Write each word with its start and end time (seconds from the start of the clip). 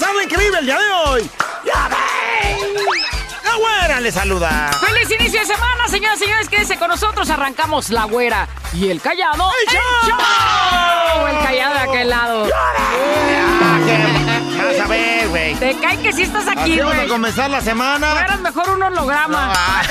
Lo 0.00 0.22
increíble 0.22 0.58
el 0.60 0.66
día 0.66 0.78
de 0.78 0.90
hoy. 0.90 1.30
¡Ya! 1.64 1.88
La 3.44 3.54
güera 3.56 4.00
le 4.00 4.10
saluda. 4.10 4.70
¡Feliz 4.80 5.10
inicio 5.20 5.40
de 5.40 5.46
semana, 5.46 5.86
señoras 5.88 6.16
y 6.20 6.24
señores! 6.24 6.48
Quédense 6.48 6.78
con 6.78 6.88
nosotros. 6.88 7.28
Arrancamos 7.30 7.90
la 7.90 8.04
güera. 8.04 8.48
¿Y 8.72 8.90
el 8.90 9.00
callado? 9.02 9.50
¡El 9.60 9.68
show! 9.74 9.82
show! 10.08 11.26
El 11.28 11.38
callado 11.46 11.74
de 11.74 11.80
aquel 11.80 12.08
lado. 12.10 12.48
Ah, 12.54 13.78
qué- 13.84 14.62
Vas 14.62 14.80
a 14.80 14.86
ver, 14.88 15.28
güey. 15.28 15.54
Te 15.56 15.76
cae 15.78 15.98
que 16.00 16.12
sí 16.12 16.22
estás 16.22 16.46
aquí, 16.48 16.60
Así 16.60 16.78
vamos 16.78 16.94
a 16.94 16.96
güey. 16.98 17.08
comenzar 17.08 17.50
la 17.50 17.60
semana. 17.60 18.20
Eras 18.24 18.40
mejor 18.40 18.70
un 18.70 18.82
holograma. 18.82 19.52
Ah, 19.54 19.82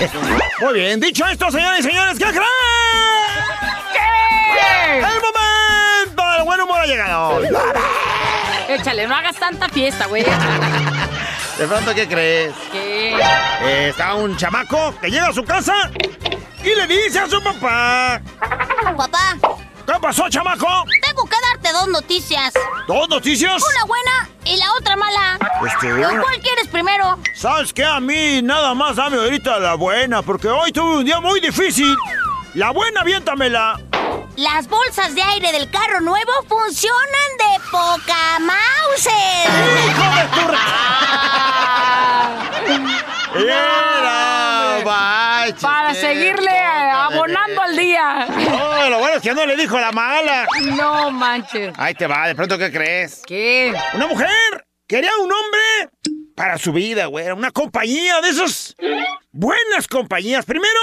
Muy 0.60 0.74
bien, 0.74 0.98
dicho 1.00 1.24
esto, 1.26 1.50
señores 1.50 1.80
y 1.80 1.82
señores, 1.88 2.18
¿qué 2.18 2.24
creen? 2.24 2.42
¿Qué? 3.92 4.98
El 4.98 5.20
momento 5.20 6.30
del 6.32 6.42
buen 6.44 6.60
humor 6.60 6.80
ha 6.80 6.86
llegado. 6.86 7.40
Échale, 8.68 9.06
no 9.06 9.14
hagas 9.14 9.36
tanta 9.36 9.68
fiesta, 9.68 10.06
güey. 10.06 10.24
De 10.24 11.66
pronto, 11.66 11.94
¿qué 11.94 12.06
crees? 12.08 12.52
¿Qué? 12.72 13.16
Eh, 13.62 13.88
está 13.90 14.14
un 14.14 14.36
chamaco 14.36 14.94
que 15.00 15.10
llega 15.10 15.28
a 15.28 15.32
su 15.32 15.44
casa 15.44 15.90
y 16.62 16.74
le 16.74 16.86
dice 16.86 17.20
a 17.20 17.28
su 17.28 17.42
papá. 17.42 18.20
Papá, 18.96 19.36
¿Qué 19.86 19.92
pasó, 20.00 20.28
chamaco? 20.28 20.66
tengo 21.00 21.24
que 21.24 21.36
darte 21.52 21.72
dos 21.72 21.88
noticias. 21.88 22.52
¿Dos 22.88 23.08
noticias? 23.08 23.62
Una 23.62 23.84
buena 23.86 24.28
y 24.44 24.56
la 24.56 24.72
otra 24.72 24.96
mala. 24.96 25.38
Este, 25.64 25.94
¿Cuál 25.94 26.40
quieres 26.40 26.66
primero? 26.68 27.18
¿Sabes 27.34 27.72
qué? 27.72 27.84
A 27.84 28.00
mí 28.00 28.42
nada 28.42 28.74
más 28.74 28.96
dame 28.96 29.16
ahorita 29.16 29.58
la 29.60 29.74
buena, 29.74 30.22
porque 30.22 30.48
hoy 30.48 30.72
tuve 30.72 30.96
un 30.98 31.04
día 31.04 31.20
muy 31.20 31.40
difícil. 31.40 31.96
La 32.54 32.70
buena, 32.70 33.02
aviéntamela. 33.02 33.78
Las 34.36 34.68
bolsas 34.68 35.14
de 35.14 35.22
aire 35.22 35.50
del 35.50 35.70
carro 35.70 36.00
nuevo 36.02 36.30
funcionan 36.46 37.30
de 37.38 37.58
poca 37.70 38.38
Mauser. 38.40 39.48
¡Hijo 39.88 40.04
de 40.14 40.24
tu... 40.34 40.40
Era, 43.46 44.82
manches, 44.84 45.62
Para 45.62 45.88
qué 45.92 45.94
seguirle 45.94 46.50
abonando 46.60 47.62
al 47.62 47.76
día. 47.76 48.26
No, 48.28 48.90
lo 48.90 48.98
bueno 48.98 49.16
es 49.16 49.22
que 49.22 49.32
no 49.32 49.46
le 49.46 49.56
dijo 49.56 49.78
la 49.80 49.92
mala. 49.92 50.46
No 50.76 51.10
manches. 51.10 51.72
Ahí 51.78 51.94
te 51.94 52.06
va, 52.06 52.26
de 52.28 52.34
pronto, 52.34 52.58
¿qué 52.58 52.70
crees? 52.70 53.22
¿Qué? 53.26 53.74
Una 53.94 54.06
mujer 54.06 54.65
quería 54.86 55.10
un 55.22 55.30
hombre 55.32 55.90
para 56.34 56.58
su 56.58 56.72
vida, 56.72 57.06
güey. 57.06 57.30
Una 57.30 57.50
compañía 57.50 58.20
de 58.20 58.28
esas 58.28 58.74
buenas 59.32 59.88
compañías. 59.88 60.44
Primero, 60.44 60.78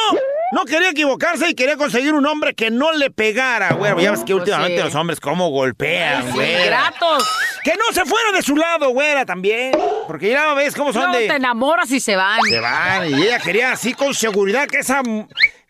no 0.52 0.66
quería 0.66 0.90
equivocarse 0.90 1.50
y 1.50 1.54
quería 1.54 1.78
conseguir 1.78 2.14
un 2.14 2.26
hombre 2.26 2.56
que 2.56 2.72
no 2.72 2.92
le 2.94 3.12
pegara, 3.12 3.74
güey. 3.74 3.92
Ya 4.04 4.12
ves 4.12 4.22
que 4.22 4.34
Pues 4.34 4.42
últimamente 4.42 4.78
sí. 4.78 4.84
los 4.84 4.96
hombres 4.96 5.20
cómo 5.20 5.50
golpean, 5.50 6.24
Sí, 6.28 6.32
güey. 6.34 6.66
gratos. 6.66 7.24
Que 7.64 7.76
no 7.76 7.94
se 7.94 8.04
fuera 8.06 8.32
de 8.32 8.42
su 8.42 8.56
lado, 8.56 8.90
güera, 8.90 9.26
también. 9.26 9.72
Porque 10.08 10.32
ya 10.32 10.54
ves 10.56 10.76
cómo 10.76 10.92
son 10.92 11.12
No 11.12 11.18
de... 11.18 11.28
te 11.28 11.36
enamoras 11.36 11.92
y 11.92 12.00
se 12.00 12.16
van. 12.16 12.42
Se 12.42 12.60
van 12.60 13.10
y 13.10 13.14
ella 13.24 13.40
quería 13.40 13.72
así 13.74 13.94
con 13.94 14.14
seguridad 14.14 14.68
que 14.68 14.80
esa, 14.80 15.02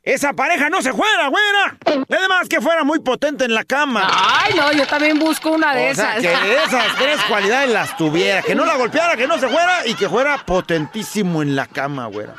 esa 0.04 0.34
pareja 0.34 0.70
no 0.70 0.82
se 0.82 0.92
fuera, 0.92 1.30
güera. 1.30 1.78
Además 2.10 2.50
que 2.50 2.60
fuera 2.60 2.84
muy 2.84 3.00
potente 3.00 3.46
en 3.46 3.54
la 3.54 3.64
cama. 3.64 4.06
Ay, 4.12 4.54
no, 4.54 4.72
yo 4.74 4.86
también 4.86 5.18
busco 5.18 5.52
una 5.52 5.74
de 5.74 5.92
o 5.92 5.96
sea, 5.96 6.18
esas. 6.18 6.42
que 6.42 6.56
esas 6.66 6.96
tres 6.98 7.22
cualidades 7.30 7.70
las 7.70 7.96
tuviera. 7.96 8.42
Que 8.42 8.54
no 8.54 8.66
la 8.66 8.76
golpeara, 8.76 9.16
que 9.16 9.28
no 9.28 9.40
se 9.40 9.48
fuera 9.48 9.88
y 9.88 9.96
que 9.96 10.10
fuera 10.10 10.38
potentísimo 10.46 11.42
en 11.42 11.56
la 11.56 11.68
cama, 11.68 12.08
güera. 12.08 12.36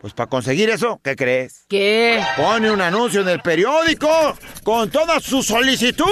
Pues 0.00 0.12
para 0.12 0.30
conseguir 0.30 0.70
eso, 0.70 1.00
¿qué 1.02 1.16
crees? 1.16 1.64
¿Qué? 1.68 2.24
Pone 2.36 2.70
un 2.70 2.80
anuncio 2.80 3.22
en 3.22 3.28
el 3.28 3.40
periódico 3.40 4.38
con 4.62 4.88
toda 4.90 5.18
su 5.18 5.42
solicitud. 5.42 6.06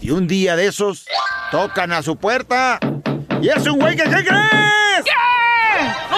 Y 0.00 0.10
un 0.10 0.26
día 0.26 0.56
de 0.56 0.66
esos 0.66 1.06
tocan 1.52 1.92
a 1.92 2.02
su 2.02 2.16
puerta. 2.16 2.80
Y 3.40 3.48
es 3.48 3.64
un 3.66 3.78
güey 3.78 3.94
que, 3.94 4.02
¿qué 4.02 4.24
crees? 4.24 4.65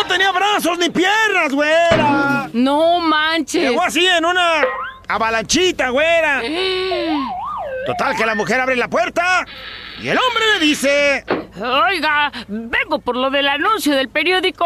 No 0.08 0.14
tenía 0.14 0.32
brazos 0.32 0.78
ni 0.78 0.88
piernas, 0.88 1.52
güera. 1.52 2.48
No 2.54 2.98
manches. 2.98 3.60
Llegó 3.60 3.82
así 3.82 4.06
en 4.06 4.24
una 4.24 4.64
avalanchita, 5.06 5.90
güera. 5.90 6.40
Total, 7.84 8.16
que 8.16 8.24
la 8.24 8.34
mujer 8.34 8.58
abre 8.58 8.74
la 8.74 8.88
puerta 8.88 9.44
y 10.00 10.08
el 10.08 10.16
hombre 10.16 10.44
le 10.54 10.60
dice... 10.64 11.24
Oiga, 11.60 12.32
vengo 12.46 13.00
por 13.00 13.16
lo 13.16 13.28
del 13.28 13.48
anuncio 13.48 13.94
del 13.94 14.08
periódico. 14.08 14.64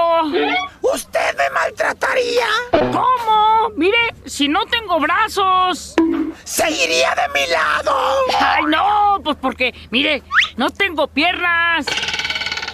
¿Usted 0.81 1.37
me 1.37 1.51
maltrataría? 1.51 2.47
¿Cómo? 2.71 3.71
Mire, 3.77 4.15
si 4.25 4.47
no 4.47 4.65
tengo 4.67 5.01
brazos. 5.01 5.97
¿Se 6.45 6.71
iría 6.71 7.17
de 7.17 7.41
mi 7.41 7.51
lado? 7.51 7.97
Ay, 8.39 8.65
no, 8.69 9.21
pues 9.25 9.37
porque, 9.41 9.75
mire, 9.91 10.23
no 10.57 10.71
tengo 10.71 11.09
piernas. 11.09 11.87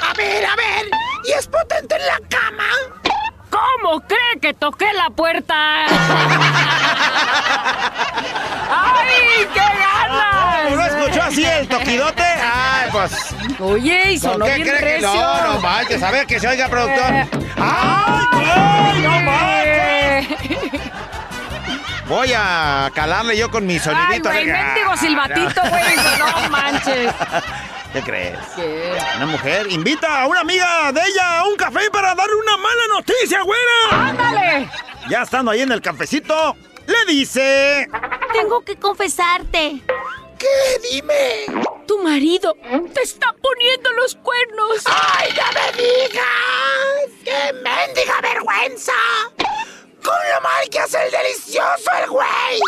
A 0.08 0.12
ver, 0.14 0.44
a 0.46 0.56
ver. 0.56 0.86
¿Y 1.26 1.32
es 1.32 1.46
potente 1.46 1.96
en 1.96 2.06
la 2.06 2.19
cama? 2.28 2.64
¿Cómo 3.50 4.00
cree 4.00 4.41
que 4.41 4.54
toqué 4.54 4.92
la 4.92 5.10
puerta? 5.10 5.86
¡Ay, 8.70 9.46
qué 9.52 9.60
ganas! 9.60 10.70
¿No 10.72 10.84
escuchó 10.84 11.22
así 11.22 11.44
el 11.44 11.66
toquidote? 11.69 12.22
Ay, 12.22 12.88
pues... 12.92 13.34
Oye, 13.60 14.12
y 14.12 14.20
¿Con 14.20 14.32
sonó 14.32 14.44
qué 14.46 14.54
bien 14.56 14.69
cree 14.76 14.96
que 14.96 15.00
no? 15.02 15.42
No 15.54 15.60
manches, 15.60 16.02
a 16.02 16.10
ver 16.10 16.26
que 16.26 16.38
se 16.40 16.48
oiga, 16.48 16.69
productor. 16.69 17.12
Eh. 17.14 17.28
¡Ay, 17.56 18.26
güey! 18.32 19.02
¡No 19.02 19.10
manches! 19.20 20.30
Eh. 20.30 20.80
Voy 22.06 22.32
a 22.34 22.90
calarle 22.94 23.36
yo 23.36 23.50
con 23.50 23.66
mi 23.66 23.75
Ay, 23.75 23.80
sonidito. 23.80 24.30
güey, 24.30 24.46
verga. 24.46 24.64
mendigo 24.64 24.96
silbatito, 24.96 25.60
güey. 25.60 25.96
No 26.19 26.48
manches. 26.50 27.12
¿Qué 27.93 28.03
crees? 28.03 28.38
¿Qué? 28.54 28.99
Una 29.16 29.26
mujer 29.26 29.66
invita 29.71 30.22
a 30.22 30.26
una 30.26 30.41
amiga 30.41 30.93
de 30.93 31.00
ella 31.00 31.41
a 31.41 31.44
un 31.44 31.56
café 31.56 31.91
para 31.91 32.15
darle 32.15 32.34
una 32.34 32.56
mala 32.56 32.82
noticia, 32.97 33.43
güera. 33.43 34.09
¡Ándale! 34.10 34.71
Ya 35.09 35.22
estando 35.22 35.50
ahí 35.50 35.62
en 35.62 35.72
el 35.72 35.81
cafecito, 35.81 36.54
le 36.87 37.12
dice... 37.12 37.88
Tengo 38.32 38.60
que 38.62 38.76
confesarte. 38.76 39.82
¿Qué? 40.38 40.91
Dime. 40.91 41.47
Tu 41.87 41.99
marido 41.99 42.54
te 42.94 43.03
está 43.03 43.34
poniendo 43.41 43.91
los 43.93 44.15
cuernos. 44.16 44.84
¡Ay, 44.84 45.31
no 45.34 45.43
me 45.53 45.82
digas! 45.82 47.09
¡Qué 47.25 47.53
mendiga 47.55 48.20
vergüenza! 48.20 48.93
¡Con 50.05 50.15
lo 50.34 50.41
mal 50.43 50.69
que 50.70 50.78
hace 50.78 51.05
el 51.06 51.10
delicioso 51.10 51.91
el 52.03 52.10
güey! 52.10 52.60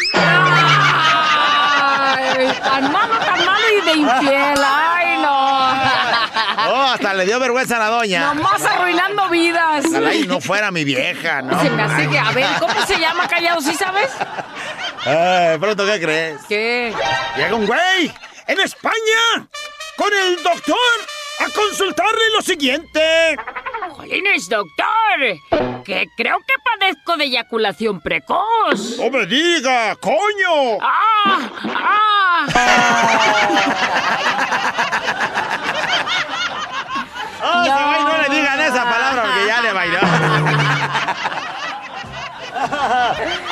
Ay, 1.81 2.53
tan 2.63 2.93
malo, 2.93 3.19
tan 3.19 3.47
malo 3.47 3.67
y 3.79 3.85
de 3.85 3.93
infiel. 3.95 4.61
Ay, 4.65 5.19
no. 5.19 5.71
Oh, 6.73 6.83
hasta 6.93 7.15
le 7.15 7.25
dio 7.25 7.41
vergüenza 7.41 7.77
a 7.77 7.79
la 7.79 7.89
doña. 7.89 8.35
Nomás 8.35 8.63
arruinando 8.65 9.29
vidas. 9.31 9.85
Ojalá 9.87 10.15
y 10.15 10.27
no 10.27 10.41
fuera 10.41 10.71
mi 10.71 10.85
vieja, 10.85 11.41
¿no? 11.43 11.61
Se 11.61 11.71
me 11.71 11.83
hace 11.83 12.09
que, 12.09 12.19
a 12.19 12.31
ver, 12.33 12.47
¿cómo 12.61 12.87
se 12.87 12.99
llama 13.01 13.27
callado? 13.27 13.61
¿Sí 13.63 13.75
sabes? 13.75 14.11
Ay, 15.05 15.59
pronto, 15.59 15.87
¿qué 15.87 16.01
crees? 16.01 16.41
¿Qué? 16.49 16.95
Llega 17.37 17.55
un 17.55 17.67
güey 17.67 18.13
en 18.47 18.61
España 18.61 19.49
con 19.97 20.13
el 20.13 20.43
doctor 20.43 20.77
a 21.41 21.49
consultarle 21.55 22.31
lo 22.35 22.43
siguiente. 22.43 23.37
Jolines, 23.91 24.49
doctor, 24.49 25.21
que 25.85 26.09
creo 26.17 26.39
que 26.39 26.55
padezco 26.65 27.17
de 27.17 27.25
eyaculación 27.25 28.01
precoz. 28.01 28.97
¡No 28.99 29.11
me 29.11 29.27
diga, 29.27 29.97
coño! 29.97 30.79
¡Ah! 30.81 31.51
¡Ah! 31.75 32.47
¡Oh, 37.43 37.63
ese 37.65 37.85
güey 37.85 38.05
no 38.05 38.19
le 38.23 38.29
digan 38.37 38.61
esa 38.61 38.85
palabra 38.85 39.23
porque 39.23 39.47
ya 39.47 39.61
le 39.63 39.73
bailó! 39.73 39.99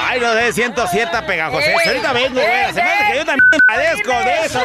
Ay, 0.06 0.20
no 0.20 0.32
sé, 0.34 0.52
siento 0.52 0.86
cierta 0.88 1.24
pegajosa. 1.26 1.66
Ahorita 1.86 2.12
vengo, 2.12 2.34
güey. 2.40 2.72
Se 2.74 2.82
me 2.82 2.92
hace 2.92 3.12
que 3.12 3.18
yo 3.18 3.24
también 3.24 3.48
padezco 3.66 4.10
de 4.12 4.44
eso. 4.44 4.60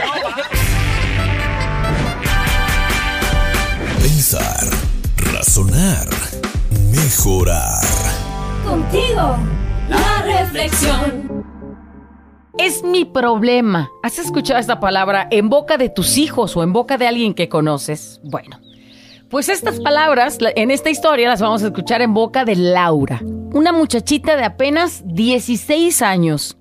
Pensar, 4.16 4.70
razonar, 5.34 6.08
mejorar. 6.92 7.82
Contigo, 8.64 9.38
La 9.90 10.22
reflexión. 10.22 11.44
Es 12.60 12.84
mi 12.84 13.06
problema. 13.06 13.90
¿Has 14.04 14.20
escuchado 14.20 14.60
esta 14.60 14.80
palabra 14.80 15.28
en 15.32 15.50
boca 15.50 15.78
de 15.78 15.90
tus 15.90 16.20
hijos 16.20 16.56
o 16.56 16.62
en 16.62 16.74
boca 16.74 17.00
de 17.00 17.08
alguien 17.08 17.34
que 17.34 17.50
conoces? 17.50 18.22
Bueno, 18.24 18.60
pues 19.32 19.50
estas 19.50 19.80
palabras 19.80 20.38
en 20.56 20.70
esta 20.70 20.92
historia 20.92 21.28
las 21.28 21.42
vamos 21.42 21.64
a 21.64 21.68
escuchar 21.68 22.04
en 22.04 22.14
boca 22.14 22.46
de 22.46 22.56
Laura, 22.56 23.20
una 23.24 23.72
muchachita 23.72 24.36
de 24.36 24.44
apenas 24.44 25.02
16 25.08 26.04
años, 26.04 26.56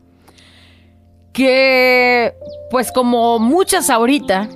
que, 1.34 2.32
pues 2.70 2.90
como 2.92 3.38
muchas 3.38 3.90
ahorita, 3.90 4.48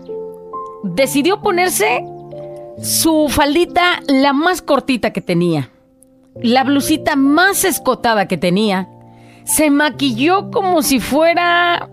decidió 0.83 1.43
ponerse 1.43 2.03
su 2.83 3.29
faldita 3.29 4.01
la 4.07 4.33
más 4.33 4.63
cortita 4.63 5.13
que 5.13 5.21
tenía, 5.21 5.71
la 6.41 6.65
blusita 6.65 7.17
más 7.17 7.65
escotada 7.65 8.29
que 8.29 8.37
tenía, 8.37 8.89
se 9.45 9.71
maquilló 9.71 10.51
como 10.51 10.83
si 10.83 11.01
fuera, 11.01 11.89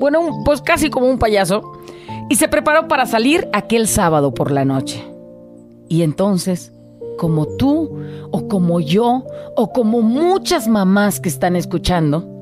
bueno, 0.00 0.42
pues 0.44 0.60
casi 0.60 0.90
como 0.90 1.06
un 1.06 1.18
payaso, 1.18 1.62
y 2.28 2.36
se 2.36 2.48
preparó 2.48 2.88
para 2.88 3.06
salir 3.06 3.48
aquel 3.52 3.86
sábado 3.86 4.32
por 4.32 4.50
la 4.50 4.64
noche. 4.64 5.04
Y 5.88 6.02
entonces, 6.02 6.72
como 7.18 7.46
tú, 7.56 7.90
o 8.30 8.48
como 8.48 8.80
yo, 8.80 9.24
o 9.56 9.72
como 9.72 10.00
muchas 10.00 10.66
mamás 10.66 11.20
que 11.20 11.28
están 11.28 11.54
escuchando, 11.54 12.33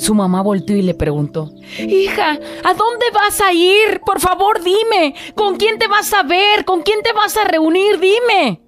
su 0.00 0.14
mamá 0.14 0.40
volteó 0.40 0.76
y 0.76 0.82
le 0.82 0.94
preguntó, 0.94 1.50
Hija, 1.78 2.30
¿a 2.30 2.74
dónde 2.74 3.04
vas 3.12 3.38
a 3.42 3.52
ir? 3.52 4.00
Por 4.04 4.18
favor, 4.18 4.62
dime. 4.62 5.14
¿Con 5.34 5.56
quién 5.56 5.78
te 5.78 5.88
vas 5.88 6.14
a 6.14 6.22
ver? 6.22 6.64
¿Con 6.64 6.80
quién 6.80 7.02
te 7.02 7.12
vas 7.12 7.36
a 7.36 7.44
reunir? 7.44 8.00
Dime. 8.00 8.62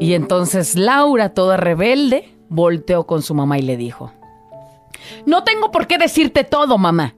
Y 0.00 0.14
entonces 0.14 0.74
Laura, 0.74 1.34
toda 1.34 1.56
rebelde, 1.56 2.34
volteó 2.48 3.06
con 3.06 3.22
su 3.22 3.32
mamá 3.32 3.60
y 3.60 3.62
le 3.62 3.76
dijo, 3.76 4.12
No 5.24 5.44
tengo 5.44 5.70
por 5.70 5.86
qué 5.86 5.98
decirte 5.98 6.42
todo, 6.42 6.76
mamá. 6.76 7.14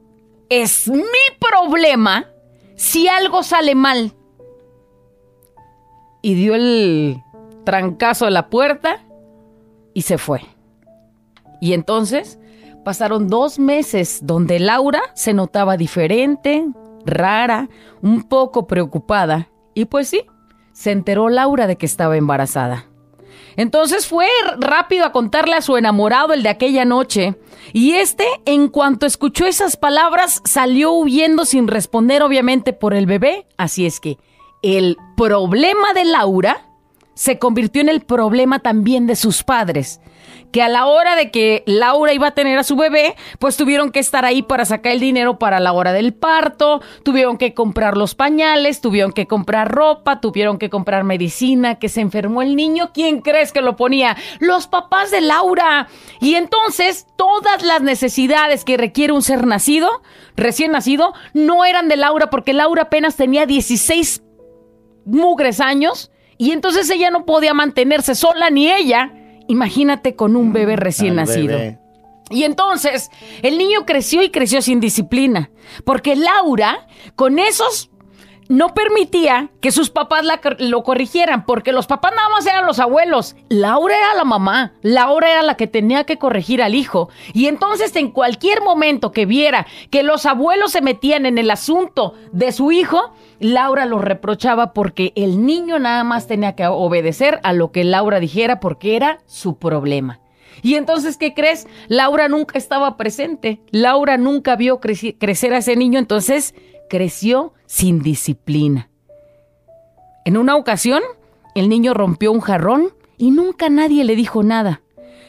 Es 0.50 0.88
mi 0.88 1.02
problema 1.40 2.26
si 2.76 3.08
algo 3.08 3.42
sale 3.42 3.74
mal. 3.74 4.12
Y 6.20 6.34
dio 6.34 6.54
el 6.54 7.16
trancazo 7.64 8.26
a 8.26 8.30
la 8.30 8.50
puerta 8.50 9.02
y 9.94 10.02
se 10.02 10.18
fue. 10.18 10.53
Y 11.64 11.72
entonces 11.72 12.38
pasaron 12.84 13.28
dos 13.28 13.58
meses 13.58 14.18
donde 14.20 14.58
Laura 14.58 15.00
se 15.14 15.32
notaba 15.32 15.78
diferente, 15.78 16.66
rara, 17.06 17.70
un 18.02 18.24
poco 18.24 18.66
preocupada. 18.66 19.48
Y 19.72 19.86
pues 19.86 20.08
sí, 20.08 20.26
se 20.74 20.90
enteró 20.90 21.30
Laura 21.30 21.66
de 21.66 21.76
que 21.76 21.86
estaba 21.86 22.18
embarazada. 22.18 22.90
Entonces 23.56 24.06
fue 24.06 24.26
rápido 24.58 25.06
a 25.06 25.12
contarle 25.12 25.54
a 25.54 25.62
su 25.62 25.78
enamorado 25.78 26.34
el 26.34 26.42
de 26.42 26.50
aquella 26.50 26.84
noche, 26.84 27.34
y 27.72 27.92
este, 27.92 28.26
en 28.44 28.68
cuanto 28.68 29.06
escuchó 29.06 29.46
esas 29.46 29.78
palabras, 29.78 30.42
salió 30.44 30.92
huyendo 30.92 31.46
sin 31.46 31.66
responder 31.66 32.22
obviamente 32.22 32.74
por 32.74 32.92
el 32.92 33.06
bebé, 33.06 33.46
así 33.56 33.86
es 33.86 34.00
que 34.00 34.18
el 34.62 34.98
problema 35.16 35.94
de 35.94 36.04
Laura 36.04 36.68
se 37.14 37.38
convirtió 37.38 37.80
en 37.80 37.88
el 37.88 38.02
problema 38.02 38.58
también 38.58 39.06
de 39.06 39.16
sus 39.16 39.44
padres, 39.44 40.02
que 40.54 40.62
a 40.62 40.68
la 40.68 40.86
hora 40.86 41.16
de 41.16 41.32
que 41.32 41.64
Laura 41.66 42.12
iba 42.12 42.28
a 42.28 42.30
tener 42.30 42.56
a 42.60 42.62
su 42.62 42.76
bebé, 42.76 43.16
pues 43.40 43.56
tuvieron 43.56 43.90
que 43.90 43.98
estar 43.98 44.24
ahí 44.24 44.40
para 44.40 44.64
sacar 44.64 44.92
el 44.92 45.00
dinero 45.00 45.36
para 45.36 45.58
la 45.58 45.72
hora 45.72 45.92
del 45.92 46.14
parto, 46.14 46.80
tuvieron 47.02 47.38
que 47.38 47.54
comprar 47.54 47.96
los 47.96 48.14
pañales, 48.14 48.80
tuvieron 48.80 49.10
que 49.10 49.26
comprar 49.26 49.72
ropa, 49.72 50.20
tuvieron 50.20 50.58
que 50.58 50.70
comprar 50.70 51.02
medicina, 51.02 51.80
que 51.80 51.88
se 51.88 52.02
enfermó 52.02 52.40
el 52.40 52.54
niño, 52.54 52.92
¿quién 52.94 53.20
crees 53.20 53.50
que 53.50 53.62
lo 53.62 53.74
ponía? 53.74 54.16
Los 54.38 54.68
papás 54.68 55.10
de 55.10 55.22
Laura. 55.22 55.88
Y 56.20 56.36
entonces 56.36 57.08
todas 57.16 57.64
las 57.64 57.82
necesidades 57.82 58.64
que 58.64 58.76
requiere 58.76 59.12
un 59.12 59.22
ser 59.22 59.48
nacido, 59.48 60.02
recién 60.36 60.70
nacido, 60.70 61.14
no 61.32 61.64
eran 61.64 61.88
de 61.88 61.96
Laura 61.96 62.30
porque 62.30 62.52
Laura 62.52 62.82
apenas 62.82 63.16
tenía 63.16 63.44
16 63.44 64.22
mugres 65.04 65.58
años 65.58 66.12
y 66.38 66.52
entonces 66.52 66.88
ella 66.90 67.10
no 67.10 67.26
podía 67.26 67.54
mantenerse 67.54 68.14
sola 68.14 68.50
ni 68.50 68.70
ella 68.70 69.14
Imagínate 69.48 70.16
con 70.16 70.36
un 70.36 70.52
bebé 70.52 70.76
recién 70.76 71.16
nacido. 71.16 71.58
Y 72.30 72.44
entonces 72.44 73.10
el 73.42 73.58
niño 73.58 73.84
creció 73.84 74.22
y 74.22 74.30
creció 74.30 74.62
sin 74.62 74.80
disciplina, 74.80 75.50
porque 75.84 76.16
Laura 76.16 76.86
con 77.16 77.38
esos 77.38 77.90
no 78.48 78.74
permitía 78.74 79.50
que 79.60 79.72
sus 79.72 79.90
papás 79.90 80.24
lo 80.58 80.82
corrigieran, 80.82 81.44
porque 81.46 81.72
los 81.72 81.86
papás 81.86 82.12
nada 82.14 82.28
más 82.28 82.46
eran 82.46 82.66
los 82.66 82.78
abuelos. 82.78 83.36
Laura 83.48 83.96
era 83.96 84.14
la 84.14 84.24
mamá, 84.24 84.72
Laura 84.82 85.30
era 85.30 85.42
la 85.42 85.56
que 85.56 85.66
tenía 85.66 86.04
que 86.04 86.18
corregir 86.18 86.62
al 86.62 86.74
hijo. 86.74 87.08
Y 87.32 87.46
entonces 87.46 87.94
en 87.96 88.10
cualquier 88.10 88.62
momento 88.62 89.12
que 89.12 89.26
viera 89.26 89.66
que 89.90 90.02
los 90.02 90.26
abuelos 90.26 90.72
se 90.72 90.82
metían 90.82 91.26
en 91.26 91.38
el 91.38 91.50
asunto 91.50 92.14
de 92.32 92.52
su 92.52 92.72
hijo, 92.72 93.12
Laura 93.40 93.86
lo 93.86 93.98
reprochaba 93.98 94.72
porque 94.72 95.12
el 95.16 95.44
niño 95.44 95.78
nada 95.78 96.04
más 96.04 96.26
tenía 96.26 96.54
que 96.54 96.66
obedecer 96.66 97.40
a 97.42 97.52
lo 97.52 97.72
que 97.72 97.84
Laura 97.84 98.20
dijera 98.20 98.60
porque 98.60 98.96
era 98.96 99.18
su 99.26 99.58
problema. 99.58 100.20
Y 100.62 100.74
entonces, 100.74 101.16
¿qué 101.16 101.34
crees? 101.34 101.66
Laura 101.88 102.28
nunca 102.28 102.58
estaba 102.58 102.96
presente. 102.96 103.60
Laura 103.70 104.16
nunca 104.16 104.56
vio 104.56 104.80
crecer 104.80 105.54
a 105.54 105.58
ese 105.58 105.76
niño, 105.76 105.98
entonces 105.98 106.54
creció 106.88 107.52
sin 107.66 108.02
disciplina. 108.02 108.90
En 110.24 110.36
una 110.36 110.56
ocasión, 110.56 111.02
el 111.54 111.68
niño 111.68 111.94
rompió 111.94 112.32
un 112.32 112.40
jarrón 112.40 112.94
y 113.18 113.30
nunca 113.30 113.68
nadie 113.68 114.04
le 114.04 114.16
dijo 114.16 114.42
nada. 114.42 114.80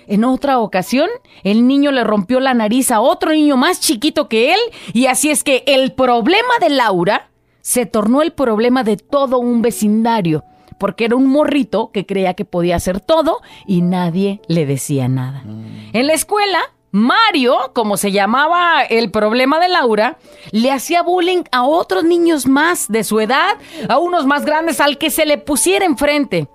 En 0.07 0.23
otra 0.23 0.59
ocasión, 0.59 1.09
el 1.43 1.67
niño 1.67 1.91
le 1.91 2.03
rompió 2.03 2.39
la 2.39 2.53
nariz 2.53 2.91
a 2.91 3.01
otro 3.01 3.31
niño 3.31 3.57
más 3.57 3.79
chiquito 3.79 4.29
que 4.29 4.53
él 4.53 4.59
y 4.93 5.07
así 5.07 5.31
es 5.31 5.43
que 5.43 5.63
el 5.65 5.93
problema 5.93 6.59
de 6.61 6.69
Laura 6.69 7.29
se 7.61 7.87
tornó 7.87 8.21
el 8.21 8.31
problema 8.31 8.83
de 8.83 8.97
todo 8.97 9.39
un 9.39 9.63
vecindario, 9.63 10.43
porque 10.77 11.05
era 11.05 11.15
un 11.15 11.27
morrito 11.27 11.91
que 11.91 12.05
creía 12.05 12.33
que 12.33 12.45
podía 12.45 12.75
hacer 12.75 12.99
todo 12.99 13.41
y 13.65 13.81
nadie 13.81 14.41
le 14.47 14.65
decía 14.65 15.07
nada. 15.07 15.43
Mm. 15.45 15.89
En 15.93 16.07
la 16.07 16.13
escuela, 16.13 16.59
Mario, 16.91 17.71
como 17.73 17.97
se 17.97 18.11
llamaba 18.11 18.83
el 18.83 19.11
problema 19.11 19.59
de 19.59 19.69
Laura, 19.69 20.17
le 20.51 20.71
hacía 20.71 21.03
bullying 21.03 21.43
a 21.51 21.63
otros 21.63 22.03
niños 22.03 22.47
más 22.47 22.87
de 22.87 23.03
su 23.03 23.19
edad, 23.19 23.57
a 23.89 23.97
unos 23.97 24.25
más 24.25 24.45
grandes, 24.45 24.79
al 24.79 24.97
que 24.97 25.09
se 25.09 25.25
le 25.25 25.37
pusiera 25.37 25.85
enfrente. 25.85 26.47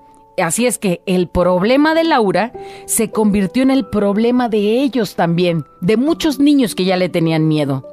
Así 0.42 0.66
es 0.66 0.78
que 0.78 1.02
el 1.04 1.28
problema 1.28 1.94
de 1.94 2.04
Laura 2.04 2.52
se 2.86 3.10
convirtió 3.10 3.62
en 3.62 3.70
el 3.70 3.86
problema 3.86 4.48
de 4.48 4.80
ellos 4.80 5.14
también, 5.14 5.66
de 5.82 5.98
muchos 5.98 6.38
niños 6.38 6.74
que 6.74 6.86
ya 6.86 6.96
le 6.96 7.10
tenían 7.10 7.46
miedo. 7.46 7.86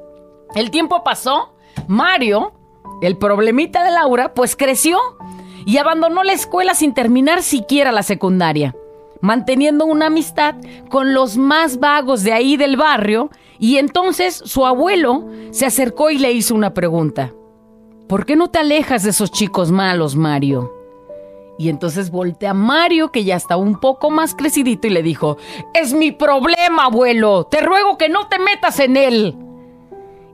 El 0.55 0.71
tiempo 0.71 1.03
pasó, 1.03 1.53
Mario 1.87 2.53
el 3.01 3.17
problemita 3.17 3.83
de 3.83 3.91
Laura, 3.91 4.33
pues 4.33 4.55
creció 4.55 4.97
y 5.67 5.79
abandonó 5.79 6.23
la 6.23 6.31
escuela 6.31 6.73
sin 6.73 6.93
terminar 6.93 7.43
siquiera 7.43 7.91
la 7.91 8.01
secundaria, 8.01 8.73
manteniendo 9.19 9.85
una 9.85 10.05
amistad 10.05 10.55
con 10.89 11.13
los 11.13 11.35
más 11.35 11.81
vagos 11.81 12.23
de 12.23 12.31
ahí 12.31 12.55
del 12.55 12.77
barrio, 12.77 13.29
y 13.59 13.75
entonces 13.75 14.41
su 14.45 14.65
abuelo 14.65 15.27
se 15.51 15.65
acercó 15.65 16.09
y 16.09 16.19
le 16.19 16.31
hizo 16.31 16.55
una 16.55 16.73
pregunta. 16.73 17.33
¿Por 18.07 18.25
qué 18.25 18.37
no 18.37 18.49
te 18.49 18.59
alejas 18.59 19.03
de 19.03 19.09
esos 19.09 19.29
chicos 19.29 19.69
malos, 19.69 20.15
Mario? 20.15 20.73
Y 21.59 21.67
entonces 21.67 22.11
voltea 22.11 22.51
a 22.51 22.53
Mario, 22.53 23.11
que 23.11 23.25
ya 23.25 23.35
está 23.35 23.57
un 23.57 23.77
poco 23.77 24.09
más 24.09 24.35
crecidito, 24.35 24.87
y 24.87 24.91
le 24.91 25.03
dijo, 25.03 25.35
Es 25.73 25.91
mi 25.93 26.13
problema, 26.13 26.85
abuelo, 26.85 27.43
te 27.43 27.59
ruego 27.59 27.97
que 27.97 28.07
no 28.07 28.29
te 28.29 28.39
metas 28.39 28.79
en 28.79 28.95
él. 28.95 29.35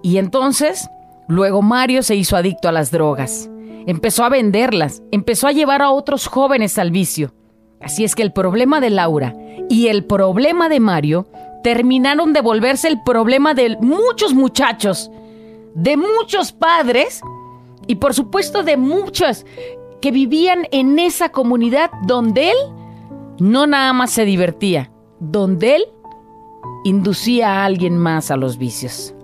Y 0.04 0.18
entonces 0.18 0.90
Luego 1.28 1.62
Mario 1.62 2.04
se 2.04 2.16
hizo 2.16 2.36
adicto 2.36 2.68
a 2.68 2.72
las 2.72 2.92
drogas. 2.92 3.50
Empezó 3.86 4.24
a 4.24 4.30
venderlas, 4.30 5.04
empezó 5.12 5.48
a 5.48 5.52
llevar 5.52 5.82
a 5.82 5.92
otros 5.92 6.28
jóvenes 6.28 6.78
al 6.78 6.92
vicio. 6.92 7.34
Así 7.82 8.04
es 8.04 8.16
que 8.16 8.24
el 8.24 8.32
problema 8.32 8.80
de 8.80 8.90
Laura 8.90 9.36
y 9.70 9.88
el 9.88 10.06
problema 10.06 10.70
de 10.70 10.80
Mario 10.80 11.28
terminaron 11.64 12.34
de 12.34 12.42
volverse 12.42 12.88
el 12.88 13.02
problema 13.04 13.54
de 13.54 13.78
muchos 13.82 14.34
muchachos, 14.34 15.12
de 15.76 15.98
muchos 15.98 16.52
padres 16.52 17.22
y 17.88 17.96
por 17.96 18.14
supuesto 18.14 18.64
de 18.64 18.78
muchos 18.78 19.46
que 20.02 20.12
vivían 20.12 20.68
en 20.72 21.00
esa 21.00 21.30
comunidad 21.30 21.92
donde 22.06 22.52
él 22.52 22.58
no 23.40 23.68
nada 23.68 23.94
más 23.94 24.12
se 24.12 24.26
divertía, 24.26 24.92
donde 25.20 25.78
él 25.78 25.86
inducía 26.84 27.54
a 27.54 27.66
alguien 27.66 27.98
más 27.98 28.32
a 28.32 28.38
los 28.38 28.58
vicios. 28.58 29.16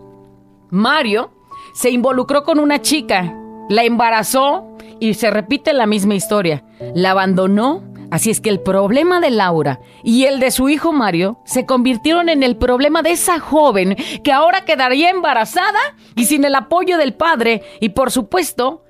Mario 0.70 1.32
se 1.74 1.90
involucró 1.90 2.44
con 2.44 2.60
una 2.60 2.82
chica, 2.82 3.39
la 3.70 3.84
embarazó 3.84 4.68
y 5.00 5.14
se 5.14 5.30
repite 5.30 5.72
la 5.72 5.86
misma 5.86 6.16
historia. 6.16 6.66
La 6.94 7.12
abandonó, 7.12 7.84
así 8.12 8.30
es 8.32 8.42
que 8.42 8.50
el 8.50 8.60
problema 8.60 9.22
de 9.22 9.30
Laura 9.30 9.80
y 10.04 10.26
el 10.26 10.40
de 10.40 10.52
su 10.52 10.68
hijo 10.68 10.92
Mario 10.92 11.40
se 11.46 11.66
convirtieron 11.66 12.28
en 12.28 12.44
el 12.44 12.58
problema 12.58 13.02
de 13.02 13.12
esa 13.12 13.40
joven 13.40 13.96
que 14.24 14.34
ahora 14.34 14.66
quedaría 14.66 15.10
embarazada 15.10 15.80
y 16.16 16.26
sin 16.26 16.44
el 16.44 16.56
apoyo 16.56 16.98
del 16.98 17.14
padre 17.14 17.62
y 17.80 17.90
por 17.90 18.12
supuesto, 18.12 18.84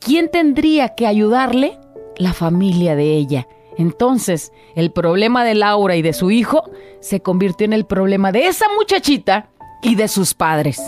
¿quién 0.00 0.30
tendría 0.30 0.94
que 0.94 1.06
ayudarle? 1.06 1.78
La 2.16 2.32
familia 2.32 2.96
de 2.96 3.14
ella. 3.16 3.48
Entonces, 3.76 4.52
el 4.76 4.92
problema 4.92 5.44
de 5.44 5.56
Laura 5.56 5.96
y 5.96 6.02
de 6.02 6.12
su 6.12 6.30
hijo 6.30 6.70
se 7.00 7.20
convirtió 7.20 7.64
en 7.64 7.72
el 7.72 7.86
problema 7.86 8.30
de 8.30 8.46
esa 8.46 8.66
muchachita 8.76 9.48
y 9.82 9.96
de 9.96 10.06
sus 10.06 10.32
padres. 10.32 10.80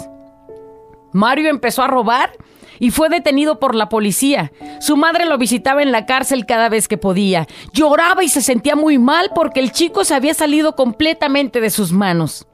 Mario 1.12 1.48
empezó 1.48 1.82
a 1.82 1.88
robar 1.88 2.30
y 2.78 2.90
fue 2.90 3.08
detenido 3.08 3.58
por 3.58 3.74
la 3.74 3.88
policía. 3.88 4.52
Su 4.80 4.96
madre 4.96 5.26
lo 5.26 5.38
visitaba 5.38 5.82
en 5.82 5.92
la 5.92 6.06
cárcel 6.06 6.46
cada 6.46 6.68
vez 6.68 6.88
que 6.88 6.98
podía. 6.98 7.46
Lloraba 7.72 8.24
y 8.24 8.28
se 8.28 8.42
sentía 8.42 8.76
muy 8.76 8.98
mal 8.98 9.30
porque 9.34 9.60
el 9.60 9.72
chico 9.72 10.04
se 10.04 10.14
había 10.14 10.34
salido 10.34 10.76
completamente 10.76 11.60
de 11.60 11.70
sus 11.70 11.92
manos. 11.92 12.46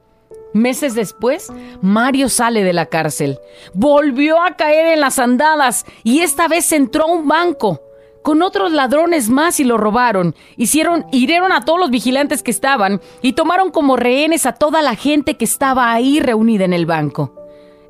Meses 0.53 0.93
después, 0.93 1.51
Mario 1.81 2.29
sale 2.29 2.63
de 2.63 2.73
la 2.73 2.85
cárcel. 2.85 3.39
Volvió 3.73 4.41
a 4.41 4.55
caer 4.55 4.93
en 4.93 5.01
las 5.01 5.17
andadas 5.17 5.85
y 6.03 6.19
esta 6.19 6.47
vez 6.47 6.71
entró 6.71 7.05
a 7.05 7.11
un 7.11 7.27
banco 7.27 7.81
con 8.21 8.41
otros 8.41 8.71
ladrones 8.71 9.29
más 9.29 9.59
y 9.59 9.63
lo 9.63 9.77
robaron. 9.77 10.35
Hicieron, 10.55 11.05
hirieron 11.11 11.51
a 11.51 11.65
todos 11.65 11.79
los 11.79 11.91
vigilantes 11.91 12.41
que 12.41 12.51
estaban 12.51 13.01
y 13.21 13.33
tomaron 13.33 13.69
como 13.71 13.97
rehenes 13.97 14.45
a 14.45 14.53
toda 14.53 14.81
la 14.81 14.95
gente 14.95 15.35
que 15.35 15.45
estaba 15.45 15.91
ahí 15.91 16.19
reunida 16.19 16.65
en 16.65 16.73
el 16.73 16.85
banco. 16.85 17.42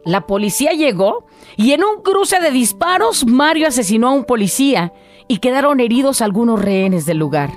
La 0.05 0.27
policía 0.27 0.71
llegó 0.71 1.25
y 1.55 1.71
en 1.71 1.83
un 1.83 2.01
cruce 2.03 2.39
de 2.39 2.51
disparos 2.51 3.25
Mario 3.25 3.67
asesinó 3.67 4.09
a 4.09 4.13
un 4.13 4.25
policía 4.25 4.93
y 5.27 5.37
quedaron 5.37 5.79
heridos 5.79 6.21
algunos 6.21 6.61
rehenes 6.61 7.05
del 7.05 7.17
lugar. 7.17 7.51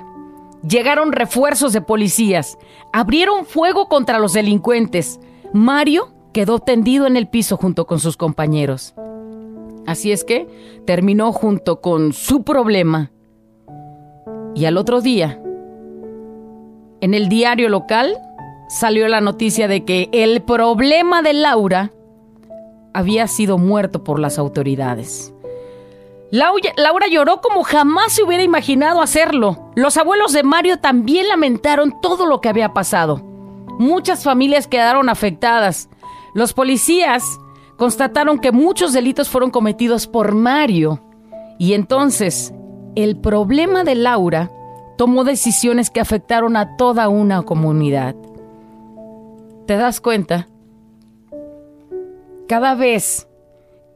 Llegaron 0.67 1.11
refuerzos 1.11 1.73
de 1.73 1.81
policías, 1.81 2.57
abrieron 2.93 3.45
fuego 3.45 3.89
contra 3.89 4.19
los 4.19 4.33
delincuentes. 4.33 5.19
Mario 5.53 6.13
quedó 6.33 6.59
tendido 6.59 7.05
en 7.05 7.17
el 7.17 7.27
piso 7.27 7.57
junto 7.57 7.85
con 7.85 7.99
sus 7.99 8.17
compañeros. 8.17 8.93
Así 9.85 10.11
es 10.11 10.23
que 10.23 10.47
terminó 10.85 11.31
junto 11.31 11.81
con 11.81 12.13
su 12.13 12.43
problema. 12.43 13.11
Y 14.55 14.65
al 14.65 14.77
otro 14.77 15.01
día, 15.01 15.41
en 17.01 17.13
el 17.13 17.29
diario 17.29 17.69
local, 17.69 18.17
salió 18.67 19.07
la 19.07 19.21
noticia 19.21 19.67
de 19.67 19.85
que 19.85 20.09
el 20.11 20.41
problema 20.41 21.21
de 21.21 21.33
Laura 21.33 21.91
había 22.93 23.27
sido 23.27 23.57
muerto 23.57 24.03
por 24.03 24.19
las 24.19 24.37
autoridades. 24.37 25.33
Laura 26.29 27.07
lloró 27.09 27.39
como 27.41 27.63
jamás 27.63 28.13
se 28.13 28.23
hubiera 28.23 28.43
imaginado 28.43 29.01
hacerlo. 29.01 29.71
Los 29.75 29.95
abuelos 29.97 30.33
de 30.33 30.43
Mario 30.43 30.79
también 30.79 31.27
lamentaron 31.29 32.01
todo 32.01 32.25
lo 32.25 32.41
que 32.41 32.49
había 32.49 32.73
pasado. 32.73 33.21
Muchas 33.79 34.23
familias 34.23 34.67
quedaron 34.67 35.07
afectadas. 35.07 35.89
Los 36.33 36.53
policías 36.53 37.23
constataron 37.77 38.39
que 38.39 38.51
muchos 38.51 38.91
delitos 38.91 39.29
fueron 39.29 39.51
cometidos 39.51 40.07
por 40.07 40.35
Mario. 40.35 41.01
Y 41.59 41.73
entonces, 41.73 42.53
el 42.95 43.17
problema 43.17 43.83
de 43.83 43.95
Laura 43.95 44.51
tomó 44.97 45.23
decisiones 45.23 45.89
que 45.89 46.01
afectaron 46.01 46.57
a 46.57 46.75
toda 46.75 47.07
una 47.07 47.43
comunidad. 47.43 48.15
¿Te 49.65 49.77
das 49.77 50.01
cuenta? 50.01 50.47
Cada 52.47 52.75
vez 52.75 53.27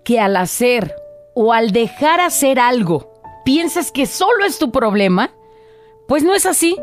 que 0.03 0.19
al 0.19 0.35
hacer 0.35 0.93
o 1.33 1.53
al 1.53 1.71
dejar 1.71 2.19
hacer 2.19 2.59
algo 2.59 3.13
piensas 3.45 3.91
que 3.91 4.05
solo 4.05 4.43
es 4.45 4.59
tu 4.59 4.71
problema, 4.71 5.31
pues 6.07 6.23
no 6.23 6.33
es 6.33 6.45
así. 6.45 6.77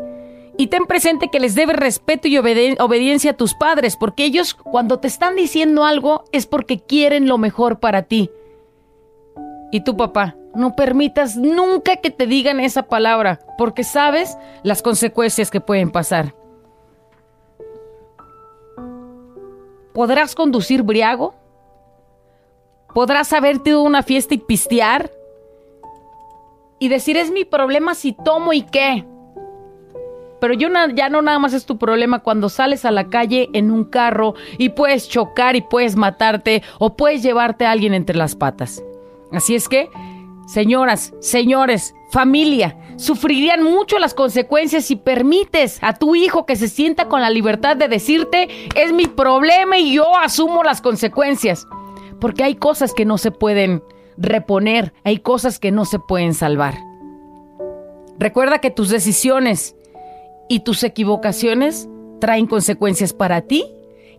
Y 0.57 0.67
ten 0.67 0.87
presente 0.87 1.29
que 1.31 1.39
les 1.39 1.55
debes 1.55 1.77
respeto 1.77 2.27
y 2.27 2.37
obediencia 2.37 3.31
a 3.31 3.37
tus 3.37 3.53
padres, 3.53 3.95
porque 3.95 4.25
ellos 4.25 4.55
cuando 4.55 4.99
te 4.99 5.07
están 5.07 5.35
diciendo 5.35 5.85
algo 5.85 6.25
es 6.31 6.47
porque 6.47 6.79
quieren 6.79 7.27
lo 7.27 7.37
mejor 7.37 7.79
para 7.79 8.03
ti. 8.03 8.29
Y 9.71 9.81
tu 9.81 9.95
papá, 9.95 10.35
no 10.55 10.75
permitas 10.75 11.37
nunca 11.37 11.97
que 11.97 12.09
te 12.09 12.25
digan 12.25 12.59
esa 12.59 12.83
palabra, 12.83 13.39
porque 13.57 13.83
sabes 13.83 14.37
las 14.63 14.81
consecuencias 14.81 15.51
que 15.51 15.61
pueden 15.61 15.91
pasar. 15.91 16.33
¿Podrás 19.93 20.35
conducir 20.35 20.81
briago? 20.81 21.38
¿Podrás 22.93 23.31
haberte 23.33 23.69
ido 23.69 23.79
a 23.79 23.83
una 23.83 24.03
fiesta 24.03 24.33
y 24.33 24.39
pistear? 24.39 25.11
Y 26.79 26.87
decir, 26.87 27.17
es 27.17 27.31
mi 27.31 27.45
problema 27.45 27.93
si 27.93 28.13
tomo 28.13 28.53
y 28.53 28.63
qué. 28.63 29.05
Pero 30.39 30.53
yo 30.53 30.69
ya 30.95 31.09
no 31.09 31.21
nada 31.21 31.37
más 31.39 31.53
es 31.53 31.65
tu 31.65 31.77
problema 31.77 32.19
cuando 32.19 32.49
sales 32.49 32.85
a 32.85 32.91
la 32.91 33.09
calle 33.09 33.49
en 33.53 33.71
un 33.71 33.83
carro 33.83 34.35
y 34.57 34.69
puedes 34.69 35.09
chocar 35.09 35.55
y 35.55 35.61
puedes 35.61 35.95
matarte 35.95 36.63
o 36.79 36.95
puedes 36.95 37.21
llevarte 37.21 37.65
a 37.65 37.71
alguien 37.71 37.93
entre 37.93 38.15
las 38.15 38.35
patas. 38.35 38.81
Así 39.31 39.55
es 39.55 39.67
que, 39.67 39.89
señoras, 40.47 41.13
señores, 41.19 41.93
familia, 42.11 42.77
sufrirían 42.97 43.63
mucho 43.63 43.99
las 43.99 44.13
consecuencias 44.13 44.85
si 44.85 44.95
permites 44.95 45.77
a 45.81 45.93
tu 45.93 46.15
hijo 46.15 46.45
que 46.45 46.55
se 46.55 46.69
sienta 46.69 47.09
con 47.09 47.21
la 47.21 47.29
libertad 47.29 47.75
de 47.75 47.87
decirte, 47.89 48.47
es 48.75 48.93
mi 48.93 49.07
problema 49.07 49.77
y 49.77 49.93
yo 49.93 50.17
asumo 50.17 50.63
las 50.63 50.81
consecuencias. 50.81 51.67
Porque 52.19 52.43
hay 52.43 52.55
cosas 52.55 52.93
que 52.93 53.05
no 53.05 53.17
se 53.17 53.31
pueden 53.31 53.83
reponer, 54.17 54.93
hay 55.03 55.19
cosas 55.19 55.59
que 55.59 55.71
no 55.71 55.85
se 55.85 55.99
pueden 55.99 56.33
salvar. 56.33 56.75
Recuerda 58.17 58.59
que 58.59 58.71
tus 58.71 58.89
decisiones 58.89 59.75
y 60.49 60.61
tus 60.61 60.83
equivocaciones 60.83 61.87
traen 62.19 62.47
consecuencias 62.47 63.13
para 63.13 63.41
ti 63.41 63.65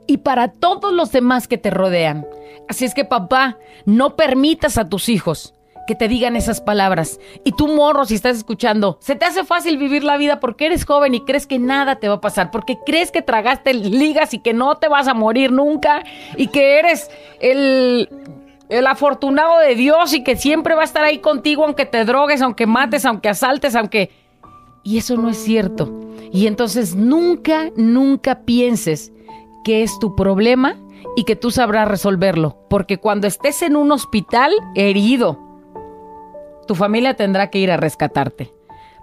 y 0.07 0.19
para 0.19 0.49
todos 0.49 0.93
los 0.93 1.13
demás 1.13 1.47
que 1.49 1.59
te 1.59 1.71
rodean. 1.71 2.27
Así 2.69 2.85
es 2.85 2.95
que 2.95 3.05
papá, 3.05 3.59
no 3.85 4.17
permitas 4.17 4.79
a 4.79 4.89
tus 4.89 5.09
hijos 5.09 5.55
que 5.87 5.95
te 5.95 6.09
digan 6.09 6.37
esas 6.37 6.61
palabras. 6.61 7.19
Y 7.45 7.53
tú, 7.53 7.69
morro, 7.69 8.05
si 8.05 8.15
estás 8.15 8.37
escuchando, 8.37 8.99
se 9.01 9.17
te 9.17 9.27
hace 9.27 9.45
fácil 9.45 9.79
vivir 9.79 10.05
la 10.05 10.17
vida 10.17 10.41
porque 10.41 10.67
eres 10.67 10.85
joven 10.85 11.15
y 11.15 11.25
crees 11.25 11.47
que 11.47 11.59
nada 11.59 11.97
te 11.97 12.09
va 12.09 12.17
a 12.17 12.21
pasar, 12.21 12.51
porque 12.51 12.79
crees 12.85 13.11
que 13.11 13.23
tragaste 13.23 13.75
ligas 13.75 14.35
y 14.35 14.39
que 14.39 14.53
no 14.53 14.77
te 14.77 14.89
vas 14.89 15.09
a 15.09 15.15
morir 15.15 15.53
nunca 15.53 16.03
y 16.37 16.49
que 16.49 16.79
eres 16.79 17.11
el, 17.41 18.09
el 18.69 18.87
afortunado 18.87 19.59
de 19.59 19.75
Dios 19.75 20.15
y 20.15 20.23
que 20.23 20.37
siempre 20.37 20.75
va 20.75 20.83
a 20.83 20.85
estar 20.85 21.05
ahí 21.05 21.19
contigo 21.19 21.65
aunque 21.65 21.87
te 21.87 22.05
drogues, 22.05 22.41
aunque 22.41 22.67
mates, 22.67 23.05
aunque 23.05 23.29
asaltes, 23.29 23.75
aunque... 23.75 24.11
Y 24.83 24.97
eso 24.97 25.17
no 25.19 25.29
es 25.29 25.37
cierto. 25.37 25.93
Y 26.33 26.47
entonces 26.47 26.95
nunca, 26.95 27.71
nunca 27.77 28.43
pienses 28.47 29.13
que 29.63 29.83
es 29.83 29.99
tu 29.99 30.17
problema 30.17 30.77
y 31.17 31.25
que 31.25 31.37
tú 31.37 31.51
sabrás 31.51 31.89
resolverlo. 31.89 32.57
Porque 32.71 32.99
cuando 32.99 33.27
estés 33.27 33.61
en 33.63 33.77
un 33.77 33.93
hospital 33.93 34.53
herido, 34.75 35.39
tu 36.71 36.77
familia 36.77 37.15
tendrá 37.15 37.51
que 37.51 37.59
ir 37.59 37.73
a 37.73 37.77
rescatarte. 37.77 38.53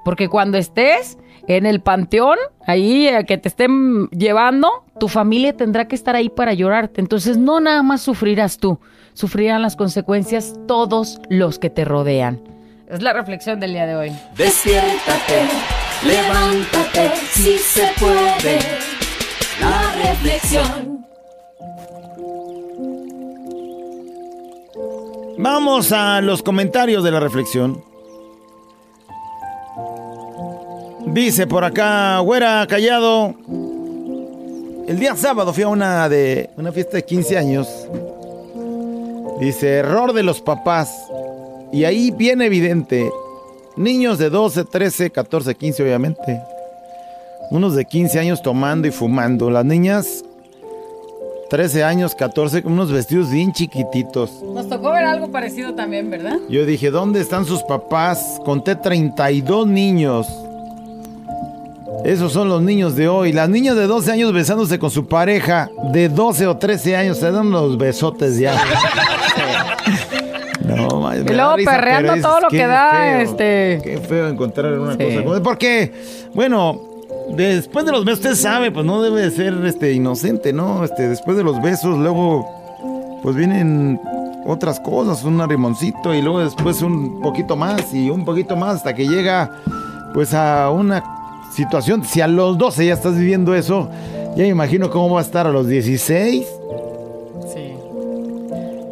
Porque 0.05 0.29
cuando 0.29 0.57
estés 0.57 1.17
en 1.49 1.65
el 1.65 1.81
panteón, 1.81 2.37
ahí 2.65 3.09
eh, 3.09 3.25
que 3.27 3.37
te 3.37 3.49
estén 3.49 4.07
llevando, 4.11 4.85
tu 5.01 5.09
familia 5.09 5.51
tendrá 5.51 5.85
que 5.85 5.95
estar 5.95 6.15
ahí 6.15 6.29
para 6.29 6.53
llorarte. 6.53 7.01
Entonces 7.01 7.35
no 7.37 7.59
nada 7.59 7.83
más 7.83 7.99
sufrirás 7.99 8.57
tú, 8.57 8.79
sufrirán 9.11 9.61
las 9.61 9.75
consecuencias 9.75 10.53
todos 10.65 11.19
los 11.29 11.59
que 11.59 11.69
te 11.69 11.83
rodean. 11.83 12.39
Es 12.89 13.01
la 13.01 13.11
reflexión 13.11 13.59
del 13.59 13.73
día 13.73 13.85
de 13.85 13.97
hoy. 13.97 14.11
Despiértate, 14.37 15.41
levántate, 16.05 17.17
si 17.17 17.57
se 17.57 17.89
puede. 17.99 18.59
La 19.59 20.09
reflexión. 20.09 20.96
Vamos 25.39 25.91
a 25.91 26.19
los 26.21 26.41
comentarios 26.41 27.03
de 27.03 27.11
la 27.11 27.19
reflexión. 27.19 27.83
Dice 31.05 31.45
por 31.45 31.63
acá, 31.63 32.17
güera 32.19 32.65
callado. 32.67 33.35
El 34.87 34.97
día 34.99 35.15
sábado 35.15 35.53
fui 35.53 35.61
a 35.61 35.67
una 35.67 36.09
de 36.09 36.49
una 36.57 36.71
fiesta 36.71 36.97
de 36.97 37.05
15 37.05 37.37
años. 37.37 37.67
Dice, 39.39 39.75
error 39.75 40.11
de 40.13 40.23
los 40.23 40.41
papás. 40.41 40.91
Y 41.71 41.83
ahí 41.83 42.09
bien 42.09 42.41
evidente, 42.41 43.11
niños 43.75 44.17
de 44.17 44.31
12, 44.31 44.63
13, 44.65 45.11
14, 45.11 45.53
15 45.53 45.83
obviamente. 45.83 46.41
Unos 47.51 47.75
de 47.75 47.85
15 47.85 48.19
años 48.19 48.41
tomando 48.41 48.87
y 48.87 48.91
fumando. 48.91 49.51
Las 49.51 49.65
niñas 49.65 50.23
13 51.49 51.83
años, 51.83 52.13
14, 52.15 52.61
con 52.63 52.73
unos 52.73 52.91
vestidos 52.91 53.31
bien 53.31 53.53
chiquititos. 53.53 54.41
Nos 54.53 54.67
tocó 54.67 54.91
ver 54.91 55.05
algo 55.05 55.31
parecido 55.31 55.73
también, 55.73 56.09
¿verdad? 56.09 56.37
Yo 56.49 56.65
dije, 56.65 56.91
¿dónde 56.91 57.21
están 57.21 57.45
sus 57.45 57.63
papás? 57.63 58.39
Conté 58.43 58.75
32 58.75 59.67
niños. 59.67 60.27
Esos 62.03 62.31
son 62.33 62.49
los 62.49 62.61
niños 62.61 62.95
de 62.95 63.07
hoy. 63.07 63.31
Las 63.33 63.49
niñas 63.49 63.75
de 63.75 63.87
12 63.87 64.11
años 64.11 64.33
besándose 64.33 64.77
con 64.77 64.91
su 64.91 65.07
pareja 65.07 65.69
de 65.91 66.09
12 66.09 66.47
o 66.47 66.57
13 66.57 66.95
años. 66.95 67.17
Se 67.17 67.31
dan 67.31 67.49
los 67.49 67.77
besotes 67.77 68.37
ya. 68.37 68.55
No, 70.67 71.15
y 71.15 71.23
luego 71.23 71.55
perreando 71.63 72.21
todo 72.21 72.41
lo 72.41 72.49
que 72.49 72.67
da, 72.67 73.21
este. 73.21 73.79
Qué 73.81 74.01
feo 74.05 74.27
encontrar 74.27 74.77
una 74.77 74.97
cosa 74.97 75.23
como. 75.23 75.41
Porque, 75.41 75.93
bueno, 76.33 76.96
después 77.35 77.85
de 77.85 77.91
los 77.91 78.05
besos, 78.05 78.19
usted 78.19 78.35
sabe, 78.35 78.71
pues 78.71 78.85
no 78.85 79.01
debe 79.01 79.29
ser 79.31 79.53
este 79.65 79.93
inocente, 79.93 80.53
¿no? 80.53 80.83
Este, 80.83 81.07
después 81.07 81.37
de 81.37 81.43
los 81.43 81.61
besos, 81.61 81.97
luego, 81.97 82.47
pues 83.21 83.35
vienen 83.35 83.99
otras 84.45 84.79
cosas, 84.79 85.23
un 85.23 85.47
rimoncito 85.47 86.13
y 86.13 86.21
luego 86.21 86.39
después 86.39 86.81
un 86.81 87.21
poquito 87.21 87.55
más 87.55 87.93
y 87.93 88.09
un 88.09 88.23
poquito 88.23 88.55
más 88.55 88.75
hasta 88.77 88.95
que 88.95 89.07
llega 89.07 89.51
pues 90.13 90.33
a 90.33 90.69
una 90.71 91.03
situación. 91.53 92.03
Si 92.05 92.21
a 92.21 92.27
los 92.27 92.57
12 92.57 92.85
ya 92.85 92.93
estás 92.93 93.17
viviendo 93.17 93.53
eso, 93.53 93.89
ya 94.35 94.43
me 94.43 94.47
imagino 94.47 94.89
cómo 94.89 95.15
va 95.15 95.19
a 95.19 95.23
estar 95.23 95.45
a 95.47 95.51
los 95.51 95.67
16. 95.67 96.47
Sí. 97.53 97.73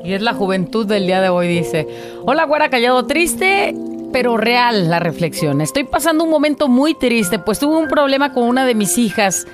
Y 0.04 0.14
es 0.14 0.22
la 0.22 0.34
juventud 0.34 0.86
del 0.86 1.06
día 1.06 1.22
de 1.22 1.30
hoy, 1.30 1.48
dice. 1.48 1.88
Hola, 2.26 2.44
güera 2.46 2.70
callado, 2.70 3.06
triste, 3.06 3.74
pero 4.16 4.38
real 4.38 4.90
la 4.90 5.00
reflexión. 5.00 5.60
Estoy 5.60 5.84
pasando 5.84 6.24
un 6.24 6.30
momento 6.30 6.70
muy 6.70 6.94
triste, 6.94 7.38
pues 7.38 7.60
tuve 7.60 7.76
un 7.76 7.90
problema 7.90 8.32
con 8.32 8.46
una 8.46 8.66
de 8.66 8.74
mis 8.74 8.98
hijas. 8.98 9.46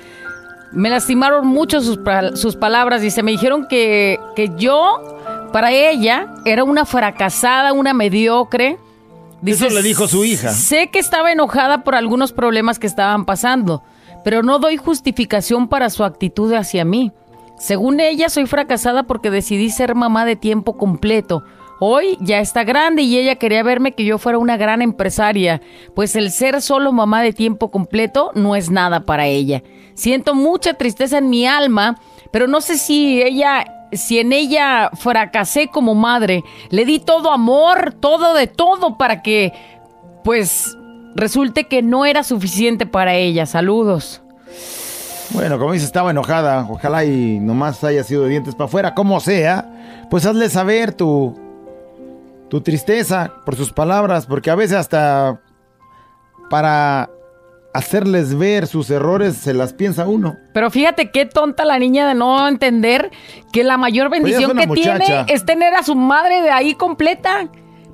Me 0.70 0.88
lastimaron 0.88 1.48
mucho 1.48 1.80
sus, 1.80 1.98
sus 2.34 2.54
palabras, 2.54 3.02
dice. 3.02 3.24
Me 3.24 3.32
dijeron 3.32 3.66
que, 3.68 4.20
que 4.36 4.52
yo, 4.56 5.00
para 5.52 5.72
ella, 5.72 6.32
era 6.44 6.62
una 6.62 6.84
fracasada, 6.84 7.72
una 7.72 7.92
mediocre. 7.92 8.78
Eso 9.44 9.68
le 9.68 9.82
dijo 9.82 10.06
su 10.06 10.24
hija. 10.24 10.52
Sé 10.52 10.90
que 10.92 11.00
estaba 11.00 11.32
enojada 11.32 11.82
por 11.82 11.96
algunos 11.96 12.32
problemas 12.32 12.78
que 12.78 12.86
estaban 12.86 13.24
pasando, 13.24 13.82
pero 14.22 14.44
no 14.44 14.60
doy 14.60 14.76
justificación 14.76 15.66
para 15.66 15.90
su 15.90 16.04
actitud 16.04 16.52
hacia 16.52 16.84
mí. 16.84 17.10
Según 17.58 17.98
ella, 17.98 18.28
soy 18.28 18.46
fracasada 18.46 19.02
porque 19.08 19.32
decidí 19.32 19.70
ser 19.70 19.96
mamá 19.96 20.24
de 20.24 20.36
tiempo 20.36 20.76
completo. 20.76 21.42
Hoy 21.84 22.16
ya 22.20 22.38
está 22.38 22.62
grande 22.62 23.02
y 23.02 23.18
ella 23.18 23.34
quería 23.34 23.64
verme 23.64 23.90
que 23.90 24.04
yo 24.04 24.16
fuera 24.16 24.38
una 24.38 24.56
gran 24.56 24.82
empresaria, 24.82 25.60
pues 25.96 26.14
el 26.14 26.30
ser 26.30 26.62
solo 26.62 26.92
mamá 26.92 27.22
de 27.22 27.32
tiempo 27.32 27.72
completo 27.72 28.30
no 28.36 28.54
es 28.54 28.70
nada 28.70 29.00
para 29.00 29.26
ella. 29.26 29.64
Siento 29.94 30.36
mucha 30.36 30.74
tristeza 30.74 31.18
en 31.18 31.28
mi 31.28 31.44
alma, 31.44 31.98
pero 32.30 32.46
no 32.46 32.60
sé 32.60 32.78
si 32.78 33.20
ella 33.20 33.64
si 33.90 34.20
en 34.20 34.32
ella 34.32 34.90
fracasé 34.94 35.66
como 35.66 35.96
madre, 35.96 36.44
le 36.70 36.84
di 36.84 37.00
todo 37.00 37.32
amor, 37.32 37.92
todo 37.98 38.32
de 38.34 38.46
todo 38.46 38.96
para 38.96 39.20
que, 39.20 39.52
pues, 40.22 40.78
resulte 41.16 41.64
que 41.64 41.82
no 41.82 42.04
era 42.06 42.22
suficiente 42.22 42.86
para 42.86 43.16
ella. 43.16 43.44
Saludos. 43.44 44.22
Bueno, 45.30 45.58
como 45.58 45.72
dice, 45.72 45.86
estaba 45.86 46.12
enojada. 46.12 46.64
Ojalá 46.70 47.04
y 47.04 47.40
nomás 47.40 47.82
haya 47.82 48.04
sido 48.04 48.22
de 48.22 48.28
dientes 48.28 48.54
para 48.54 48.66
afuera, 48.66 48.94
como 48.94 49.18
sea. 49.18 50.06
Pues 50.10 50.24
hazle 50.26 50.48
saber 50.48 50.92
tu, 50.92 51.34
tu 52.52 52.60
tristeza 52.60 53.32
por 53.46 53.56
sus 53.56 53.72
palabras, 53.72 54.26
porque 54.26 54.50
a 54.50 54.54
veces 54.54 54.76
hasta 54.76 55.40
para 56.50 57.08
hacerles 57.72 58.34
ver 58.36 58.66
sus 58.66 58.90
errores 58.90 59.38
se 59.38 59.54
las 59.54 59.72
piensa 59.72 60.06
uno. 60.06 60.36
Pero 60.52 60.70
fíjate 60.70 61.10
qué 61.10 61.24
tonta 61.24 61.64
la 61.64 61.78
niña 61.78 62.06
de 62.06 62.12
no 62.14 62.46
entender 62.46 63.10
que 63.54 63.64
la 63.64 63.78
mayor 63.78 64.10
Pues 64.10 64.22
bendición 64.22 64.54
que 64.58 64.66
muchacha. 64.66 64.98
tiene 64.98 65.24
es 65.28 65.46
tener 65.46 65.72
a 65.74 65.82
su 65.82 65.94
madre 65.94 66.42
de 66.42 66.50
ahí 66.50 66.74
completa. 66.74 67.48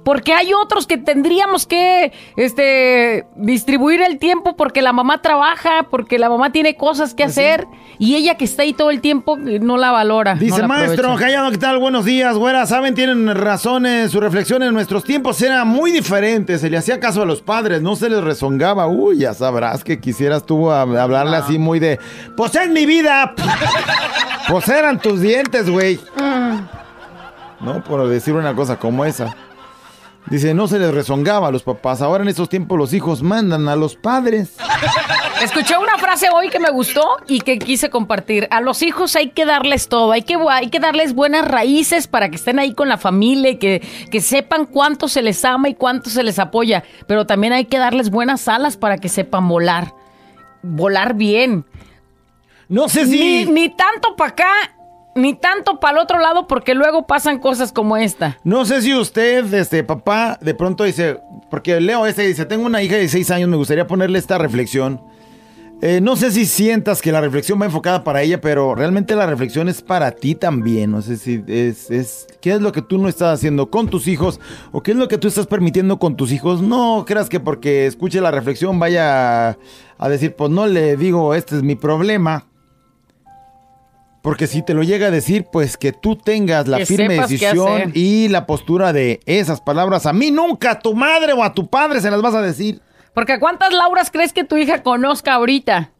Porque 0.04 0.32
hay 0.32 0.52
otros 0.54 0.86
que 0.86 0.96
tendríamos 0.96 1.66
que 1.66 2.12
este, 2.36 3.26
distribuir 3.36 4.00
el 4.00 4.18
tiempo 4.18 4.56
porque 4.56 4.80
la 4.80 4.92
mamá 4.92 5.20
trabaja, 5.20 5.86
porque 5.90 6.18
la 6.18 6.28
mamá 6.28 6.50
tiene 6.50 6.76
cosas 6.76 7.10
Pues 7.10 7.14
que 7.14 7.24
hacer 7.24 7.66
y 7.98 8.14
ella 8.14 8.36
que 8.36 8.44
está 8.44 8.62
ahí 8.62 8.72
todo 8.72 8.90
el 8.90 9.00
tiempo 9.00 9.36
no 9.36 9.76
la 9.76 9.90
valora. 9.90 10.34
no 10.34 10.40
Dice 10.40 10.60
la 10.60 10.68
maestro, 10.68 11.16
callado, 11.16 11.50
¿qué 11.50 11.58
tal? 11.58 11.78
Buenos 11.78 12.04
días, 12.04 12.36
güera. 12.36 12.64
Saben, 12.66 12.94
tienen 12.94 13.34
razones, 13.34 14.10
su 14.10 14.20
reflexión 14.20 14.62
en 14.62 14.72
nuestros 14.72 15.04
tiempos 15.04 15.40
era 15.42 15.64
muy 15.64 15.90
diferente. 15.90 16.58
Se 16.58 16.70
le 16.70 16.76
hacía 16.76 17.00
caso 17.00 17.22
a 17.22 17.26
los 17.26 17.42
padres, 17.42 17.82
no 17.82 17.96
se 17.96 18.08
les 18.08 18.22
rezongaba. 18.22 18.86
Uy, 18.86 19.18
ya 19.18 19.34
sabrás 19.34 19.84
que 19.84 20.00
quisieras 20.00 20.44
tú 20.46 20.70
hablarle 20.70 21.36
así 21.36 21.58
muy 21.58 21.80
de, 21.80 21.98
pues 22.36 22.54
es 22.54 22.70
mi 22.70 22.86
vida. 22.86 23.34
pues 24.48 24.68
eran 24.68 25.00
tus 25.00 25.20
dientes, 25.20 25.68
güey. 25.68 25.98
No, 27.60 27.82
por 27.82 28.08
decir 28.08 28.34
una 28.34 28.54
cosa 28.54 28.76
como 28.76 29.04
esa. 29.04 29.34
Dice, 30.30 30.52
no 30.52 30.68
se 30.68 30.78
les 30.78 30.92
rezongaba 30.92 31.48
a 31.48 31.50
los 31.50 31.62
papás. 31.62 32.02
Ahora 32.02 32.22
en 32.22 32.28
estos 32.28 32.50
tiempos 32.50 32.76
los 32.76 32.92
hijos 32.92 33.22
mandan 33.22 33.66
a 33.68 33.76
los 33.76 33.96
padres. 33.96 34.56
Escuché 35.42 35.78
una 35.78 35.96
frase 35.96 36.28
hoy 36.30 36.50
que 36.50 36.58
me 36.58 36.70
gustó 36.70 37.02
y 37.26 37.40
que 37.40 37.58
quise 37.58 37.88
compartir. 37.88 38.46
A 38.50 38.60
los 38.60 38.82
hijos 38.82 39.16
hay 39.16 39.30
que 39.30 39.46
darles 39.46 39.88
todo, 39.88 40.12
hay 40.12 40.22
que, 40.22 40.36
hay 40.50 40.68
que 40.68 40.80
darles 40.80 41.14
buenas 41.14 41.46
raíces 41.46 42.08
para 42.08 42.28
que 42.28 42.36
estén 42.36 42.58
ahí 42.58 42.74
con 42.74 42.88
la 42.88 42.98
familia 42.98 43.52
y 43.52 43.56
que, 43.56 43.80
que 44.10 44.20
sepan 44.20 44.66
cuánto 44.66 45.08
se 45.08 45.22
les 45.22 45.44
ama 45.44 45.70
y 45.70 45.74
cuánto 45.74 46.10
se 46.10 46.22
les 46.22 46.38
apoya. 46.38 46.84
Pero 47.06 47.26
también 47.26 47.54
hay 47.54 47.64
que 47.64 47.78
darles 47.78 48.10
buenas 48.10 48.48
alas 48.48 48.76
para 48.76 48.98
que 48.98 49.08
sepan 49.08 49.48
volar. 49.48 49.94
Volar 50.62 51.14
bien. 51.14 51.64
No 52.68 52.88
sé 52.88 53.06
si... 53.06 53.18
Ni, 53.18 53.46
ni 53.46 53.68
tanto 53.70 54.14
para 54.14 54.30
acá, 54.30 54.52
ni 55.18 55.34
tanto 55.34 55.80
para 55.80 55.98
el 55.98 56.04
otro 56.04 56.18
lado, 56.18 56.46
porque 56.46 56.74
luego 56.74 57.06
pasan 57.06 57.38
cosas 57.38 57.72
como 57.72 57.96
esta. 57.96 58.38
No 58.44 58.64
sé 58.64 58.82
si 58.82 58.94
usted, 58.94 59.52
este 59.54 59.84
papá, 59.84 60.38
de 60.40 60.54
pronto 60.54 60.84
dice, 60.84 61.20
porque 61.50 61.80
leo 61.80 62.06
este 62.06 62.26
dice, 62.26 62.46
tengo 62.46 62.66
una 62.66 62.82
hija 62.82 62.94
de 62.94 63.00
16 63.00 63.30
años, 63.30 63.48
me 63.48 63.56
gustaría 63.56 63.86
ponerle 63.86 64.18
esta 64.18 64.38
reflexión. 64.38 65.00
Eh, 65.80 66.00
no 66.00 66.16
sé 66.16 66.32
si 66.32 66.44
sientas 66.44 67.00
que 67.00 67.12
la 67.12 67.20
reflexión 67.20 67.60
va 67.60 67.66
enfocada 67.66 68.02
para 68.02 68.22
ella, 68.22 68.40
pero 68.40 68.74
realmente 68.74 69.14
la 69.14 69.26
reflexión 69.26 69.68
es 69.68 69.80
para 69.80 70.10
ti 70.10 70.34
también. 70.34 70.90
No 70.90 71.02
sé 71.02 71.16
si 71.16 71.44
es, 71.46 71.88
es, 71.92 72.26
¿qué 72.40 72.54
es 72.54 72.60
lo 72.60 72.72
que 72.72 72.82
tú 72.82 72.98
no 72.98 73.08
estás 73.08 73.38
haciendo 73.38 73.70
con 73.70 73.88
tus 73.88 74.08
hijos? 74.08 74.40
¿O 74.72 74.82
qué 74.82 74.90
es 74.90 74.96
lo 74.96 75.06
que 75.06 75.18
tú 75.18 75.28
estás 75.28 75.46
permitiendo 75.46 76.00
con 76.00 76.16
tus 76.16 76.32
hijos? 76.32 76.62
No 76.62 77.04
creas 77.06 77.28
que 77.28 77.38
porque 77.38 77.86
escuche 77.86 78.20
la 78.20 78.32
reflexión 78.32 78.80
vaya 78.80 79.50
a, 79.50 79.58
a 79.98 80.08
decir, 80.08 80.34
pues 80.34 80.50
no 80.50 80.66
le 80.66 80.96
digo, 80.96 81.32
este 81.34 81.56
es 81.56 81.62
mi 81.62 81.76
problema. 81.76 82.47
Porque 84.22 84.46
si 84.46 84.62
te 84.62 84.74
lo 84.74 84.82
llega 84.82 85.06
a 85.06 85.10
decir, 85.10 85.46
pues 85.50 85.76
que 85.76 85.92
tú 85.92 86.16
tengas 86.16 86.66
la 86.66 86.78
Que 86.78 86.86
firme 86.86 87.14
decisión 87.14 87.92
y 87.94 88.28
la 88.28 88.46
postura 88.46 88.92
de 88.92 89.20
esas 89.26 89.60
palabras. 89.60 90.06
A 90.06 90.12
mí 90.12 90.30
nunca, 90.30 90.72
a 90.72 90.78
tu 90.80 90.94
madre 90.94 91.32
o 91.32 91.42
a 91.42 91.52
tu 91.52 91.68
padre 91.68 92.00
se 92.00 92.10
las 92.10 92.20
vas 92.20 92.34
a 92.34 92.42
decir. 92.42 92.80
Porque 93.14 93.38
¿cuántas 93.38 93.72
Lauras 93.72 94.10
crees 94.10 94.32
que 94.32 94.44
tu 94.44 94.56
hija 94.56 94.82
conozca 94.82 95.34
ahorita? 95.34 95.90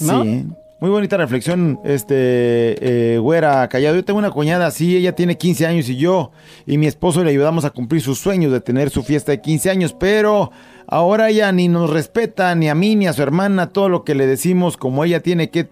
¿No? 0.00 0.22
Sí. 0.24 0.46
Muy 0.80 0.90
bonita 0.90 1.16
reflexión, 1.16 1.80
este, 1.84 3.14
eh, 3.14 3.18
güera 3.18 3.68
callado. 3.68 3.96
Yo 3.96 4.04
tengo 4.04 4.20
una 4.20 4.30
cuñada 4.30 4.66
así, 4.66 4.96
ella 4.96 5.12
tiene 5.12 5.36
15 5.36 5.66
años 5.66 5.88
y 5.88 5.96
yo 5.96 6.30
y 6.66 6.78
mi 6.78 6.86
esposo 6.86 7.24
le 7.24 7.30
ayudamos 7.30 7.64
a 7.64 7.70
cumplir 7.70 8.00
sus 8.00 8.20
sueños 8.20 8.52
de 8.52 8.60
tener 8.60 8.90
su 8.90 9.02
fiesta 9.02 9.32
de 9.32 9.40
15 9.40 9.70
años, 9.70 9.96
pero 9.98 10.52
ahora 10.86 11.30
ella 11.30 11.50
ni 11.50 11.66
nos 11.66 11.90
respeta, 11.90 12.54
ni 12.54 12.68
a 12.68 12.76
mí, 12.76 12.94
ni 12.94 13.08
a 13.08 13.12
su 13.12 13.22
hermana, 13.22 13.70
todo 13.70 13.88
lo 13.88 14.04
que 14.04 14.14
le 14.14 14.28
decimos, 14.28 14.76
como 14.76 15.04
ella 15.04 15.18
tiene 15.18 15.50
que, 15.50 15.68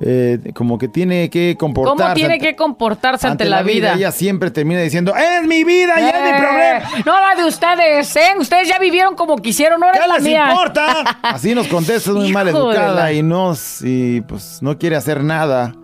eh, 0.00 0.38
como 0.54 0.78
que 0.78 0.86
tiene 0.88 1.28
que 1.30 1.56
comportarse. 1.58 2.02
¿Cómo 2.02 2.14
tiene 2.14 2.34
ante- 2.34 2.46
que 2.46 2.56
comportarse 2.56 3.26
ante, 3.26 3.44
la 3.46 3.62
vida? 3.62 3.94
Ella 3.94 4.12
siempre 4.12 4.50
termina 4.50 4.80
diciendo, 4.80 5.12
es 5.16 5.46
mi 5.46 5.64
vida, 5.64 5.98
ya 5.98 6.10
es 6.10 6.22
mi 6.22 6.28
Eh, 6.28 6.40
problema. 6.40 7.04
No 7.04 7.20
la 7.20 7.34
de 7.42 7.48
ustedes, 7.48 8.14
¿eh? 8.16 8.34
Ustedes 8.38 8.68
ya 8.68 8.78
vivieron 8.78 9.14
como 9.16 9.36
quisieron, 9.36 9.80
no 9.80 9.88
¿Qué 9.90 9.98
era 9.98 10.06
la 10.06 10.14
les 10.14 10.22
mía. 10.24 10.46
importa? 10.50 11.18
Así 11.22 11.54
nos 11.54 11.66
contesta, 11.68 12.10
es 12.10 12.16
muy 12.16 12.32
mal 12.32 12.46
educada 12.48 13.12
y 13.12 13.22
no, 13.22 13.54
y 13.82 14.20
pues 14.22 14.58
no 14.62 14.78
quiere 14.78 14.96
hacer 14.96 15.24
nada. 15.24 15.74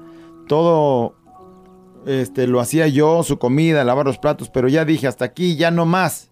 Todo 0.48 1.16
este 2.07 2.46
lo 2.46 2.61
hacía 2.61 2.87
yo, 2.87 3.22
su 3.22 3.38
comida, 3.38 3.83
lavar 3.83 4.07
los 4.07 4.18
platos, 4.18 4.50
pero 4.50 4.68
ya 4.68 4.85
dije 4.85 5.07
hasta 5.09 5.24
aquí, 5.24 5.57
ya 5.57 5.70
no 5.70 5.87
más. 5.87 6.31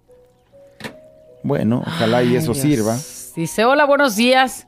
Bueno, 1.42 1.82
ojalá 1.84 2.22
y 2.22 2.36
eso 2.36 2.52
Dios. 2.52 2.58
sirva. 2.58 2.96
Dice, 3.34 3.64
hola, 3.64 3.84
buenos 3.86 4.14
días. 4.14 4.66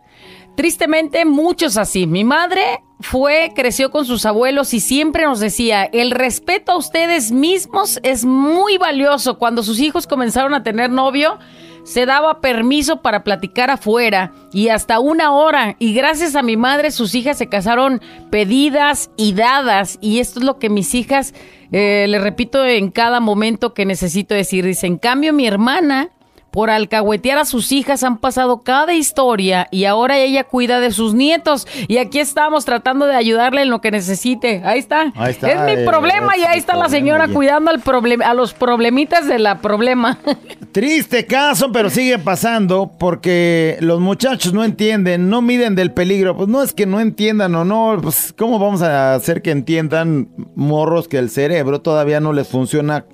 Tristemente, 0.57 1.25
muchos 1.25 1.77
así. 1.77 2.07
Mi 2.07 2.23
madre 2.23 2.83
fue, 3.01 3.53
creció 3.55 3.90
con 3.90 4.05
sus 4.05 4.25
abuelos 4.25 4.73
y 4.73 4.81
siempre 4.81 5.25
nos 5.25 5.40
decía, 5.40 5.85
el 5.85 6.12
respeto 6.12 6.73
a 6.73 6.77
ustedes 6.77 7.33
mismos 7.33 7.99
es 8.03 8.25
muy 8.25 8.79
valioso. 8.79 9.38
Cuando 9.38 9.62
sus 9.62 9.81
hijos 9.81 10.07
comenzaron 10.07 10.55
a 10.55 10.62
tener 10.62 10.90
novio, 10.90 11.38
se 11.83 12.07
daba 12.07 12.40
permiso 12.40 13.03
para 13.03 13.25
platicar 13.25 13.71
afuera 13.71 14.33
y 14.53 14.69
hasta 14.69 15.01
una 15.01 15.33
hora. 15.33 15.77
Y 15.79 15.93
gracias 15.93 16.37
a 16.37 16.43
mi 16.43 16.57
madre, 16.57 16.90
sus 16.90 17.14
hijas 17.14 17.37
se 17.37 17.49
casaron 17.49 18.01
pedidas 18.31 19.11
y 19.17 19.35
dadas. 19.35 19.99
Y 20.01 20.21
esto 20.21 20.38
es 20.38 20.47
lo 20.47 20.59
que 20.59 20.71
mis 20.71 20.95
hijas, 20.95 21.35
eh, 21.73 22.07
le 22.09 22.19
repito 22.21 22.64
en 22.64 22.90
cada 22.90 23.21
momento 23.21 23.75
que 23.75 23.85
necesito 23.85 24.35
decir. 24.35 24.64
Dice, 24.64 24.87
en 24.87 24.99
cambio, 24.99 25.33
mi 25.33 25.47
hermana 25.47 26.11
por 26.55 26.71
alcahuetear 26.71 27.38
a 27.38 27.45
sus 27.47 27.73
hijas 27.73 28.05
han 28.05 28.19
pasado 28.19 28.62
cada 28.62 28.95
historia 28.95 29.67
y 29.73 29.87
ahora 29.87 30.19
ella 30.19 30.45
cuida 30.45 30.79
de 30.79 30.93
sus 30.93 31.12
nietos. 31.12 31.67
Y 31.88 31.97
aquí 31.97 32.21
estamos 32.21 32.64
tratando 32.64 33.07
de 33.07 33.17
ayudarle 33.17 33.62
en 33.62 33.71
lo 33.71 33.81
que 33.81 33.90
necesite. 33.90 34.62
Ahí 34.64 34.79
está. 34.79 35.12
Ahí 35.17 35.33
está, 35.33 35.51
Es 35.51 35.79
mi 35.79 35.85
problema 35.85 36.35
es 36.35 36.43
y 36.43 36.45
ahí 36.45 36.59
está 36.61 36.77
la 36.77 36.88
señora 36.88 37.27
cuidando 37.27 37.73
al 37.73 37.83
a 38.23 38.35
los 38.35 38.55
problemitas 38.55 39.27
de 39.27 39.40
la 39.40 39.61
problema. 39.61 40.21
Triste 40.73 41.27
caso, 41.27 41.73
pero 41.73 41.90
sigue 41.90 42.21
pasando 42.21 42.93
porque 43.01 43.77
los 43.81 43.99
muchachos 43.99 44.53
no 44.53 44.62
entienden, 44.62 45.29
no 45.29 45.43
miden 45.43 45.75
del 45.75 45.90
peligro. 45.90 46.37
Pues 46.37 46.49
no 46.49 46.62
es 46.62 46.73
que 46.73 46.87
no 46.87 47.01
entiendan 47.01 47.53
o 47.57 47.64
no, 47.64 47.99
pues 48.01 48.33
¿cómo 48.38 48.61
vamos 48.61 48.81
a 48.81 49.14
hacer 49.14 49.43
que 49.43 49.51
entiendan 49.51 50.29
morros 50.55 51.09
que 51.09 51.19
el 51.19 51.31
cerebro 51.31 51.81
todavía 51.81 52.21
no 52.21 52.33
les 52.33 52.47
funciona 52.47 53.07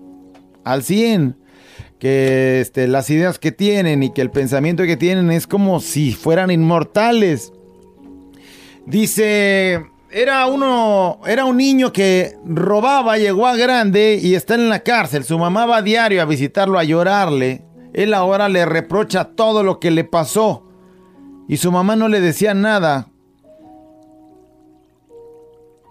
al 0.62 0.82
100? 0.82 1.39
Que 2.00 2.60
este, 2.60 2.88
las 2.88 3.10
ideas 3.10 3.38
que 3.38 3.52
tienen 3.52 4.02
y 4.02 4.12
que 4.12 4.22
el 4.22 4.30
pensamiento 4.30 4.82
que 4.84 4.96
tienen 4.96 5.30
es 5.30 5.46
como 5.46 5.80
si 5.80 6.12
fueran 6.12 6.50
inmortales. 6.50 7.52
Dice, 8.86 9.84
era 10.10 10.46
uno, 10.46 11.20
era 11.26 11.44
un 11.44 11.58
niño 11.58 11.92
que 11.92 12.36
robaba, 12.44 13.18
llegó 13.18 13.46
a 13.46 13.54
grande 13.54 14.18
y 14.20 14.34
está 14.34 14.54
en 14.54 14.68
la 14.68 14.80
cárcel. 14.80 15.24
Su 15.24 15.38
mamá 15.38 15.66
va 15.66 15.76
a 15.76 15.82
diario 15.82 16.20
a 16.20 16.24
visitarlo, 16.24 16.78
a 16.78 16.84
llorarle. 16.84 17.62
Él 17.92 18.14
ahora 18.14 18.48
le 18.48 18.64
reprocha 18.64 19.36
todo 19.36 19.62
lo 19.62 19.78
que 19.78 19.90
le 19.90 20.04
pasó. 20.04 20.66
Y 21.48 21.58
su 21.58 21.70
mamá 21.70 21.96
no 21.96 22.08
le 22.08 22.20
decía 22.20 22.54
nada. 22.54 23.09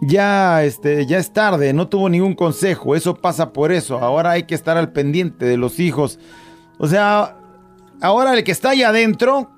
Ya, 0.02 0.64
este, 0.64 1.04
ya 1.06 1.18
es 1.18 1.32
tarde, 1.32 1.72
no 1.74 1.88
tuvo 1.88 2.08
ningún 2.08 2.34
consejo. 2.34 2.96
Eso 2.96 3.14
pasa 3.14 3.52
por 3.52 3.70
eso. 3.72 3.98
Ahora 3.98 4.30
hay 4.30 4.44
que 4.44 4.54
estar 4.54 4.76
al 4.78 4.92
pendiente 4.92 5.44
de 5.44 5.56
los 5.58 5.78
hijos. 5.78 6.18
O 6.78 6.86
sea, 6.86 7.36
ahora 8.00 8.32
el 8.34 8.42
que 8.44 8.52
está 8.52 8.70
allá 8.70 8.88
adentro 8.88 9.50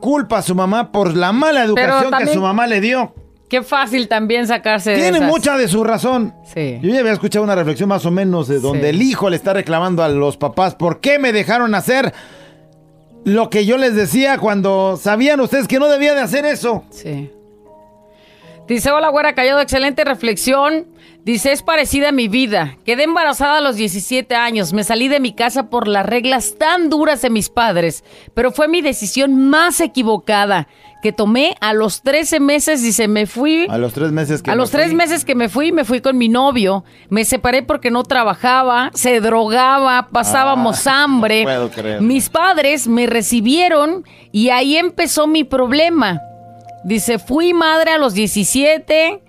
culpa 0.00 0.38
a 0.38 0.42
su 0.42 0.54
mamá 0.54 0.90
por 0.90 1.16
la 1.16 1.32
mala 1.32 1.62
educación 1.64 2.12
que 2.18 2.26
su 2.32 2.40
mamá 2.40 2.66
le 2.66 2.80
dio. 2.80 3.14
Qué 3.48 3.62
fácil 3.62 4.08
también 4.08 4.48
sacarse 4.48 4.90
de 4.90 4.96
Tiene 4.96 5.18
esas. 5.18 5.30
mucha 5.30 5.56
de 5.56 5.68
su 5.68 5.84
razón. 5.84 6.34
Sí. 6.52 6.80
Yo 6.82 6.90
ya 6.92 6.98
había 6.98 7.12
escuchado 7.12 7.44
una 7.44 7.54
reflexión 7.54 7.88
más 7.88 8.04
o 8.04 8.10
menos 8.10 8.48
de 8.48 8.58
donde 8.58 8.82
Sí. 8.82 8.88
el 8.88 9.02
hijo 9.02 9.30
le 9.30 9.36
está 9.36 9.52
reclamando 9.52 10.02
a 10.02 10.08
los 10.08 10.36
papás, 10.36 10.74
¿por 10.74 10.98
qué 11.00 11.20
me 11.20 11.32
dejaron 11.32 11.76
hacer 11.76 12.12
lo 13.24 13.48
que 13.48 13.64
yo 13.64 13.76
les 13.76 13.94
decía 13.94 14.38
cuando 14.38 14.96
sabían 15.00 15.38
ustedes 15.40 15.68
que 15.68 15.78
no 15.78 15.86
debía 15.88 16.14
de 16.14 16.22
hacer 16.22 16.44
eso? 16.44 16.82
Sí. 16.90 17.30
Dice, 18.68 18.90
hola, 18.90 19.08
güera 19.10 19.34
callado, 19.34 19.60
excelente 19.60 20.04
reflexión. 20.04 20.86
Dice, 21.24 21.52
es 21.52 21.62
parecida 21.62 22.08
a 22.08 22.12
mi 22.12 22.26
vida. 22.28 22.76
Quedé 22.84 23.04
embarazada 23.04 23.58
a 23.58 23.60
los 23.60 23.76
17 23.76 24.34
años. 24.34 24.72
Me 24.72 24.82
salí 24.84 25.08
de 25.08 25.20
mi 25.20 25.32
casa 25.34 25.70
por 25.70 25.86
las 25.88 26.04
reglas 26.06 26.54
tan 26.58 26.88
duras 26.90 27.22
de 27.22 27.30
mis 27.30 27.48
padres. 27.48 28.02
Pero 28.34 28.50
fue 28.52 28.66
mi 28.68 28.80
decisión 28.80 29.48
más 29.48 29.80
equivocada 29.80 30.66
que 31.02 31.12
tomé 31.12 31.56
a 31.60 31.72
los 31.74 32.02
13 32.02 32.40
meses. 32.40 32.82
Dice, 32.82 33.06
me 33.08 33.26
fui... 33.26 33.66
A 33.70 33.78
los 33.78 33.92
tres 33.92 34.10
meses 34.12 34.42
que 34.42 34.50
A 34.50 34.54
me 34.54 34.58
los 34.58 34.70
tres 34.70 34.86
fui. 34.88 34.94
meses 34.96 35.24
que 35.24 35.34
me 35.36 35.48
fui, 35.48 35.70
me 35.72 35.84
fui 35.84 36.00
con 36.00 36.16
mi 36.18 36.28
novio. 36.28 36.84
Me 37.08 37.24
separé 37.24 37.62
porque 37.62 37.90
no 37.92 38.02
trabajaba, 38.04 38.90
se 38.94 39.20
drogaba, 39.20 40.08
pasábamos 40.12 40.86
Ah, 40.88 41.02
hambre. 41.04 41.40
no 41.44 41.50
puedo 41.50 41.70
creer. 41.70 42.00
Mis 42.02 42.28
padres 42.30 42.86
me 42.88 43.06
recibieron 43.06 44.04
y 44.32 44.50
ahí 44.50 44.76
empezó 44.76 45.26
mi 45.26 45.44
problema. 45.44 46.20
Dice, 46.86 47.18
fui 47.18 47.52
madre 47.52 47.90
a 47.90 47.98
los 47.98 48.14
17, 48.14 49.20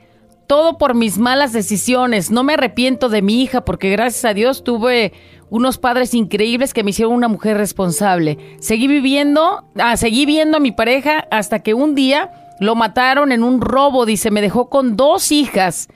todo 0.46 0.78
por 0.78 0.94
mis 0.94 1.18
malas 1.18 1.54
decisiones. 1.54 2.30
No 2.30 2.44
me 2.44 2.54
arrepiento 2.54 3.10
de 3.10 3.24
mi 3.24 3.42
hija 3.42 3.66
porque 3.66 3.90
gracias 3.90 4.26
a 4.26 4.36
Dios 4.36 4.64
tuve 4.64 5.12
unos 5.50 5.80
padres 5.80 6.14
increíbles 6.14 6.72
que 6.72 6.84
me 6.84 6.92
hicieron 6.92 7.16
una 7.16 7.28
mujer 7.28 7.58
responsable. 7.58 8.38
Seguí 8.60 8.88
viviendo, 8.88 9.66
ah, 9.76 9.98
seguí 9.98 10.28
viendo 10.28 10.58
a 10.58 10.60
mi 10.60 10.72
pareja 10.72 11.28
hasta 11.32 11.64
que 11.64 11.74
un 11.74 11.96
día 11.96 12.30
lo 12.60 12.76
mataron 12.76 13.32
en 13.32 13.44
un 13.44 13.60
robo. 13.60 14.06
Dice, 14.06 14.30
me 14.30 14.42
dejó 14.42 14.70
con 14.70 14.96
dos 14.96 15.32
hijas. 15.32 15.88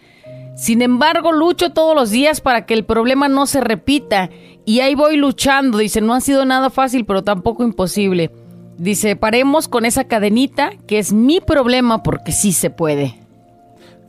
Sin 0.55 0.81
embargo, 0.81 1.31
lucho 1.31 1.73
todos 1.73 1.93
los 1.93 2.09
días 2.09 2.41
para 2.41 2.65
que 2.65 2.73
el 2.73 2.85
problema 2.85 3.29
no 3.29 3.45
se 3.45 3.61
repita. 3.61 4.31
Y 4.65 4.79
ahí 4.79 4.95
voy 4.95 5.15
luchando. 5.15 5.77
Dice, 5.77 6.01
no 6.01 6.15
ha 6.15 6.21
sido 6.21 6.43
nada 6.43 6.71
fácil, 6.71 7.05
pero 7.05 7.23
tampoco 7.23 7.61
imposible. 7.61 8.31
Dice, 8.81 9.15
paremos 9.15 9.67
con 9.67 9.85
esa 9.85 10.05
cadenita, 10.05 10.71
que 10.87 10.97
es 10.97 11.13
mi 11.13 11.39
problema, 11.39 12.01
porque 12.01 12.31
sí 12.31 12.51
se 12.51 12.71
puede. 12.71 13.13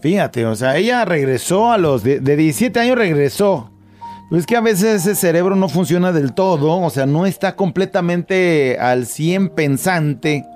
Fíjate, 0.01 0.47
o 0.47 0.57
sea, 0.57 0.79
ella 0.79 1.05
regresó 1.05 1.71
a 1.71 1.77
los 1.77 2.03
de, 2.03 2.21
de 2.21 2.37
17 2.37 2.81
años 2.81 2.97
regresó. 2.97 3.71
Pero 4.31 4.41
es 4.41 4.47
que 4.47 4.57
a 4.57 4.63
veces 4.63 5.03
ese 5.03 5.15
cerebro 5.15 5.57
no 5.57 5.69
funciona 5.69 6.11
del 6.11 6.33
todo, 6.33 6.81
o 6.81 6.89
sea, 6.89 7.05
no 7.05 7.27
está 7.27 7.55
completamente 7.55 8.79
al 8.81 9.05
100 9.05 9.51
pensante. 9.51 10.47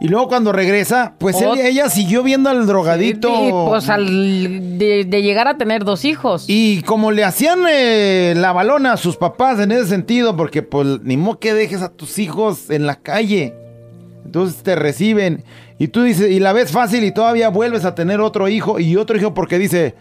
Y 0.00 0.08
luego 0.08 0.28
cuando 0.28 0.50
regresa, 0.52 1.14
pues 1.18 1.40
él- 1.42 1.60
ella 1.60 1.90
siguió 1.90 2.22
viendo 2.22 2.48
al 2.48 2.66
drogadito. 2.66 3.28
Y, 3.28 3.50
pues 3.68 3.88
al 3.90 4.78
de, 4.78 5.04
de 5.04 5.22
llegar 5.22 5.46
a 5.46 5.58
tener 5.58 5.84
dos 5.84 6.04
hijos. 6.06 6.44
Y 6.48 6.80
como 6.82 7.10
le 7.10 7.22
hacían 7.24 7.60
eh, 7.70 8.32
la 8.36 8.52
balona 8.52 8.94
a 8.94 8.96
sus 8.96 9.16
papás 9.18 9.60
en 9.60 9.72
ese 9.72 9.86
sentido, 9.86 10.36
porque 10.36 10.62
pues 10.62 10.86
ni 11.02 11.16
modo 11.18 11.38
que 11.38 11.52
dejes 11.52 11.82
a 11.82 11.90
tus 11.90 12.18
hijos 12.18 12.70
en 12.70 12.86
la 12.86 12.96
calle. 12.96 13.54
Entonces 14.24 14.62
te 14.62 14.74
reciben 14.74 15.44
y 15.78 15.88
tú 15.88 16.02
dices, 16.02 16.30
y 16.30 16.40
la 16.40 16.52
ves 16.52 16.70
fácil 16.70 17.04
y 17.04 17.12
todavía 17.12 17.48
vuelves 17.48 17.84
a 17.84 17.94
tener 17.94 18.20
otro 18.20 18.48
hijo 18.48 18.78
y 18.78 18.96
otro 18.96 19.16
hijo 19.18 19.34
porque 19.34 19.58
dice, 19.58 19.94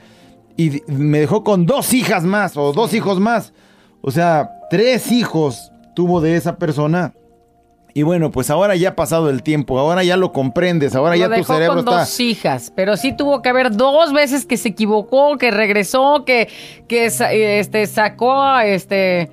y 0.55 0.81
me 0.88 1.19
dejó 1.19 1.43
con 1.43 1.65
dos 1.65 1.93
hijas 1.93 2.23
más 2.23 2.55
o 2.55 2.71
dos 2.73 2.93
hijos 2.93 3.19
más. 3.19 3.53
O 4.01 4.12
sea, 4.12 4.49
tres 4.69 5.12
hijos 5.12 5.71
tuvo 5.95 6.21
de 6.21 6.35
esa 6.38 6.57
persona. 6.57 7.13
Y 7.99 8.03
bueno, 8.03 8.31
pues 8.31 8.49
ahora 8.49 8.77
ya 8.77 8.89
ha 8.91 8.95
pasado 8.95 9.29
el 9.29 9.43
tiempo, 9.43 9.77
ahora 9.77 10.05
ya 10.05 10.15
lo 10.15 10.31
comprendes, 10.31 10.95
ahora 10.95 11.17
Lo 11.17 11.27
ya 11.27 11.35
tu 11.35 11.43
cerebro 11.43 11.75
con 11.75 11.79
está... 11.79 11.99
dos 11.99 12.19
hijas, 12.21 12.71
pero 12.73 12.95
sí 12.95 13.12
tuvo 13.12 13.41
que 13.41 13.49
haber 13.49 13.75
dos 13.75 14.13
veces 14.13 14.45
que 14.45 14.55
se 14.55 14.69
equivocó, 14.69 15.38
que 15.38 15.51
regresó, 15.51 16.23
que, 16.25 16.47
que 16.88 17.07
este, 17.59 17.85
sacó 17.88 18.57
este 18.59 19.29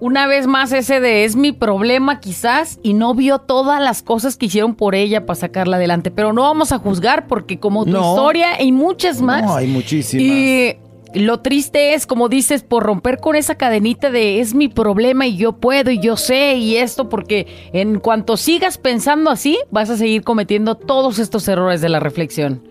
una 0.00 0.26
vez 0.26 0.46
más 0.46 0.70
ese 0.72 1.00
de 1.00 1.24
es 1.24 1.34
mi 1.34 1.52
problema 1.52 2.20
quizás 2.20 2.78
y 2.82 2.92
no 2.92 3.14
vio 3.14 3.38
todas 3.38 3.80
las 3.80 4.02
cosas 4.02 4.36
que 4.36 4.44
hicieron 4.46 4.74
por 4.74 4.94
ella 4.94 5.24
para 5.24 5.36
sacarla 5.40 5.76
adelante. 5.78 6.10
Pero 6.10 6.34
no 6.34 6.42
vamos 6.42 6.72
a 6.72 6.78
juzgar 6.78 7.26
porque 7.26 7.58
como 7.58 7.86
tu 7.86 7.92
No. 7.92 8.10
historia 8.10 8.56
hay 8.58 8.70
muchas 8.70 9.22
más. 9.22 9.44
No, 9.44 9.54
hay 9.56 9.68
muchísimas. 9.68 10.26
Y 10.26 10.76
lo 11.14 11.40
triste 11.40 11.94
es, 11.94 12.06
como 12.06 12.28
dices, 12.28 12.62
por 12.62 12.82
romper 12.82 13.18
con 13.18 13.36
esa 13.36 13.54
cadenita 13.54 14.10
de 14.10 14.40
es 14.40 14.54
mi 14.54 14.68
problema 14.68 15.26
y 15.26 15.36
yo 15.36 15.52
puedo 15.52 15.90
y 15.90 15.98
yo 15.98 16.16
sé 16.16 16.54
y 16.54 16.76
esto, 16.76 17.08
porque 17.08 17.46
en 17.72 18.00
cuanto 18.00 18.36
sigas 18.36 18.78
pensando 18.78 19.30
así, 19.30 19.58
vas 19.70 19.90
a 19.90 19.96
seguir 19.96 20.22
cometiendo 20.22 20.76
todos 20.76 21.18
estos 21.18 21.46
errores 21.48 21.80
de 21.80 21.88
la 21.88 22.00
reflexión. 22.00 22.62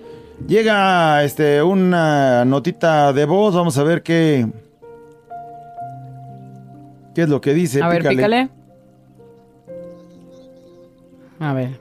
Llega 0.48 1.24
este 1.24 1.62
una 1.62 2.46
notita 2.46 3.14
de 3.14 3.26
voz, 3.26 3.54
vamos 3.56 3.78
a 3.78 3.84
ver 3.84 4.02
qué 4.02 4.48
qué 7.14 7.24
es 7.24 7.30
lo 7.30 7.42
que 7.42 7.54
dice. 7.54 7.82
A 7.82 7.90
ver, 7.90 8.08
pícale. 8.08 8.50
A 11.40 11.54
ver. 11.54 11.80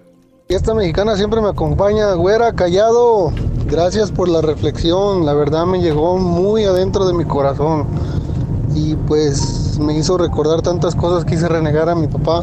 Esta 0.49 0.75
mexicana 0.75 1.17
siempre 1.17 1.41
me 1.41 1.49
acompaña, 1.49 2.13
güera, 2.15 2.53
callado. 2.53 3.33
Gracias 3.71 4.11
por 4.11 4.29
la 4.29 4.41
reflexión, 4.41 5.25
la 5.25 5.33
verdad 5.33 5.65
me 5.65 5.81
llegó 5.81 6.19
muy 6.19 6.65
adentro 6.65 7.07
de 7.07 7.13
mi 7.15 7.25
corazón. 7.25 7.87
Y 8.75 8.97
pues 8.97 9.79
me 9.79 9.97
hizo 9.97 10.19
recordar 10.19 10.61
tantas 10.61 10.97
cosas 10.97 11.25
que 11.25 11.37
hice 11.37 11.47
renegar 11.47 11.89
a 11.89 11.95
mi 11.95 12.09
papá. 12.09 12.43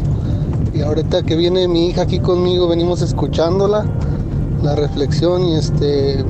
Y 0.74 0.82
ahorita 0.84 1.24
que 1.24 1.36
viene 1.36 1.68
mi 1.68 1.88
hija 1.88 2.04
aquí 2.04 2.20
conmigo, 2.20 2.70
venimos 2.70 3.02
escuchándola, 3.02 3.86
la 4.64 4.76
reflexión 4.76 5.44
y 5.44 5.56
este, 5.56 6.24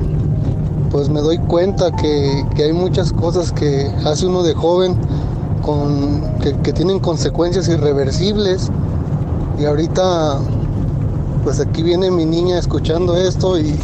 pues 0.90 1.08
me 1.08 1.20
doy 1.20 1.38
cuenta 1.38 1.92
que, 1.92 2.44
que 2.56 2.64
hay 2.64 2.72
muchas 2.72 3.12
cosas 3.12 3.52
que 3.52 3.88
hace 4.04 4.26
uno 4.26 4.42
de 4.42 4.54
joven 4.54 4.96
con, 5.62 6.22
que, 6.40 6.56
que 6.56 6.72
tienen 6.72 6.98
consecuencias 6.98 7.68
irreversibles. 7.68 8.68
Y 9.60 9.64
ahorita 9.64 10.40
pues 11.44 11.60
aquí 11.60 11.84
viene 11.84 12.10
mi 12.10 12.24
niña 12.24 12.58
escuchando 12.58 13.16
esto 13.16 13.60
y, 13.60 13.78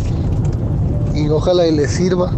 y 1.14 1.28
ojalá 1.28 1.66
y 1.66 1.72
le 1.72 1.88
sirva. 1.88 2.30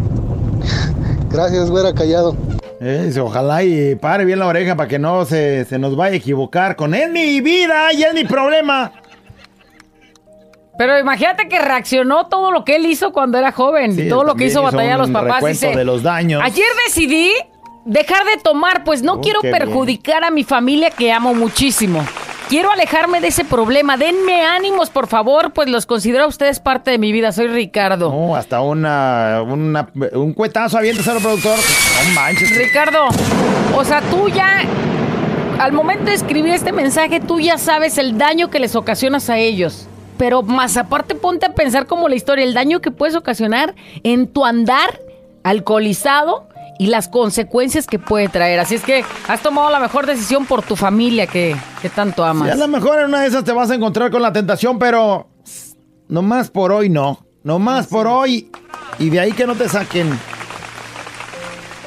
Gracias, 1.30 1.70
güera 1.70 1.92
callado. 1.92 2.36
Eh, 2.80 3.04
dice, 3.06 3.20
ojalá 3.20 3.64
y 3.64 3.94
pare 3.94 4.24
bien 4.24 4.38
la 4.38 4.46
oreja 4.46 4.76
para 4.76 4.88
que 4.88 4.98
no 4.98 5.24
se, 5.24 5.64
se 5.64 5.78
nos 5.78 5.96
vaya 5.96 6.12
a 6.14 6.16
equivocar 6.16 6.76
con 6.76 6.94
es 6.94 7.10
mi 7.10 7.40
vida 7.40 7.92
y 7.92 8.02
es 8.02 8.12
mi 8.12 8.24
problema. 8.24 8.92
Pero 10.78 10.98
imagínate 10.98 11.48
que 11.48 11.58
reaccionó 11.58 12.26
todo 12.26 12.50
lo 12.50 12.64
que 12.64 12.76
él 12.76 12.84
hizo 12.86 13.12
cuando 13.12 13.38
era 13.38 13.50
joven, 13.50 13.94
Sí, 13.94 14.08
todo 14.08 14.24
lo 14.24 14.34
que 14.34 14.46
hizo 14.46 14.62
batallar 14.62 14.94
a 14.94 14.98
los 14.98 15.10
papás. 15.10 15.42
Dice, 15.44 15.74
de 15.74 15.84
los 15.84 16.02
daños. 16.02 16.42
Ayer 16.44 16.66
decidí 16.86 17.32
dejar 17.86 18.24
de 18.26 18.42
tomar, 18.42 18.84
pues 18.84 19.02
no 19.02 19.20
quiero 19.20 19.40
perjudicar 19.40 20.24
a 20.24 20.30
mi 20.30 20.44
familia 20.44 20.90
que 20.90 21.12
amo 21.12 21.34
muchísimo. 21.34 22.04
Quiero 22.48 22.70
alejarme 22.70 23.20
de 23.20 23.28
ese 23.28 23.44
problema. 23.44 23.96
Denme 23.96 24.44
ánimos, 24.44 24.88
por 24.90 25.08
favor, 25.08 25.52
pues 25.52 25.68
los 25.68 25.84
considero 25.84 26.24
a 26.24 26.26
ustedes 26.28 26.60
parte 26.60 26.92
de 26.92 26.98
mi 26.98 27.10
vida. 27.10 27.32
Soy 27.32 27.48
Ricardo. 27.48 28.10
No, 28.10 28.36
hasta 28.36 28.60
una, 28.60 29.42
una- 29.42 29.88
un 30.12 30.32
cuetazo 30.32 30.78
avienta 30.78 31.10
al 31.10 31.18
productor. 31.20 31.56
No 31.58 32.14
manches. 32.14 32.56
Ricardo, 32.56 33.08
o 33.76 33.84
sea, 33.84 34.00
tú 34.02 34.28
ya, 34.28 34.60
al 35.58 35.72
momento 35.72 36.04
de 36.04 36.14
escribir 36.14 36.52
este 36.54 36.70
mensaje, 36.70 37.18
tú 37.18 37.40
ya 37.40 37.58
sabes 37.58 37.98
el 37.98 38.16
daño 38.16 38.48
que 38.48 38.60
les 38.60 38.76
ocasionas 38.76 39.28
a 39.28 39.38
ellos. 39.38 39.88
Pero 40.16 40.42
más 40.42 40.76
aparte 40.76 41.16
ponte 41.16 41.46
a 41.46 41.52
pensar 41.52 41.86
como 41.86 42.08
la 42.08 42.14
historia, 42.14 42.44
el 42.44 42.54
daño 42.54 42.80
que 42.80 42.92
puedes 42.92 43.16
ocasionar 43.16 43.74
en 44.04 44.28
tu 44.28 44.44
andar 44.46 45.00
alcoholizado 45.42 46.45
y 46.78 46.86
las 46.86 47.08
consecuencias 47.08 47.86
que 47.86 47.98
puede 47.98 48.28
traer. 48.28 48.58
Así 48.60 48.74
es 48.74 48.82
que 48.82 49.04
has 49.28 49.40
tomado 49.42 49.70
la 49.70 49.80
mejor 49.80 50.06
decisión 50.06 50.46
por 50.46 50.62
tu 50.62 50.76
familia 50.76 51.26
que, 51.26 51.56
que 51.82 51.88
tanto 51.88 52.22
Y 52.24 52.28
amas. 52.28 52.50
a 52.52 52.54
lo 52.56 52.68
mejor 52.68 52.98
en 53.00 53.06
una 53.06 53.22
de 53.22 53.28
esas 53.28 53.44
te 53.44 53.52
vas 53.52 53.70
a 53.70 53.74
encontrar 53.74 54.10
con 54.10 54.22
la 54.22 54.32
tentación, 54.32 54.78
pero 54.78 55.28
no 56.08 56.22
más 56.22 56.50
por 56.50 56.72
hoy 56.72 56.88
no. 56.88 57.26
No 57.42 57.58
más 57.58 57.86
por 57.86 58.06
hoy. 58.08 58.50
Y 58.98 59.10
de 59.10 59.20
ahí 59.20 59.32
que 59.32 59.46
no 59.46 59.54
te 59.54 59.68
saquen. 59.68 60.10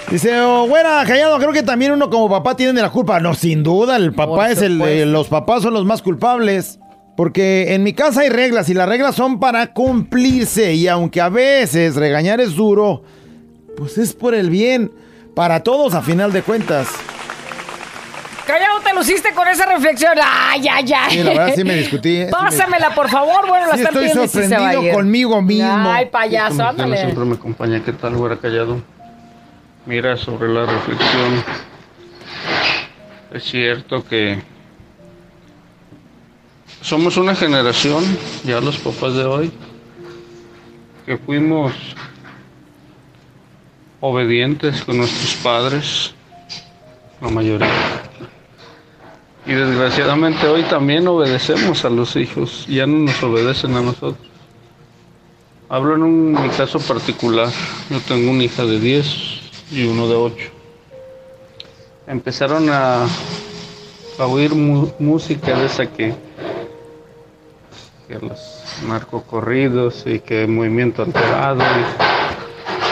Dice, 0.09 0.39
oh, 0.41 0.65
güera, 0.67 1.03
callado, 1.05 1.37
creo 1.37 1.51
que 1.51 1.61
también 1.61 1.91
uno 1.91 2.09
como 2.09 2.29
papá 2.29 2.55
tiene 2.55 2.81
la 2.81 2.89
culpa. 2.89 3.19
No, 3.19 3.35
sin 3.35 3.61
duda, 3.61 3.95
el 3.95 4.13
papá 4.13 4.35
Por 4.35 4.45
es 4.47 4.61
el, 4.61 4.81
eh, 4.81 5.05
los 5.05 5.27
papás 5.27 5.61
son 5.61 5.73
los 5.73 5.85
más 5.85 6.01
culpables. 6.01 6.79
Porque 7.15 7.75
en 7.75 7.83
mi 7.83 7.93
casa 7.93 8.21
hay 8.21 8.29
reglas 8.29 8.69
y 8.69 8.73
las 8.73 8.87
reglas 8.87 9.13
son 9.15 9.39
para 9.39 9.73
cumplirse. 9.73 10.73
Y 10.73 10.87
aunque 10.87 11.19
a 11.21 11.29
veces 11.29 11.95
regañar 11.95 12.39
es 12.39 12.55
duro, 12.55 13.03
pues 13.79 13.97
es 13.97 14.13
por 14.13 14.35
el 14.35 14.49
bien. 14.49 14.91
Para 15.35 15.63
todos 15.63 15.93
a 15.93 16.01
final 16.01 16.31
de 16.33 16.41
cuentas. 16.41 16.89
Callado 18.45 18.79
te 18.83 18.93
luciste 18.93 19.31
con 19.33 19.47
esa 19.47 19.65
reflexión. 19.67 20.13
Ay, 20.21 20.65
ay, 20.69 20.91
ay. 20.91 21.11
Sí, 21.11 21.23
la 21.23 21.29
verdad 21.33 21.53
sí 21.55 21.63
me 21.63 21.75
discutí. 21.75 22.17
eh, 22.21 22.27
Pásamela, 22.31 22.93
por 22.95 23.09
favor. 23.09 23.47
Bueno, 23.47 23.67
la 23.67 23.75
Sí, 23.75 23.83
están 23.83 24.03
estoy 24.03 24.27
sorprendido 24.27 24.83
ir. 24.83 24.91
conmigo 24.93 25.41
mismo. 25.41 25.71
Ay, 25.91 26.07
payaso, 26.07 26.63
ándale. 26.63 26.97
siempre 26.97 27.25
me 27.25 27.35
acompaña. 27.35 27.81
¿Qué 27.83 27.93
tal, 27.93 28.15
güera 28.15 28.37
callado? 28.37 28.81
Mira, 29.85 30.17
sobre 30.17 30.49
la 30.49 30.65
reflexión, 30.65 31.43
es 33.33 33.43
cierto 33.43 34.03
que 34.03 34.41
somos 36.81 37.17
una 37.17 37.35
generación, 37.35 38.03
ya 38.43 38.59
los 38.61 38.77
papás 38.77 39.13
de 39.13 39.25
hoy, 39.25 39.51
que 41.05 41.17
fuimos 41.17 41.73
obedientes 44.01 44.83
con 44.83 44.97
nuestros 44.97 45.35
padres, 45.43 46.13
la 47.21 47.29
mayoría. 47.29 47.67
Y 49.45 49.53
desgraciadamente 49.53 50.47
hoy 50.47 50.63
también 50.63 51.07
obedecemos 51.07 51.83
a 51.83 51.89
los 51.89 52.15
hijos, 52.15 52.65
ya 52.67 52.85
no 52.85 52.99
nos 52.99 53.21
obedecen 53.23 53.75
a 53.75 53.81
nosotros. 53.81 54.29
Hablo 55.69 55.95
en 55.95 56.03
un, 56.03 56.49
caso 56.57 56.79
particular. 56.79 57.47
Yo 57.89 57.99
tengo 58.01 58.31
una 58.31 58.43
hija 58.43 58.65
de 58.65 58.79
10 58.79 59.05
y 59.71 59.85
uno 59.85 60.07
de 60.07 60.15
8. 60.15 60.35
Empezaron 62.07 62.69
a, 62.69 63.03
a 63.03 64.25
oír 64.25 64.55
música 64.55 65.55
de 65.55 65.65
esa 65.67 65.85
que, 65.85 66.15
que 68.07 68.15
los 68.15 68.39
narcocorridos 68.87 70.05
y 70.07 70.19
que 70.19 70.47
movimiento 70.47 71.03
alterado 71.03 71.61
y 71.61 72.18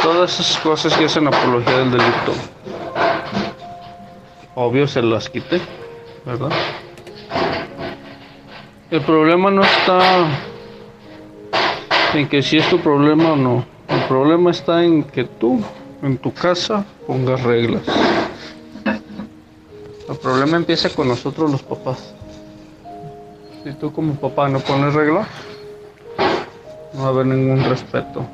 todas 0.08 0.40
esas 0.40 0.58
cosas 0.62 0.96
que 0.96 1.04
hacen 1.04 1.28
apología 1.28 1.80
del 1.80 1.92
delito. 1.92 2.32
Obvio 4.56 4.88
se 4.88 5.02
las 5.02 5.30
quité, 5.30 5.60
¿verdad? 6.26 6.50
El 8.90 9.02
problema 9.02 9.52
no 9.52 9.64
está 9.64 10.28
en 12.14 12.30
que 12.30 12.42
si 12.42 12.56
es 12.56 12.70
tu 12.70 12.80
problema 12.80 13.34
o 13.34 13.36
no. 13.36 13.66
El 13.90 14.02
problema 14.06 14.52
está 14.52 14.82
en 14.82 15.04
que 15.04 15.26
tú, 15.26 15.62
en 16.02 16.18
tu 16.18 16.34
casa, 16.34 16.86
pongas 17.06 17.44
reglas. 17.44 17.84
El 18.86 20.16
problema 20.22 20.56
empieza 20.56 20.90
con 20.90 21.10
nosotros 21.10 21.52
los 21.52 21.64
papás. 21.64 22.14
Si 23.66 23.74
tú 23.74 23.92
como 23.92 24.16
papá 24.16 24.48
no 24.48 24.62
pones 24.62 24.94
reglas, 24.94 25.28
no 26.94 27.02
va 27.02 27.08
a 27.08 27.10
haber 27.10 27.26
ningún 27.26 27.62
respeto. 27.66 28.26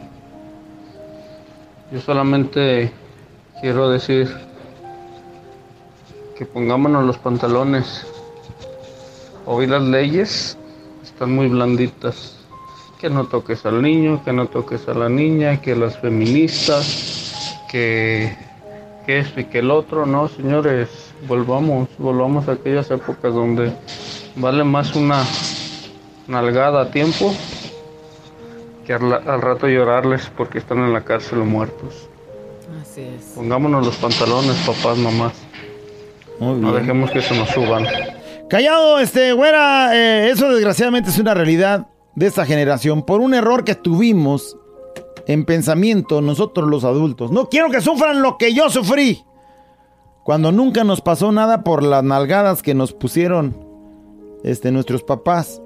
Yo 1.94 2.02
solamente 2.02 2.92
quiero 3.62 3.88
decir 3.88 4.28
que 6.36 6.44
pongámonos 6.44 7.06
los 7.06 7.20
pantalones. 7.20 8.08
Hoy 9.46 9.68
las 9.68 9.84
leyes 9.84 10.58
están 11.04 11.36
muy 11.36 11.50
blanditas 11.50 12.36
que 13.00 13.12
no 13.12 13.26
toques 13.26 13.64
al 13.68 13.84
niño, 13.84 14.24
que 14.26 14.34
no 14.34 14.48
toques 14.48 14.88
a 14.88 14.96
la 14.96 15.08
niña, 15.08 15.62
que 15.62 15.76
las 15.76 16.00
feministas, 16.00 17.62
que, 17.70 18.36
que 19.06 19.20
esto 19.20 19.42
y 19.42 19.46
que 19.46 19.60
el 19.60 19.70
otro. 19.70 20.08
No, 20.08 20.28
señores, 20.30 20.90
volvamos, 21.28 21.90
volvamos 22.00 22.48
a 22.48 22.54
aquellas 22.54 22.90
épocas 22.90 23.36
donde 23.36 23.72
vale 24.36 24.64
más 24.64 24.96
una 24.96 25.24
nalgada 26.28 26.82
a 26.82 26.90
tiempo 26.90 27.36
que 28.86 28.94
al, 28.94 29.14
al 29.14 29.42
rato 29.42 29.68
llorarles 29.68 30.30
porque 30.36 30.58
están 30.58 30.80
en 30.80 30.94
la 30.94 31.02
cárcel 31.02 31.40
o 31.42 31.46
muertos. 31.46 32.10
Así 32.82 33.02
es. 33.02 33.34
Pongámonos 33.36 33.86
los 33.86 33.96
pantalones, 33.98 34.56
papás, 34.66 34.98
mamás. 34.98 35.34
Muy 36.40 36.60
No 36.60 36.72
bien. 36.72 36.82
dejemos 36.84 37.12
que 37.12 37.22
se 37.22 37.36
nos 37.38 37.50
suban. 37.50 37.86
Callado, 38.50 39.00
este, 39.00 39.34
güera, 39.34 39.96
eh, 39.96 40.30
eso 40.30 40.50
desgraciadamente 40.52 41.10
es 41.10 41.18
una 41.18 41.34
realidad 41.34 41.88
de 42.16 42.28
esta 42.28 42.46
generación 42.46 43.04
por 43.04 43.22
un 43.22 43.34
error 43.34 43.64
que 43.64 43.74
tuvimos 43.76 44.58
en 45.26 45.46
pensamiento 45.46 46.22
nosotros 46.22 46.68
los 46.70 46.84
adultos. 46.84 47.32
No 47.32 47.50
quiero 47.50 47.70
que 47.72 47.82
sufran 47.82 48.22
lo 48.22 48.38
que 48.38 48.54
yo 48.54 48.70
sufrí. 48.70 49.24
Cuando 50.24 50.52
nunca 50.52 50.84
nos 50.84 51.02
pasó 51.02 51.32
nada 51.32 51.64
por 51.64 51.82
las 51.84 52.04
nalgadas 52.04 52.62
que 52.62 52.74
nos 52.76 52.94
pusieron 52.94 53.56
este, 54.44 54.72
nuestros 54.72 55.04
papás. 55.04 55.62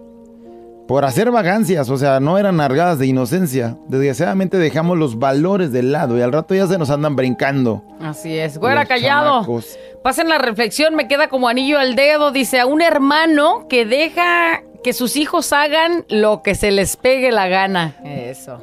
Por 0.88 1.04
hacer 1.04 1.32
vagancias, 1.32 1.89
o 1.89 1.97
sea, 1.97 2.19
no 2.21 2.38
eran 2.38 2.58
nalgadas 2.58 2.97
de 2.97 3.08
inocencia. 3.08 3.76
Desgraciadamente 3.88 4.58
dejamos 4.58 4.97
los 4.97 5.19
valores 5.19 5.71
de 5.73 5.84
lado 5.84 6.17
y 6.17 6.21
al 6.21 6.32
rato 6.32 6.56
ya 6.56 6.65
se 6.67 6.78
nos 6.78 6.89
andan 6.89 7.15
brincando. 7.15 7.84
Así 8.02 8.38
es. 8.38 8.58
Güera, 8.58 8.82
Los 8.82 8.88
callado. 8.89 9.32
chamacos. 9.41 9.78
Pasen 10.02 10.30
la 10.30 10.38
reflexión, 10.38 10.95
me 10.95 11.08
queda 11.10 11.28
como 11.28 11.50
anillo 11.50 11.78
al 11.78 11.95
dedo. 11.95 12.32
Dice, 12.32 12.62
a 12.62 12.65
un 12.65 12.82
hermano 12.82 13.67
que 13.67 13.86
deja 13.86 14.62
que 14.84 14.93
sus 14.93 15.17
hijos 15.17 15.52
hagan 15.52 16.06
lo 16.08 16.41
que 16.41 16.56
se 16.56 16.71
les 16.71 16.95
pegue 16.95 17.32
la 17.32 17.50
gana. 17.50 17.95
Eso. 18.06 18.62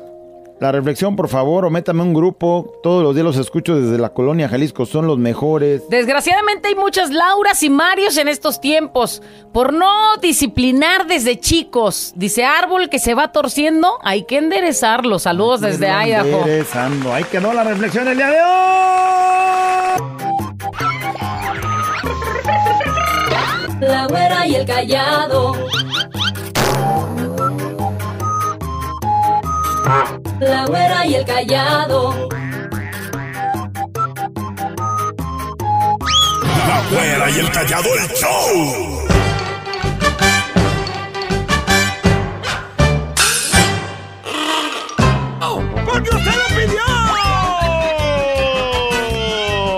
La 0.65 0.73
reflexión, 0.73 1.15
por 1.15 1.29
favor, 1.29 1.67
o 1.67 1.71
métame 1.71 2.01
un 2.01 2.15
grupo. 2.15 2.81
Todos 2.83 3.03
los 3.03 3.15
días 3.15 3.27
los 3.27 3.37
escucho 3.37 3.79
desde 3.79 3.99
la 3.99 4.15
colonia 4.15 4.49
Jalisco, 4.49 4.87
son 4.87 5.07
los 5.07 5.19
mejores. 5.19 5.83
Desgraciadamente 5.91 6.69
hay 6.69 6.75
muchas 6.75 7.11
Lauras 7.11 7.63
y 7.63 7.69
Marios 7.69 8.17
en 8.17 8.29
estos 8.29 8.63
tiempos 8.63 9.21
por 9.53 9.75
no 9.75 10.17
disciplinar 10.23 11.07
desde 11.07 11.39
chicos. 11.39 12.15
Dice 12.17 12.47
árbol 12.47 12.89
que 12.89 12.99
se 12.99 13.13
va 13.13 13.31
torciendo, 13.31 13.99
hay 14.03 14.25
que 14.25 14.39
enderezarlo. 14.39 15.19
Saludos 15.19 15.61
desde 15.61 15.87
Idaho. 15.87 16.39
enderezando. 16.39 17.13
Ahí 17.13 17.25
quedó 17.25 17.53
la 17.53 17.65
reflexión 17.65 18.09
el 18.09 18.17
día 18.17 18.31
de 18.31 18.39
hoy. 18.41 18.49
La 23.81 24.07
güera 24.07 24.47
y 24.47 24.55
el 24.55 24.65
callado. 24.65 25.53
La 30.45 30.67
güera 30.67 31.07
y 31.07 31.15
el 31.15 31.25
callado. 31.25 32.29
La 36.69 36.83
güera 36.91 37.31
y 37.31 37.39
el 37.39 37.51
callado 37.51 37.89
el 37.95 38.09
show. 38.15 39.09
¡Porque 45.87 46.11
usted 46.11 46.35
lo 46.35 46.47
pidió! 46.57 46.85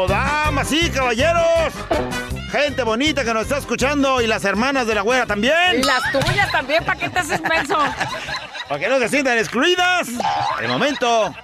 Damas 0.09 0.73
y 0.73 0.91
caballeros, 0.91 1.75
gente 2.51 2.83
bonita 2.83 3.23
que 3.23 3.33
nos 3.33 3.45
está 3.45 3.59
escuchando 3.59 4.21
y 4.21 4.27
las 4.27 4.45
hermanas 4.45 4.89
de 4.89 4.97
la 4.97 5.03
güera 5.03 5.27
también. 5.27 5.79
Y 5.79 5.83
las 5.85 6.11
tuyas 6.11 6.51
también, 6.51 6.85
¿para 6.85 6.99
qué 6.99 7.09
te 7.09 7.21
haces 7.21 7.41
menso? 7.43 7.79
Para 8.69 8.81
que 8.81 8.89
no 8.89 8.99
se 8.99 9.09
sientan 9.09 9.39
excluidas. 9.39 10.09
El 10.61 10.69
momento, 10.69 11.35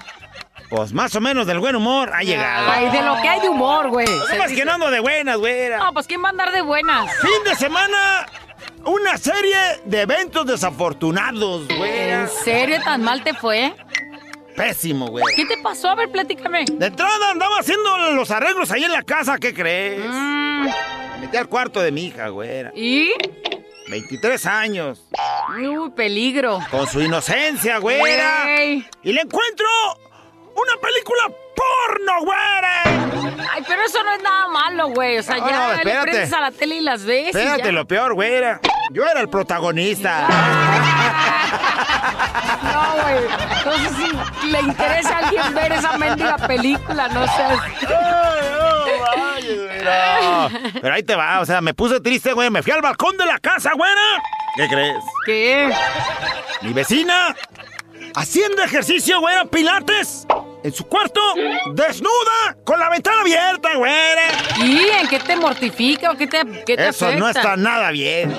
pues 0.69 0.93
más 0.93 1.15
o 1.15 1.21
menos 1.21 1.47
del 1.47 1.59
buen 1.59 1.77
humor 1.77 2.11
ha 2.15 2.23
llegado. 2.23 2.71
Ay, 2.71 2.91
de 2.91 3.03
lo 3.03 3.21
que 3.23 3.29
hay 3.29 3.41
de 3.41 3.49
humor, 3.49 3.89
güey. 3.91 4.07
No 4.07 4.47
que 4.55 4.65
no 4.65 4.73
ando 4.73 4.91
de 4.91 5.01
buenas, 5.01 5.37
güera. 5.39 5.79
No, 5.79 5.93
pues 5.93 6.07
¿quién 6.07 6.23
va 6.23 6.29
a 6.29 6.31
andar 6.31 6.51
de 6.53 6.63
buenas? 6.63 7.11
Fin 7.21 7.45
de 7.45 7.55
semana, 7.55 8.27
una 8.85 9.17
serie 9.19 9.57
de 9.85 10.01
eventos 10.01 10.47
desafortunados, 10.47 11.69
güera. 11.69 12.23
¿En 12.23 12.29
serio 12.45 12.79
tan 12.85 13.03
mal 13.03 13.23
te 13.23 13.35
fue? 13.35 13.75
Pésimo, 14.57 15.07
güey. 15.07 15.25
¿Qué 15.35 15.47
te 15.47 15.57
pasó? 15.63 15.91
A 15.91 15.95
ver, 15.95 16.11
platícame. 16.11 16.65
De 16.71 16.87
entrada 16.87 17.31
andaba 17.31 17.59
haciendo 17.59 18.13
los 18.13 18.31
arreglos 18.31 18.71
ahí 18.71 18.85
en 18.85 18.93
la 18.93 19.03
casa, 19.03 19.39
¿qué 19.39 19.55
crees? 19.55 20.05
Mm, 20.07 20.65
Me 20.65 21.19
metí 21.23 21.37
al 21.39 21.49
cuarto 21.49 21.81
de 21.81 21.91
mi 21.91 22.07
hija, 22.07 22.29
güera. 22.29 22.71
¿Y? 22.75 23.13
23 23.93 24.47
años. 24.47 25.03
Uy, 25.55 25.91
peligro. 25.91 26.61
Con 26.71 26.87
su 26.87 27.03
inocencia, 27.03 27.77
güera. 27.77 28.45
Güey. 28.45 28.89
Y 29.03 29.13
le 29.13 29.21
encuentro 29.21 29.67
una 30.55 30.81
película 30.81 31.25
porno, 31.55 32.25
güera. 32.25 32.83
Ay, 33.53 33.63
pero 33.69 33.83
eso 33.83 34.03
no 34.03 34.15
es 34.15 34.23
nada 34.23 34.49
malo, 34.49 34.89
güey. 34.89 35.19
O 35.19 35.23
sea, 35.23 35.37
No, 35.37 35.47
ya 35.51 35.69
no, 35.69 35.75
le 35.75 35.83
prendes 35.83 36.33
a 36.33 36.41
la 36.41 36.51
tele 36.53 36.77
y 36.77 36.81
las 36.81 37.05
ves. 37.05 37.27
y 37.27 37.29
Espérate, 37.39 37.65
ya. 37.65 37.73
lo 37.73 37.87
peor, 37.87 38.15
güera. 38.15 38.61
Yo 38.93 39.05
era 39.07 39.21
el 39.21 39.29
protagonista. 39.29 40.27
No, 42.63 43.03
güey. 43.03 43.25
Entonces, 43.59 43.93
si 44.41 44.47
le 44.49 44.61
interesa 44.61 45.17
a 45.17 45.19
alguien 45.19 45.55
ver 45.55 45.73
esa 45.73 45.99
mendiga 45.99 46.37
película, 46.39 47.09
no 47.09 47.27
sé. 47.27 47.43
Pero, 49.83 50.73
pero 50.81 50.95
ahí 50.95 51.03
te 51.03 51.14
va, 51.14 51.40
o 51.40 51.47
sea, 51.47 51.61
me 51.61 51.75
puse 51.75 52.01
triste, 52.01 52.33
güey. 52.33 52.51
Me 52.51 52.62
fui 52.62 52.73
al 52.73 52.83
balcón 52.83 53.16
de 53.16 53.27
la 53.27 53.38
casa, 53.38 53.73
güera. 53.75 54.23
¿Qué 54.57 54.68
crees? 54.68 55.05
¿Qué? 55.27 55.71
Mi 56.62 56.73
vecina 56.73 57.35
haciendo 58.14 58.62
ejercicio, 58.62 59.21
güera, 59.21 59.45
pilates. 59.47 60.27
En 60.64 60.73
su 60.73 60.85
cuarto, 60.87 61.21
desnuda, 61.73 62.57
con 62.64 62.79
la 62.79 62.88
ventana 62.88 63.23
abierta, 63.23 63.75
güera. 63.75 64.23
¿Y 64.59 64.90
en 64.90 65.09
qué 65.09 65.18
te 65.18 65.35
mortifica 65.35 66.12
o 66.12 66.16
qué 66.16 66.29
te, 66.29 66.40
qué 66.64 66.77
te 66.77 66.88
Eso 66.88 67.11
no 67.16 67.29
está 67.29 67.57
nada 67.57 67.90
bien. 67.90 68.37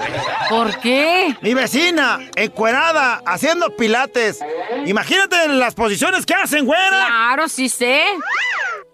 ¿Por 0.50 0.80
qué? 0.80 1.36
Mi 1.42 1.54
vecina, 1.54 2.20
encuerada, 2.38 3.22
haciendo 3.26 3.76
pilates. 3.76 4.40
Imagínate 4.86 5.50
las 5.50 5.76
posiciones 5.76 6.26
que 6.26 6.34
hacen, 6.34 6.66
güera. 6.66 7.08
Claro, 7.08 7.50
sí 7.50 7.68
sé. 7.68 8.06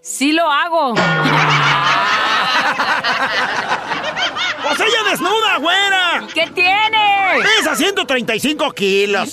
Sí 0.00 0.32
lo 0.32 0.50
hago. 0.50 0.94
Pues 4.62 4.80
ella 4.80 5.10
desnuda, 5.10 5.56
güera. 5.58 6.22
¿Qué 6.34 6.46
tiene? 6.54 7.40
Pesa 7.58 7.74
135 7.76 8.70
kilos. 8.72 9.30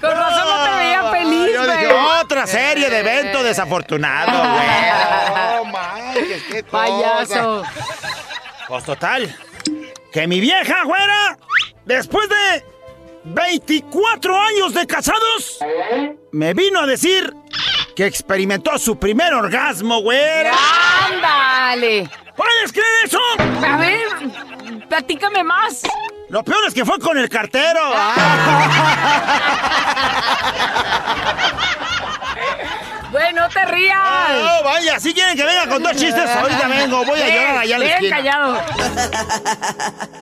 Con 0.00 0.10
razón 0.10 0.44
no 0.48 0.64
te 0.64 0.76
veía 0.78 1.10
feliz, 1.10 1.50
Yo 1.54 1.62
dije, 1.66 1.86
güey. 1.86 2.20
otra 2.22 2.46
serie 2.46 2.90
de 2.90 2.98
evento 3.00 3.42
desafortunado, 3.44 4.32
güera. 4.52 5.56
No 5.56 5.64
manches, 5.66 6.42
qué 6.50 6.62
cosa. 6.64 6.70
Payaso. 6.86 7.62
Pues 8.68 8.84
total, 8.84 9.36
que 10.12 10.26
mi 10.26 10.40
vieja, 10.40 10.82
güera, 10.84 11.36
después 11.84 12.28
de 12.28 12.64
24 13.24 14.40
años 14.40 14.74
de 14.74 14.86
casados, 14.86 15.58
me 16.32 16.54
vino 16.54 16.80
a 16.80 16.86
decir 16.86 17.32
que 17.94 18.06
experimentó 18.06 18.78
su 18.78 18.98
primer 18.98 19.32
orgasmo, 19.34 20.00
güera. 20.02 20.52
¡Ándale! 21.06 22.10
¿Puedes 22.36 22.72
creer 22.72 23.04
eso? 23.04 23.20
A 23.66 23.76
ver, 23.76 24.86
platícame 24.88 25.44
más. 25.44 25.82
Lo 26.30 26.42
peor 26.42 26.60
es 26.66 26.74
que 26.74 26.84
fue 26.84 26.98
con 26.98 27.18
el 27.18 27.28
cartero. 27.28 27.80
Güey, 33.10 33.32
no 33.34 33.46
te 33.50 33.62
rías. 33.66 33.98
Oh, 34.00 34.64
vaya, 34.64 34.98
si 34.98 35.12
quieren 35.12 35.36
que 35.36 35.44
venga 35.44 35.68
con 35.68 35.82
dos 35.82 35.92
chistes, 35.92 36.30
ahorita 36.30 36.66
vengo. 36.66 37.04
Voy 37.04 37.20
a 37.20 37.28
llorar 37.28 37.58
allá 37.58 37.76
a 37.76 37.78
la 37.78 37.84
esquina. 37.84 38.16
callado. 38.16 38.62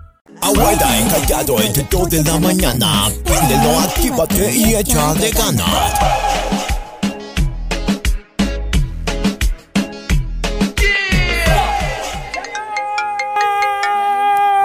Abuela 0.41 0.97
encallado 0.99 1.61
entre 1.61 1.83
2 1.89 2.09
de 2.09 2.23
la 2.23 2.39
mañana. 2.39 3.09
Préndelo, 3.23 3.79
actívate 3.79 4.51
y 4.55 4.73
échale 4.75 5.29
ganas. 5.31 5.93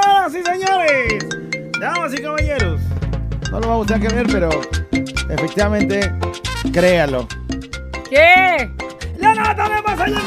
¡Ah, 0.08 0.28
sí, 0.32 0.42
señores! 0.42 1.24
Damas 1.78 2.12
y 2.14 2.22
caballeros. 2.22 2.80
No 3.50 3.60
lo 3.60 3.68
vamos 3.68 3.90
a 3.90 3.98
creer, 3.98 4.26
pero 4.30 4.48
efectivamente, 5.30 6.10
créalo. 6.72 7.28
¿Qué? 8.08 8.70
¡La 9.18 9.34
nota 9.34 9.68
de 9.68 9.82
más 9.82 10.00
allá 10.00 10.20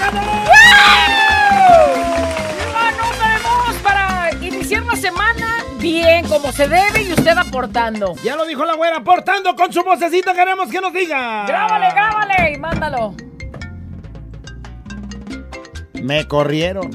La 2.73 2.91
nota 2.91 3.25
de 3.29 3.39
voz 3.43 3.75
para 3.83 4.31
iniciar 4.41 4.83
la 4.85 4.95
semana 4.95 5.38
bien, 5.79 6.27
como 6.27 6.51
se 6.51 6.67
debe 6.67 7.03
y 7.03 7.13
usted 7.13 7.37
aportando. 7.37 8.15
Ya 8.23 8.35
lo 8.35 8.45
dijo 8.45 8.65
la 8.65 8.75
güera, 8.75 8.97
aportando 8.97 9.55
con 9.55 9.71
su 9.73 9.83
vocecita, 9.83 10.33
queremos 10.33 10.69
que 10.69 10.81
nos 10.81 10.93
diga. 10.93 11.45
Grábale, 11.47 11.89
grábale 11.91 12.53
y 12.53 12.57
mándalo. 12.57 13.15
Me 16.01 16.27
corrieron. 16.27 16.91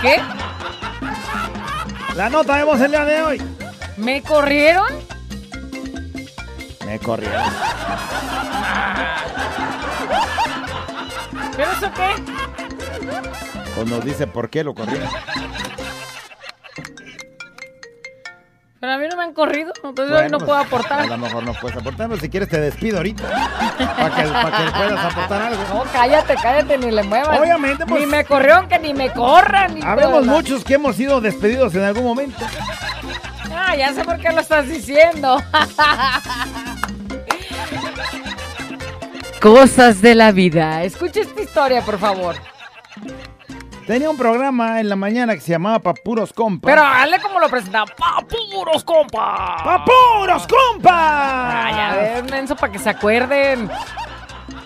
¿Qué? 0.00 0.20
La 2.16 2.28
nota 2.28 2.56
de 2.56 2.64
voz 2.64 2.80
el 2.80 2.90
día 2.90 3.04
de 3.04 3.22
hoy. 3.22 3.42
¿Me 3.96 4.22
corrieron? 4.22 4.88
Me 6.86 6.98
corrieron. 6.98 7.42
¿Pero 11.56 11.72
eso 11.72 11.90
qué? 11.94 12.10
Pues 13.74 13.88
nos 13.88 14.04
dice 14.04 14.26
por 14.26 14.50
qué 14.50 14.64
lo 14.64 14.74
corrieron. 14.74 15.08
Me 19.22 19.28
han 19.28 19.34
corrido, 19.34 19.72
entonces 19.84 20.14
hoy 20.14 20.22
Bueno, 20.22 20.28
no 20.30 20.38
pues, 20.38 20.46
puedo 20.48 20.58
aportar. 20.60 21.00
A 21.00 21.06
lo 21.06 21.18
mejor 21.18 21.44
no 21.44 21.54
puedes 21.54 21.76
aportar, 21.78 22.08
pero 22.08 22.20
si 22.20 22.28
quieres 22.28 22.48
te 22.48 22.60
despido 22.60 22.96
ahorita. 22.98 23.22
Para 23.28 24.16
que, 24.16 24.22
que 24.22 24.70
puedas 24.72 25.04
aportar 25.04 25.42
algo. 25.42 25.62
No, 25.72 25.84
cállate, 25.92 26.34
cállate, 26.42 26.78
ni 26.78 26.90
le 26.90 27.02
muevas. 27.02 27.38
Obviamente, 27.38 27.86
pues- 27.86 28.00
Ni 28.00 28.06
me 28.06 28.24
corrieron, 28.24 28.68
que 28.68 28.78
ni 28.78 28.94
me 28.94 29.12
corran. 29.12 29.82
Habemos 29.84 30.26
muchos 30.26 30.64
que 30.64 30.74
hemos 30.74 30.96
sido 30.96 31.20
despedidos 31.20 31.74
en 31.74 31.82
algún 31.84 32.04
momento. 32.04 32.44
Ah, 33.54 33.76
ya 33.76 33.92
sé 33.92 34.04
por 34.04 34.18
qué 34.18 34.32
lo 34.32 34.40
estás 34.40 34.66
diciendo. 34.68 35.42
Cosas 39.40 40.00
de 40.02 40.14
la 40.14 40.32
vida. 40.32 40.82
Escucha 40.84 41.20
esta 41.20 41.40
historia, 41.42 41.82
por 41.82 41.98
favor. 41.98 42.36
Tenía 43.86 44.08
un 44.08 44.16
programa 44.16 44.80
en 44.80 44.88
la 44.88 44.94
mañana 44.94 45.34
que 45.34 45.40
se 45.40 45.50
llamaba 45.50 45.80
Pa' 45.80 45.94
Puros 45.94 46.32
Compas. 46.32 46.70
Pero 46.70 46.82
hazle 46.86 47.20
como 47.20 47.40
lo 47.40 47.48
presentaba. 47.48 47.86
¡Pa 47.86 48.24
puros, 48.28 48.84
compa! 48.84 49.56
¡Pa' 49.64 49.84
Puros 49.84 50.46
Compas! 50.46 50.92
Ah, 50.94 51.70
ya 51.74 51.96
ves, 51.96 52.30
menso, 52.30 52.54
para 52.54 52.72
que 52.72 52.78
se 52.78 52.90
acuerden. 52.90 53.68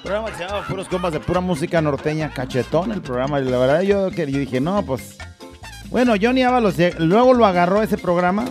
programa 0.02 0.28
que 0.28 0.36
se 0.36 0.44
llamaba 0.44 0.66
Puros 0.66 0.88
Compas 0.88 1.12
de 1.14 1.20
pura 1.20 1.40
música 1.40 1.80
norteña, 1.80 2.30
cachetón 2.30 2.92
el 2.92 3.00
programa. 3.00 3.40
Y 3.40 3.44
la 3.44 3.58
verdad 3.58 3.80
yo, 3.80 4.10
que, 4.10 4.30
yo 4.30 4.38
dije, 4.38 4.60
no, 4.60 4.82
pues... 4.82 5.16
Bueno, 5.88 6.14
Johnny 6.20 6.42
Ábalos 6.42 6.74
luego 6.98 7.32
lo 7.32 7.46
agarró 7.46 7.82
ese 7.82 7.96
programa. 7.96 8.44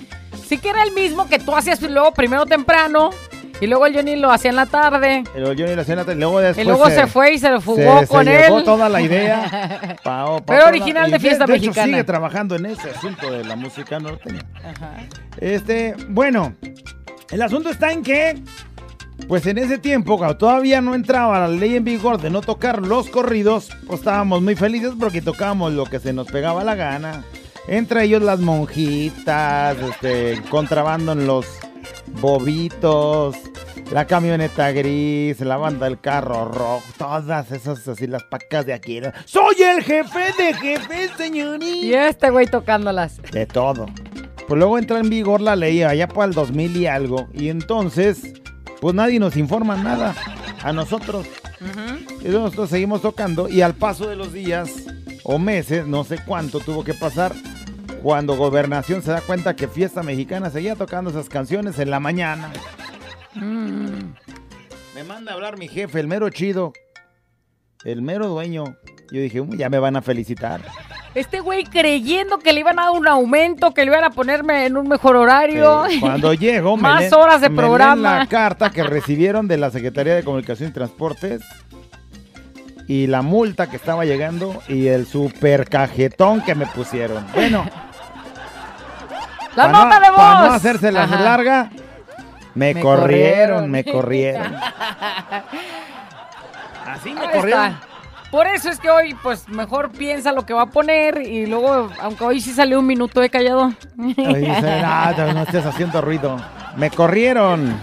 Sí 0.47 0.57
que 0.57 0.69
era 0.69 0.83
el 0.83 0.93
mismo 0.93 1.27
que 1.27 1.37
tú 1.37 1.55
hacías 1.55 1.81
luego 1.81 2.11
primero 2.11 2.45
temprano 2.45 3.11
y 3.61 3.67
luego 3.67 3.85
el 3.85 3.95
Johnny 3.95 4.15
lo 4.15 4.31
hacía 4.31 4.49
en 4.49 4.55
la 4.57 4.65
tarde. 4.65 5.23
Pero 5.33 5.47
Johnny 5.47 5.75
lo 5.75 5.81
hacía 5.81 5.93
en 5.93 5.99
la 5.99 6.05
tele, 6.05 6.19
luego 6.19 6.39
después 6.39 6.65
Y 6.65 6.67
luego 6.67 6.89
se 6.89 7.07
fue 7.07 7.33
y 7.33 7.37
se 7.39 7.59
fugó 7.61 7.99
se- 7.99 8.05
se 8.05 8.07
con 8.07 8.25
llevó 8.25 8.57
él. 8.59 8.63
toda 8.63 8.89
la 8.89 9.01
idea. 9.01 9.97
Pa' 10.03 10.41
Pero 10.45 10.67
original 10.67 11.09
de 11.11 11.19
fiesta 11.19 11.45
de 11.45 11.53
hecho, 11.55 11.67
mexicana. 11.67 11.87
sigue 11.87 12.03
trabajando 12.03 12.55
en 12.55 12.65
ese 12.67 12.89
asunto 12.89 13.31
de 13.31 13.43
la 13.45 13.55
música 13.55 13.99
norteña. 13.99 14.41
Este, 15.39 15.95
bueno, 16.09 16.53
el 17.31 17.41
asunto 17.41 17.69
está 17.69 17.91
en 17.91 18.03
que, 18.03 18.41
pues 19.27 19.45
en 19.47 19.57
ese 19.57 19.77
tiempo, 19.77 20.17
cuando 20.17 20.37
todavía 20.37 20.81
no 20.81 20.93
entraba 20.95 21.39
la 21.39 21.47
ley 21.47 21.75
en 21.75 21.83
vigor 21.83 22.19
de 22.21 22.29
no 22.29 22.41
tocar 22.41 22.81
los 22.81 23.09
corridos, 23.09 23.69
pues 23.87 23.99
estábamos 23.99 24.41
muy 24.41 24.55
felices 24.55 24.91
porque 24.99 25.21
tocábamos 25.21 25.73
lo 25.73 25.85
que 25.85 25.99
se 25.99 26.13
nos 26.13 26.27
pegaba 26.27 26.63
la 26.63 26.75
gana. 26.75 27.23
Entre 27.67 28.03
ellos 28.03 28.21
las 28.21 28.39
monjitas, 28.41 29.75
este, 29.79 30.39
contrabando 30.49 31.13
en 31.13 31.25
los 31.25 31.47
bobitos, 32.21 33.35
la 33.91 34.05
camioneta 34.05 34.71
gris, 34.71 35.39
la 35.41 35.57
banda 35.57 35.85
del 35.85 35.99
carro 35.99 36.45
rojo, 36.45 36.83
todas 36.97 37.51
esas 37.51 37.87
así 37.87 38.07
las 38.07 38.23
pacas 38.23 38.65
de 38.65 38.73
aquí. 38.73 39.01
¿no? 39.01 39.11
Soy 39.25 39.55
el 39.61 39.83
jefe 39.83 40.33
de 40.37 40.53
jefes, 40.53 41.11
señorita. 41.17 41.85
Y 41.85 41.93
este 41.93 42.29
güey 42.29 42.47
tocándolas. 42.47 43.21
De 43.31 43.45
todo. 43.45 43.85
Pues 44.47 44.59
luego 44.59 44.77
entra 44.77 44.99
en 44.99 45.09
vigor 45.09 45.41
la 45.41 45.55
ley 45.55 45.81
allá 45.81 46.07
para 46.07 46.25
el 46.25 46.33
2000 46.33 46.77
y 46.77 46.87
algo. 46.87 47.27
Y 47.33 47.49
entonces, 47.49 48.33
pues 48.79 48.93
nadie 48.93 49.19
nos 49.19 49.37
informa 49.37 49.75
nada 49.75 50.15
a 50.61 50.71
nosotros. 50.71 51.25
Y 52.23 52.27
nosotros 52.29 52.69
seguimos 52.69 53.01
tocando. 53.01 53.49
Y 53.49 53.61
al 53.61 53.73
paso 53.73 54.07
de 54.07 54.15
los 54.15 54.33
días 54.33 54.69
o 55.23 55.39
meses, 55.39 55.87
no 55.87 56.03
sé 56.03 56.19
cuánto 56.23 56.59
tuvo 56.59 56.83
que 56.83 56.93
pasar, 56.93 57.33
cuando 58.01 58.35
Gobernación 58.35 59.01
se 59.01 59.11
da 59.11 59.21
cuenta 59.21 59.55
que 59.55 59.67
Fiesta 59.67 60.03
Mexicana 60.03 60.49
seguía 60.49 60.75
tocando 60.75 61.09
esas 61.09 61.29
canciones 61.29 61.79
en 61.79 61.89
la 61.89 61.99
mañana. 61.99 62.51
Me 64.95 65.03
manda 65.03 65.31
a 65.31 65.35
hablar 65.35 65.57
mi 65.57 65.67
jefe, 65.67 65.99
el 65.99 66.07
mero 66.07 66.29
chido, 66.29 66.71
el 67.83 68.01
mero 68.01 68.27
dueño. 68.27 68.63
Yo 69.11 69.21
dije, 69.21 69.41
"Uy, 69.41 69.57
ya 69.57 69.69
me 69.69 69.77
van 69.79 69.95
a 69.95 70.01
felicitar. 70.01 70.61
Este 71.13 71.39
güey 71.39 71.63
creyendo 71.63 72.39
que 72.39 72.51
le 72.53 72.59
iban 72.61 72.77
a 72.79 72.83
dar 72.83 72.91
un 72.91 73.07
aumento, 73.07 73.73
que 73.73 73.81
le 73.85 73.91
iban 73.91 74.03
a 74.03 74.09
ponerme 74.09 74.65
en 74.65 74.75
un 74.77 74.87
mejor 74.87 75.15
horario. 75.15 75.85
Eh, 75.85 75.97
Cuando 75.99 76.33
llego, 76.33 76.75
me 76.75 76.83
Más 76.83 77.03
leen- 77.03 77.13
horas 77.13 77.41
de 77.41 77.49
me 77.49 77.55
leen 77.55 77.67
programa. 77.67 78.19
la 78.19 78.27
carta 78.27 78.69
que 78.71 78.83
recibieron 78.83 79.47
de 79.47 79.57
la 79.57 79.69
Secretaría 79.71 80.15
de 80.15 80.23
Comunicación 80.23 80.69
y 80.69 80.73
Transportes 80.73 81.41
y 82.87 83.07
la 83.07 83.21
multa 83.21 83.67
que 83.67 83.75
estaba 83.77 84.05
llegando 84.05 84.61
y 84.67 84.87
el 84.87 85.05
super 85.07 85.67
cajetón 85.69 86.41
que 86.41 86.55
me 86.55 86.65
pusieron. 86.67 87.25
Bueno, 87.33 87.65
La 89.55 89.67
nota 89.69 89.99
no, 89.99 90.05
de 90.05 90.09
voz. 90.11 90.17
pa' 90.19 90.47
no 90.47 90.53
hacerse 90.53 90.91
la 90.91 91.05
larga, 91.07 91.69
me, 92.53 92.73
Me 92.73 92.81
corrieron, 92.81 93.69
corrieron. 93.69 93.71
me 93.71 93.83
corrieron. 93.83 94.55
Así 96.85 97.13
me 97.13 97.21
Ahí 97.21 97.27
corrieron. 97.33 97.65
está. 97.65 97.79
Por 98.31 98.47
eso 98.47 98.69
es 98.69 98.79
que 98.79 98.89
hoy, 98.89 99.13
pues, 99.23 99.47
mejor 99.47 99.91
piensa 99.91 100.31
lo 100.33 100.45
que 100.45 100.53
va 100.53 100.63
a 100.63 100.65
poner 100.65 101.21
y 101.21 101.45
luego, 101.45 101.89
aunque 102.01 102.23
hoy 102.25 102.41
sí 102.41 102.51
salió 102.51 102.79
un 102.79 102.85
minuto 102.87 103.21
de 103.21 103.29
callado. 103.29 103.71
Ay, 103.97 104.13
dice, 104.35 104.81
"Ah, 104.83 105.13
no 105.33 105.43
estés 105.43 105.65
haciendo 105.65 106.01
ruido. 106.01 106.37
Me 106.75 106.89
corrieron. 106.91 107.73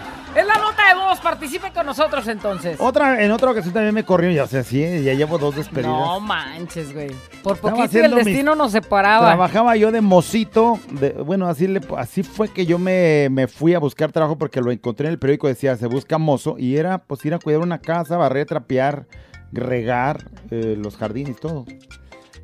Voz 0.94 1.20
participe 1.20 1.70
con 1.72 1.86
nosotros 1.86 2.26
entonces. 2.28 2.76
Otra, 2.80 3.22
en 3.22 3.30
otra 3.32 3.50
ocasión 3.50 3.74
también 3.74 3.94
me 3.94 4.04
corrió, 4.04 4.30
ya 4.30 4.44
o 4.44 4.46
sea, 4.46 4.62
sí, 4.62 4.80
ya 5.02 5.14
llevo 5.14 5.38
dos 5.38 5.56
despedidas. 5.56 5.92
No 5.92 6.20
manches, 6.20 6.92
güey. 6.92 7.08
Por 7.42 7.56
Estaba 7.56 7.74
poquito 7.76 7.76
el 7.78 7.82
haciendo 7.84 8.16
mis- 8.16 8.24
destino 8.26 8.54
nos 8.54 8.72
separaba. 8.72 9.26
Trabajaba 9.28 9.76
yo 9.76 9.90
de 9.92 10.00
mocito, 10.00 10.78
de, 10.90 11.10
bueno, 11.10 11.48
así, 11.48 11.66
le, 11.66 11.80
así 11.96 12.22
fue 12.22 12.48
que 12.48 12.66
yo 12.66 12.78
me, 12.78 13.28
me 13.30 13.48
fui 13.48 13.74
a 13.74 13.78
buscar 13.78 14.12
trabajo 14.12 14.38
porque 14.38 14.60
lo 14.60 14.70
encontré 14.70 15.06
en 15.06 15.12
el 15.12 15.18
periódico, 15.18 15.48
decía, 15.48 15.76
se 15.76 15.86
busca 15.86 16.18
mozo, 16.18 16.56
y 16.58 16.76
era 16.76 16.98
pues 16.98 17.24
ir 17.24 17.34
a 17.34 17.38
cuidar 17.38 17.60
una 17.60 17.78
casa, 17.80 18.16
barrer, 18.16 18.46
trapear, 18.46 19.06
regar 19.52 20.30
eh, 20.50 20.76
los 20.78 20.96
jardines 20.96 21.36
y 21.36 21.40
todo. 21.40 21.64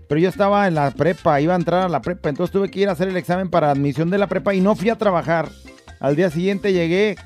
Pero 0.08 0.20
yo 0.20 0.28
estaba 0.28 0.66
en 0.66 0.74
la 0.74 0.90
prepa, 0.90 1.40
iba 1.40 1.52
a 1.52 1.56
entrar 1.56 1.82
a 1.82 1.88
la 1.88 2.00
prepa, 2.00 2.28
entonces 2.30 2.52
tuve 2.52 2.70
que 2.70 2.80
ir 2.80 2.88
a 2.88 2.92
hacer 2.92 3.08
el 3.08 3.16
examen 3.16 3.50
para 3.50 3.70
admisión 3.70 4.08
de 4.10 4.18
la 4.18 4.26
prepa 4.26 4.54
y 4.54 4.60
no 4.60 4.74
fui 4.74 4.88
a 4.90 4.96
trabajar. 4.96 5.48
Al 6.00 6.16
día 6.16 6.30
siguiente 6.30 6.72
llegué 6.72 7.16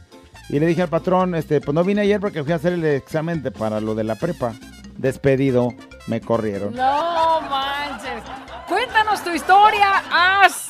y 0.49 0.59
le 0.61 0.67
dije 0.67 0.83
al 0.83 0.89
patrón, 0.89 1.35
este, 1.35 1.61
pues 1.61 1.75
no 1.75 1.83
vine 1.85 2.03
ayer 2.03 2.21
porque 2.21 2.43
fui 2.45 2.53
a 2.53 2.57
hacer 2.57 2.75
el 2.75 2.85
examen 2.85 3.43
de- 3.43 3.51
para 3.51 3.81
lo 3.81 3.95
de 3.95 4.05
la 4.05 4.15
prepa. 4.17 4.53
Despedido, 4.99 5.73
me 6.07 6.21
corrieron. 6.21 6.75
No 6.75 7.41
manches. 7.43 8.23
Cuéntanos 8.69 9.23
tu 9.25 9.31
historia. 9.31 10.03
¿Has 10.13 10.69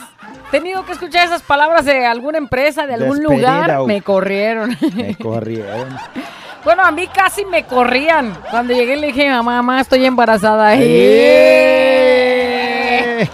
tenido 0.51 0.85
que 0.87 0.93
escuchar 0.93 1.27
esas 1.27 1.43
palabras 1.43 1.85
de 1.85 2.07
alguna 2.07 2.39
empresa, 2.39 2.87
de 2.87 2.95
algún 2.95 3.18
Despedida, 3.18 3.66
lugar? 3.66 3.83
Me 3.87 4.01
corrieron. 4.01 4.79
Me 4.95 5.16
corrieron. 5.16 5.89
bueno, 6.64 6.83
a 6.85 6.93
mí 6.93 7.09
casi 7.09 7.45
me 7.45 7.64
corrían. 7.64 8.33
Cuando 8.51 8.73
llegué 8.73 8.97
le 8.97 9.09
dije, 9.09 9.29
mamá, 9.29 9.57
mamá, 9.57 9.81
estoy 9.81 10.07
embarazada. 10.07 10.75
¡Eh! 10.77 13.29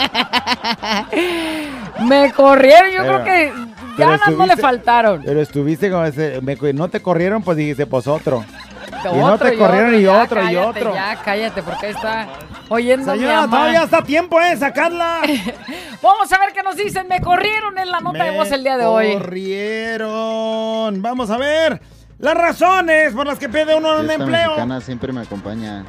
me 2.05 2.33
corrieron. 2.33 2.91
Yo 2.91 3.03
Pero- 3.03 3.23
creo 3.23 3.25
que 3.25 3.53
ganas 3.99 4.31
no 4.37 4.47
le 4.47 4.57
faltaron. 4.57 5.23
Pero 5.25 5.41
estuviste 5.41 5.91
como 5.91 6.05
ese, 6.05 6.41
me 6.41 6.57
no 6.73 6.89
te 6.89 7.01
corrieron, 7.01 7.43
pues 7.43 7.57
dijiste, 7.57 7.87
pues 7.87 8.07
otro. 8.07 8.45
y 9.13 9.17
no 9.19 9.39
te 9.39 9.57
corrieron 9.57 9.95
y 9.95 10.03
ya 10.03 10.23
otro 10.23 10.51
y 10.51 10.57
otro. 10.57 10.95
Ya, 10.95 11.17
cállate, 11.25 11.63
porque 11.63 11.87
ahí 11.87 11.93
está 11.93 12.29
oyendo 12.69 13.13
mi 13.13 13.19
Señora, 13.19 13.41
mamá. 13.43 13.57
todavía 13.57 13.83
está 13.85 14.03
tiempo, 14.03 14.41
¿eh? 14.41 14.57
Sacarla. 14.57 15.21
Vamos 16.03 16.33
a 16.33 16.39
ver 16.39 16.53
qué 16.53 16.63
nos 16.63 16.77
dicen. 16.77 17.07
Me 17.09 17.21
corrieron 17.21 17.79
en 17.79 17.91
la 17.91 18.01
nota 18.01 18.25
de 18.25 18.31
Me 18.31 18.37
voz 18.37 18.51
el 18.53 18.63
día 18.63 18.77
de 18.77 18.87
hoy. 18.87 19.13
corrieron. 19.15 21.03
Vamos 21.03 21.31
a 21.31 21.37
ver 21.39 21.81
las 22.19 22.35
razones 22.35 23.13
por 23.15 23.27
las 23.27 23.39
que 23.39 23.49
pide 23.49 23.75
uno 23.77 23.99
un 23.99 24.11
empleo. 24.11 24.49
mexicana 24.51 24.81
siempre 24.81 25.13
me 25.13 25.21
acompaña. 25.23 25.85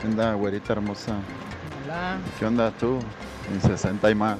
¿Qué 0.00 0.08
onda, 0.08 0.34
güerita 0.34 0.72
hermosa? 0.72 1.12
Hola. 1.84 2.18
¿Qué 2.38 2.44
onda 2.46 2.70
tú? 2.72 2.98
En 3.52 3.60
60 3.60 4.10
y 4.10 4.14
más. 4.14 4.38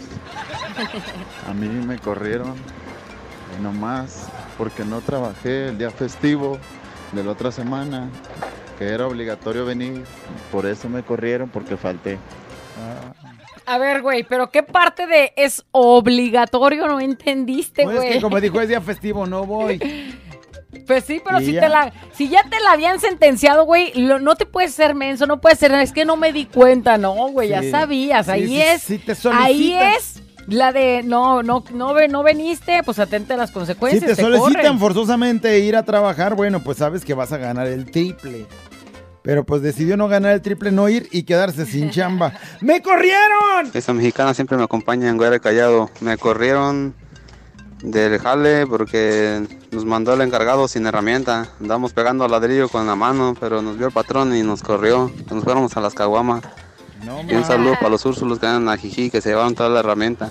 A 1.48 1.54
mí 1.54 1.68
me 1.68 1.98
corrieron. 1.98 2.54
Y 3.58 3.62
nomás 3.62 4.26
porque 4.58 4.84
no 4.84 5.00
trabajé 5.00 5.68
el 5.68 5.78
día 5.78 5.90
festivo 5.90 6.58
de 7.12 7.24
la 7.24 7.30
otra 7.32 7.52
semana. 7.52 8.08
Que 8.78 8.88
era 8.88 9.06
obligatorio 9.06 9.64
venir. 9.64 10.04
Por 10.52 10.66
eso 10.66 10.88
me 10.88 11.02
corrieron, 11.02 11.48
porque 11.48 11.76
falté. 11.76 12.18
A 13.68 13.78
ver, 13.78 14.00
güey, 14.00 14.22
pero 14.22 14.50
¿qué 14.50 14.62
parte 14.62 15.06
de 15.08 15.32
es 15.36 15.64
obligatorio 15.72 16.86
no 16.86 17.00
entendiste, 17.00 17.82
Pues 17.82 17.96
es 17.96 18.02
güey? 18.02 18.12
que 18.14 18.20
como 18.20 18.40
dijo, 18.40 18.60
es 18.60 18.68
día 18.68 18.80
festivo, 18.80 19.26
no 19.26 19.44
voy. 19.44 19.78
Pues 20.86 21.04
sí, 21.04 21.20
pero 21.24 21.38
si, 21.40 21.52
ya. 21.52 21.60
te 21.62 21.68
la, 21.68 21.92
si 22.14 22.28
ya 22.28 22.42
te 22.44 22.60
la 22.60 22.72
habían 22.72 23.00
sentenciado, 23.00 23.64
güey, 23.64 23.92
lo- 23.94 24.18
no 24.20 24.36
te 24.36 24.46
puedes 24.46 24.72
ser 24.72 24.94
menso, 24.94 25.26
no 25.26 25.40
puedes 25.40 25.58
ser, 25.58 25.72
es 25.72 25.92
que 25.92 26.04
no 26.04 26.16
me 26.16 26.32
di 26.32 26.46
cuenta, 26.46 26.96
no, 26.98 27.12
güey, 27.28 27.48
ya 27.48 27.62
sabías, 27.70 28.26
Sí, 28.26 28.32
ahí 28.32 28.46
sí, 28.46 28.60
es, 28.62 28.82
sí 28.82 28.98
te 28.98 29.14
ahí 29.32 29.72
es 29.74 30.22
la 30.46 30.72
de, 30.72 31.02
no, 31.04 31.42
no, 31.42 31.64
no, 31.72 31.92
no 32.08 32.22
veniste, 32.22 32.82
pues 32.84 33.00
atente 33.00 33.32
a 33.32 33.36
las 33.36 33.48
Si 33.48 33.54
consecuencias, 33.54 34.02
te 34.10 34.14
te 34.16 34.22
solicitan 34.22 34.52
corren. 34.62 34.78
forzosamente 34.78 35.58
ir 35.58 35.74
a 35.74 35.82
trabajar, 35.82 36.34
bueno, 36.36 36.62
pues 36.62 36.78
sabes 36.78 37.04
que 37.04 37.14
vas 37.14 37.32
a 37.32 37.38
ganar 37.38 37.66
el 37.66 37.90
triple. 37.90 38.46
Pero 39.22 39.44
pues 39.44 39.60
decidió 39.60 39.96
no 39.96 40.06
ganar 40.06 40.34
el 40.34 40.40
triple, 40.40 40.70
no 40.70 40.88
ir 40.88 41.08
y 41.10 41.24
quedarse 41.24 41.66
sin 41.66 41.90
chamba. 41.90 42.32
¡Me 42.60 42.80
corrieron! 42.80 43.72
Esa 43.74 43.92
mexicana 43.92 44.34
siempre 44.34 44.56
me 44.56 44.62
acompaña 44.62 45.08
en 45.10 45.18
Guerra 45.18 45.40
Callado. 45.40 45.90
Me 46.00 46.16
corrieron 46.16 46.94
del 47.82 48.18
jale 48.18 48.66
porque 48.66 49.46
nos 49.70 49.84
mandó 49.84 50.14
el 50.14 50.20
encargado 50.20 50.68
sin 50.68 50.86
herramienta. 50.86 51.48
Andamos 51.60 51.92
pegando 51.92 52.26
ladrillo 52.28 52.68
con 52.68 52.86
la 52.86 52.96
mano, 52.96 53.34
pero 53.38 53.62
nos 53.62 53.76
vio 53.76 53.88
el 53.88 53.92
patrón 53.92 54.34
y 54.34 54.42
nos 54.42 54.62
corrió. 54.62 55.10
Nos 55.30 55.44
fuéramos 55.44 55.76
a 55.76 55.80
las 55.80 55.94
caguamas. 55.94 56.42
y 57.28 57.34
un 57.34 57.44
saludo 57.44 57.74
para 57.74 57.90
los 57.90 58.04
úrsulos 58.06 58.38
que 58.38 58.46
andan 58.46 58.62
en 58.62 58.68
Ajijí 58.70 59.10
que 59.10 59.20
se 59.20 59.30
llevaron 59.30 59.54
toda 59.54 59.68
la 59.68 59.80
herramienta. 59.80 60.30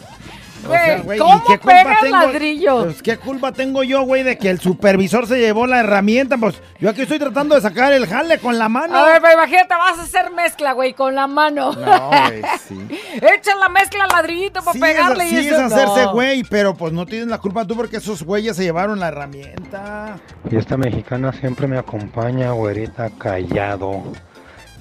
O 0.65 0.71
sea, 0.71 0.85
Güey, 0.95 1.01
güey, 1.03 1.19
¿cómo 1.19 1.35
¿y 1.37 1.39
qué 1.41 1.57
culpa 1.59 1.67
pegas 1.83 1.99
tengo? 2.01 2.17
ladrillo? 2.17 2.83
Pues, 2.85 3.01
¿qué 3.03 3.17
culpa 3.17 3.51
tengo 3.51 3.83
yo, 3.83 4.01
güey, 4.03 4.23
de 4.23 4.37
que 4.37 4.49
el 4.49 4.59
supervisor 4.59 5.27
se 5.27 5.39
llevó 5.39 5.67
la 5.67 5.79
herramienta? 5.81 6.37
Pues 6.37 6.61
yo 6.79 6.89
aquí 6.89 7.01
estoy 7.03 7.19
tratando 7.19 7.55
de 7.55 7.61
sacar 7.61 7.93
el 7.93 8.07
jale 8.07 8.39
con 8.39 8.57
la 8.57 8.67
mano. 8.69 8.95
A 8.97 9.05
ver, 9.05 9.21
pero 9.21 9.33
imagínate, 9.33 9.73
vas 9.75 9.99
a 9.99 10.03
hacer 10.03 10.31
mezcla, 10.31 10.73
güey, 10.73 10.93
con 10.93 11.13
la 11.15 11.27
mano. 11.27 11.71
No, 11.73 12.09
güey, 12.09 12.41
sí. 12.67 12.87
Echa 13.21 13.55
la 13.55 13.69
mezcla 13.69 14.03
al 14.05 14.09
ladrillito 14.11 14.61
para 14.61 14.73
Sí, 14.73 14.79
pegarle 14.79 15.25
es, 15.25 15.31
y 15.31 15.35
sí, 15.37 15.47
eso. 15.47 15.55
es 15.57 15.73
hacerse 15.73 16.03
no. 16.05 16.11
güey, 16.13 16.43
pero 16.43 16.73
pues 16.75 16.91
no 16.93 17.05
tienes 17.05 17.27
la 17.27 17.37
culpa 17.37 17.65
tú 17.65 17.75
porque 17.75 17.97
esos 17.97 18.23
güeyes 18.23 18.55
se 18.55 18.63
llevaron 18.63 18.99
la 18.99 19.09
herramienta. 19.09 20.17
Y 20.49 20.55
esta 20.57 20.77
mexicana 20.77 21.31
siempre 21.33 21.67
me 21.67 21.77
acompaña, 21.77 22.51
güerita, 22.51 23.09
callado. 23.17 24.03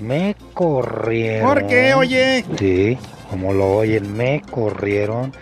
Me 0.00 0.34
corrieron. 0.54 1.48
¿Por 1.48 1.66
qué, 1.66 1.94
oye? 1.94 2.44
Sí, 2.58 2.98
como 3.30 3.52
lo 3.52 3.76
oyen, 3.76 4.16
me 4.16 4.42
corrieron. 4.50 5.32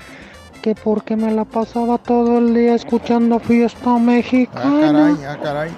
Que 0.63 0.77
porque 0.77 1.17
me 1.17 1.33
la 1.33 1.45
pasaba 1.45 1.99
todo 1.99 2.39
el 2.39 2.55
día 2.55 2.77
escuchando 2.77 3.41
fiesta 3.41 3.97
Ah, 3.97 3.99
mexicana. 3.99 4.81
caray, 4.81 5.15
ah, 5.27 5.39
caray. 5.43 5.71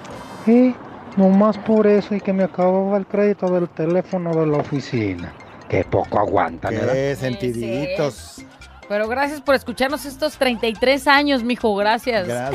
Y 0.45 0.75
nomás 1.19 1.57
por 1.57 1.87
eso 1.87 2.13
y 2.13 2.21
que 2.21 2.31
me 2.33 2.43
acababa 2.43 2.95
el 2.97 3.07
crédito 3.07 3.47
del 3.49 3.67
teléfono 3.69 4.31
de 4.35 4.45
la 4.45 4.57
oficina. 4.57 5.33
Que 5.67 5.83
poco 5.83 6.19
aguantan, 6.19 6.75
¿verdad? 6.75 6.93
Qué 6.93 7.15
sentiditos. 7.19 8.45
Pero 8.87 9.07
gracias 9.07 9.41
por 9.41 9.55
escucharnos 9.55 10.05
estos 10.05 10.37
33 10.37 11.07
años, 11.07 11.43
mijo, 11.43 11.75
gracias. 11.75 12.27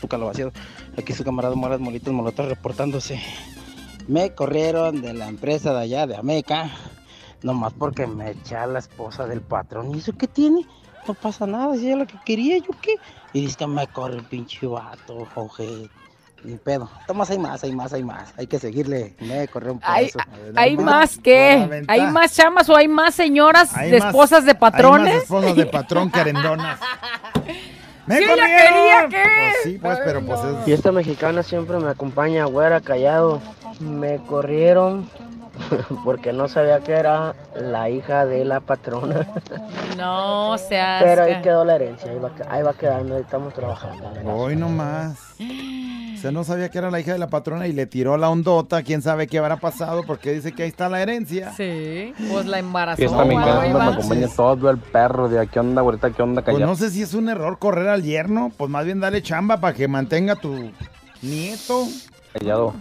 Tu 0.00 0.08
calabaciado. 0.08 0.52
Aquí 0.96 1.12
su 1.12 1.22
camarada 1.24 1.54
Moras 1.54 1.80
Molitos 1.80 2.14
Molotov 2.14 2.48
reportándose. 2.48 3.20
Me 4.08 4.30
corrieron 4.34 5.02
de 5.02 5.12
la 5.12 5.28
empresa 5.28 5.74
de 5.74 5.80
allá, 5.80 6.06
de 6.06 6.16
Ameca. 6.16 6.70
Nomás 7.42 7.72
porque 7.72 8.06
me 8.06 8.30
eché 8.32 8.56
a 8.56 8.66
la 8.66 8.78
esposa 8.80 9.26
del 9.26 9.40
patrón. 9.40 9.94
¿Y 9.94 9.98
eso 9.98 10.12
qué 10.16 10.26
tiene? 10.26 10.66
No 11.08 11.14
pasa 11.14 11.46
nada, 11.46 11.74
si 11.76 11.90
es 11.90 11.96
lo 11.96 12.06
que 12.06 12.16
quería, 12.24 12.58
¿yo 12.58 12.70
qué? 12.82 12.94
Y 13.32 13.42
dice 13.42 13.56
que 13.56 13.66
me 13.66 13.86
corre 13.86 14.16
el 14.16 14.24
pinche 14.24 14.66
vato, 14.66 15.26
oje. 15.34 15.88
Ni 16.42 16.56
pedo. 16.56 16.88
Tomás, 17.06 17.28
hay 17.30 17.38
más, 17.38 17.62
hay 17.64 17.72
más, 17.72 17.92
hay 17.92 18.02
más. 18.02 18.32
Hay 18.38 18.46
que 18.46 18.58
seguirle. 18.58 19.14
Me 19.20 19.46
corrió 19.48 19.74
un 19.74 19.80
¿Hay, 19.82 20.10
pedazo. 20.10 20.30
¿hay 20.56 20.76
más 20.78 21.18
que? 21.18 21.84
¿Hay 21.86 22.06
más 22.06 22.34
chamas 22.34 22.66
o 22.70 22.76
hay 22.76 22.88
más 22.88 23.14
señoras 23.14 23.76
Hay 23.76 23.90
de 23.90 23.98
más- 23.98 24.08
esposas 24.08 24.44
de 24.46 24.52
Hay 24.52 24.56
patrones? 24.56 25.14
más 25.14 25.22
esposas 25.24 25.54
de 25.56 25.66
patrón 25.66 26.10
querendonas. 26.12 26.78
¡Me 28.06 28.16
Si 28.18 28.24
ella 28.24 28.36
quería, 28.46 29.08
¿qué? 29.10 29.22
Pues 29.22 29.54
sí, 29.64 29.78
pues, 29.80 29.98
pero 30.04 30.24
pues 30.24 30.40
es... 30.42 30.68
Y 30.68 30.72
esta 30.72 30.90
mexicana 30.92 31.42
siempre 31.42 31.78
me 31.78 31.90
acompaña, 31.90 32.46
güera, 32.46 32.80
callado. 32.80 33.40
Me 33.78 34.16
corrieron 34.24 35.08
porque 36.04 36.32
no 36.32 36.48
sabía 36.48 36.80
que 36.80 36.92
era 36.92 37.34
la 37.54 37.90
hija 37.90 38.26
de 38.26 38.44
la 38.44 38.60
patrona. 38.60 39.26
No 39.96 40.56
seas. 40.58 41.02
Pero 41.02 41.24
ahí 41.24 41.42
quedó 41.42 41.64
la 41.64 41.76
herencia, 41.76 42.10
ahí 42.10 42.18
va, 42.18 42.30
ahí 42.48 42.62
va 42.62 42.72
quedando, 42.74 43.16
ahí 43.16 43.22
estamos 43.22 43.52
trabajando. 43.54 44.10
Hoy 44.24 44.56
nomás. 44.56 45.18
O 45.40 46.22
sea, 46.22 46.32
no 46.32 46.44
sabía 46.44 46.68
que 46.68 46.76
era 46.76 46.90
la 46.90 47.00
hija 47.00 47.14
de 47.14 47.18
la 47.18 47.28
patrona 47.28 47.66
y 47.66 47.72
le 47.72 47.86
tiró 47.86 48.18
la 48.18 48.28
ondota. 48.28 48.82
Quién 48.82 49.00
sabe 49.00 49.26
qué 49.26 49.38
habrá 49.38 49.56
pasado 49.56 50.02
porque 50.06 50.32
dice 50.32 50.52
que 50.52 50.64
ahí 50.64 50.68
está 50.68 50.90
la 50.90 51.00
herencia. 51.00 51.52
Sí, 51.56 52.12
pues 52.30 52.44
la 52.44 52.58
embarazó. 52.58 52.98
Fiesta 52.98 53.24
siempre 53.24 53.72
va. 53.72 53.84
me 53.84 53.92
acompaña 53.92 54.28
todo 54.28 54.70
el 54.70 54.76
perro 54.76 55.30
de 55.30 55.40
aquí 55.40 55.58
onda, 55.58 55.80
güerita, 55.80 56.10
¿qué 56.10 56.22
onda, 56.22 56.42
Pues 56.42 56.58
no 56.58 56.76
sé 56.76 56.90
si 56.90 57.00
es 57.00 57.14
un 57.14 57.30
error 57.30 57.58
correr 57.58 57.88
al 57.88 58.02
yerno. 58.02 58.52
Pues 58.54 58.70
más 58.70 58.84
bien 58.84 59.00
dale 59.00 59.22
chamba 59.22 59.60
para 59.60 59.74
que 59.74 59.88
mantenga 59.88 60.36
tu 60.36 60.70
nieto. 61.22 61.86
Callado. 62.34 62.74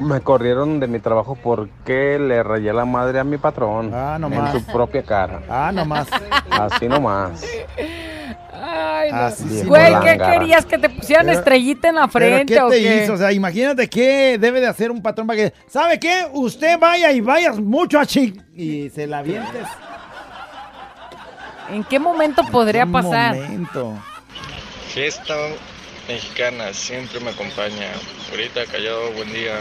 Me 0.00 0.20
corrieron 0.20 0.80
de 0.80 0.86
mi 0.88 0.98
trabajo 0.98 1.36
porque 1.40 2.18
le 2.18 2.42
rayé 2.42 2.72
la 2.72 2.84
madre 2.84 3.20
a 3.20 3.24
mi 3.24 3.36
patrón. 3.38 3.92
Ah, 3.94 4.18
nomás. 4.18 4.54
En 4.54 4.60
su 4.64 4.72
propia 4.72 5.02
cara. 5.02 5.42
Ah, 5.48 5.70
nomás. 5.72 6.08
Así 6.50 6.88
nomás. 6.88 7.44
Ay, 8.52 9.12
no. 9.12 9.18
Así 9.18 9.48
sí, 9.60 9.66
Güey, 9.66 9.92
no. 9.92 10.00
¿qué 10.00 10.18
querías? 10.18 10.66
¿Que 10.66 10.78
te 10.78 10.88
pusieran 10.88 11.26
Pero- 11.26 11.38
estrellita 11.38 11.88
en 11.90 11.94
la 11.96 12.08
¿Pero 12.08 12.26
frente 12.34 12.54
qué 12.54 12.60
o 12.62 12.68
te 12.68 12.80
qué? 12.82 13.04
hizo? 13.04 13.12
O 13.12 13.16
sea, 13.16 13.30
imagínate 13.32 13.88
qué 13.88 14.36
debe 14.38 14.60
de 14.60 14.66
hacer 14.66 14.90
un 14.90 15.00
patrón 15.02 15.26
para 15.28 15.36
que... 15.36 15.52
¿Sabe 15.68 16.00
qué? 16.00 16.26
Usted 16.32 16.78
vaya 16.78 17.12
y 17.12 17.20
vaya 17.20 17.52
mucho 17.52 17.98
a 18.00 18.06
chi... 18.06 18.34
Y 18.56 18.88
se 18.90 19.06
la 19.06 19.18
avientes. 19.18 19.66
¿En 21.70 21.84
qué 21.84 21.98
momento 21.98 22.42
podría 22.50 22.84
Un 22.84 22.92
pasar? 22.92 23.36
momento. 23.36 23.92
Fiesta 24.88 25.34
mexicana 26.08 26.72
siempre 26.72 27.20
me 27.20 27.30
acompaña. 27.30 27.92
Ahorita 28.30 28.64
callado, 28.66 29.10
buen 29.12 29.32
día. 29.32 29.54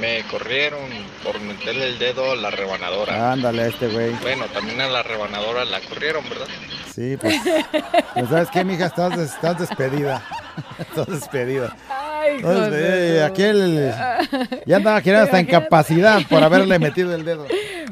Me 0.00 0.22
corrieron 0.30 0.80
por 1.22 1.38
meterle 1.40 1.88
el 1.88 1.98
dedo 1.98 2.32
a 2.32 2.36
la 2.36 2.50
rebanadora. 2.50 3.32
Ándale 3.32 3.62
a 3.62 3.66
este 3.66 3.88
güey. 3.88 4.10
Bueno, 4.22 4.46
también 4.46 4.80
a 4.80 4.88
la 4.88 5.02
rebanadora 5.02 5.64
la 5.64 5.80
corrieron, 5.80 6.24
¿verdad? 6.28 6.46
Sí, 6.94 7.16
pues. 7.20 7.34
pues, 8.14 8.28
¿Sabes 8.30 8.48
qué, 8.50 8.64
mija? 8.64 8.86
Estás, 8.86 9.16
des- 9.16 9.32
estás 9.34 9.58
despedida. 9.58 10.22
Estás 10.78 11.06
despedida. 11.06 11.76
Ay, 11.88 12.36
Estás 12.36 12.70
despedida. 12.70 13.14
Y 13.14 13.18
aquel 13.18 13.94
ya 14.66 14.76
andaba 14.76 15.00
queriendo 15.02 15.24
hasta 15.24 15.40
incapacidad 15.40 16.20
por 16.28 16.42
haberle 16.42 16.78
metido 16.78 17.14
el 17.14 17.24
dedo. 17.24 17.46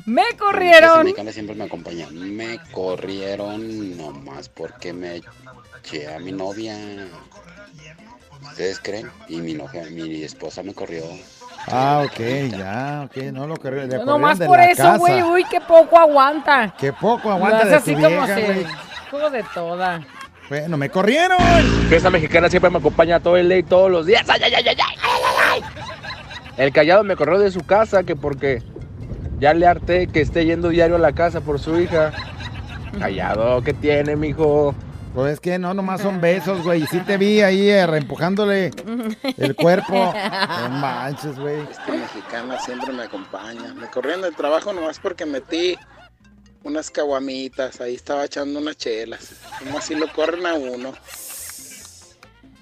Me 0.07 0.25
corrieron. 0.39 1.05
mexicana 1.05 1.33
siempre 1.33 1.55
me 1.57 1.65
acompaña. 1.65 2.07
Me 2.11 2.59
corrieron 2.73 3.97
nomás 3.99 4.49
porque 4.49 4.93
me 4.93 5.21
eché 5.83 6.13
a 6.15 6.19
mi 6.21 6.33
novia. 6.33 6.77
¿Ustedes 8.43 8.81
creen? 8.81 9.11
Y 9.29 9.41
mi 9.41 9.55
novia, 9.55 9.85
mi 9.91 10.23
esposa 10.23 10.63
me 10.63 10.75
corrió. 10.75 11.05
Ah, 11.67 12.03
ok, 12.05 12.21
ya, 12.51 13.03
ok, 13.07 13.17
no 13.33 13.47
lo 13.47 13.57
corrió. 13.57 13.83
le 13.83 13.89
No 13.89 13.99
corrieron 13.99 14.21
más 14.21 14.39
de 14.39 14.47
por 14.47 14.59
la 14.59 14.67
eso, 14.67 14.99
güey. 14.99 15.23
Uy, 15.23 15.45
qué 15.51 15.61
poco 15.61 15.99
aguanta. 15.99 16.75
Qué 16.79 16.93
poco 16.93 17.31
aguanta 17.31 17.65
de 17.65 17.75
así 17.75 17.95
tu 17.95 18.03
como 18.03 18.25
vieja. 18.25 18.41
Hijo 18.41 19.31
de 19.31 19.45
toda. 19.55 20.07
Bueno, 20.49 20.77
me 20.77 20.89
corrieron. 20.89 21.39
Esa 21.91 22.11
mexicana 22.11 22.49
siempre 22.49 22.71
me 22.71 22.79
acompaña 22.79 23.21
todo 23.21 23.37
el 23.37 23.49
día 23.49 23.59
y 23.59 23.63
todos 23.63 23.91
los 23.91 24.07
días. 24.07 24.29
¡Ay, 24.29 24.41
ay, 24.45 24.55
ay, 24.55 24.65
ay, 24.67 24.77
ay, 24.79 24.97
ay, 25.03 25.63
ay! 25.63 25.63
El 26.57 26.73
callado 26.73 27.05
me 27.05 27.17
corrió 27.17 27.39
de 27.39 27.51
su 27.51 27.61
casa 27.61 28.03
que 28.03 28.17
porque 28.17 28.63
ya 29.39 29.53
le 29.53 29.67
harté 29.67 30.07
que 30.07 30.21
esté 30.21 30.47
yendo 30.47 30.71
diario 30.71 30.97
a 30.97 30.99
la 31.01 31.13
casa 31.13 31.41
por 31.43 31.61
su 31.61 31.79
hija. 31.79 32.13
Callado, 32.99 33.63
¿qué 33.63 33.75
tiene, 33.75 34.17
mijo? 34.17 34.75
Pues 35.19 35.33
es 35.33 35.41
que 35.41 35.59
no, 35.59 35.75
nomás 35.75 36.01
son 36.01 36.21
besos, 36.21 36.63
güey. 36.63 36.87
Sí 36.87 37.01
te 37.01 37.17
vi 37.17 37.41
ahí 37.41 37.69
eh, 37.69 37.85
reempujándole 37.89 38.71
el 39.37 39.57
cuerpo. 39.57 40.15
No 40.63 40.69
manches, 40.69 41.37
güey. 41.37 41.59
Esta 41.63 41.93
mexicana 41.93 42.57
siempre 42.61 42.93
me 42.93 43.03
acompaña. 43.03 43.75
Me 43.75 43.89
corrieron 43.89 44.23
del 44.23 44.37
trabajo 44.37 44.73
nomás 44.73 45.01
porque 45.01 45.27
metí 45.27 45.77
unas 46.63 46.93
caguamitas. 46.93 47.81
Ahí 47.81 47.97
estaba 47.97 48.27
echando 48.27 48.61
unas 48.61 48.77
chelas. 48.77 49.33
Como 49.59 49.79
así 49.79 49.97
lo 49.97 50.07
corren 50.13 50.47
a 50.47 50.55
uno. 50.55 50.93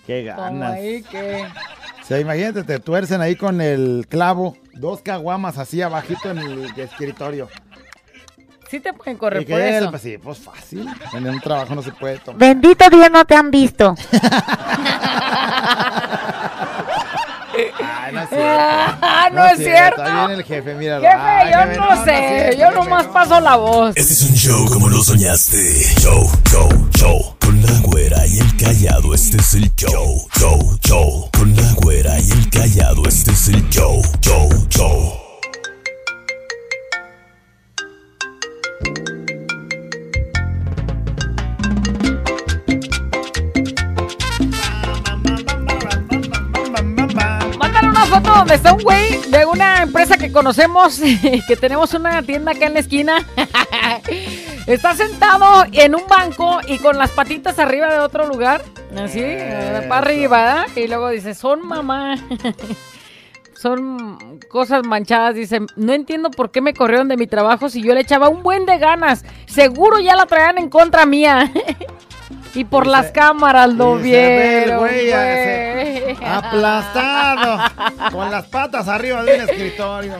Qué 0.06 0.24
ganas. 0.24 0.76
ahí 0.76 1.02
que... 1.02 1.44
O 2.02 2.06
sea, 2.06 2.20
imagínate, 2.20 2.64
te 2.64 2.78
tuercen 2.78 3.20
ahí 3.20 3.36
con 3.36 3.60
el 3.60 4.06
clavo. 4.08 4.56
Dos 4.72 5.02
caguamas 5.02 5.58
así 5.58 5.82
abajito 5.82 6.30
en 6.30 6.38
el 6.38 6.80
escritorio. 6.80 7.50
Sí 8.70 8.80
te 8.80 8.92
pueden 8.92 9.16
correr 9.16 9.42
Y 9.42 9.44
que 9.46 9.52
por 9.52 9.60
él, 9.60 9.74
eso. 9.82 9.90
pues 9.90 10.02
sí, 10.02 10.18
pues 10.18 10.38
fácil. 10.38 10.88
En 11.14 11.28
un 11.28 11.40
trabajo 11.40 11.74
no 11.74 11.82
se 11.82 11.92
puede 11.92 12.18
tomar. 12.18 12.38
Bendito 12.40 12.88
Dios 12.90 13.10
no 13.12 13.24
te 13.24 13.34
han 13.36 13.50
visto. 13.50 13.94
Ay, 17.82 18.12
no 18.12 18.20
es 18.22 18.28
cierto. 18.30 18.42
Ah, 19.02 19.30
no 19.32 19.46
es 19.46 19.58
cierto. 19.58 20.02
Ahí 20.02 20.12
viene 20.26 20.34
el 20.34 20.44
jefe, 20.44 20.74
míralo. 20.74 21.02
Jefe, 21.02 21.16
Ay, 21.18 21.52
yo 21.52 21.58
jefe, 21.58 21.76
no, 21.78 21.92
es 21.92 21.98
sé. 22.00 22.04
cierto, 22.04 22.58
yo 22.58 22.66
jefe. 22.68 22.78
nomás 22.80 23.06
paso 23.06 23.40
la 23.40 23.56
voz. 23.56 23.96
Este 23.96 24.12
es 24.12 24.22
un 24.22 24.34
show 24.34 24.66
como 24.66 24.88
lo 24.88 25.02
soñaste. 25.02 25.84
Show, 26.00 26.30
show, 26.50 26.68
show. 26.96 27.36
Con 27.40 27.62
la 27.62 27.72
güera 27.84 28.26
y 28.26 28.38
el 28.38 28.56
callado, 28.56 29.14
este 29.14 29.38
es 29.38 29.54
el 29.54 29.74
show. 29.76 30.26
Show, 30.38 30.78
show. 30.84 31.30
Con 31.38 31.54
la 31.56 31.72
güera 31.76 32.18
y 32.18 32.30
el 32.32 32.50
callado, 32.50 33.04
este 33.06 33.30
es 33.30 33.48
el 33.48 33.68
show. 33.70 34.02
Show, 34.20 34.48
show. 34.68 35.25
Donde 48.22 48.54
está 48.54 48.72
un 48.72 48.82
güey 48.82 49.20
de 49.28 49.44
una 49.44 49.82
empresa 49.82 50.16
que 50.16 50.32
conocemos, 50.32 51.00
que 51.48 51.56
tenemos 51.56 51.92
una 51.94 52.22
tienda 52.22 52.52
acá 52.52 52.66
en 52.66 52.74
la 52.74 52.80
esquina. 52.80 53.26
Está 54.66 54.96
sentado 54.96 55.64
en 55.70 55.94
un 55.94 56.06
banco 56.08 56.58
y 56.66 56.78
con 56.78 56.98
las 56.98 57.10
patitas 57.12 57.58
arriba 57.58 57.92
de 57.92 58.00
otro 58.00 58.26
lugar. 58.26 58.62
Así, 58.98 59.20
eh, 59.22 59.84
para 59.88 60.00
arriba. 60.00 60.66
¿eh? 60.74 60.84
Y 60.84 60.88
luego 60.88 61.10
dice, 61.10 61.34
son 61.34 61.66
mamá. 61.66 62.16
Son 63.54 64.38
cosas 64.50 64.86
manchadas. 64.86 65.34
Dice, 65.34 65.60
no 65.76 65.92
entiendo 65.94 66.30
por 66.30 66.50
qué 66.50 66.60
me 66.60 66.74
corrieron 66.74 67.08
de 67.08 67.16
mi 67.16 67.26
trabajo 67.26 67.70
si 67.70 67.82
yo 67.82 67.94
le 67.94 68.02
echaba 68.02 68.28
un 68.28 68.42
buen 68.42 68.66
de 68.66 68.76
ganas. 68.76 69.24
Seguro 69.46 69.98
ya 69.98 70.14
la 70.14 70.26
traían 70.26 70.58
en 70.58 70.68
contra 70.68 71.06
mía. 71.06 71.50
Y 72.56 72.64
por 72.64 72.86
las 72.86 73.10
cámaras 73.12 73.72
lo 73.72 73.98
dice, 73.98 74.16
"Ve 74.16 74.58
el 74.58 74.64
vieron. 74.64 74.78
güey, 74.80 75.10
güey". 75.10 76.16
Aplastado. 76.24 77.58
con 78.10 78.30
las 78.30 78.46
patas 78.46 78.88
arriba 78.88 79.22
de 79.24 79.34
un 79.34 79.40
escritorio. 79.48 80.14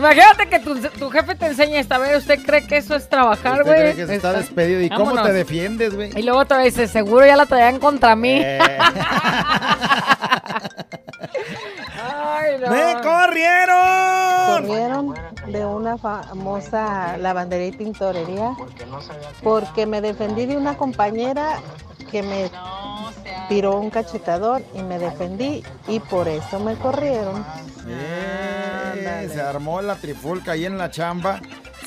Imagínate 0.00 0.48
que 0.48 0.58
tu, 0.60 0.80
tu 0.80 1.10
jefe 1.10 1.34
te 1.34 1.46
enseña 1.46 1.78
esta 1.78 1.98
vez. 1.98 2.16
¿Usted 2.16 2.42
cree 2.42 2.66
que 2.66 2.78
eso 2.78 2.96
es 2.96 3.06
trabajar, 3.06 3.60
¿Usted 3.60 3.64
güey? 3.66 3.80
cree 3.80 3.94
que 3.96 4.06
se 4.06 4.14
está 4.16 4.32
despedido? 4.32 4.80
¿Y 4.80 4.88
cómo 4.88 5.22
te 5.22 5.30
defiendes, 5.30 5.94
güey? 5.94 6.10
Y 6.18 6.22
luego 6.22 6.38
otra 6.40 6.56
vez 6.56 6.74
dice, 6.74 6.88
seguro 6.88 7.26
ya 7.26 7.36
la 7.36 7.44
traían 7.44 7.78
contra 7.78 8.16
mí. 8.16 8.40
Eh. 8.42 8.58
Ay, 12.02 12.56
no. 12.60 12.70
¡Me 12.70 12.94
corrieron! 13.02 14.62
Corrieron 14.62 15.14
de 15.46 15.66
una 15.66 15.98
famosa 15.98 17.18
lavandería 17.18 17.66
y 17.68 17.72
tintorería 17.72 18.54
porque 19.42 19.84
me 19.86 20.00
defendí 20.00 20.46
de 20.46 20.56
una 20.56 20.76
compañera 20.78 21.58
que 22.10 22.22
me 22.22 22.50
tiró 23.48 23.78
un 23.78 23.90
cachetador 23.90 24.62
y 24.74 24.82
me 24.82 24.98
defendí 24.98 25.62
y 25.88 26.00
por 26.00 26.28
eso 26.28 26.60
me 26.60 26.74
corrieron. 26.76 27.44
Eh, 27.88 29.28
se 29.32 29.40
armó 29.40 29.80
la 29.82 29.96
trifulca 29.96 30.52
ahí 30.52 30.64
en 30.66 30.78
la 30.78 30.90
chamba. 30.90 31.40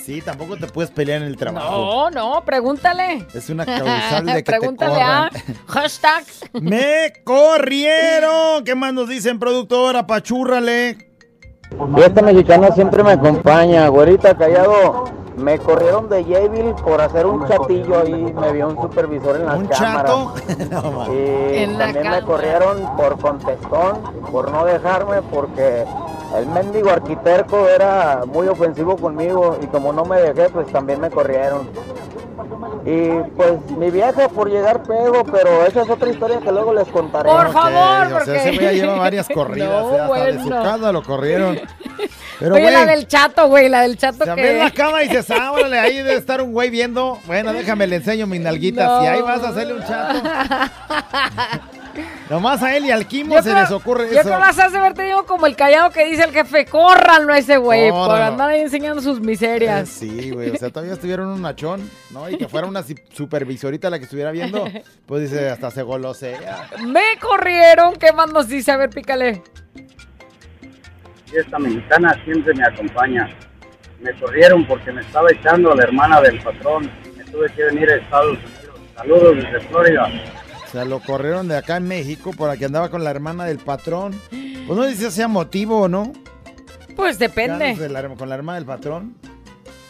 Sí, 0.03 0.21
tampoco 0.21 0.57
te 0.57 0.67
puedes 0.67 0.91
pelear 0.91 1.21
en 1.21 1.27
el 1.29 1.37
trabajo. 1.37 1.71
No, 1.71 2.09
no, 2.11 2.43
pregúntale. 2.43 3.25
Es 3.33 3.49
una 3.49 3.65
causal 3.65 4.25
de 4.25 4.33
que 4.33 4.43
te 4.43 4.51
Pregúntale 4.59 5.01
a 5.01 5.29
corran. 5.31 5.57
hashtag. 5.67 6.25
¡Me 6.53 7.13
corrieron! 7.23 8.65
¿Qué 8.65 8.75
más 8.75 8.93
nos 8.93 9.07
dicen, 9.07 9.39
productora? 9.39 10.05
Pachúrrale. 10.05 10.97
Y 11.97 12.01
esta 12.01 12.21
mexicana 12.21 12.71
siempre 12.71 13.01
me 13.01 13.11
acompaña, 13.13 13.87
güerita 13.87 14.35
callado. 14.37 15.22
Me 15.37 15.57
corrieron 15.57 16.09
de 16.09 16.23
Yaville 16.25 16.73
por 16.83 17.01
hacer 17.01 17.25
un 17.25 17.47
chatillo 17.47 17.99
ahí, 18.01 18.33
me 18.39 18.51
vio 18.51 18.67
un 18.69 18.81
supervisor 18.81 19.35
en 19.37 19.45
las 19.47 19.57
¿Un 19.57 19.65
cámaras. 19.67 20.11
chato? 20.11 20.33
No. 20.71 21.13
Y 21.13 21.57
En 21.57 21.77
la 21.77 21.85
también 21.85 22.03
me 22.03 22.09
cámara. 22.19 22.25
corrieron 22.25 22.95
por 22.95 23.19
contestón, 23.19 23.97
por 24.31 24.51
no 24.51 24.65
dejarme, 24.65 25.21
porque 25.23 25.85
el 26.37 26.45
mendigo 26.47 26.89
arquitecto 26.91 27.67
era 27.67 28.21
muy 28.27 28.47
ofensivo 28.47 28.95
conmigo 28.97 29.57
y 29.61 29.65
como 29.67 29.91
no 29.91 30.05
me 30.05 30.17
dejé, 30.21 30.49
pues 30.49 30.67
también 30.71 30.99
me 31.01 31.09
corrieron. 31.09 31.67
Y 32.85 33.09
pues 33.37 33.53
mi 33.77 33.89
vieja 33.91 34.27
por 34.27 34.49
llegar 34.49 34.83
pedo, 34.83 35.23
pero 35.31 35.65
esa 35.65 35.81
es 35.83 35.89
otra 35.89 36.09
historia 36.09 36.39
que 36.39 36.51
luego 36.51 36.73
les 36.73 36.87
contaré. 36.89 37.29
Por 37.29 37.51
favor, 37.51 38.21
O 38.21 38.25
sea, 38.25 38.43
ese 38.43 38.57
ya 38.61 38.71
lleva 38.71 38.95
varias 38.99 39.27
corridas. 39.33 39.69
No, 39.85 40.03
hasta 40.13 40.25
de 40.25 40.43
su 40.43 40.49
casa 40.49 40.91
lo 40.91 41.01
corrieron. 41.03 41.59
Pero, 42.39 42.55
Oye, 42.55 42.71
la 42.71 42.85
del 42.85 43.07
chato, 43.07 43.47
güey, 43.47 43.69
la 43.69 43.81
del 43.81 43.97
chato 43.97 44.25
Ya 44.25 44.35
que... 44.35 44.41
ves 44.41 44.57
la 44.63 44.71
cama 44.75 45.03
y 45.03 45.07
dices, 45.07 45.29
ah, 45.31 45.51
órale, 45.51 45.79
ahí 45.79 45.95
debe 45.97 46.15
estar 46.15 46.41
un 46.41 46.51
güey 46.51 46.69
viendo. 46.69 47.19
Bueno, 47.25 47.53
déjame 47.53 47.87
le 47.87 47.97
enseño 47.97 48.27
mis 48.27 48.41
nalguitas. 48.41 48.85
No. 48.87 49.03
Y 49.03 49.07
ahí 49.07 49.21
vas 49.21 49.43
a 49.43 49.49
hacerle 49.49 49.73
un 49.75 49.81
chato. 49.85 50.21
Nomás 52.29 52.63
a 52.63 52.75
él 52.75 52.85
y 52.85 52.91
al 52.91 53.05
Kimo 53.05 53.35
Yo 53.35 53.43
se 53.43 53.51
creo- 53.51 53.61
les 53.61 53.71
ocurre 53.71 54.05
Yo 54.11 54.19
eso. 54.21 54.29
creo 54.29 54.39
que 54.71 54.77
haber 54.77 54.93
tenido 54.95 55.25
como 55.27 55.45
el 55.45 55.55
callado 55.55 55.91
que 55.91 56.05
dice 56.05 56.23
el 56.23 56.31
jefe, 56.31 56.65
córranlo 56.65 57.33
a 57.33 57.37
ese 57.37 57.57
güey, 57.57 57.91
por 57.91 58.07
Córranlo. 58.07 58.25
andar 58.25 58.49
ahí 58.49 58.61
enseñando 58.61 58.99
sus 59.01 59.19
Eh, 59.19 59.21
miserias. 59.21 59.89
sí, 59.89 60.31
güey. 60.31 60.49
O 60.49 60.55
sea, 60.57 60.69
todavía 60.71 60.93
estuvieron 60.93 61.27
un 61.27 61.41
nachón, 61.43 61.87
¿no? 62.09 62.27
Y 62.29 62.37
que 62.37 62.47
fuera 62.47 62.65
una 62.65 62.83
supervisorita 63.11 63.91
la 63.91 63.99
que 63.99 64.05
estuviera 64.05 64.31
viendo. 64.31 64.67
Pues 65.05 65.29
dice, 65.29 65.49
hasta 65.49 65.69
se 65.69 65.83
golosea. 65.83 66.69
Me 66.87 67.03
corrieron, 67.21 67.95
¿qué 67.97 68.11
más 68.11 68.31
nos 68.31 68.47
dice? 68.47 68.71
A 68.71 68.77
ver, 68.77 68.89
pícale. 68.89 69.43
Y 71.33 71.37
esta 71.37 71.57
mexicana 71.59 72.15
siempre 72.25 72.53
me 72.53 72.63
acompaña. 72.65 73.29
Me 74.01 74.11
corrieron 74.19 74.65
porque 74.65 74.91
me 74.91 75.01
estaba 75.01 75.31
echando 75.31 75.71
a 75.71 75.75
la 75.75 75.83
hermana 75.83 76.21
del 76.21 76.39
patrón. 76.41 76.89
Me 77.17 77.23
tuve 77.25 77.49
que 77.55 77.63
venir 77.63 77.89
a 77.89 77.95
Estados 77.95 78.37
Unidos. 78.37 78.79
Saludos 78.95 79.35
desde 79.37 79.59
Florida. 79.67 80.07
O 80.63 80.67
sea, 80.71 80.85
lo 80.85 80.99
corrieron 80.99 81.47
de 81.47 81.57
acá 81.57 81.77
en 81.77 81.87
México 81.87 82.31
por 82.37 82.55
que 82.57 82.65
andaba 82.65 82.89
con 82.89 83.03
la 83.03 83.11
hermana 83.11 83.45
del 83.45 83.59
patrón. 83.59 84.13
Pues 84.29 84.77
no 84.77 84.85
dice 84.85 85.05
si 85.09 85.11
sea 85.17 85.27
motivo 85.27 85.81
o 85.81 85.87
no. 85.87 86.11
Pues 86.95 87.17
depende. 87.17 87.65
Andas 87.71 87.79
de 87.79 87.89
la- 87.89 88.07
con 88.09 88.29
la 88.29 88.35
hermana 88.35 88.57
del 88.59 88.65
patrón. 88.67 89.15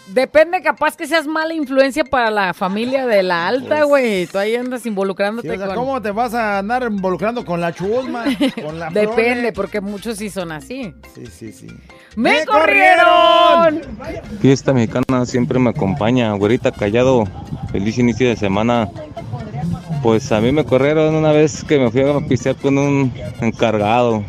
Depende, 0.08 0.62
capaz 0.62 0.98
que 0.98 1.08
seas 1.08 1.26
mala 1.26 1.54
influencia 1.54 2.04
para 2.04 2.30
la 2.30 2.54
familia 2.54 3.08
de 3.08 3.24
la 3.24 3.48
alta, 3.48 3.78
Pues- 3.78 3.86
güey. 3.88 4.28
Tú 4.28 4.38
ahí 4.38 4.56
andas 4.56 4.86
involucrándote 4.86 5.48
Sí, 5.48 5.54
o 5.54 5.58
sea, 5.58 5.68
con... 5.68 5.76
¿cómo 5.76 6.02
te 6.02 6.12
vas 6.12 6.34
a 6.34 6.58
andar 6.60 6.84
involucrando 6.84 7.46
con 7.46 7.62
la 7.62 7.72
chusma? 7.74 8.26
Con 8.66 8.80
la 8.80 8.90
Depende, 8.90 9.54
porque 9.54 9.80
muchos 9.80 10.18
sí 10.18 10.30
son 10.30 10.52
así. 10.52 10.94
Sí, 11.16 11.26
sí, 11.28 11.54
sí. 11.54 11.68
¡Me, 12.18 12.32
¡Me 12.40 12.46
corrieron! 12.46 13.82
Fiesta 14.42 14.74
mexicana 14.74 15.26
siempre 15.26 15.58
me 15.58 15.70
acompaña, 15.70 16.34
güerita 16.34 16.72
callado. 16.72 17.24
Feliz 17.72 17.98
inicio 17.98 18.28
de 18.28 18.36
semana. 18.36 18.90
Pues 20.02 20.30
a 20.34 20.42
mí 20.42 20.52
me 20.52 20.66
corrieron 20.66 21.16
una 21.16 21.32
vez 21.32 21.64
que 21.64 21.80
me 21.80 21.90
fui 21.90 22.02
a 22.02 22.20
pistear 22.28 22.56
con 22.58 22.78
un 22.78 23.14
encargado. 23.40 24.22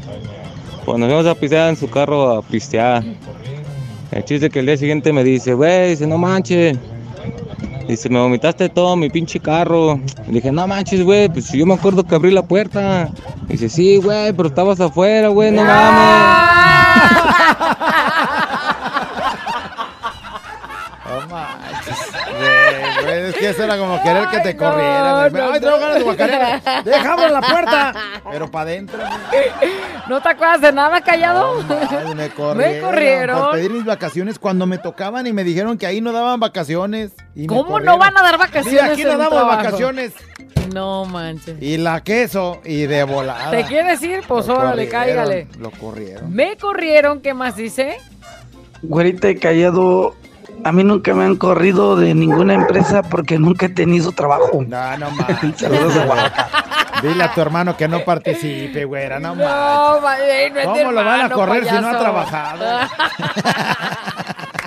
Pues 0.84 0.98
nos 0.98 1.08
fuimos 1.08 1.26
a 1.26 1.34
pistear 1.34 1.70
en 1.70 1.76
su 1.76 1.90
carro 1.90 2.30
a 2.30 2.42
pistear. 2.42 3.02
El 4.14 4.24
chiste 4.24 4.48
que 4.48 4.60
el 4.60 4.66
día 4.66 4.76
siguiente 4.76 5.12
me 5.12 5.24
dice, 5.24 5.54
güey, 5.54 5.90
dice, 5.90 6.06
no 6.06 6.16
manches. 6.18 6.78
Dice, 7.88 8.08
me 8.08 8.20
vomitaste 8.20 8.68
todo 8.68 8.94
mi 8.94 9.10
pinche 9.10 9.40
carro. 9.40 9.98
Le 10.28 10.34
dije, 10.34 10.52
no 10.52 10.68
manches, 10.68 11.02
güey, 11.02 11.28
pues 11.28 11.50
yo 11.50 11.66
me 11.66 11.74
acuerdo 11.74 12.04
que 12.04 12.14
abrí 12.14 12.30
la 12.30 12.42
puerta. 12.42 13.10
Dice, 13.48 13.68
sí, 13.68 13.96
güey, 13.96 14.32
pero 14.32 14.48
estabas 14.48 14.80
afuera, 14.80 15.28
güey, 15.30 15.50
no 15.50 15.64
mames. 15.64 16.44
No 21.10 21.28
manches. 21.28 22.12
Güey, 22.38 23.04
güey, 23.04 23.30
es 23.30 23.33
que 23.44 23.50
eso 23.50 23.62
era 23.64 23.76
como 23.76 24.02
querer 24.02 24.28
que 24.28 24.40
te 24.40 24.56
corrieran. 24.56 25.32
no, 25.32 25.52
Ay, 25.52 25.60
tengo 25.60 25.78
ganas 25.78 25.96
de 25.96 26.02
guacarear. 26.02 26.62
Déjame 26.84 27.28
la 27.28 27.40
puerta. 27.42 27.94
Pero 28.30 28.50
para 28.50 28.62
adentro. 28.70 28.98
¿No 30.08 30.20
te 30.22 30.28
acuerdas 30.30 30.60
de 30.62 30.72
nada, 30.72 31.00
callado? 31.02 31.62
Ay, 31.90 32.14
me 32.14 32.30
corrieron. 32.30 32.54
Me 32.74 32.80
corrieron. 32.80 33.38
Por 33.38 33.52
pedir 33.52 33.70
mis 33.72 33.84
vacaciones 33.84 34.38
cuando 34.38 34.66
me 34.66 34.78
tocaban 34.78 35.26
y 35.26 35.32
me 35.32 35.44
dijeron 35.44 35.76
que 35.76 35.86
ahí 35.86 36.00
no 36.00 36.12
daban 36.12 36.40
vacaciones. 36.40 37.12
y 37.34 37.46
¿Cómo 37.46 37.80
no 37.80 37.98
van 37.98 38.16
a 38.16 38.22
dar 38.22 38.38
vacaciones? 38.38 38.72
Mira, 38.82 38.92
aquí 38.92 39.04
no 39.04 39.10
damos 39.18 39.28
trabajo? 39.28 39.56
vacaciones. 39.64 40.12
No 40.72 41.04
manches. 41.04 41.60
Y 41.60 41.76
la 41.76 42.02
queso 42.02 42.60
y 42.64 42.86
de 42.86 43.04
volada. 43.04 43.50
¿Te 43.50 43.64
quieres 43.64 44.02
ir? 44.02 44.22
Pues 44.26 44.46
Lo 44.46 44.58
órale, 44.58 44.88
cáigale. 44.88 45.48
Lo 45.58 45.70
corrieron. 45.70 46.32
Me 46.34 46.56
corrieron, 46.56 47.20
¿qué 47.20 47.34
más 47.34 47.56
dice? 47.56 47.98
Güerita 48.82 49.30
y 49.30 49.36
callado, 49.36 50.14
a 50.64 50.72
mí 50.72 50.82
nunca 50.82 51.14
me 51.14 51.24
han 51.24 51.36
corrido 51.36 51.96
de 51.96 52.14
ninguna 52.14 52.54
empresa 52.54 53.02
porque 53.02 53.38
nunca 53.38 53.66
he 53.66 53.68
tenido 53.68 54.12
trabajo. 54.12 54.64
No, 54.66 54.96
no 54.96 55.10
manches. 55.10 55.56
Saludos 55.60 55.94
de 55.94 56.00
Oaxaca. 56.00 56.48
Dile 57.02 57.24
a 57.24 57.34
tu 57.34 57.40
hermano 57.40 57.76
que 57.76 57.86
no 57.86 58.04
participe, 58.04 58.84
güera, 58.84 59.20
no. 59.20 59.34
No, 59.34 60.12
eh, 60.12 60.50
no 60.54 60.72
¿Cómo 60.72 60.92
lo 60.92 61.04
van 61.04 61.20
a 61.20 61.30
correr 61.30 61.68
si 61.68 61.74
no 61.74 61.88
ha 61.88 61.98
trabajado? 61.98 62.64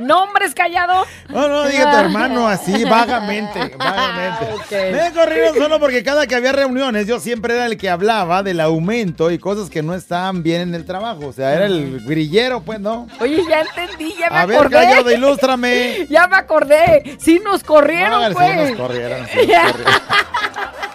¿Nombres 0.00 0.54
callado? 0.54 1.04
No, 1.28 1.48
no, 1.48 1.64
diga 1.66 1.90
tu 1.90 1.96
hermano 1.96 2.48
así, 2.48 2.84
vagamente, 2.84 3.74
vagamente. 3.76 4.52
Ok. 4.54 4.70
Me 4.92 5.12
corrieron 5.12 5.54
solo 5.56 5.78
porque 5.80 6.02
cada 6.02 6.26
que 6.26 6.34
había 6.34 6.52
reuniones 6.52 7.06
yo 7.06 7.20
siempre 7.20 7.54
era 7.54 7.66
el 7.66 7.76
que 7.76 7.88
hablaba 7.90 8.42
del 8.42 8.60
aumento 8.60 9.30
y 9.30 9.38
cosas 9.38 9.70
que 9.70 9.82
no 9.82 9.94
estaban 9.94 10.42
bien 10.42 10.62
en 10.62 10.74
el 10.74 10.84
trabajo. 10.84 11.26
O 11.26 11.32
sea, 11.32 11.54
era 11.54 11.66
el 11.66 12.00
grillero, 12.06 12.60
pues, 12.62 12.80
¿no? 12.80 13.06
Oye, 13.20 13.42
ya 13.48 13.60
entendí, 13.62 14.14
ya 14.18 14.30
me 14.30 14.36
A 14.38 14.46
ver, 14.46 14.56
acordé. 14.58 14.76
Callado, 14.76 15.10
ilústrame. 15.10 16.06
Ya 16.16 16.26
me 16.28 16.36
acordé. 16.36 17.16
Sí 17.18 17.40
nos 17.44 17.62
corrieron, 17.64 18.32
pues. 18.32 18.48
sí, 18.50 18.56
nos 18.56 18.78
corrieron, 18.78 19.26
sí, 19.26 19.46
nos 19.46 19.72
corrieron. 19.72 20.85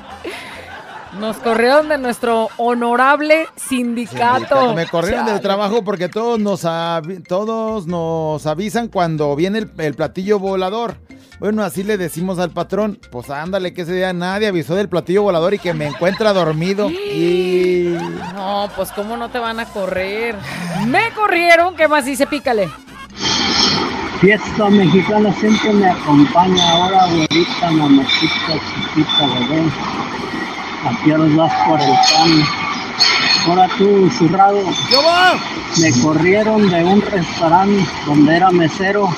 Nos 1.19 1.37
corrieron 1.37 1.89
de 1.89 1.97
nuestro 1.97 2.49
honorable 2.57 3.47
sindicato. 3.55 4.73
Me 4.73 4.87
corrieron 4.87 5.25
del 5.25 5.41
trabajo 5.41 5.83
porque 5.83 6.07
todos 6.09 6.39
nos, 6.39 6.61
todos 7.27 7.87
nos 7.87 8.45
avisan 8.45 8.87
cuando 8.87 9.35
viene 9.35 9.59
el, 9.59 9.71
el 9.77 9.93
platillo 9.93 10.39
volador. 10.39 10.97
Bueno, 11.39 11.63
así 11.63 11.83
le 11.83 11.97
decimos 11.97 12.37
al 12.37 12.51
patrón, 12.51 12.99
pues 13.11 13.31
ándale 13.31 13.73
que 13.73 13.81
ese 13.81 13.93
día 13.93 14.13
nadie 14.13 14.47
avisó 14.47 14.75
del 14.75 14.89
platillo 14.89 15.23
volador 15.23 15.55
y 15.55 15.59
que 15.59 15.73
me 15.73 15.87
encuentra 15.87 16.33
dormido. 16.33 16.89
Y... 17.11 17.97
No, 18.35 18.69
pues 18.75 18.91
cómo 18.91 19.17
no 19.17 19.29
te 19.29 19.39
van 19.39 19.59
a 19.59 19.65
correr. 19.65 20.35
Me 20.87 21.11
corrieron, 21.13 21.75
¿qué 21.75 21.87
más 21.87 22.05
dice? 22.05 22.25
Pícale. 22.25 22.69
Fiesta 24.21 24.69
mexicana 24.69 25.33
siempre 25.33 25.73
me 25.73 25.87
acompaña 25.87 26.71
ahora, 26.71 27.07
güerita, 27.07 27.71
mamacita, 27.71 28.53
chiquita, 28.93 29.27
bebé. 29.27 29.63
¿A 30.83 31.03
qué 31.03 31.13
horas 31.13 31.35
vas 31.35 31.53
por 31.67 31.79
el 31.79 31.87
pan? 31.87 32.43
Ahora 33.47 33.67
tú, 33.77 34.09
zurrado. 34.17 34.59
Me 35.79 36.01
corrieron 36.01 36.69
de 36.69 36.83
un 36.83 37.01
restaurante 37.01 37.83
donde 38.05 38.35
era 38.37 38.51
mesero 38.51 39.09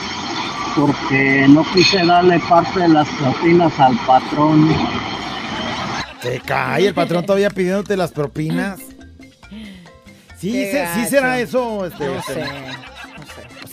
porque 0.75 1.45
no 1.49 1.63
quise 1.73 2.05
darle 2.05 2.39
parte 2.39 2.79
de 2.81 2.89
las 2.89 3.07
propinas 3.09 3.79
al 3.79 3.97
patrón. 4.05 4.75
Te 6.21 6.39
cae 6.39 6.87
el 6.87 6.93
patrón 6.93 7.25
todavía 7.25 7.49
pidiéndote 7.49 7.95
las 7.97 8.11
propinas. 8.11 8.79
Sí, 10.39 10.51
se- 10.51 10.87
sí 10.93 11.05
será 11.05 11.39
eso. 11.39 11.85
Este, 11.85 12.05
No 12.05 12.15
este, 12.15 12.33
sé. 12.33 12.45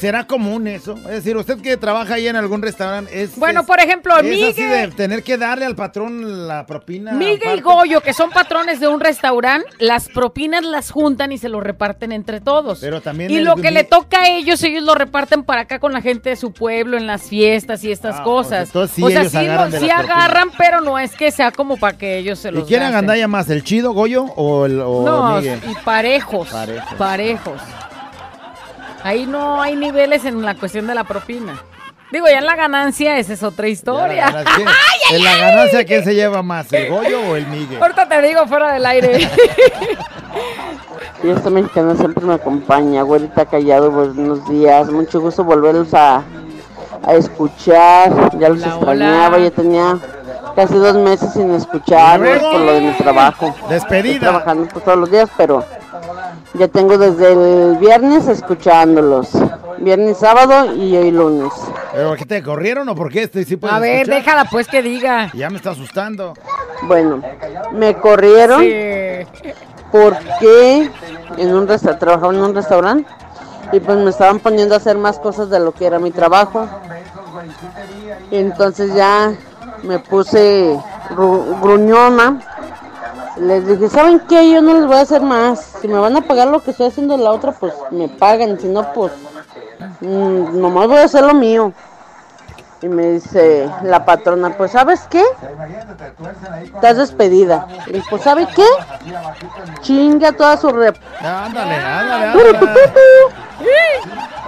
¿Será 0.00 0.26
común 0.26 0.66
eso? 0.66 0.94
Es 0.96 1.10
decir, 1.10 1.36
usted 1.36 1.60
que 1.60 1.76
trabaja 1.76 2.14
ahí 2.14 2.26
en 2.26 2.34
algún 2.36 2.62
restaurante, 2.62 3.22
es... 3.22 3.36
Bueno, 3.36 3.60
es- 3.60 3.66
por 3.66 3.80
ejemplo, 3.80 4.16
es 4.18 4.24
Miguel- 4.24 4.50
así 4.52 4.62
de 4.64 4.88
tener 4.88 5.22
que 5.22 5.36
darle 5.36 5.66
al 5.66 5.76
patrón 5.76 6.48
la 6.48 6.64
propina. 6.64 7.12
Miguel 7.12 7.58
y. 7.58 7.60
Goyo, 7.60 8.00
que 8.00 8.14
son 8.14 8.30
patrones 8.30 8.80
de 8.80 8.88
un 8.88 8.98
restaurante, 9.00 9.68
las 9.78 10.08
propinas 10.08 10.64
las 10.64 10.90
juntan 10.90 11.32
y 11.32 11.38
se 11.38 11.50
lo 11.50 11.60
reparten 11.60 12.12
entre 12.12 12.40
todos. 12.40 12.78
Pero 12.80 13.00
también 13.02 13.30
y 13.30 13.36
el- 13.36 13.44
lo 13.44 13.56
que 13.56 13.70
le 13.70 13.84
toca 13.84 14.22
a 14.22 14.28
ellos, 14.28 14.62
ellos 14.62 14.82
lo 14.82 14.94
reparten 14.94 15.44
para 15.44 15.62
acá 15.62 15.78
con 15.78 15.92
la 15.92 16.00
gente 16.00 16.30
de 16.30 16.36
su 16.36 16.52
pueblo, 16.52 16.96
en 16.96 17.06
las 17.06 17.22
fiestas 17.24 17.84
y 17.84 17.92
estas 17.92 18.16
Ah, 18.20 18.22
cosas. 18.22 18.74
o 18.74 18.86
sea, 18.86 18.94
sí 18.94 19.02
o 19.02 19.10
sea, 19.10 19.28
sí, 19.28 19.36
agarran 19.36 20.50
sí 20.50 20.54
pero 20.56 20.80
no 20.80 20.98
es 20.98 21.14
que 21.14 21.30
sea 21.30 21.50
como 21.52 21.76
para 21.76 21.98
que 21.98 22.16
ellos 22.16 22.38
se 22.38 22.48
¿Y 22.48 22.52
los 22.52 22.66
quién 22.66 22.80
gasten. 22.80 22.94
agandalla 22.96 23.28
más, 23.28 23.50
el 23.50 23.62
chido, 23.64 23.92
Goyo 23.92 24.24
o 24.36 24.64
el 24.64 24.80
o 24.80 25.02
No, 25.04 25.36
Miguel? 25.36 25.60
y 25.68 25.74
parejos, 25.84 26.48
Parejos. 26.48 26.94
parejos. 26.96 27.60
Ahí 29.02 29.26
no 29.26 29.60
hay 29.62 29.76
niveles 29.76 30.24
en 30.24 30.42
la 30.42 30.54
cuestión 30.54 30.86
de 30.86 30.94
la 30.94 31.04
propina. 31.04 31.62
Digo, 32.12 32.26
ya 32.26 32.38
en 32.38 32.46
la 32.46 32.56
ganancia, 32.56 33.18
esa 33.18 33.32
es 33.34 33.42
otra 33.42 33.68
historia. 33.68 34.26
Ya 34.26 34.32
la 34.32 34.42
ganancia- 34.44 34.74
¿En 35.12 35.24
la 35.24 35.36
ganancia 35.36 35.84
quién 35.84 36.04
se 36.04 36.14
lleva 36.14 36.42
más, 36.42 36.72
el 36.72 36.88
Goyo 36.88 37.20
o 37.30 37.36
el 37.36 37.46
Miguel? 37.46 37.80
Ahorita 37.80 38.08
te 38.08 38.20
digo 38.22 38.46
fuera 38.46 38.72
del 38.72 38.84
aire. 38.86 39.28
Fiesta 41.22 41.50
mexicana 41.50 41.94
siempre 41.96 42.24
me 42.24 42.34
acompaña, 42.34 43.02
güerita 43.02 43.44
callado, 43.44 43.90
buenos 43.90 44.48
días, 44.48 44.90
mucho 44.90 45.20
gusto 45.20 45.44
volverlos 45.44 45.92
a, 45.92 46.22
a 47.06 47.12
escuchar, 47.14 48.38
ya 48.38 48.48
los 48.48 48.62
Hola, 48.62 48.74
extrañaba, 48.74 49.36
hola. 49.36 49.38
ya 49.44 49.50
tenía 49.50 49.98
casi 50.56 50.74
dos 50.74 50.94
meses 50.96 51.32
sin 51.34 51.50
escucharlos 51.54 52.38
por 52.38 52.60
lo 52.60 52.72
de 52.72 52.80
mi 52.80 52.92
trabajo. 52.92 53.54
Despedida. 53.68 54.14
Estoy 54.14 54.20
trabajando 54.28 54.66
todos 54.80 54.98
los 54.98 55.10
días, 55.10 55.28
pero 55.36 55.62
ya 56.54 56.68
tengo 56.68 56.98
desde 56.98 57.32
el 57.32 57.76
viernes 57.78 58.26
escuchándolos, 58.28 59.30
viernes, 59.78 60.18
sábado 60.18 60.74
y 60.74 60.96
hoy 60.96 61.10
lunes. 61.10 61.52
¿Pero 61.92 62.14
qué 62.16 62.24
te 62.24 62.42
corrieron 62.42 62.88
o 62.88 62.94
por 62.94 63.10
qué? 63.10 63.22
Este 63.24 63.44
sí 63.44 63.56
puedes 63.56 63.76
A 63.76 63.80
ver, 63.80 63.96
escuchar? 64.02 64.14
déjala 64.16 64.44
pues 64.50 64.66
que 64.68 64.82
diga. 64.82 65.30
Ya 65.34 65.50
me 65.50 65.56
está 65.56 65.70
asustando. 65.70 66.34
Bueno, 66.82 67.22
me 67.72 67.94
corrieron 67.96 68.62
Sí. 68.62 69.52
porque 69.92 70.90
en 71.36 71.54
un 71.54 71.66
resta- 71.68 71.98
trabajaba 71.98 72.32
en 72.32 72.40
un 72.40 72.54
restaurante 72.54 73.08
y 73.72 73.80
pues 73.80 73.98
me 73.98 74.10
estaban 74.10 74.38
poniendo 74.40 74.74
a 74.74 74.78
hacer 74.78 74.96
más 74.98 75.18
cosas 75.18 75.50
de 75.50 75.60
lo 75.60 75.72
que 75.72 75.86
era 75.86 75.98
mi 75.98 76.10
trabajo. 76.10 76.66
Y 78.30 78.36
entonces 78.36 78.94
ya 78.94 79.32
me 79.82 79.98
puse 79.98 80.76
gru- 81.10 81.60
gruñona. 81.60 82.40
Les 83.40 83.66
dije, 83.66 83.88
¿saben 83.88 84.20
qué? 84.28 84.50
Yo 84.50 84.60
no 84.60 84.74
les 84.74 84.86
voy 84.86 84.96
a 84.96 85.00
hacer 85.00 85.22
más. 85.22 85.60
Si 85.80 85.88
me 85.88 85.98
van 85.98 86.14
a 86.16 86.20
pagar 86.20 86.48
lo 86.48 86.62
que 86.62 86.72
estoy 86.72 86.88
haciendo 86.88 87.16
la 87.16 87.30
otra, 87.30 87.52
pues 87.52 87.72
me 87.90 88.08
pagan. 88.08 88.60
Si 88.60 88.68
no, 88.68 88.92
pues 88.92 89.12
mm, 90.00 90.60
nomás 90.60 90.88
voy 90.88 90.98
a 90.98 91.04
hacer 91.04 91.24
lo 91.24 91.32
mío. 91.32 91.72
Y 92.82 92.88
me 92.88 93.12
dice 93.12 93.70
la 93.82 94.04
patrona, 94.04 94.56
pues 94.56 94.72
¿sabes 94.72 95.06
qué? 95.08 95.22
Estás 96.64 96.98
despedida. 96.98 97.66
Y 97.86 98.00
pues 98.10 98.22
¿sabe 98.22 98.46
qué? 98.54 98.66
Chinga 99.80 100.32
toda 100.32 100.56
su 100.58 100.70
rep. 100.70 100.96
Ándale, 101.20 101.74
ándale, 101.74 102.26
ándale. 102.26 102.90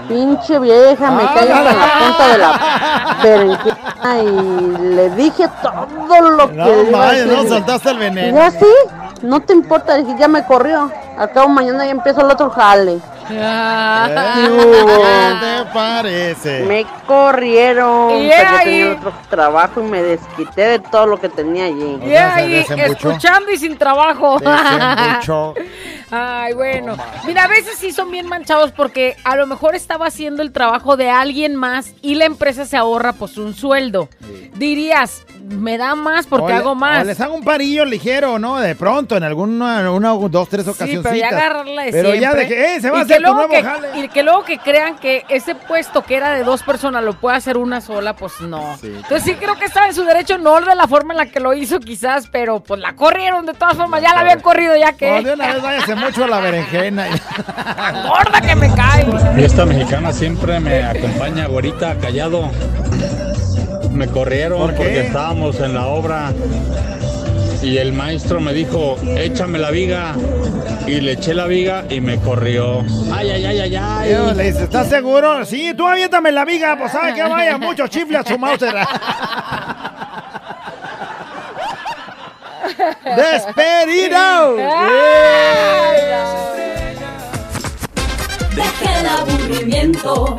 Pinche 0.09 0.59
vieja, 0.59 1.11
me 1.13 1.25
cae 1.25 1.53
hasta 1.53 1.71
en 1.71 1.79
la 1.79 1.99
punta 1.99 2.29
de 2.29 2.39
la 2.39 3.17
berenjena 3.23 4.19
y 4.19 4.95
le 4.95 5.11
dije 5.11 5.49
todo 5.63 6.31
lo 6.31 6.49
que 6.51 6.57
No, 6.57 6.65
vaya, 6.99 7.25
no, 7.25 7.43
el 7.43 7.97
Y 7.97 7.99
veneno. 7.99 8.37
ya 8.37 8.51
sí, 8.51 8.67
no 9.23 9.41
te 9.41 9.53
importa, 9.53 9.95
dije, 9.95 10.17
ya 10.19 10.27
me 10.29 10.45
corrió. 10.45 10.91
Al 11.17 11.31
cabo 11.31 11.49
mañana 11.49 11.85
ya 11.85 11.93
empiezo 11.93 12.21
el 12.23 12.31
otro 12.31 12.51
jale. 12.51 12.99
¿Qué 13.29 14.51
hubo? 14.51 15.03
te 15.41 15.64
parece? 15.73 16.64
Me 16.64 16.85
corrieron, 17.07 18.11
Y 18.16 18.27
yo 18.29 18.33
ahí- 18.35 18.64
tenía 18.64 18.93
otro 18.99 19.12
trabajo 19.31 19.81
y 19.81 19.85
me 19.85 20.03
desquité 20.03 20.62
de 20.62 20.79
todo 20.81 21.07
lo 21.07 21.20
que 21.20 21.29
tenía 21.29 21.64
allí. 21.66 21.99
Y 22.05 22.14
ahí, 22.14 22.55
escuchando 22.77 23.51
y 23.51 23.57
sin 23.59 23.77
trabajo. 23.79 24.39
Ay, 26.11 26.53
bueno. 26.53 26.97
Mira, 27.27 27.45
a 27.45 27.49
veces 27.49 27.79
sí 27.79 27.91
son 27.93 28.11
bien 28.11 28.27
manchados 28.27 28.70
porque 28.73 29.16
a 29.25 29.35
lo 29.37 29.47
mejor 29.47 29.75
estaba 29.75 30.07
haciendo 30.07 30.43
el 30.43 30.53
trabajo 30.53 30.97
de 30.97 31.09
alguien 31.11 31.57
más 31.57 31.95
y 32.03 32.16
la 32.16 32.27
empresa 32.27 32.66
se 32.66 32.77
ahorra 32.77 33.14
pues 33.14 33.39
un 33.39 33.55
sueldo. 33.55 34.09
Dirías, 34.55 35.23
me 35.53 35.78
da 35.78 35.94
más 35.94 36.26
porque 36.26 36.53
O 36.53 36.57
hago 36.57 36.74
más. 36.74 37.03
O 37.03 37.05
les 37.05 37.20
hago 37.20 37.34
un 37.34 37.44
parillo 37.44 37.84
ligero, 37.84 38.38
¿no? 38.38 38.59
De 38.59 38.74
pronto, 38.74 39.16
en 39.16 39.22
alguna, 39.24 39.90
una, 39.90 40.11
dos, 40.11 40.48
tres 40.48 40.64
Sí, 40.64 40.70
ocasiones. 40.70 41.00
pero 41.03 41.16
ya 41.16 41.28
agarrarla 41.28 41.82
de 41.84 41.92
Pero 41.92 42.14
ya 42.14 42.34
de 42.34 42.48
que, 42.48 42.74
eh, 42.76 42.80
se 42.80 42.90
va 42.90 42.98
Y 42.98 43.00
a 43.00 43.05
hacer 43.05 43.22
tu 43.22 43.32
nuevo 43.32 43.48
que- 43.48 43.62
jale. 43.62 43.88
Y 44.00 44.09
que 44.09 44.22
luego 44.22 44.44
que 44.44 44.59
crean 44.59 44.96
que 44.98 45.24
ese 45.28 45.55
puesto 45.55 46.03
que 46.03 46.16
era 46.16 46.32
de 46.32 46.44
dos 46.44 46.62
personas 46.62 47.03
lo 47.05 47.14
puede 47.14 47.36
hacer 47.36 47.57
una 47.57 47.80
sola, 47.80 48.14
pues 48.16 48.40
no. 48.40 48.74
Entonces 48.82 49.22
sí 49.22 49.34
creo 49.34 49.55
que 49.57 49.66
estaba 49.66 49.86
en 49.86 49.94
su 49.94 50.05
derecho, 50.05 50.38
no 50.38 50.61
de 50.61 50.74
la 50.74 50.86
forma 50.88 51.12
en 51.14 51.18
la 51.18 51.26
que 51.26 51.40
lo 51.40 51.55
hizo 51.55 51.80
quizás, 51.80 52.26
pero 52.30 52.61
pues 52.61 52.80
la 52.80 52.94
corrieron 52.94 53.46
de 53.46 53.55
todas 53.55 53.76
formas, 53.76 54.03
ya 54.03 54.14
la 54.14 54.20
habían 54.20 54.40
corrido 54.40 54.76
ya 54.76 54.92
que... 54.92 55.11
Oh, 55.11 55.22
de 55.22 55.32
una 55.34 55.53
vez 55.55 55.62
váyase 55.62 55.94
mucho 55.94 56.24
a 56.24 56.28
la 56.28 56.40
berenjena. 56.40 57.07
gorda 58.09 58.40
que 58.40 58.55
me 58.57 58.72
cae. 58.74 59.07
Fiesta 59.34 59.64
mexicana 59.66 60.12
siempre 60.12 60.61
me 60.61 60.82
acompaña, 60.84 61.46
güerita, 61.46 61.96
callado. 61.98 62.50
Me 63.93 64.09
corrieron 64.09 64.59
¿Por 64.59 64.74
porque 64.74 65.01
estábamos 65.01 65.61
en 65.61 65.74
la 65.74 65.86
obra 65.86 66.32
y 67.62 67.78
el 67.78 67.93
maestro 67.93 68.40
me 68.40 68.53
dijo, 68.53 68.97
échame 69.16 69.59
la 69.59 69.70
viga. 69.70 70.14
Y 70.86 71.01
le 71.01 71.12
eché 71.12 71.32
la 71.32 71.47
viga 71.47 71.84
y 71.88 72.01
me 72.01 72.18
corrió. 72.18 72.80
Ay, 73.12 73.30
ay, 73.30 73.45
ay, 73.45 73.61
ay, 73.61 73.76
ay. 73.76 74.16
Le 74.34 74.51
dice, 74.51 74.64
¿estás 74.64 74.88
seguro? 74.88 75.45
Sí, 75.45 75.72
tú 75.76 75.86
aviéntame 75.86 76.32
la 76.32 76.45
viga, 76.45 76.76
pues 76.76 76.90
sabe 76.90 77.14
que 77.14 77.22
vaya 77.22 77.59
mucho 77.59 77.86
chifle 77.86 78.18
a 78.18 78.24
su 78.24 78.36
Mauser. 78.36 78.74
¡Despedido! 83.16 84.57
Deja 88.57 89.01
el 89.01 89.07
aburrimiento 89.07 90.38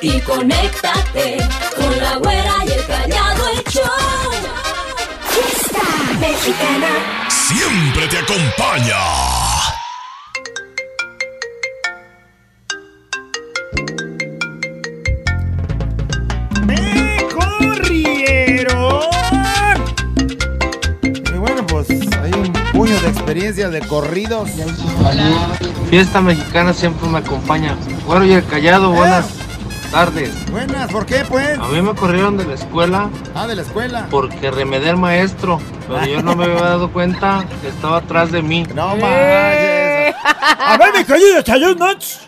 y 0.00 0.20
conéctate 0.20 1.38
con 1.74 1.98
la 1.98 2.16
güera 2.16 2.54
y 2.66 2.72
el 2.72 2.86
callado 2.86 3.48
el 3.48 3.64
show. 3.64 3.82
Fiesta 5.30 5.82
mexicana. 6.20 6.88
Siempre 7.28 8.08
te 8.08 8.18
acompaña. 8.18 8.96
¡Me 16.66 17.26
corrieron! 17.32 19.02
Y 21.02 21.38
bueno, 21.38 21.66
pues 21.66 21.88
hay 21.90 22.32
un 22.32 22.52
puño 22.72 23.00
de 23.00 23.08
experiencias 23.08 23.70
de 23.72 23.80
corridos. 23.80 24.50
Fiesta 25.90 26.20
mexicana 26.20 26.72
siempre 26.74 27.08
me 27.08 27.18
acompaña. 27.18 27.76
Güero 28.06 28.24
y 28.24 28.32
el 28.32 28.46
callado, 28.46 28.90
buenas 28.90 29.45
tardes. 29.96 30.50
Buenas, 30.50 30.92
¿por 30.92 31.06
qué 31.06 31.24
pues? 31.26 31.58
A 31.58 31.68
mí 31.68 31.80
me 31.80 31.94
corrieron 31.94 32.36
de 32.36 32.44
la 32.44 32.52
escuela 32.52 33.08
Ah, 33.34 33.46
de 33.46 33.56
la 33.56 33.62
escuela. 33.62 34.06
porque 34.10 34.50
remedé 34.50 34.90
al 34.90 34.98
maestro, 34.98 35.58
pero 35.88 36.04
yo 36.04 36.22
no 36.22 36.36
me 36.36 36.44
había 36.44 36.60
dado 36.60 36.90
cuenta 36.92 37.46
que 37.62 37.68
estaba 37.68 37.96
atrás 37.98 38.30
de 38.30 38.42
mí. 38.42 38.66
No 38.74 38.88
manches. 38.88 40.14
A 40.58 40.76
ver, 40.78 40.92
mi 40.98 41.02
querido 41.02 41.40
Chayón 41.40 41.78
Nuts. 41.78 42.25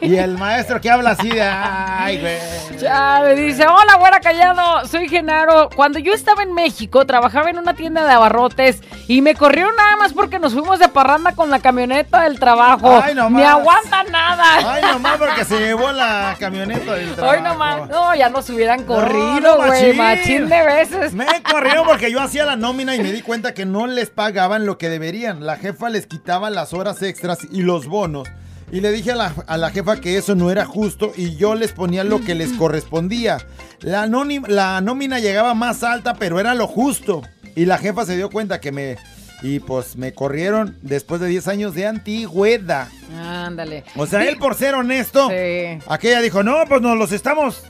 Y 0.00 0.16
el 0.16 0.36
maestro 0.38 0.80
que 0.80 0.90
habla 0.90 1.10
así 1.10 1.28
de. 1.28 1.42
Ay, 1.42 2.20
güey. 2.20 2.36
Chale, 2.78 3.34
dice, 3.34 3.66
hola, 3.66 3.96
güera 3.98 4.20
callado, 4.20 4.86
soy 4.86 5.08
Genaro. 5.08 5.70
Cuando 5.74 5.98
yo 5.98 6.12
estaba 6.12 6.42
en 6.42 6.52
México, 6.52 7.04
trabajaba 7.06 7.50
en 7.50 7.58
una 7.58 7.74
tienda 7.74 8.04
de 8.06 8.12
abarrotes 8.12 8.80
y 9.08 9.22
me 9.22 9.34
corrieron 9.34 9.74
nada 9.76 9.96
más 9.96 10.12
porque 10.12 10.38
nos 10.38 10.52
fuimos 10.52 10.78
de 10.78 10.88
parranda 10.88 11.32
con 11.32 11.50
la 11.50 11.58
camioneta 11.60 12.22
del 12.22 12.38
trabajo. 12.38 13.00
Ay, 13.02 13.14
no 13.14 13.28
Ni 13.30 13.36
más. 13.42 13.46
aguanta 13.52 14.02
nada. 14.04 14.72
Ay, 14.74 14.82
nomás 14.92 15.16
porque 15.16 15.44
se 15.44 15.58
llevó 15.58 15.90
la 15.92 16.36
camioneta 16.38 16.94
del 16.94 17.14
trabajo. 17.14 17.36
Hoy 17.36 17.42
nomás. 17.42 17.88
No, 17.88 18.14
ya 18.14 18.28
nos 18.28 18.48
hubieran 18.50 18.80
No, 18.80 18.86
corrido, 18.86 19.40
no, 19.40 19.56
güey. 19.66 19.92
machín 19.94 20.48
de 20.48 20.62
veces. 20.64 21.12
Me 21.14 21.26
corrieron 21.50 21.86
porque 21.86 22.10
yo 22.10 22.20
hacía 22.20 22.44
la 22.44 22.56
nómina 22.56 22.94
y 22.94 23.00
me 23.02 23.12
di 23.12 23.22
cuenta 23.22 23.54
que 23.54 23.64
no 23.64 23.86
les 23.86 24.10
pagaban 24.10 24.66
lo 24.66 24.76
que 24.78 24.88
deberían. 24.88 25.46
La 25.46 25.56
jefa 25.56 25.88
les 25.88 26.06
quitaba 26.06 26.50
las 26.50 26.72
horas 26.74 27.02
extras 27.02 27.38
y 27.50 27.62
los 27.62 27.86
bonos. 27.86 28.28
Y 28.72 28.80
le 28.80 28.90
dije 28.92 29.12
a 29.12 29.16
la, 29.16 29.34
a 29.46 29.56
la 29.56 29.70
jefa 29.70 30.00
que 30.00 30.16
eso 30.18 30.34
no 30.34 30.50
era 30.50 30.64
justo 30.64 31.12
y 31.16 31.36
yo 31.36 31.54
les 31.54 31.72
ponía 31.72 32.02
lo 32.04 32.22
que 32.24 32.34
les 32.34 32.52
correspondía. 32.58 33.38
La, 33.80 34.04
anónim- 34.06 34.46
la 34.48 34.80
nómina 34.80 35.20
llegaba 35.20 35.54
más 35.54 35.82
alta, 35.84 36.14
pero 36.14 36.40
era 36.40 36.54
lo 36.54 36.66
justo. 36.66 37.22
Y 37.54 37.64
la 37.66 37.78
jefa 37.78 38.04
se 38.04 38.16
dio 38.16 38.28
cuenta 38.30 38.60
que 38.60 38.72
me... 38.72 38.96
Y 39.42 39.60
pues 39.60 39.96
me 39.96 40.14
corrieron 40.14 40.78
después 40.82 41.20
de 41.20 41.26
10 41.28 41.48
años 41.48 41.74
de 41.74 41.86
antigüedad. 41.86 42.88
Ándale. 43.14 43.84
O 43.96 44.06
sea, 44.06 44.24
él 44.24 44.38
por 44.38 44.54
ser 44.54 44.74
honesto, 44.74 45.28
Sí. 45.28 45.78
aquella 45.88 46.20
dijo, 46.20 46.42
no, 46.42 46.64
pues 46.68 46.80
nos 46.80 46.96
los 46.96 47.12
estamos 47.12 47.62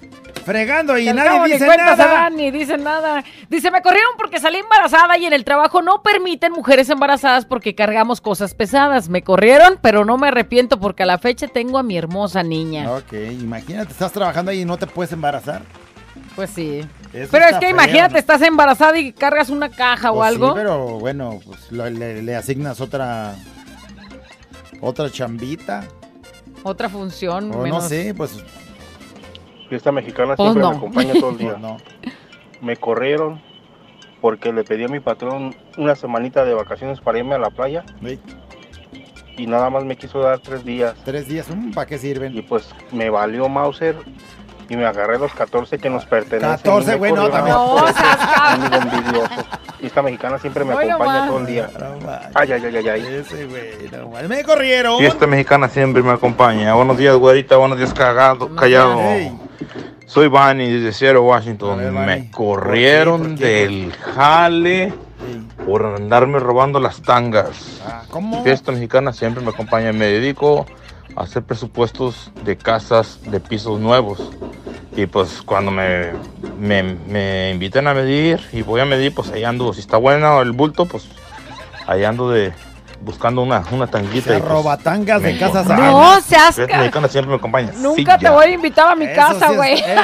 fregando 0.45 0.97
y 0.97 1.07
nadie 1.07 1.29
cabo 1.29 1.45
dice 1.47 1.59
se 1.59 1.67
nada. 1.77 2.31
ni 2.31 2.53
dicen 2.53 2.85
nada. 2.85 3.25
Dice, 3.51 3.73
me 3.73 3.83
corrieron 3.83 4.13
porque 4.17 4.39
salí 4.39 4.59
embarazada 4.59 5.19
y 5.19 5.27
en 5.27 5.33
el 5.33 5.43
trabajo 5.45 5.83
no 5.83 6.03
permiten 6.05 6.53
mujeres 6.53 6.89
embarazadas 6.89 7.45
porque 7.47 7.75
cargamos 7.75 8.21
cosas 8.21 8.55
pesadas. 8.55 9.09
Me 9.09 9.23
corrieron, 9.23 9.79
pero 9.83 10.05
no 10.05 10.19
me 10.19 10.29
arrepiento 10.29 10.79
porque 10.79 11.03
a 11.03 11.07
la 11.07 11.19
fecha 11.19 11.49
tengo 11.49 11.79
a 11.79 11.83
mi 11.83 11.99
hermosa 11.99 12.45
niña. 12.45 12.89
Ok, 12.93 13.13
imagínate, 13.41 13.91
estás 13.91 14.13
trabajando 14.13 14.53
ahí 14.53 14.61
y 14.61 14.65
no 14.65 14.77
te 14.79 14.87
puedes 14.87 15.13
embarazar. 15.13 15.63
Pues 16.37 16.51
sí. 16.51 16.83
Eso 17.17 17.29
pero 17.33 17.47
es 17.47 17.55
que 17.55 17.61
feo, 17.67 17.71
imagínate, 17.71 18.15
¿no? 18.15 18.19
estás 18.19 18.43
embarazada 18.43 18.99
y 18.99 19.13
cargas 19.13 19.51
una 19.51 19.69
caja 19.71 20.13
o 20.13 20.17
Pues 20.17 20.29
sí, 20.29 20.35
algo. 20.35 20.55
pero 20.55 20.99
bueno, 20.99 21.41
pues 21.45 21.71
lo- 21.73 21.89
le, 21.91 22.23
le 22.23 22.37
asignas 22.37 22.81
otra 22.81 23.35
otra 24.81 25.11
chambita. 25.11 25.85
Otra 26.63 26.89
función. 26.89 27.53
O 27.55 27.67
no 27.67 27.81
sé, 27.81 28.13
pues 28.17 28.43
Fiesta 29.69 29.91
mexicana 29.91 30.37
Pues 30.37 30.47
siempre 30.47 30.63
no. 30.63 30.71
me 30.71 30.77
acompaña 30.77 31.15
todo 31.15 31.31
el 31.31 31.39
día. 31.39 31.51
Pues 31.51 31.61
no. 31.61 31.77
Me 32.61 32.77
corrieron 32.77 33.41
porque 34.21 34.53
le 34.53 34.65
pedí 34.65 34.85
a 34.85 34.89
mi 34.89 35.01
patrón 35.01 35.55
una 35.77 35.95
semanita 35.97 36.45
de 36.45 36.55
vacaciones 36.55 37.01
para 37.01 37.19
irme 37.19 37.35
a 37.35 37.39
la 37.39 37.51
playa. 37.51 37.85
Y 39.37 39.47
nada 39.47 39.69
más 39.71 39.85
me 39.85 39.97
quiso 39.97 40.21
dar 40.21 40.39
tres 40.41 40.65
días. 40.65 40.95
Tres 41.05 41.29
días, 41.29 41.47
¿para 41.75 41.87
qué 41.87 41.99
sirven? 41.99 42.37
Y 42.37 42.43
pues 42.43 42.69
me 42.93 43.11
valió 43.11 43.49
Mauser 43.49 43.97
y 44.69 44.77
me 44.77 44.85
agarré 44.85 45.19
los 45.19 45.33
14 45.33 45.79
que 45.79 45.91
nos 45.91 46.05
pertenecen. 46.07 46.51
14, 46.51 46.89
y 46.89 46.93
me 46.93 46.97
güey, 46.97 47.13
no, 47.13 47.29
también. 47.29 47.57
No, 47.57 48.77
envidioso. 48.77 49.47
Fiesta 49.79 50.03
mexicana 50.03 50.39
siempre 50.39 50.65
me 50.65 50.75
acompaña 50.75 51.27
todo 51.27 51.39
el 51.39 51.47
día. 51.47 51.71
Ay, 52.35 52.53
ay, 52.53 52.63
ay, 52.65 52.77
ay, 52.77 52.89
ay. 52.89 53.07
Ese 53.21 53.45
güey, 53.47 53.91
no. 53.93 54.29
Me 54.29 54.43
corrieron. 54.43 54.99
Fiesta 54.99 55.27
mexicana 55.27 55.69
siempre 55.69 56.03
me 56.03 56.13
acompaña. 56.13 56.75
Buenos 56.75 56.97
días, 56.97 57.15
güerita. 57.17 57.57
Buenos 57.57 57.79
días, 57.79 57.93
cagado, 57.95 58.55
callado. 58.57 58.99
Hey. 59.01 59.33
Soy 60.07 60.29
Bunny 60.29 60.71
desde 60.71 60.93
Seattle, 60.93 61.21
Washington. 61.21 61.95
me 62.07 62.31
corrieron 62.31 63.37
del 63.37 63.93
jale 63.93 64.95
por 65.67 65.85
andarme 65.85 66.39
robando 66.39 66.81
las 66.81 67.03
tangas. 67.03 67.81
Ah, 67.87 68.03
¿Cómo? 68.11 68.43
Fiesta 68.45 68.73
mexicana 68.73 69.13
siempre 69.13 69.43
me 69.43 69.51
acompaña. 69.51 69.93
Me 69.93 70.07
dedico 70.07 70.67
hacer 71.17 71.43
presupuestos 71.43 72.31
de 72.45 72.57
casas 72.57 73.19
de 73.25 73.41
pisos 73.41 73.81
nuevos. 73.81 74.21
Y 74.97 75.07
pues 75.07 75.43
cuando 75.43 75.71
me, 75.71 76.13
me, 76.59 76.83
me 76.83 77.51
invitan 77.51 77.87
a 77.87 77.95
medir 77.95 78.41
y 78.53 78.63
voy 78.63 78.81
a 78.81 78.85
medir, 78.87 79.15
pues 79.15 79.31
ahí 79.31 79.45
ando. 79.45 79.73
Si 79.75 79.81
está 79.81 79.97
bueno 79.99 80.41
el 80.41 80.53
bulto, 80.53 80.87
pues 80.87 81.07
ahí 81.87 82.05
ando 82.05 82.31
de 82.31 82.53
buscando 83.03 83.43
una, 83.43 83.63
una 83.71 83.87
tanguita. 83.87 84.31
Se 84.31 84.37
y, 84.39 84.41
pues, 84.41 84.51
robatangas 84.51 85.23
de 85.23 85.39
casas. 85.39 85.67
No, 85.67 86.21
seas 86.23 86.55
siempre 86.55 87.27
me 87.27 87.35
acompaña. 87.35 87.73
Nunca 87.77 88.15
Sí, 88.19 88.25
te 88.25 88.31
voy 88.31 88.47
a 88.47 88.51
invitar 88.51 88.89
a 88.89 88.95
mi 88.95 89.05
Eso 89.05 89.15
casa, 89.15 89.49
sí 89.51 89.55
güey. 89.55 89.75
eh, 89.81 89.97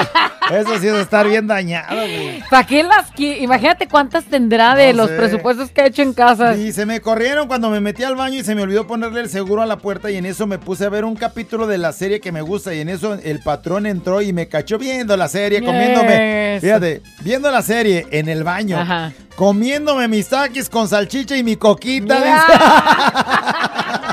Eso 0.51 0.79
sí 0.79 0.87
es 0.87 0.93
estar 0.95 1.27
bien 1.27 1.47
dañado, 1.47 1.95
güey. 1.95 2.41
¿Para 2.49 2.65
qué 2.65 2.83
las 2.83 3.11
qui- 3.13 3.37
Imagínate 3.41 3.87
cuántas 3.87 4.25
tendrá 4.25 4.75
de 4.75 4.91
No 4.93 5.03
los 5.03 5.09
sé. 5.09 5.15
presupuestos 5.17 5.71
que 5.71 5.81
he 5.81 5.87
hecho 5.87 6.01
en 6.01 6.13
casa. 6.13 6.55
Y 6.55 6.71
se 6.71 6.85
me 6.85 6.99
corrieron 7.01 7.47
cuando 7.47 7.69
me 7.69 7.79
metí 7.79 8.03
al 8.03 8.15
baño 8.15 8.39
y 8.39 8.43
se 8.43 8.55
me 8.55 8.61
olvidó 8.61 8.85
ponerle 8.87 9.21
el 9.21 9.29
seguro 9.29 9.61
a 9.61 9.65
la 9.65 9.77
puerta 9.77 10.11
y 10.11 10.17
en 10.17 10.25
eso 10.25 10.45
me 10.47 10.59
puse 10.59 10.85
a 10.85 10.89
ver 10.89 11.05
un 11.05 11.15
capítulo 11.15 11.67
de 11.67 11.77
la 11.77 11.91
serie 11.93 12.19
que 12.19 12.31
me 12.31 12.41
gusta 12.41 12.73
y 12.73 12.79
en 12.81 12.89
eso 12.89 13.13
el 13.23 13.39
patrón 13.39 13.85
entró 13.85 14.21
y 14.21 14.33
me 14.33 14.47
cachó 14.47 14.77
viendo 14.77 15.15
la 15.17 15.27
serie, 15.27 15.63
comiéndome, 15.63 16.55
Eso. 16.57 16.65
fíjate, 16.65 17.01
viendo 17.21 17.49
la 17.51 17.61
serie 17.61 18.05
en 18.11 18.27
el 18.29 18.43
baño, 18.43 18.79
Ajá. 18.79 19.11
comiéndome 19.35 20.07
mis 20.07 20.27
taquis 20.29 20.69
con 20.69 20.87
salchicha 20.87 21.35
y 21.37 21.43
mi 21.43 21.55
coquita. 21.55 22.15
dice. 22.15 22.33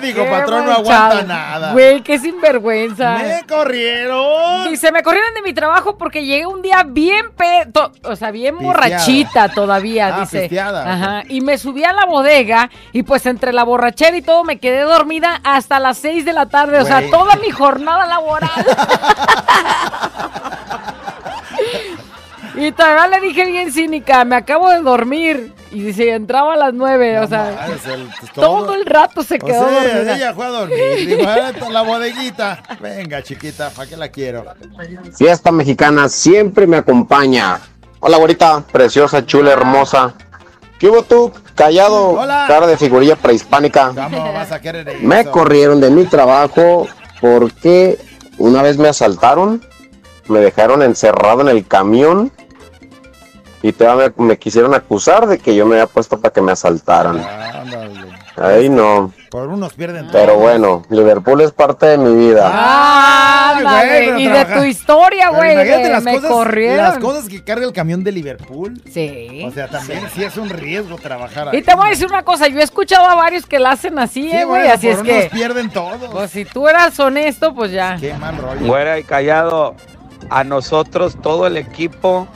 digo, 0.00 0.24
Qué 0.24 0.30
patrón 0.30 0.66
no 0.66 0.72
manchado. 0.72 1.04
aguanta 1.04 1.22
nada. 1.24 1.72
Güey, 1.72 2.02
qué 2.02 2.18
sinvergüenza. 2.18 3.18
Me 3.18 3.44
corrieron. 3.46 4.68
Dice, 4.70 4.90
me 4.92 5.02
corrieron 5.02 5.34
de 5.34 5.42
mi 5.42 5.52
trabajo 5.52 5.96
porque 5.96 6.24
llegué 6.24 6.46
un 6.46 6.62
día 6.62 6.82
bien 6.86 7.26
pe... 7.36 7.66
to- 7.72 7.92
O 8.04 8.16
sea, 8.16 8.30
bien 8.30 8.56
Pisteada. 8.58 8.80
borrachita 8.80 9.48
todavía, 9.50 10.14
Ah, 10.16 10.20
dice. 10.20 10.40
pisteada, 10.42 10.92
Ajá. 10.92 11.22
Y 11.28 11.40
me 11.40 11.58
subí 11.58 11.84
a 11.84 11.92
la 11.92 12.04
bodega 12.06 12.70
y 12.92 13.02
pues 13.04 13.26
entre 13.26 13.52
la 13.52 13.64
borrachera 13.64 14.16
y 14.16 14.22
todo 14.22 14.44
me 14.44 14.58
quedé 14.58 14.80
dormida 14.82 15.40
hasta 15.44 15.78
las 15.78 15.98
6 15.98 16.24
de 16.24 16.32
la 16.32 16.46
tarde. 16.46 16.78
O 16.80 16.84
sea, 16.84 17.02
toda 17.10 17.36
mi 17.36 17.50
jornada 17.50 18.06
laboral. 18.06 18.50
y 22.58 22.72
todavía 22.72 23.06
le 23.08 23.20
dije 23.26 23.46
bien 23.46 23.72
cínica, 23.72 24.24
me 24.24 24.36
acabo 24.36 24.68
de 24.70 24.80
dormir. 24.80 25.52
Y 25.70 25.82
dice, 25.82 26.12
entraba 26.14 26.54
a 26.54 26.56
las 26.56 26.72
9. 26.74 27.20
o 27.20 27.26
sea, 27.28 27.66
el- 27.92 28.08
todo 28.34 28.72
el 28.74 28.86
rato 28.86 29.22
se 29.22 29.36
O 29.36 29.38
quedó 29.38 29.68
sea, 29.68 29.82
dormida. 29.94 30.16
ella 30.16 30.34
fue 30.34 30.46
a 30.46 30.48
dormir. 30.48 30.78
Dijo, 31.06 31.28
"Ah, 31.28 31.52
la 31.70 31.82
bodeguita. 31.82 32.62
Venga, 32.80 33.22
chiquita, 33.22 33.70
¿para 33.70 33.88
qué 33.88 33.96
la 33.96 34.08
quiero? 34.08 34.44
Fiesta 35.16 35.52
mexicana 35.52 36.08
siempre 36.08 36.66
me 36.66 36.78
acompaña. 36.78 37.60
Hola, 38.00 38.16
güerita, 38.16 38.62
preciosa, 38.72 39.26
chula, 39.26 39.52
hermosa. 39.52 40.14
¿Qué 40.78 40.88
hubo 40.88 41.02
tú? 41.02 41.32
Callado, 41.56 42.10
Hola. 42.10 42.44
cara 42.46 42.66
de 42.66 42.76
figurilla 42.76 43.16
prehispánica. 43.16 43.88
¿Cómo 43.88 44.32
vas 44.32 44.52
a 44.52 44.60
querer 44.60 44.88
eso? 44.88 44.98
Me 45.06 45.24
corrieron 45.26 45.80
de 45.80 45.90
mi 45.90 46.04
trabajo 46.04 46.86
porque 47.20 47.98
una 48.38 48.62
vez 48.62 48.78
me 48.78 48.88
asaltaron, 48.88 49.60
me 50.28 50.38
dejaron 50.38 50.82
encerrado 50.82 51.40
en 51.40 51.48
el 51.48 51.66
camión 51.66 52.30
y 53.62 53.72
todavía 53.72 54.12
me, 54.16 54.26
me 54.26 54.38
quisieron 54.38 54.74
acusar 54.74 55.26
de 55.26 55.38
que 55.38 55.54
yo 55.54 55.66
me 55.66 55.74
había 55.76 55.86
puesto 55.86 56.20
para 56.20 56.32
que 56.32 56.40
me 56.40 56.52
asaltaran. 56.52 57.20
Ahí 58.36 58.68
no. 58.68 59.12
Por 59.30 59.48
unos 59.48 59.72
pierden 59.74 60.04
todo. 60.06 60.12
Pero 60.12 60.36
bueno, 60.36 60.84
Liverpool 60.90 61.40
es 61.40 61.50
parte 61.50 61.86
de 61.86 61.98
mi 61.98 62.14
vida. 62.28 62.48
Ah, 62.50 63.54
ándale, 63.56 64.12
güey, 64.12 64.22
y 64.24 64.28
de 64.28 64.44
tu 64.44 64.62
historia, 64.62 65.30
güey. 65.30 65.54
imagínate 65.54 65.82
de 65.82 65.90
las 65.90 66.02
Me 66.04 66.14
cosas, 66.14 66.30
corrieron. 66.30 66.76
las 66.84 66.98
cosas 66.98 67.28
que 67.28 67.42
carga 67.42 67.66
el 67.66 67.72
camión 67.72 68.04
de 68.04 68.12
Liverpool. 68.12 68.80
Sí. 68.90 69.42
O 69.44 69.50
sea, 69.50 69.68
también 69.68 70.02
sí, 70.14 70.22
es 70.22 70.36
un 70.36 70.48
riesgo 70.48 70.96
trabajar 70.96 71.48
ahí. 71.48 71.58
Y 71.58 71.62
te 71.62 71.74
voy 71.74 71.88
a 71.88 71.90
decir 71.90 72.06
una 72.06 72.22
cosa, 72.22 72.46
yo 72.46 72.60
he 72.60 72.62
escuchado 72.62 73.06
a 73.06 73.16
varios 73.16 73.44
que 73.44 73.58
la 73.58 73.72
hacen 73.72 73.98
así, 73.98 74.30
Sí, 74.30 74.36
eh, 74.36 74.44
güey, 74.44 74.60
bueno, 74.62 74.74
así 74.74 74.86
por 74.86 74.94
es 74.94 75.00
unos 75.02 75.12
que... 75.24 75.30
pierden 75.32 75.70
todo. 75.70 76.10
Pues 76.12 76.30
si 76.30 76.44
tú 76.44 76.68
eras 76.68 76.98
honesto, 77.00 77.54
pues 77.54 77.72
ya. 77.72 77.96
Qué 78.00 78.14
mal 78.14 78.36
rollo. 78.38 78.66
Güera 78.66 78.98
y 79.00 79.02
callado, 79.02 79.74
a 80.30 80.44
nosotros, 80.44 81.16
todo 81.20 81.46
el 81.48 81.56
equipo, 81.56 82.28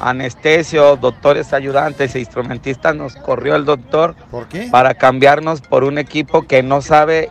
anestesio, 0.00 0.96
doctores 0.96 1.52
ayudantes 1.52 2.14
e 2.14 2.20
instrumentistas, 2.20 2.94
nos 2.96 3.16
corrió 3.16 3.56
el 3.56 3.64
doctor 3.64 4.14
¿Por 4.30 4.46
qué? 4.48 4.68
para 4.70 4.94
cambiarnos 4.94 5.60
por 5.60 5.84
un 5.84 5.98
equipo 5.98 6.42
que 6.42 6.62
no 6.62 6.82
sabe, 6.82 7.30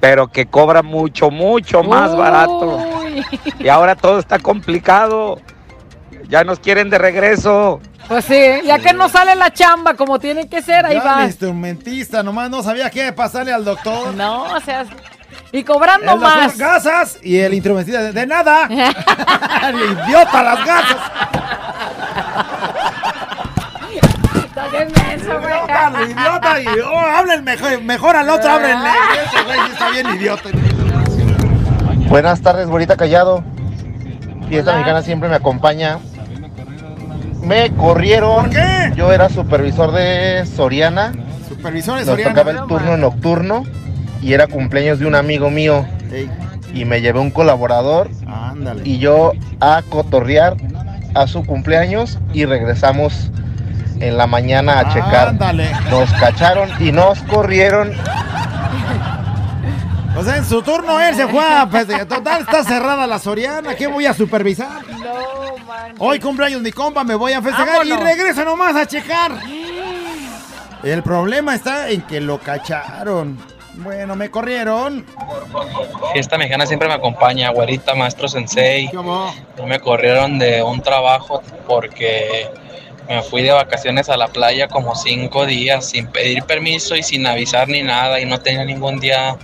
pero 0.00 0.28
que 0.28 0.46
cobra 0.46 0.82
mucho, 0.82 1.30
mucho 1.30 1.82
más 1.82 2.14
barato. 2.16 2.78
Y 3.58 3.68
ahora 3.68 3.94
todo 3.96 4.18
está 4.18 4.38
complicado. 4.38 5.40
Ya 6.28 6.42
nos 6.44 6.58
quieren 6.58 6.88
de 6.90 6.98
regreso. 6.98 7.80
Pues 8.08 8.24
sí, 8.24 8.40
ya 8.64 8.78
que 8.78 8.92
no 8.92 9.08
sale 9.08 9.34
la 9.34 9.52
chamba 9.52 9.94
como 9.94 10.18
tiene 10.18 10.48
que 10.48 10.60
ser, 10.62 10.84
ahí 10.84 10.94
Ya 10.96 11.02
va. 11.04 11.20
el 11.22 11.26
instrumentista 11.28 12.22
nomás 12.22 12.50
no 12.50 12.62
sabía 12.62 12.90
qué 12.90 13.12
pasarle 13.12 13.52
al 13.52 13.64
doctor. 13.64 14.14
No, 14.14 14.42
o 14.54 14.60
sea, 14.60 14.84
y 15.52 15.62
cobrando 15.64 16.12
El 16.12 16.20
más. 16.20 16.58
gasas 16.58 17.18
y 17.22 17.38
el 17.38 17.54
instrumentista 17.54 18.02
de, 18.02 18.12
de 18.12 18.26
nada. 18.26 18.64
idiota 18.68 20.42
las 20.42 20.64
gasas. 20.66 20.96
Estás 24.34 24.72
menso, 25.24 25.40
güey. 25.40 26.10
Idiota, 26.10 26.60
idiota. 26.60 26.60
Y, 26.60 26.80
oh, 26.80 26.98
hablen 26.98 27.44
mejor, 27.44 27.82
mejor 27.82 28.16
al 28.16 28.28
otro, 28.30 28.50
háblenle. 28.50 28.88
Ese 29.26 29.44
güey 29.44 29.58
sí 29.66 29.72
está 29.72 29.90
bien 29.90 30.06
idiota. 30.14 30.48
Buenas 32.08 32.40
tardes, 32.42 32.68
Bonita 32.68 32.96
Callado. 32.96 33.42
Fiesta 34.48 34.72
Mexicana 34.72 35.02
siempre 35.02 35.28
me 35.28 35.36
acompaña. 35.36 35.98
Me 37.42 37.70
corrieron. 37.72 38.44
¿Por 38.46 38.50
qué? 38.50 38.92
Yo 38.96 39.12
era 39.12 39.28
supervisor 39.28 39.92
de 39.92 40.44
Soriana. 40.46 41.12
Supervisores 41.48 42.06
Nos 42.06 42.12
Soriana. 42.12 42.34
tocaba 42.34 42.50
el 42.52 42.66
turno 42.68 42.96
nocturno 42.96 43.64
y 44.22 44.32
era 44.32 44.46
cumpleaños 44.46 44.98
de 44.98 45.06
un 45.06 45.14
amigo 45.14 45.50
mío. 45.50 45.84
Ey, 46.12 46.30
Y 46.72 46.84
me 46.84 47.00
llevé 47.00 47.20
un 47.20 47.30
colaborador 47.30 48.10
ándale. 48.26 48.82
y 48.84 48.98
yo 48.98 49.32
a 49.60 49.82
cotorrear 49.88 50.56
a 51.14 51.26
su 51.26 51.44
cumpleaños 51.44 52.18
y 52.32 52.44
regresamos 52.44 53.30
en 54.00 54.16
la 54.16 54.26
mañana 54.26 54.80
a 54.80 54.92
checar. 54.92 55.28
Ándale. 55.28 55.70
Nos 55.90 56.10
cacharon 56.14 56.70
y 56.80 56.92
nos 56.92 57.20
corrieron. 57.22 57.92
O 60.16 60.22
sea, 60.22 60.36
en 60.36 60.44
su 60.44 60.62
turno 60.62 61.00
él 61.00 61.14
se 61.16 61.26
fue 61.26 61.44
a... 61.44 61.66
Pues, 61.68 61.88
total, 62.06 62.42
está 62.42 62.62
cerrada 62.62 63.06
la 63.06 63.18
Soriana. 63.18 63.74
¿Qué 63.74 63.88
voy 63.88 64.06
a 64.06 64.14
supervisar? 64.14 64.82
No, 64.88 65.56
man. 65.66 65.94
Hoy 65.98 66.20
cumpleaños 66.20 66.60
mi 66.62 66.70
compa, 66.70 67.02
me 67.02 67.16
voy 67.16 67.32
a 67.32 67.42
festejar 67.42 67.78
Vámonos. 67.78 68.00
y 68.00 68.02
regreso 68.02 68.44
nomás 68.44 68.76
a 68.76 68.86
checar. 68.86 69.32
El 70.84 71.02
problema 71.02 71.54
está 71.54 71.88
en 71.90 72.02
que 72.02 72.20
lo 72.20 72.38
cacharon. 72.38 73.38
Bueno, 73.76 74.14
me 74.14 74.30
corrieron. 74.30 75.04
Fiesta 76.12 76.38
mexicana 76.38 76.64
siempre 76.66 76.86
me 76.86 76.94
acompaña, 76.94 77.50
güerita, 77.50 77.94
maestro 77.96 78.28
sensei. 78.28 78.88
¿Cómo? 78.90 79.34
No 79.58 79.66
me 79.66 79.80
corrieron 79.80 80.38
de 80.38 80.62
un 80.62 80.80
trabajo 80.80 81.42
porque 81.66 82.48
me 83.08 83.22
fui 83.22 83.42
de 83.42 83.52
vacaciones 83.52 84.08
a 84.08 84.16
la 84.16 84.28
playa 84.28 84.68
como 84.68 84.94
cinco 84.94 85.46
días 85.46 85.90
sin 85.90 86.06
pedir 86.06 86.42
permiso 86.44 86.96
y 86.96 87.02
sin 87.02 87.26
avisar 87.26 87.68
ni 87.68 87.82
nada 87.82 88.20
y 88.20 88.24
no 88.24 88.40
tenía 88.40 88.64
ningún 88.64 89.00
día 89.00 89.36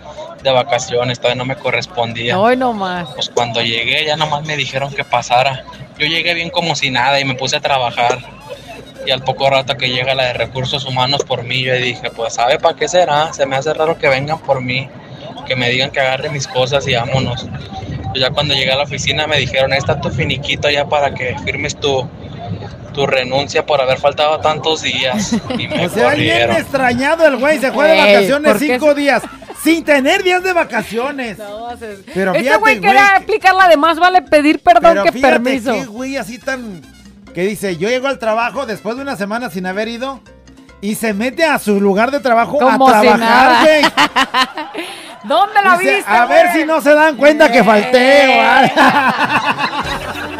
de 0.43 0.51
vacaciones, 0.51 1.19
todavía 1.19 1.43
no 1.43 1.45
me 1.45 1.57
correspondía. 1.57 2.39
Hoy 2.39 2.57
nomás. 2.57 3.11
Pues 3.15 3.29
cuando 3.29 3.61
llegué 3.61 4.05
ya 4.07 4.17
nomás 4.17 4.47
me 4.47 4.57
dijeron 4.57 4.93
que 4.93 5.05
pasara. 5.05 5.65
Yo 5.99 6.07
llegué 6.07 6.33
bien 6.35 6.51
como 6.51 6.75
si 6.75 6.91
nada 6.91 7.21
y 7.21 7.25
me 7.25 7.35
puse 7.35 7.57
a 7.57 7.61
trabajar. 7.61 8.19
Y 9.07 9.11
al 9.11 9.23
poco 9.23 9.49
rato 9.51 9.77
que 9.77 9.89
llega 9.89 10.15
la 10.15 10.25
de 10.25 10.33
recursos 10.35 10.85
humanos 10.85 11.25
por 11.25 11.43
mí, 11.43 11.63
yo 11.63 11.75
dije, 11.75 12.11
pues 12.11 12.35
¿sabe 12.35 12.59
para 12.59 12.77
qué 12.77 12.89
será? 12.89 13.33
Se 13.33 13.47
me 13.47 13.57
hace 13.57 13.73
raro 13.73 13.99
que 13.99 14.09
vengan 14.09 14.39
por 14.41 14.63
mí, 14.63 14.89
que 15.47 15.57
me 15.57 15.69
digan 15.71 15.91
que 15.91 16.01
agarre 16.01 16.31
mis 16.31 16.47
cosas 16.47 16.87
y 16.87 16.95
vámonos. 16.95 17.47
Pues 18.09 18.21
ya 18.21 18.31
cuando 18.31 18.55
llegué 18.55 18.73
a 18.73 18.77
la 18.77 18.85
oficina 18.85 19.27
me 19.27 19.39
dijeron, 19.39 19.73
está 19.73 20.01
tu 20.01 20.11
finiquito 20.11 20.69
ya 20.71 20.87
para 20.87 21.15
que 21.15 21.37
firmes 21.45 21.77
tu, 21.77 22.09
tu 22.93 23.07
renuncia 23.07 23.65
por 23.65 23.81
haber 23.81 23.99
faltado 23.99 24.39
tantos 24.41 24.83
días. 24.83 25.35
Y 25.59 25.69
me 25.69 25.87
O 25.87 25.89
sea, 25.89 26.15
bien 26.15 26.51
extrañado 26.51 27.27
el 27.27 27.37
güey, 27.37 27.59
se 27.59 27.73
fue 27.73 27.89
de 27.89 27.97
vacaciones 27.97 28.57
cinco 28.59 28.95
días. 28.95 29.23
Sin 29.63 29.85
tener 29.85 30.23
días 30.23 30.43
de 30.43 30.53
vacaciones. 30.53 31.37
Pero 32.15 32.33
este 32.33 32.45
fíjate, 32.45 32.61
güey 32.61 32.79
güey, 32.79 32.81
quería 32.81 33.17
aplicar 33.17 33.55
la 33.55 33.69
de 33.69 33.77
más 33.77 33.99
vale 33.99 34.23
pedir 34.23 34.61
perdón 34.61 34.93
Pero 34.93 35.05
que 35.05 35.13
fíjate 35.13 35.33
permiso. 35.41 35.73
qué 35.75 35.85
güey 35.87 36.17
así 36.17 36.39
tan... 36.39 36.81
Que 37.35 37.43
dice, 37.43 37.77
yo 37.77 37.89
llego 37.89 38.09
al 38.09 38.19
trabajo 38.19 38.67
después 38.67 38.97
de 38.97 39.03
una 39.03 39.17
semana 39.17 39.51
sin 39.51 39.67
haber 39.67 39.89
ido 39.89 40.21
y 40.81 40.95
se 40.95 41.13
mete 41.13 41.45
a 41.45 41.59
su 41.59 41.81
lugar 41.81 42.11
de 42.11 42.21
trabajo 42.21 42.59
Como 42.59 42.89
a 42.89 43.01
trabajar, 43.01 43.65
güey. 43.65 43.83
¿Dónde 45.25 45.55
la 45.63 45.77
Dice, 45.77 45.97
viste? 45.97 46.11
a 46.11 46.25
ver 46.25 46.47
güey? 46.47 46.59
si 46.61 46.65
no 46.67 46.81
se 46.81 46.95
dan 46.95 47.17
cuenta 47.17 47.53
que 47.53 47.63
falté. 47.63 48.41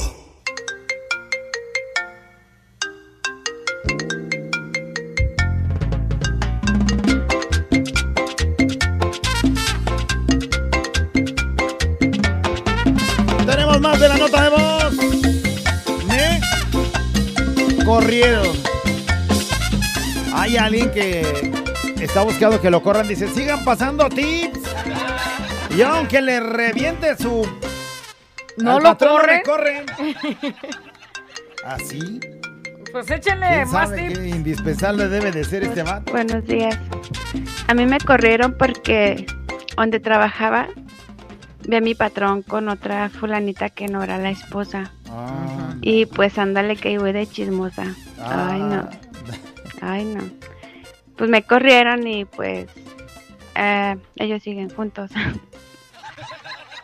Nota 14.21 14.43
de 14.43 14.49
voz. 14.49 14.93
Me 16.07 17.83
corrieron. 17.83 18.55
Hay 20.33 20.57
alguien 20.57 20.91
que 20.91 21.51
está 21.99 22.21
buscando 22.21 22.61
que 22.61 22.69
lo 22.69 22.83
corran. 22.83 23.07
Dice, 23.07 23.27
sigan 23.27 23.65
pasando 23.65 24.07
tips. 24.09 24.59
Y 25.75 25.81
aunque 25.81 26.21
le 26.21 26.39
reviente 26.39 27.15
su... 27.17 27.49
No 28.57 28.77
al 28.77 28.83
lo 28.83 28.97
corre. 28.97 29.41
corren. 29.43 29.85
¿Así? 31.65 32.19
Pues 32.91 33.09
échenle 33.09 33.47
¿Quién 33.47 33.71
más 33.71 33.89
sabe 33.89 34.07
tips. 34.07 34.19
qué 34.19 34.27
indispensable 34.27 35.07
debe 35.07 35.31
de 35.31 35.43
ser 35.43 35.63
este 35.63 35.81
vato? 35.81 36.11
Buenos 36.11 36.45
días. 36.45 36.77
A 37.67 37.73
mí 37.73 37.87
me 37.87 37.97
corrieron 37.99 38.55
porque 38.55 39.25
donde 39.77 39.99
trabajaba 39.99 40.67
vi 41.67 41.75
a 41.75 41.81
mi 41.81 41.95
patrón 41.95 42.41
con 42.41 42.69
otra 42.69 43.09
fulanita 43.09 43.69
que 43.69 43.87
no 43.87 44.03
era 44.03 44.17
la 44.17 44.29
esposa. 44.29 44.91
Ah. 45.09 45.73
Y 45.81 46.05
pues 46.05 46.37
ándale 46.37 46.75
que 46.75 46.91
iba 46.91 47.11
de 47.11 47.27
chismosa. 47.27 47.83
Ay, 48.23 48.59
no. 48.59 48.75
Ah. 48.75 48.89
Ay, 49.81 50.05
no. 50.05 50.23
Pues 51.17 51.29
me 51.29 51.43
corrieron 51.43 52.05
y 52.07 52.25
pues 52.25 52.67
eh, 53.55 53.95
ellos 54.15 54.41
siguen 54.43 54.69
juntos. 54.69 55.11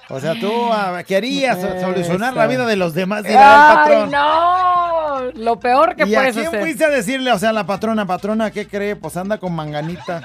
O 0.09 0.19
sea, 0.21 0.39
tú 0.39 0.51
ah, 0.71 1.03
querías 1.05 1.59
so- 1.59 1.79
solucionar 1.81 2.33
la 2.33 2.47
vida 2.47 2.65
de 2.65 2.77
los 2.77 2.93
demás. 2.93 3.23
Dirá 3.23 3.33
el 3.41 3.45
¡Ay, 3.45 3.75
patrón. 4.05 4.11
no! 4.11 5.31
Lo 5.43 5.59
peor 5.59 5.95
que 5.95 6.07
¿Y 6.07 6.15
a 6.15 6.19
puedes 6.19 6.35
quién 6.35 6.47
hacer. 6.47 6.61
fuiste 6.61 6.85
a 6.85 6.89
decirle, 6.89 7.31
o 7.33 7.37
sea, 7.39 7.51
la 7.51 7.65
patrona, 7.65 8.05
patrona, 8.05 8.51
qué 8.51 8.67
cree? 8.67 8.95
Pues 8.95 9.17
anda 9.17 9.37
con 9.37 9.53
manganita. 9.53 10.21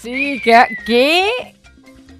Sí, 0.00 0.40
que 0.44 0.64
¿qué? 0.86 1.56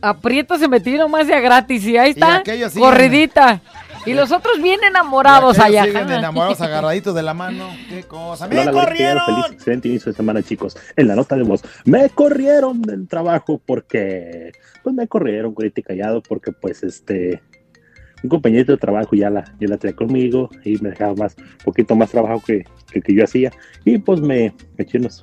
Aprieto 0.00 0.58
se 0.58 0.68
metió 0.68 1.08
más 1.08 1.26
de 1.26 1.40
gratis 1.40 1.84
y 1.84 1.96
ahí 1.96 2.10
está, 2.10 2.42
corridita. 2.78 3.60
Y 4.06 4.14
los 4.14 4.32
otros 4.32 4.62
bien 4.62 4.80
enamorados 4.84 5.58
Y 5.58 5.60
allá. 5.60 5.84
Siguen 5.84 6.10
enamorados, 6.10 6.60
agarraditos 6.60 7.14
de 7.14 7.22
la 7.22 7.34
mano. 7.34 7.68
Qué 7.88 8.04
cosa. 8.04 8.46
¡Me 8.48 8.60
Hola, 8.60 8.72
corrieron! 8.72 9.22
Feliz, 9.26 9.52
excelente 9.52 9.88
inicio 9.88 10.12
de 10.12 10.16
semana, 10.16 10.42
chicos. 10.42 10.76
En 10.96 11.08
la 11.08 11.14
nota 11.14 11.36
de 11.36 11.42
voz, 11.42 11.62
me 11.84 12.08
corrieron 12.10 12.80
del 12.80 13.06
trabajo 13.08 13.60
porque, 13.64 14.52
pues 14.82 14.94
me 14.94 15.08
corrieron, 15.08 15.54
y 15.58 15.82
callado, 15.82 16.22
porque 16.22 16.52
pues 16.52 16.82
este, 16.84 17.42
un 18.22 18.30
compañero 18.30 18.72
de 18.72 18.78
trabajo 18.78 19.14
ya 19.14 19.30
la, 19.30 19.44
ya 19.60 19.68
la 19.68 19.76
traía 19.76 19.96
conmigo 19.96 20.48
y 20.64 20.78
me 20.78 20.90
dejaba 20.90 21.14
más, 21.14 21.36
poquito 21.64 21.94
más 21.94 22.10
trabajo 22.10 22.42
que, 22.44 22.64
que, 22.90 23.00
que 23.00 23.14
yo 23.14 23.24
hacía 23.24 23.52
y 23.84 23.98
pues 23.98 24.20
me, 24.20 24.54
me 24.76 24.84
eché 24.84 24.98
unos, 24.98 25.22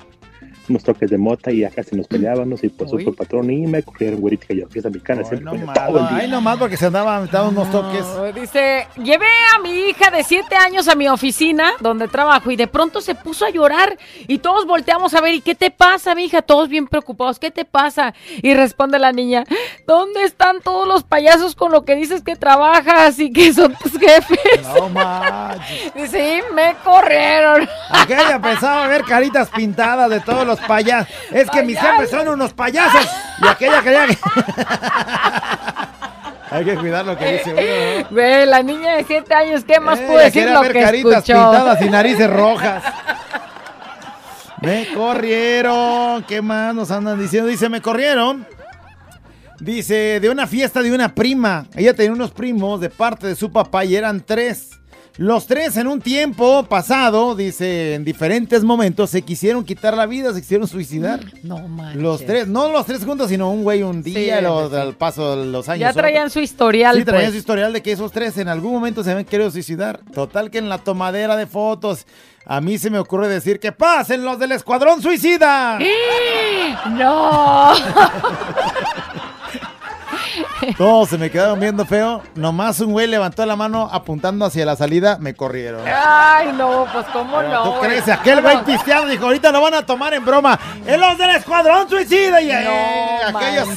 unos 0.69 0.83
toques 0.83 1.09
de 1.09 1.17
mota 1.17 1.51
y 1.51 1.59
ya 1.59 1.69
casi 1.69 1.95
nos 1.95 2.07
peleábamos 2.07 2.63
y 2.63 2.69
pues 2.69 2.91
otro 2.93 3.13
patrón 3.13 3.49
y 3.51 3.67
me 3.67 3.83
corrieron 3.83 4.19
güerita 4.19 4.47
callado. 4.47 4.69
Fiesta 4.69 4.89
mexicana, 4.89 5.23
siempre 5.23 5.51
todo 5.73 5.99
el 5.99 6.07
día. 6.09 6.17
Ay, 6.21 6.27
nomás 6.29 6.57
porque 6.57 6.77
se 6.77 6.87
andaban 6.87 7.29
dando 7.31 7.49
unos 7.49 7.71
toques. 7.71 8.05
No, 8.05 8.31
Dice, 8.33 8.87
llevé 9.03 9.27
a 9.55 9.59
mi 9.59 9.89
hija 9.89 10.11
de 10.11 10.23
7 10.23 10.55
años 10.55 10.87
a 10.87 10.95
mi 10.95 11.07
oficina 11.07 11.71
donde 11.79 12.07
trabajo 12.07 12.51
y 12.51 12.55
de 12.55 12.67
pronto 12.67 13.01
se 13.01 13.15
puso 13.15 13.45
a 13.45 13.49
llorar 13.49 13.97
y 14.27 14.39
todos 14.39 14.65
volteamos 14.65 15.13
a 15.13 15.21
ver, 15.21 15.35
¿y 15.35 15.41
qué 15.41 15.55
te 15.55 15.71
pasa, 15.71 16.15
mi 16.15 16.25
hija? 16.25 16.41
Todos 16.41 16.69
bien 16.69 16.87
preocupados, 16.87 17.39
¿qué 17.39 17.51
te 17.51 17.65
pasa? 17.65 18.13
Y 18.41 18.53
responde 18.53 18.99
la 18.99 19.11
niña, 19.11 19.43
¿dónde 19.87 20.23
están 20.23 20.61
todos 20.61 20.87
los 20.87 21.03
payasos 21.03 21.55
con 21.55 21.71
lo 21.71 21.85
que 21.85 21.95
dices 21.95 22.23
que 22.23 22.35
trabajas 22.35 23.19
y 23.19 23.31
que 23.31 23.53
son 23.53 23.75
tus 23.75 23.97
jefes? 23.97 24.61
No 24.63 24.89
manches. 24.89 25.93
Dice, 25.95 26.15
sí, 26.15 26.53
me 26.53 26.75
corrieron. 26.83 27.67
Aquella 27.89 28.39
pensaba 28.41 28.87
ver 28.87 29.03
caritas 29.03 29.49
pintadas 29.49 30.09
de 30.09 30.19
todos 30.19 30.45
los 30.45 30.54
payasos. 30.61 31.13
Es 31.31 31.49
que 31.49 31.63
mis 31.63 31.79
jefes 31.79 32.09
son 32.09 32.27
unos 32.27 32.53
payasos. 32.53 33.07
Y 33.43 33.47
aquella 33.47 33.81
creía 33.81 34.07
que. 34.07 34.17
Hay 36.51 36.63
que 36.63 36.75
cuidar 36.75 37.05
lo 37.05 37.17
que 37.17 37.33
dice 37.33 37.51
uno, 37.53 37.61
¿no? 37.61 38.07
Güey, 38.11 38.45
la 38.45 38.61
niña 38.63 38.95
de 38.97 39.03
7 39.03 39.33
años, 39.33 39.63
¿qué 39.65 39.79
más 39.79 39.99
Eh, 39.99 40.05
puedo 40.07 40.19
decir 40.19 40.49
lo 40.49 40.61
ver 40.61 40.71
que 40.73 40.81
caritas 40.81 41.13
escuchó? 41.17 41.33
pintadas 41.33 41.81
y 41.81 41.89
narices 41.89 42.29
rojas. 42.31 42.83
Me 44.61 44.87
corrieron. 44.93 46.23
¿Qué 46.23 46.41
más 46.41 46.73
nos 46.73 46.91
andan 46.91 47.19
diciendo? 47.19 47.49
Dice, 47.49 47.67
me 47.67 47.81
corrieron. 47.81 48.47
Dice, 49.59 50.19
de 50.19 50.29
una 50.29 50.47
fiesta 50.47 50.81
de 50.81 50.91
una 50.93 51.13
prima. 51.13 51.65
Ella 51.75 51.93
tenía 51.93 52.13
unos 52.13 52.31
primos 52.31 52.79
de 52.79 52.89
parte 52.89 53.27
de 53.27 53.35
su 53.35 53.51
papá 53.51 53.83
y 53.85 53.95
eran 53.95 54.21
tres. 54.21 54.69
Los 55.17 55.47
tres 55.47 55.77
en 55.77 55.87
un 55.87 56.01
tiempo 56.01 56.63
pasado, 56.65 57.35
dice, 57.35 57.93
en 57.95 58.03
diferentes 58.03 58.65
momentos, 58.65 59.09
se 59.11 59.21
quisieron 59.21 59.63
quitar 59.63 59.95
la 59.95 60.05
vida, 60.05 60.33
se 60.33 60.41
quisieron 60.41 60.67
suicidar. 60.67 61.21
No 61.41 61.59
manches. 61.69 62.01
Los 62.01 62.25
tres, 62.25 62.47
no 62.49 62.67
los 62.69 62.85
tres 62.85 63.05
juntos, 63.05 63.29
sino 63.29 63.49
un 63.49 63.63
güey 63.63 63.81
un 63.81 64.03
día, 64.03 64.39
Sí, 64.39 64.43
los- 64.43 64.71
sí. 64.71 64.75
al 64.75 64.93
paso 64.95 65.37
de 65.37 65.45
los 65.45 65.69
años. 65.69 65.79
Ya 65.79 65.93
traían 65.93 66.23
otro. 66.23 66.31
su 66.33 66.39
historial, 66.41 66.97
Sí, 66.97 67.05
traían 67.05 67.27
pues. 67.27 67.33
su 67.33 67.37
historial 67.39 67.71
de 67.71 67.81
que 67.81 67.93
esos 67.93 68.11
tres 68.11 68.37
en 68.37 68.49
algún 68.49 68.73
momento 68.73 69.05
se 69.05 69.11
habían 69.11 69.25
querido 69.25 69.49
suicidar. 69.51 70.01
Total 70.13 70.51
que 70.51 70.57
en 70.57 70.67
la 70.67 70.79
tomadera 70.79 71.37
de 71.37 71.47
fotos, 71.47 72.05
a 72.45 72.59
mí 72.59 72.77
se 72.77 72.89
me 72.89 72.99
ocurre 72.99 73.29
decir 73.29 73.61
que 73.61 73.71
pasen 73.71 74.25
los 74.25 74.37
del 74.37 74.51
escuadrón 74.51 75.01
suicida. 75.01 75.79
¡No! 76.89 77.71
Todos 80.77 81.09
se 81.09 81.17
me 81.17 81.29
quedaron 81.29 81.59
viendo 81.59 81.85
feo. 81.85 82.21
Nomás 82.35 82.79
un 82.79 82.91
güey 82.91 83.07
levantó 83.07 83.45
la 83.45 83.55
mano 83.55 83.89
apuntando 83.91 84.45
hacia 84.45 84.65
la 84.65 84.75
salida, 84.75 85.17
me 85.19 85.33
corrieron. 85.33 85.81
Ay, 85.87 86.51
no, 86.57 86.85
pues 86.91 87.05
cómo 87.13 87.41
no. 87.41 87.63
¿Tú 87.63 87.69
güey? 87.71 87.81
crees? 87.89 88.09
Aquel 88.09 88.41
güey 88.41 88.55
Bueno, 88.55 88.65
pisteado 88.65 89.05
dijo, 89.07 89.25
ahorita 89.25 89.51
lo 89.51 89.61
van 89.61 89.73
a 89.73 89.85
tomar 89.85 90.13
en 90.13 90.23
broma. 90.25 90.59
¡En 90.85 90.99
los 90.99 91.17
del 91.17 91.31
escuadrón 91.31 91.89
suicida! 91.89 92.41
Y 92.41 92.51
eh, 92.51 93.29
No 93.31 93.37
aquellos... 93.37 93.67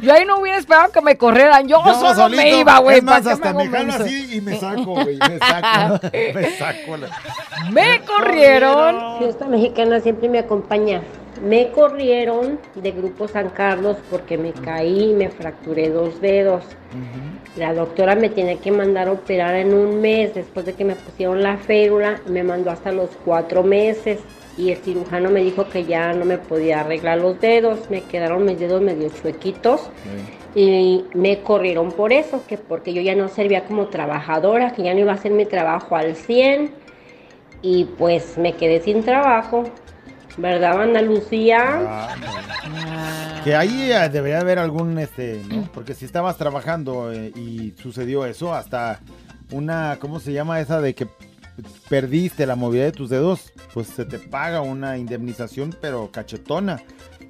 Yo 0.00 0.14
ahí 0.14 0.24
no 0.24 0.38
hubiera 0.38 0.56
esperado 0.58 0.90
que 0.92 1.00
me 1.02 1.16
corrieran. 1.18 1.68
Yo, 1.68 1.82
Yo 1.84 1.94
solo 1.94 2.14
solito, 2.14 2.42
me 2.42 2.58
iba, 2.60 2.78
güey. 2.78 2.98
es 2.98 3.02
más, 3.04 3.20
¿para 3.22 3.24
qué 3.24 3.30
hasta 3.32 3.52
me 3.52 3.68
me 3.68 3.78
jalo 3.78 4.04
así 4.04 4.36
y 4.36 4.40
me 4.40 4.58
saco, 4.58 4.84
güey. 4.94 5.18
Me 5.18 5.38
saco. 5.38 6.00
me 6.34 6.50
saco. 6.56 6.96
la- 6.96 7.70
Me 7.70 8.00
corrieron. 8.04 9.18
Fiesta 9.18 9.46
mexicana 9.46 10.00
siempre 10.00 10.28
me 10.30 10.38
acompaña. 10.38 11.02
Me 11.42 11.70
corrieron 11.70 12.58
de 12.74 12.90
Grupo 12.90 13.26
San 13.26 13.48
Carlos 13.48 13.96
porque 14.10 14.36
me 14.36 14.52
caí 14.52 15.10
y 15.10 15.14
me 15.14 15.30
fracturé 15.30 15.88
dos 15.88 16.20
dedos. 16.20 16.64
La 17.56 17.72
doctora 17.72 18.14
me 18.14 18.28
tenía 18.28 18.56
que 18.56 18.70
mandar 18.70 19.08
a 19.08 19.12
operar 19.12 19.54
en 19.54 19.72
un 19.72 20.00
mes 20.00 20.34
después 20.34 20.66
de 20.66 20.74
que 20.74 20.84
me 20.84 20.94
pusieron 20.94 21.42
la 21.42 21.56
férula. 21.56 22.20
Me 22.28 22.44
mandó 22.44 22.70
hasta 22.70 22.92
los 22.92 23.10
cuatro 23.24 23.62
meses 23.62 24.20
y 24.58 24.70
el 24.70 24.76
cirujano 24.78 25.30
me 25.30 25.40
dijo 25.40 25.68
que 25.68 25.84
ya 25.84 26.12
no 26.12 26.26
me 26.26 26.36
podía 26.36 26.80
arreglar 26.80 27.18
los 27.18 27.40
dedos. 27.40 27.90
Me 27.90 28.02
quedaron 28.02 28.44
mis 28.44 28.60
dedos 28.60 28.82
medio 28.82 29.08
chuequitos 29.08 29.90
y 30.54 31.04
me 31.14 31.40
corrieron 31.40 31.92
por 31.92 32.12
eso, 32.12 32.42
que 32.46 32.58
porque 32.58 32.92
yo 32.92 33.00
ya 33.00 33.14
no 33.14 33.28
servía 33.28 33.64
como 33.64 33.86
trabajadora, 33.86 34.72
que 34.72 34.82
ya 34.82 34.92
no 34.92 35.00
iba 35.00 35.12
a 35.12 35.14
hacer 35.14 35.32
mi 35.32 35.46
trabajo 35.46 35.96
al 35.96 36.16
100 36.16 36.70
y 37.62 37.84
pues 37.84 38.36
me 38.36 38.52
quedé 38.54 38.80
sin 38.80 39.02
trabajo. 39.02 39.64
¿Verdad, 40.40 40.82
Ana 40.82 41.02
Lucía? 41.02 42.08
Que 43.44 43.54
ahí 43.54 43.90
eh, 43.92 44.08
debería 44.08 44.40
haber 44.40 44.58
algún, 44.58 44.98
este, 44.98 45.42
¿no? 45.48 45.68
Porque 45.72 45.94
si 45.94 46.04
estabas 46.04 46.36
trabajando 46.36 47.12
eh, 47.12 47.32
y 47.36 47.74
sucedió 47.80 48.24
eso, 48.24 48.54
hasta 48.54 49.00
una, 49.50 49.98
¿cómo 50.00 50.18
se 50.20 50.32
llama 50.32 50.60
esa 50.60 50.80
de 50.80 50.94
que 50.94 51.06
perdiste 51.88 52.46
la 52.46 52.56
movilidad 52.56 52.86
de 52.86 52.92
tus 52.92 53.10
dedos? 53.10 53.52
Pues 53.74 53.88
se 53.88 54.04
te 54.04 54.18
paga 54.18 54.62
una 54.62 54.96
indemnización, 54.96 55.76
pero 55.80 56.10
cachetona. 56.10 56.80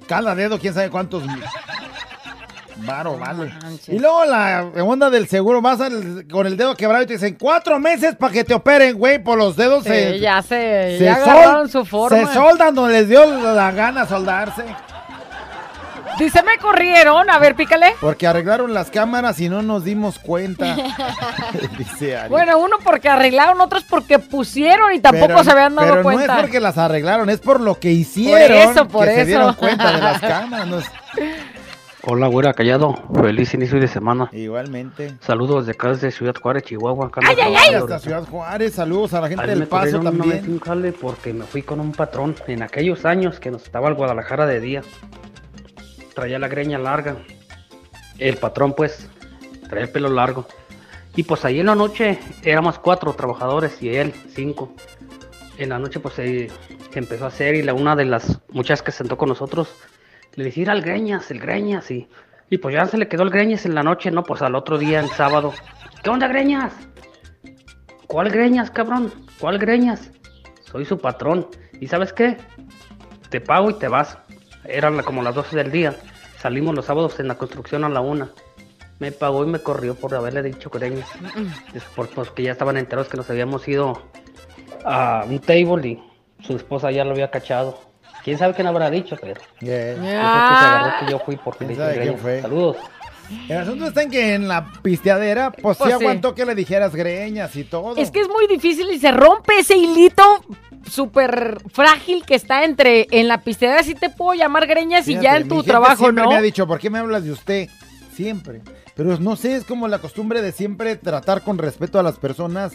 Cada 0.07 0.35
dedo, 0.35 0.57
quién 0.59 0.73
sabe 0.73 0.89
cuántos 0.89 1.23
varo 2.85 3.17
vale. 3.17 3.51
Y 3.87 3.99
luego 3.99 4.25
la 4.25 4.65
onda 4.83 5.09
del 5.09 5.27
seguro, 5.27 5.61
vas 5.61 5.79
al- 5.81 6.25
con 6.31 6.47
el 6.47 6.57
dedo 6.57 6.75
quebrado 6.75 7.03
y 7.03 7.07
te 7.07 7.13
dicen 7.13 7.37
cuatro 7.39 7.79
meses 7.79 8.15
para 8.15 8.33
que 8.33 8.43
te 8.43 8.53
operen, 8.53 8.97
güey, 8.97 9.19
por 9.23 9.37
los 9.37 9.55
dedos. 9.55 9.83
Sí, 9.83 9.89
se- 9.89 10.19
ya 10.19 10.41
se, 10.41 10.97
se 10.97 11.03
ya 11.05 11.15
sol- 11.19 11.29
agarraron 11.29 11.69
su 11.69 11.85
forma. 11.85 12.17
Se 12.27 12.33
soldan 12.33 12.75
donde 12.75 12.93
les 12.93 13.09
dio 13.09 13.25
la 13.25 13.71
gana 13.71 14.05
soldarse. 14.05 14.63
Dice, 16.19 16.43
me 16.43 16.57
corrieron. 16.59 17.29
A 17.31 17.39
ver, 17.39 17.55
pícale. 17.55 17.93
Porque 17.99 18.27
arreglaron 18.27 18.73
las 18.73 18.91
cámaras 18.91 19.39
y 19.39 19.49
no 19.49 19.61
nos 19.63 19.83
dimos 19.85 20.19
cuenta. 20.19 20.75
Dice 21.77 22.17
Ari. 22.17 22.29
Bueno, 22.29 22.59
uno 22.59 22.75
porque 22.83 23.09
arreglaron, 23.09 23.59
otros 23.61 23.83
porque 23.89 24.19
pusieron 24.19 24.93
y 24.93 24.99
tampoco 24.99 25.27
Pero- 25.27 25.43
se 25.43 25.51
habían 25.51 25.73
dado 25.75 25.89
pero 25.89 26.03
cuenta. 26.03 26.27
no 26.27 26.33
es 26.33 26.41
porque 26.41 26.59
las 26.59 26.77
arreglaron, 26.77 27.29
es 27.29 27.39
por 27.39 27.59
lo 27.61 27.79
que 27.79 27.91
hicieron. 27.91 28.57
eso, 28.71 28.87
por 28.87 29.05
que 29.07 29.13
se 29.15 29.21
eso. 29.21 29.27
dieron 29.29 29.53
cuenta 29.55 29.91
de 29.93 29.99
las 29.99 30.19
cámaras. 30.21 30.67
no 30.67 30.79
es- 30.79 30.91
Hola, 32.03 32.27
güera 32.27 32.53
callado. 32.53 32.95
Feliz 33.13 33.53
inicio 33.53 33.79
de 33.79 33.87
semana. 33.87 34.27
Igualmente. 34.31 35.15
Saludos 35.21 35.67
de 35.67 35.73
acá 35.73 35.89
desde 35.89 36.09
Ciudad 36.09 36.33
Juárez, 36.41 36.63
Chihuahua. 36.63 37.07
acá 37.07 37.21
Ay, 37.23 37.35
ay, 37.39 37.55
ay. 37.55 37.75
Hasta 37.75 37.99
Ciudad 37.99 38.27
Juárez, 38.27 38.73
saludos 38.73 39.13
a 39.13 39.21
la 39.21 39.27
gente 39.27 39.43
Ahí 39.43 39.49
del 39.51 39.59
me 39.59 39.65
Paso 39.67 39.97
corrieron 39.99 40.01
una 40.07 40.11
vez 40.25 40.41
también. 40.41 40.53
un 40.53 40.59
jale 40.59 40.91
porque 40.93 41.33
me 41.33 41.45
fui 41.45 41.61
con 41.61 41.79
un 41.79 41.91
patrón 41.91 42.35
en 42.47 42.63
aquellos 42.63 43.05
años 43.05 43.39
que 43.39 43.51
nos 43.51 43.63
estaba 43.63 43.87
al 43.87 43.93
Guadalajara 43.93 44.47
de 44.47 44.59
día. 44.59 44.81
Traía 46.15 46.39
la 46.39 46.47
greña 46.47 46.79
larga. 46.79 47.17
El 48.17 48.37
patrón, 48.37 48.73
pues, 48.73 49.07
traía 49.69 49.85
el 49.85 49.91
pelo 49.91 50.09
largo. 50.09 50.47
Y 51.15 51.23
pues 51.23 51.45
ahí 51.45 51.59
en 51.59 51.67
la 51.67 51.75
noche 51.75 52.19
éramos 52.41 52.79
cuatro 52.79 53.13
trabajadores 53.13 53.81
y 53.83 53.89
él 53.95 54.13
cinco. 54.33 54.73
En 55.57 55.69
la 55.69 55.77
noche, 55.77 55.99
pues, 55.99 56.15
se, 56.15 56.49
se 56.91 56.99
empezó 56.99 57.25
a 57.25 57.27
hacer 57.27 57.53
y 57.53 57.61
la, 57.61 57.75
una 57.75 57.95
de 57.95 58.05
las 58.05 58.39
muchachas 58.49 58.81
que 58.81 58.91
se 58.91 58.99
sentó 58.99 59.17
con 59.17 59.29
nosotros 59.29 59.69
le 60.35 60.43
decía, 60.45 60.63
"Era 60.63 60.73
el 60.73 60.81
greñas, 60.81 61.29
el 61.31 61.39
greñas. 61.39 61.89
Y, 61.91 62.07
y 62.49 62.57
pues 62.57 62.75
ya 62.75 62.85
se 62.85 62.97
le 62.97 63.07
quedó 63.07 63.23
el 63.23 63.29
greñas 63.29 63.65
en 63.65 63.75
la 63.75 63.83
noche, 63.83 64.11
¿no? 64.11 64.23
Pues 64.23 64.41
al 64.41 64.55
otro 64.55 64.77
día, 64.77 64.99
el 64.99 65.09
sábado. 65.09 65.53
¿Qué 66.03 66.09
onda, 66.09 66.27
greñas? 66.27 66.73
¿Cuál 68.07 68.29
greñas, 68.29 68.71
cabrón? 68.71 69.11
¿Cuál 69.39 69.57
greñas? 69.57 70.11
Soy 70.63 70.85
su 70.85 70.97
patrón. 70.97 71.47
¿Y 71.79 71.87
sabes 71.87 72.13
qué? 72.13 72.37
Te 73.29 73.39
pago 73.41 73.69
y 73.69 73.73
te 73.75 73.87
vas. 73.87 74.17
Eran 74.65 75.01
como 75.03 75.21
las 75.23 75.35
12 75.35 75.55
del 75.55 75.71
día. 75.71 75.95
Salimos 76.37 76.75
los 76.75 76.85
sábados 76.85 77.19
en 77.19 77.27
la 77.27 77.35
construcción 77.35 77.83
a 77.83 77.89
la 77.89 78.01
una. 78.01 78.31
Me 78.99 79.11
pagó 79.11 79.43
y 79.43 79.47
me 79.47 79.59
corrió 79.59 79.95
por 79.95 80.13
haberle 80.13 80.43
dicho 80.43 80.69
greñas. 80.69 81.09
Por- 81.95 82.09
porque 82.09 82.43
ya 82.43 82.51
estaban 82.51 82.77
enterados 82.77 83.07
que 83.09 83.17
nos 83.17 83.29
habíamos 83.29 83.67
ido 83.67 84.01
a 84.85 85.23
un 85.27 85.39
table 85.39 85.87
y 85.87 86.43
su 86.43 86.55
esposa 86.55 86.91
ya 86.91 87.03
lo 87.03 87.11
había 87.11 87.31
cachado. 87.31 87.79
¿Quién 88.23 88.37
sabe 88.37 88.53
quién 88.53 88.67
habrá 88.67 88.89
dicho? 88.89 89.15
Pero 89.19 89.41
Yeah. 89.59 89.95
yo 89.95 90.01
creo 90.01 90.49
que 90.49 90.55
se 90.55 90.65
agarró 90.65 91.05
que 91.05 91.11
yo 91.11 91.19
fui 91.19 91.35
porque 91.37 91.65
le 91.65 91.73
¿Quién 91.75 91.79
sabe 91.79 92.01
quién 92.01 92.17
fue? 92.17 92.41
Saludos. 92.41 92.77
El 93.47 93.57
asunto 93.57 93.85
está 93.87 94.01
en 94.03 94.11
que 94.11 94.33
en 94.35 94.47
la 94.49 94.67
pisteadera, 94.81 95.51
pues, 95.51 95.77
Pues 95.77 95.77
sí 95.77 95.97
sí. 95.97 96.03
aguantó 96.03 96.35
que 96.35 96.45
le 96.45 96.53
dijeras 96.53 96.93
greñas 96.93 97.55
y 97.55 97.63
todo. 97.63 97.95
Es 97.95 98.11
que 98.11 98.19
es 98.19 98.27
muy 98.27 98.45
difícil 98.47 98.91
y 98.91 98.99
se 98.99 99.11
rompe 99.11 99.59
ese 99.59 99.77
hilito 99.77 100.23
súper 100.89 101.59
frágil 101.71 102.25
que 102.25 102.35
está 102.35 102.65
entre 102.65 103.07
en 103.11 103.27
la 103.29 103.39
pisteadera. 103.41 103.83
Sí 103.83 103.95
te 103.95 104.09
puedo 104.09 104.33
llamar 104.33 104.67
greñas 104.67 105.07
y 105.07 105.17
ya 105.17 105.37
en 105.37 105.43
mi 105.43 105.49
tu 105.49 105.63
trabajo, 105.63 105.95
siempre 106.03 106.23
¿no? 106.23 106.29
me 106.31 106.35
ha 106.35 106.41
dicho, 106.41 106.67
¿por 106.67 106.79
qué 106.79 106.89
me 106.89 106.99
hablas 106.99 107.23
de 107.23 107.31
usted? 107.31 107.69
Siempre. 108.13 108.61
Pero 108.95 109.17
no 109.19 109.35
sé, 109.35 109.55
es 109.55 109.63
como 109.63 109.87
la 109.87 109.99
costumbre 109.99 110.41
de 110.41 110.51
siempre 110.51 110.95
tratar 110.95 111.43
con 111.43 111.57
respeto 111.57 111.99
a 111.99 112.03
las 112.03 112.17
personas 112.17 112.73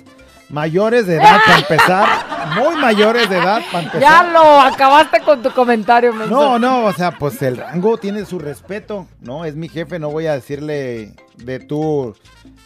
mayores 0.48 1.06
de 1.06 1.16
edad, 1.16 1.38
para 1.44 1.58
empezar. 1.58 2.08
Muy 2.56 2.76
mayores 2.80 3.28
de 3.28 3.36
edad, 3.36 3.60
para 3.70 3.84
empezar. 3.84 4.00
Ya 4.00 4.22
lo 4.32 4.60
acabaste 4.60 5.20
con 5.20 5.42
tu 5.42 5.50
comentario, 5.50 6.12
menso. 6.12 6.34
No, 6.34 6.58
no, 6.58 6.84
o 6.86 6.92
sea, 6.92 7.12
pues 7.12 7.42
el 7.42 7.56
rango 7.56 7.98
tiene 7.98 8.24
su 8.24 8.38
respeto, 8.38 9.06
¿no? 9.20 9.44
Es 9.44 9.56
mi 9.56 9.68
jefe, 9.68 9.98
no 9.98 10.10
voy 10.10 10.26
a 10.26 10.34
decirle 10.34 11.14
de 11.36 11.60
tú 11.60 12.14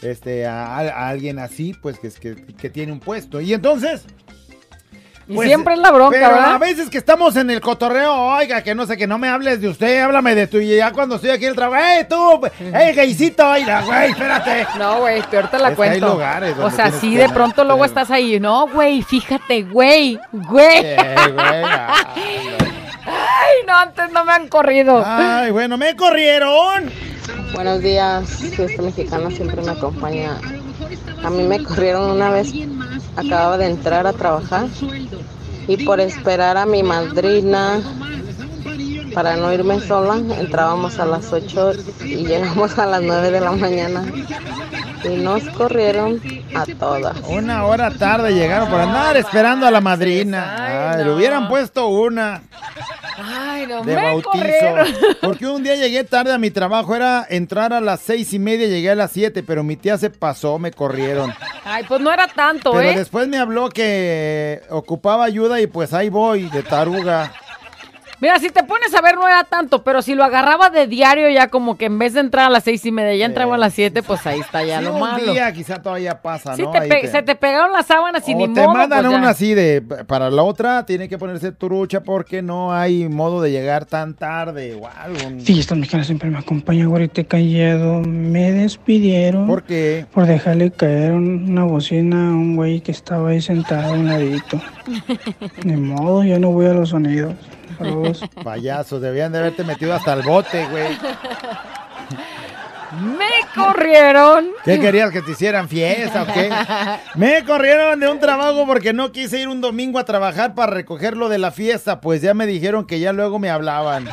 este, 0.03 0.47
a, 0.47 0.77
a 0.77 1.09
alguien 1.09 1.39
así, 1.39 1.75
pues 1.75 1.99
que, 1.99 2.07
es 2.07 2.21
que, 2.21 2.37
que 2.37 2.71
tiene 2.71 2.93
un 2.93 3.01
puesto. 3.01 3.41
Y 3.41 3.53
entonces... 3.53 4.05
Y 5.31 5.39
siempre 5.47 5.75
es 5.75 5.81
la 5.81 5.91
bronca, 5.93 6.19
pero 6.19 6.33
¿verdad? 6.35 6.55
a 6.55 6.59
veces 6.59 6.91
que 6.91 6.99
estamos 6.99 7.37
en 7.37 7.51
el 7.51 7.61
cotorreo, 7.61 8.13
oiga, 8.13 8.63
que 8.63 8.75
no 8.75 8.85
sé, 8.87 8.97
que 8.97 9.07
no 9.07 9.17
me 9.19 9.29
hables 9.29 9.61
de 9.61 9.69
usted, 9.69 10.01
háblame 10.03 10.35
de 10.35 10.47
tú. 10.49 10.59
Y 10.59 10.77
ya 10.77 10.93
cuando 10.93 11.15
estoy 11.17 11.31
aquí 11.31 11.45
en 11.45 11.51
el 11.51 11.57
trabajo, 11.57 11.83
¡eh, 11.85 12.07
tú! 12.09 12.41
¡Eh, 12.61 12.93
gaycito! 12.95 13.49
¡Oiga, 13.49 13.83
güey, 13.83 14.11
espérate! 14.11 14.67
No, 14.79 14.99
güey, 15.01 15.23
peor 15.23 15.49
te 15.49 15.59
la 15.59 15.71
Es 15.71 15.77
que 15.77 15.83
hay 15.83 15.89
cuento. 15.91 16.09
lugares 16.15 16.57
o 16.59 16.71
sea, 16.71 16.91
sí, 16.91 17.15
de 17.15 17.29
pronto 17.29 17.63
luego 17.65 17.85
estás 17.85 18.11
ahí. 18.11 18.41
No, 18.41 18.67
güey, 18.69 19.03
fíjate, 19.03 19.63
güey, 19.63 20.19
güey. 20.33 20.83
Güey, 20.83 20.95
Ay, 23.07 23.67
no, 23.67 23.77
antes 23.77 24.11
no 24.13 24.25
me 24.25 24.33
han 24.33 24.49
corrido. 24.49 25.03
Ay, 25.05 25.51
bueno, 25.51 25.77
me 25.77 25.97
corrieron. 25.97 26.91
Buenos 27.55 27.81
días, 27.81 28.29
fiesta 28.55 28.83
mexicana 28.83 29.31
siempre 29.31 29.63
me 29.63 29.71
acompaña. 29.71 30.39
A 31.23 31.31
mí 31.31 31.45
me 31.45 31.61
corrieron 31.61 32.11
una 32.11 32.31
vez, 32.31 32.55
acababa 33.15 33.59
de 33.59 33.67
entrar 33.67 34.07
a 34.07 34.13
trabajar 34.13 34.71
y 35.67 35.77
por 35.79 36.01
esperar 36.01 36.57
a 36.57 36.67
mi 36.67 36.83
madrina 36.83 37.83
para 39.15 39.37
no 39.37 39.53
irme 39.53 39.81
sola, 39.81 40.17
entrábamos 40.39 40.99
a 40.99 41.07
las 41.07 41.33
8 41.33 41.73
y 42.05 42.27
llegamos 42.27 42.79
a 42.79 42.87
las 42.87 43.03
9 43.03 43.31
de 43.31 43.41
la 43.41 43.53
mañana 43.53 44.05
y 45.05 45.17
nos 45.17 45.43
corrieron 45.51 46.21
a 46.55 46.67
todas. 46.67 47.17
Una 47.29 47.65
hora 47.65 47.91
tarde 47.91 48.33
llegaron 48.35 48.69
por 48.69 48.81
andar 48.81 49.17
esperando 49.17 49.67
a 49.67 49.71
la 49.71 49.81
madrina. 49.81 50.93
Ay, 50.93 51.05
le 51.05 51.11
hubieran 51.13 51.49
puesto 51.49 51.89
una 51.89 52.43
Ay, 53.23 53.67
no 53.67 53.83
de 53.83 53.95
me 53.97 54.03
bautizo. 54.03 54.31
corrieron. 54.31 54.87
Porque 55.21 55.47
un 55.47 55.63
día 55.63 55.77
llegué 55.77 56.05
tarde 56.05 56.33
a 56.33 56.39
mi 56.39 56.51
trabajo, 56.51 56.95
era 56.95 57.27
entrar 57.29 57.73
a 57.73 57.81
las 57.81 58.01
seis 58.01 58.33
y 58.33 58.39
media, 58.39 58.67
llegué 58.67 58.91
a 58.91 58.95
las 58.95 59.11
siete, 59.11 59.43
pero 59.43 59.63
mi 59.63 59.77
tía 59.77 59.99
se 59.99 60.11
pasó, 60.11 60.59
me 60.59 60.71
corrieron. 60.71 61.33
Ay, 61.65 61.85
pues 61.87 62.01
no 62.01 62.13
era 62.13 62.29
tanto, 62.29 62.73
Pero 62.73 62.91
¿eh? 62.91 62.97
después 62.97 63.29
me 63.29 63.39
habló 63.39 63.69
que 63.69 64.63
ocupaba 64.71 65.25
ayuda 65.25 65.61
y 65.61 65.67
pues 65.67 65.93
ahí 65.93 66.09
voy, 66.09 66.49
de 66.49 66.63
taruga. 66.63 67.33
Mira, 68.21 68.39
si 68.39 68.51
te 68.51 68.63
pones 68.65 68.95
a 68.95 69.01
ver, 69.01 69.15
no 69.15 69.27
era 69.27 69.45
tanto, 69.45 69.83
pero 69.83 70.03
si 70.03 70.15
lo 70.15 70.23
agarraba 70.25 70.69
de 70.69 70.87
diario, 70.87 71.31
ya 71.31 71.49
como 71.49 71.79
que 71.79 71.87
en 71.87 71.99
vez 71.99 72.13
de 72.15 72.21
entrar 72.21 72.47
a 72.47 72.51
las 72.51 72.65
seis 72.65 72.85
y 72.85 72.93
media, 72.93 73.15
ya 73.17 73.25
entraba 73.27 73.55
a 73.55 73.59
las 73.59 73.73
siete, 73.73 74.03
pues 74.03 74.27
ahí 74.27 74.41
está 74.41 74.63
ya 74.63 74.79
Sí, 74.81 74.85
lo 74.85 74.95
un 74.95 75.01
malo. 75.01 75.33
día 75.33 75.51
quizá 75.53 75.81
todavía 75.81 76.21
pasa, 76.21 76.55
Sí, 76.55 76.63
¿no? 76.63 76.71
te 76.71 76.79
Ahí 76.81 76.89
pe- 76.91 77.01
te- 77.03 77.09
se 77.09 77.23
te 77.23 77.35
pegaron 77.35 77.73
las 77.73 77.87
sábanas 77.87 78.29
y 78.29 78.35
O 78.35 78.37
ni 78.37 78.49
te 78.53 78.61
modo, 78.61 78.75
mandan 78.75 79.01
pues 79.01 79.13
ya. 79.13 79.19
una 79.19 79.31
así 79.31 79.55
de 79.55 79.81
para 80.07 80.31
la 80.31 80.43
otra 80.43 80.85
tiene 80.85 81.09
que 81.09 81.17
ponerse 81.17 81.51
trucha 81.53 82.03
porque 82.03 82.43
no 82.43 82.75
hay 82.75 83.09
modo 83.09 83.41
de 83.41 83.51
llegar 83.53 83.87
tan 83.87 84.13
tarde 84.15 84.75
o 84.75 84.87
algo. 84.87 85.41
Fiesta 85.43 85.75
mexicana 85.75 86.05
siempre 86.05 86.29
me 86.29 86.39
acompaña, 86.39 86.85
güerita 86.87 87.25
callado. 87.25 88.01
Me 88.01 88.53
despidieron. 88.53 89.47
¿Por 89.47 89.63
qué? 89.63 90.05
Por 90.13 90.27
dejarle 90.27 90.71
caer 90.71 91.13
un- 91.13 91.51
una 91.51 91.65
bocina 91.65 92.17
a 92.29 92.33
un 92.33 92.57
güey 92.57 92.81
que 92.83 92.93
estaba 92.93 93.31
ahí 93.31 93.41
sentado 93.41 93.95
a 93.95 93.97
un 93.97 94.09
ladito. 94.09 94.61
Ni 95.65 95.77
modo, 95.77 96.23
ya 96.23 96.39
no 96.39 96.51
voy 96.51 96.67
a 96.67 96.75
los 96.75 96.91
sonidos. 96.91 97.33
Saludos. 97.79 98.25
Payasos, 98.45 99.01
debían 99.01 99.33
de 99.33 99.39
haberte 99.39 99.65
metido 99.65 99.95
hasta 99.95 100.13
el 100.13 100.23
bote, 100.23 100.67
güey. 100.69 100.99
Me 103.01 103.29
corrieron. 103.55 104.49
¿Qué 104.65 104.81
querías 104.81 105.13
que 105.13 105.23
te 105.23 105.33
hicieran 105.33 105.69
fiesta 105.69 106.23
o 106.23 106.27
qué? 106.27 106.51
Me 107.15 107.45
corrieron 107.45 108.01
de 108.01 108.09
un 108.09 108.19
trabajo 108.19 108.67
porque 108.67 108.93
no 108.93 109.13
quise 109.13 109.41
ir 109.41 109.49
un 109.49 109.61
domingo 109.61 109.99
a 109.99 110.05
trabajar 110.05 110.55
para 110.55 110.73
recoger 110.73 111.17
lo 111.17 111.29
de 111.29 111.39
la 111.39 111.53
fiesta, 111.53 112.01
pues 112.01 112.21
ya 112.21 112.35
me 112.35 112.47
dijeron 112.47 112.87
que 112.87 112.99
ya 112.99 113.13
luego 113.13 113.39
me 113.39 113.49
hablaban. 113.49 114.09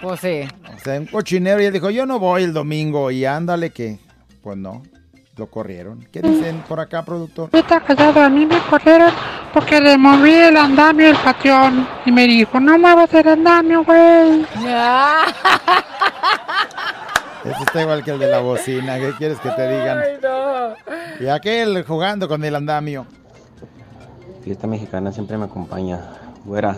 Pues 0.00 0.20
sí. 0.20 0.42
O 0.74 0.78
sea, 0.80 0.98
un 0.98 1.06
cochinero 1.06 1.62
y 1.62 1.66
él 1.66 1.72
dijo, 1.72 1.90
yo 1.90 2.06
no 2.06 2.18
voy 2.18 2.42
el 2.42 2.52
domingo 2.52 3.10
y 3.12 3.24
ándale 3.24 3.70
que, 3.70 3.98
pues 4.42 4.56
no, 4.56 4.82
lo 5.36 5.46
corrieron. 5.48 6.06
¿Qué 6.10 6.22
dicen 6.22 6.62
por 6.66 6.80
acá, 6.80 7.04
productor? 7.04 7.50
Está 7.52 7.80
callado, 7.80 8.22
a 8.22 8.30
mí 8.30 8.46
me 8.46 8.58
corrieron 8.70 9.10
porque 9.52 9.80
le 9.80 9.98
moví 9.98 10.32
el 10.32 10.56
andamio 10.56 11.06
del 11.08 11.16
patrón 11.16 11.86
y 12.06 12.12
me 12.12 12.26
dijo, 12.26 12.58
no 12.58 12.78
muevas 12.78 13.12
el 13.12 13.28
andamio, 13.28 13.84
güey. 13.84 14.46
Este 17.44 17.62
está 17.62 17.82
igual 17.82 18.02
que 18.02 18.10
el 18.10 18.18
de 18.18 18.26
la 18.26 18.40
bocina, 18.40 18.98
¿qué 18.98 19.12
quieres 19.16 19.38
que 19.38 19.50
te 19.50 19.68
digan? 19.68 19.98
Ay, 19.98 20.18
no. 20.20 21.24
Y 21.24 21.28
aquel 21.28 21.84
jugando 21.84 22.26
con 22.26 22.42
el 22.42 22.56
andamio. 22.56 23.06
Fiesta 24.42 24.66
mexicana 24.66 25.12
siempre 25.12 25.38
me 25.38 25.44
acompaña. 25.44 26.00
Güera, 26.44 26.76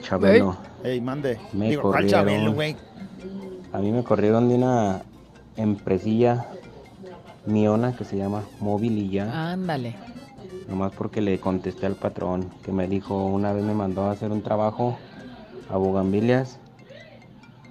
Chabelo. 0.00 0.56
Ey, 0.84 1.00
mande. 1.00 1.40
Me 1.52 1.70
Digo, 1.70 1.82
¿cuál 1.82 1.94
corrieron. 1.94 2.10
Chabelo, 2.10 2.52
güey? 2.52 2.76
A 3.72 3.78
mí 3.78 3.90
me 3.90 4.04
corrieron 4.04 4.48
de 4.48 4.54
una 4.54 5.02
empresilla 5.56 6.46
miona 7.46 7.94
que 7.96 8.04
se 8.04 8.16
llama 8.16 8.42
ya. 9.10 9.52
Ándale. 9.52 9.94
Nomás 10.68 10.92
porque 10.92 11.20
le 11.20 11.38
contesté 11.40 11.86
al 11.86 11.96
patrón 11.96 12.48
que 12.64 12.72
me 12.72 12.86
dijo, 12.88 13.26
una 13.26 13.52
vez 13.52 13.64
me 13.64 13.74
mandó 13.74 14.04
a 14.04 14.12
hacer 14.12 14.30
un 14.30 14.42
trabajo 14.42 14.96
a 15.68 15.76
Bugambilias 15.76 16.58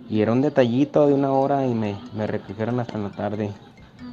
y 0.10 0.22
era 0.22 0.34
un 0.34 0.42
detallito 0.42 1.08
de 1.08 1.14
una 1.14 1.32
hora 1.32 1.66
y 1.66 1.74
me, 1.74 1.96
me 2.14 2.28
recogieron 2.28 2.80
hasta 2.80 2.98
en 2.98 3.04
la 3.04 3.12
tarde 3.12 3.52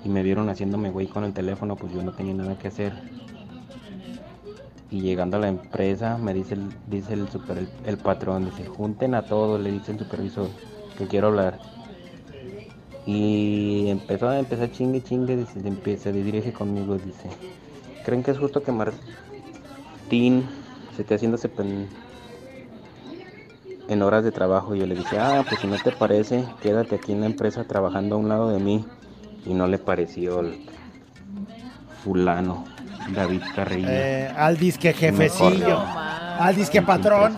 y 0.04 0.09
me 0.09 0.22
vieron 0.22 0.48
haciéndome 0.48 0.90
güey 0.90 1.09
con 1.09 1.24
el 1.24 1.32
teléfono, 1.32 1.76
pues 1.76 1.92
yo 1.92 2.02
no 2.02 2.12
tenía 2.12 2.34
nada 2.34 2.56
que 2.56 2.68
hacer. 2.68 2.92
Y 4.90 5.00
llegando 5.00 5.36
a 5.36 5.40
la 5.40 5.48
empresa 5.48 6.16
me 6.16 6.32
dice 6.32 6.54
el, 6.54 6.68
dice 6.86 7.14
el, 7.14 7.28
super, 7.28 7.59
el, 7.59 7.68
el 7.84 7.98
patrón, 7.98 8.46
dice, 8.46 8.66
junten 8.66 9.14
a 9.14 9.22
todos, 9.22 9.61
le 9.61 9.72
dice 9.72 9.92
el 9.92 9.98
supervisor, 9.98 10.48
que 10.96 11.06
quiero 11.06 11.26
hablar. 11.28 11.59
Y 13.11 13.88
empezó 13.88 14.28
a 14.28 14.38
empezar 14.38 14.70
chingue 14.70 15.02
chingue, 15.02 15.34
dice, 15.34 15.62
se, 15.62 15.66
empie- 15.70 15.96
se 15.96 16.12
dirige 16.12 16.52
conmigo, 16.52 16.98
dice, 16.98 17.30
¿creen 18.04 18.22
que 18.22 18.32
es 18.32 18.38
justo 18.38 18.62
que 18.62 18.70
Martín 18.70 20.46
se 20.94 21.00
esté 21.02 21.14
haciéndose 21.14 21.48
pen- 21.48 21.88
en 23.88 24.02
horas 24.02 24.24
de 24.24 24.30
trabajo? 24.30 24.74
Y 24.74 24.80
yo 24.80 24.86
le 24.86 24.94
dije, 24.94 25.16
ah, 25.18 25.42
pues 25.48 25.59
si 25.59 25.66
no 25.66 25.76
te 25.82 25.90
parece, 25.90 26.44
quédate 26.62 26.96
aquí 26.96 27.12
en 27.12 27.20
la 27.20 27.26
empresa 27.26 27.64
trabajando 27.64 28.16
a 28.16 28.18
un 28.18 28.28
lado 28.28 28.50
de 28.50 28.59
mí. 28.59 28.84
Y 29.46 29.54
no 29.54 29.66
le 29.68 29.78
pareció 29.78 30.40
el 30.40 30.59
fulano, 32.04 32.66
David 33.14 33.40
Carrillo. 33.56 33.88
Eh, 33.90 34.30
al 34.36 34.59
disque 34.59 34.92
jefecillo. 34.92 35.78
Al 36.39 36.55
disque 36.55 36.80
patrón. 36.82 37.36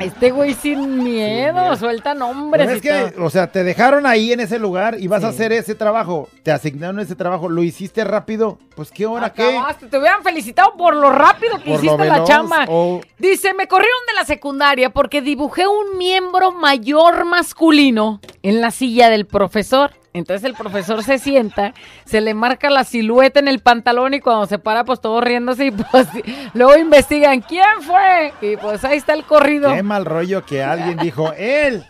Este 0.00 0.30
güey 0.30 0.52
sin 0.54 1.02
miedo, 1.02 1.74
suelta 1.76 2.14
nombres. 2.14 2.66
Pero 2.66 2.72
y 2.74 2.76
es 2.76 2.82
que, 2.82 3.12
todo. 3.16 3.24
o 3.26 3.30
sea, 3.30 3.50
te 3.50 3.64
dejaron 3.64 4.04
ahí 4.06 4.32
en 4.32 4.40
ese 4.40 4.58
lugar 4.58 4.96
y 5.00 5.06
vas 5.08 5.24
a 5.24 5.28
hacer 5.28 5.52
ese 5.52 5.74
trabajo. 5.74 6.28
Te 6.42 6.52
asignaron 6.52 7.00
ese 7.00 7.14
trabajo, 7.16 7.48
lo 7.48 7.62
hiciste 7.62 8.04
rápido. 8.04 8.58
Pues 8.76 8.90
qué 8.90 9.06
hora 9.06 9.32
qué. 9.32 9.42
Acabaste, 9.56 9.86
te 9.86 9.98
hubieran 9.98 10.22
felicitado 10.22 10.74
por 10.76 10.94
lo 10.96 11.10
rápido 11.10 11.58
que 11.58 11.70
Por 11.70 11.84
hiciste 11.84 12.04
la 12.04 12.24
chamba. 12.24 12.64
o- 12.68 13.00
Dice, 13.18 13.54
me 13.54 13.66
corrieron 13.68 14.00
de 14.08 14.14
la 14.14 14.24
secundaria 14.24 14.90
porque 14.90 15.22
dibujé 15.22 15.66
un 15.66 15.96
miembro 15.98 16.52
mayor 16.52 17.24
masculino 17.24 18.20
en 18.42 18.60
la 18.60 18.70
silla 18.70 19.08
del 19.08 19.26
profesor. 19.26 19.92
Entonces 20.14 20.44
el 20.44 20.54
profesor 20.54 21.02
se 21.02 21.18
sienta, 21.18 21.72
se 22.04 22.20
le 22.20 22.34
marca 22.34 22.68
la 22.68 22.84
silueta 22.84 23.40
en 23.40 23.48
el 23.48 23.60
pantalón 23.60 24.12
y 24.12 24.20
cuando 24.20 24.46
se 24.46 24.58
para, 24.58 24.84
pues 24.84 25.00
todos 25.00 25.24
riéndose 25.24 25.66
y 25.66 25.70
pues 25.70 26.06
luego 26.52 26.76
investigan 26.76 27.40
quién 27.40 27.80
fue. 27.80 28.32
Y 28.42 28.56
pues 28.56 28.84
ahí 28.84 28.98
está 28.98 29.14
el 29.14 29.24
corrido. 29.24 29.72
Qué 29.74 29.82
mal 29.82 30.04
rollo 30.04 30.44
que 30.44 30.62
alguien 30.62 30.98
dijo, 30.98 31.32
él. 31.32 31.84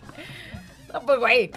No, 0.92 1.00
pues, 1.00 1.18
güey. 1.18 1.50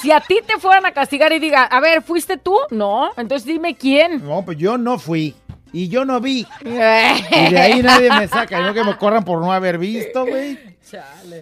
Si 0.00 0.10
a 0.12 0.20
ti 0.20 0.40
te 0.46 0.58
fueran 0.58 0.84
a 0.86 0.92
castigar 0.92 1.32
y 1.32 1.38
diga, 1.38 1.64
a 1.64 1.80
ver, 1.80 2.02
¿fuiste 2.02 2.36
tú? 2.36 2.56
No. 2.70 3.10
Entonces 3.16 3.46
dime 3.46 3.74
quién. 3.76 4.24
No, 4.26 4.44
pues 4.44 4.58
yo 4.58 4.76
no 4.76 4.98
fui. 4.98 5.34
Y 5.72 5.88
yo 5.88 6.04
no 6.04 6.20
vi. 6.20 6.46
Y 6.64 6.70
de 6.70 7.60
ahí 7.60 7.82
nadie 7.82 8.10
me 8.10 8.28
saca. 8.28 8.60
No 8.60 8.74
que 8.74 8.84
me 8.84 8.96
corran 8.96 9.24
por 9.24 9.40
no 9.40 9.52
haber 9.52 9.78
visto, 9.78 10.26
güey. 10.26 10.75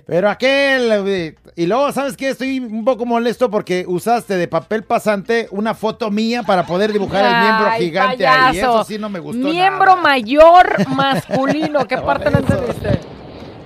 Pero 0.07 0.31
aquel. 0.31 1.37
Y 1.57 1.67
luego, 1.67 1.93
¿sabes 1.93 2.17
qué? 2.17 2.31
Estoy 2.31 2.59
un 2.61 2.85
poco 2.85 3.07
molesto 3.07 3.51
porque 3.51 3.85
usaste 3.87 4.37
de 4.37 4.49
papel 4.49 4.83
pasante 4.85 5.49
una 5.51 5.75
foto 5.75 6.11
mía 6.11 6.43
para 6.43 6.65
poder 6.67 6.93
dibujar 6.93 7.25
el 7.25 7.41
miembro 7.43 7.67
Ay, 7.71 7.85
gigante 7.87 8.27
ahí. 8.27 8.53
payaso. 8.53 8.75
Eso 8.81 8.85
sí 8.85 8.99
no 8.99 9.09
me 9.09 9.19
gustó 9.21 9.47
Miembro 9.47 9.97
mayor 9.97 10.89
masculino. 10.89 11.85
¿Qué 11.89 11.99
parte 11.99 12.31
no 12.31 12.39
entendiste? 12.39 12.99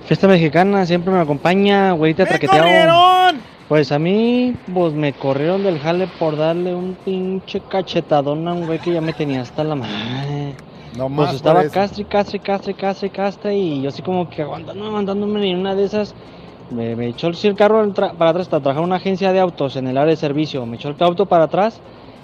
Fiesta 0.07 0.27
mexicana 0.27 0.85
siempre 0.85 1.13
me 1.13 1.19
acompaña, 1.19 1.91
güerita 1.91 2.25
traqueteado. 2.25 2.63
corrieron! 2.63 3.41
Pues 3.67 3.91
a 3.91 3.99
mí, 3.99 4.55
pues 4.73 4.93
me 4.93 5.13
corrieron 5.13 5.63
del 5.63 5.79
jale 5.79 6.07
por 6.17 6.35
darle 6.35 6.73
un 6.73 6.95
pinche 7.05 7.61
cachetadón 7.69 8.47
a 8.47 8.53
un 8.53 8.65
güey 8.65 8.79
que 8.79 8.91
ya 8.91 9.01
me 9.01 9.13
tenía 9.13 9.41
hasta 9.41 9.63
la 9.63 9.75
madre. 9.75 10.55
No 10.97 11.07
pues 11.07 11.11
más 11.11 11.35
estaba 11.35 11.59
por 11.59 11.65
eso. 11.65 11.73
castre, 11.73 12.05
castre, 12.05 12.39
castre, 12.39 12.73
castre, 12.73 13.09
castre 13.09 13.57
y 13.57 13.81
yo 13.81 13.89
así 13.89 14.01
como 14.01 14.29
que 14.29 14.41
aguantando, 14.41 14.85
aguantándome 14.85 15.47
y 15.47 15.51
en 15.51 15.59
una 15.59 15.75
de 15.75 15.85
esas 15.85 16.15
me, 16.71 16.95
me 16.95 17.07
echó 17.07 17.27
el, 17.27 17.55
carro 17.55 17.91
para 17.93 18.31
atrás 18.31 18.47
para 18.47 18.61
trabajar 18.61 18.83
en 18.83 18.89
una 18.89 18.95
agencia 18.97 19.31
de 19.31 19.39
autos 19.39 19.75
en 19.75 19.87
el 19.87 19.97
área 19.97 20.11
de 20.11 20.17
servicio. 20.17 20.65
Me 20.65 20.77
echó 20.77 20.89
el 20.89 20.95
auto 20.99 21.25
para 21.25 21.45
atrás 21.45 21.79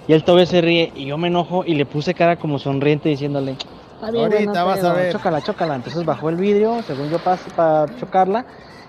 y 0.08 0.12
él 0.12 0.24
todavía 0.24 0.46
se 0.46 0.60
ríe 0.60 0.92
y 0.94 1.06
yo 1.06 1.18
me 1.18 1.28
enojo 1.28 1.64
y 1.64 1.74
le 1.74 1.86
puse 1.86 2.14
cara 2.14 2.36
como 2.36 2.58
sonriente 2.58 3.08
diciéndole, 3.08 3.56
bien, 4.12 4.32
Ahorita 4.32 4.64
vas 4.64 4.84
a 4.84 4.92
ver. 4.92 5.12
Chócala, 5.12 5.42
chócala. 5.42 5.74
Entonces 5.76 6.04
bajó 6.04 6.28
el 6.28 6.36
vidrio, 6.36 6.82
según 6.82 7.10
yo 7.10 7.18
para 7.18 7.86
chocarla, 7.98 8.44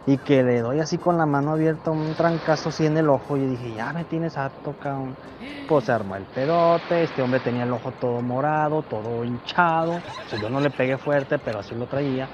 y 0.08 0.20
que 0.20 0.44
le 0.44 0.62
doy 0.62 0.80
así 0.82 1.00
con 1.00 1.18
la 1.20 1.28
mano 1.28 1.52
abierta 1.54 1.92
un 1.92 2.16
trancazo 2.16 2.70
así 2.70 2.86
en 2.88 2.98
el 2.98 3.10
ojo. 3.10 3.38
Y 3.38 3.46
dije, 3.48 3.74
ya 3.74 3.94
me 3.94 4.06
tienes 4.06 4.38
harto, 4.38 4.76
cabrón. 4.78 5.20
Pues 5.66 5.86
se 5.86 5.92
armó 5.92 6.16
el 6.16 6.28
pedote, 6.28 7.04
este 7.04 7.22
hombre 7.22 7.42
tenía 7.42 7.64
el 7.66 7.74
ojo 7.74 7.94
todo 7.94 8.22
morado, 8.22 8.84
todo 8.84 9.26
hinchado. 9.26 10.06
O 10.32 10.38
yo 10.38 10.50
no 10.50 10.62
le 10.62 10.72
pegué 10.72 10.98
fuerte, 10.98 11.40
pero 11.40 11.60
así 11.60 11.76
lo 11.76 11.88
traía. 11.88 12.32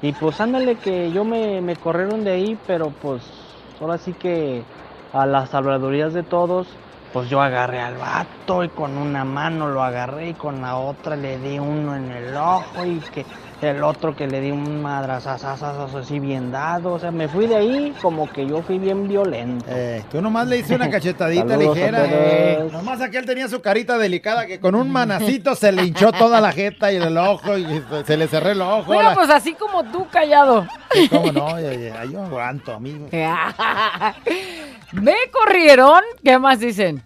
Y 0.00 0.12
pues 0.14 0.40
ándale 0.40 0.80
que 0.80 1.12
yo 1.12 1.24
me, 1.24 1.62
me 1.62 1.78
corrieron 1.78 2.24
de 2.24 2.32
ahí, 2.32 2.56
pero 2.66 2.92
pues 2.98 3.74
ahora 3.80 3.98
sí 3.98 4.14
que 4.16 4.68
a 5.12 5.26
las 5.26 5.50
salvadorías 5.50 6.12
de 6.12 6.24
todos, 6.24 6.80
pues 7.10 7.28
yo 7.30 7.40
agarré 7.40 7.80
al 7.80 7.96
vato 7.98 8.64
y 8.64 8.70
con 8.70 8.98
una 8.98 9.24
mano 9.24 9.68
lo 9.68 9.82
agarré 9.82 10.30
y 10.30 10.36
con 10.36 10.60
la 10.60 10.76
otra 10.78 11.16
le 11.16 11.38
di 11.38 11.58
uno 11.58 11.96
en 11.96 12.10
el 12.10 12.36
ojo 12.36 12.84
y 12.84 13.04
que 13.04 13.26
el 13.70 13.82
otro 13.84 14.14
que 14.16 14.26
le 14.26 14.40
di 14.40 14.50
un 14.50 14.82
madrazazazazo 14.82 15.98
así 15.98 16.18
bien 16.18 16.50
dado. 16.52 16.92
O 16.94 16.98
sea, 16.98 17.10
me 17.10 17.28
fui 17.28 17.46
de 17.46 17.56
ahí 17.56 17.94
como 18.02 18.30
que 18.30 18.46
yo 18.46 18.62
fui 18.62 18.78
bien 18.78 19.08
violento. 19.08 19.64
Eh, 19.68 20.02
tú 20.10 20.20
nomás 20.22 20.46
le 20.48 20.58
hice 20.58 20.74
una 20.74 20.90
cachetadita 20.94 21.48
Saludos 21.48 21.76
ligera. 21.76 22.04
eh. 22.06 22.68
Nomás 22.72 23.00
aquel 23.00 23.24
tenía 23.26 23.48
su 23.48 23.60
carita 23.60 23.98
delicada 23.98 24.46
que 24.46 24.60
con 24.60 24.74
un 24.74 24.90
manacito 24.90 25.54
se 25.54 25.72
le 25.72 25.84
hinchó 25.84 26.12
toda 26.12 26.40
la 26.40 26.52
jeta 26.52 26.92
y 26.92 26.96
el 26.96 27.16
ojo 27.16 27.56
y 27.58 27.82
se 28.06 28.16
le 28.16 28.28
cerró 28.28 28.50
el 28.50 28.60
ojo. 28.62 28.84
Bueno, 28.84 29.10
la- 29.10 29.14
pues 29.14 29.30
así 29.30 29.54
como 29.54 29.84
tú, 29.84 30.06
callado. 30.10 30.66
Sí, 30.92 31.08
¿Cómo 31.08 31.32
no? 31.32 31.58
Yo 31.60 32.22
aguanto, 32.22 32.72
amigo. 32.74 33.08
Me 34.92 35.14
corrieron. 35.32 36.00
¿Qué 36.22 36.38
más 36.38 36.60
dicen? 36.60 37.02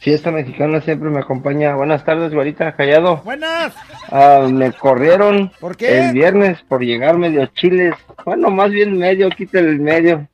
Fiesta 0.00 0.30
mexicana 0.30 0.80
siempre 0.80 1.10
me 1.10 1.20
acompaña. 1.20 1.74
Buenas 1.74 2.02
tardes, 2.06 2.32
güerita, 2.32 2.72
callado. 2.72 3.18
Buenas. 3.18 3.74
Ah, 4.10 4.48
me 4.50 4.72
corrieron 4.72 5.52
¿Por 5.60 5.76
qué? 5.76 6.06
el 6.06 6.14
viernes 6.14 6.58
por 6.68 6.80
llegar 6.80 7.18
medio 7.18 7.44
chiles. 7.48 7.94
Bueno, 8.24 8.48
más 8.50 8.70
bien 8.70 8.96
medio, 8.96 9.28
quítale 9.28 9.68
el 9.68 9.80
medio. 9.80 10.26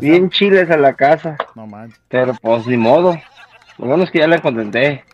Bien 0.00 0.30
chiles 0.30 0.70
a 0.70 0.78
la 0.78 0.94
casa. 0.94 1.36
No 1.54 1.66
manches. 1.66 2.00
Pero 2.08 2.34
pues 2.40 2.66
ni 2.66 2.78
modo. 2.78 3.14
Lo 3.76 3.86
bueno 3.86 4.04
es 4.04 4.10
que 4.10 4.20
ya 4.20 4.26
la 4.26 4.38
contenté. 4.38 5.04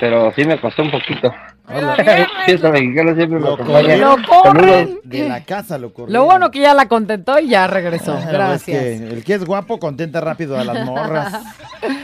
Pero 0.00 0.32
sí 0.32 0.46
me 0.46 0.58
costó 0.58 0.82
un 0.82 0.90
poquito. 0.90 1.34
Fiesta 2.46 2.70
mexicana 2.70 3.14
siempre 3.14 3.40
me 3.40 3.48
acompaña. 3.48 3.96
Lo 3.96 4.16
corren. 4.26 5.00
De 5.04 5.28
la 5.28 5.44
casa 5.44 5.76
lo 5.76 5.92
corrió. 5.92 6.14
Lo 6.14 6.24
bueno 6.24 6.50
que 6.50 6.60
ya 6.60 6.72
la 6.72 6.88
contentó 6.88 7.38
y 7.38 7.48
ya 7.48 7.66
regresó. 7.66 8.16
Es 8.16 8.26
Gracias. 8.26 8.78
que 8.78 8.96
el 8.96 9.22
que 9.22 9.34
es 9.34 9.44
guapo 9.44 9.78
contenta 9.78 10.22
rápido 10.22 10.58
a 10.58 10.64
las 10.64 10.86
morras. 10.86 11.42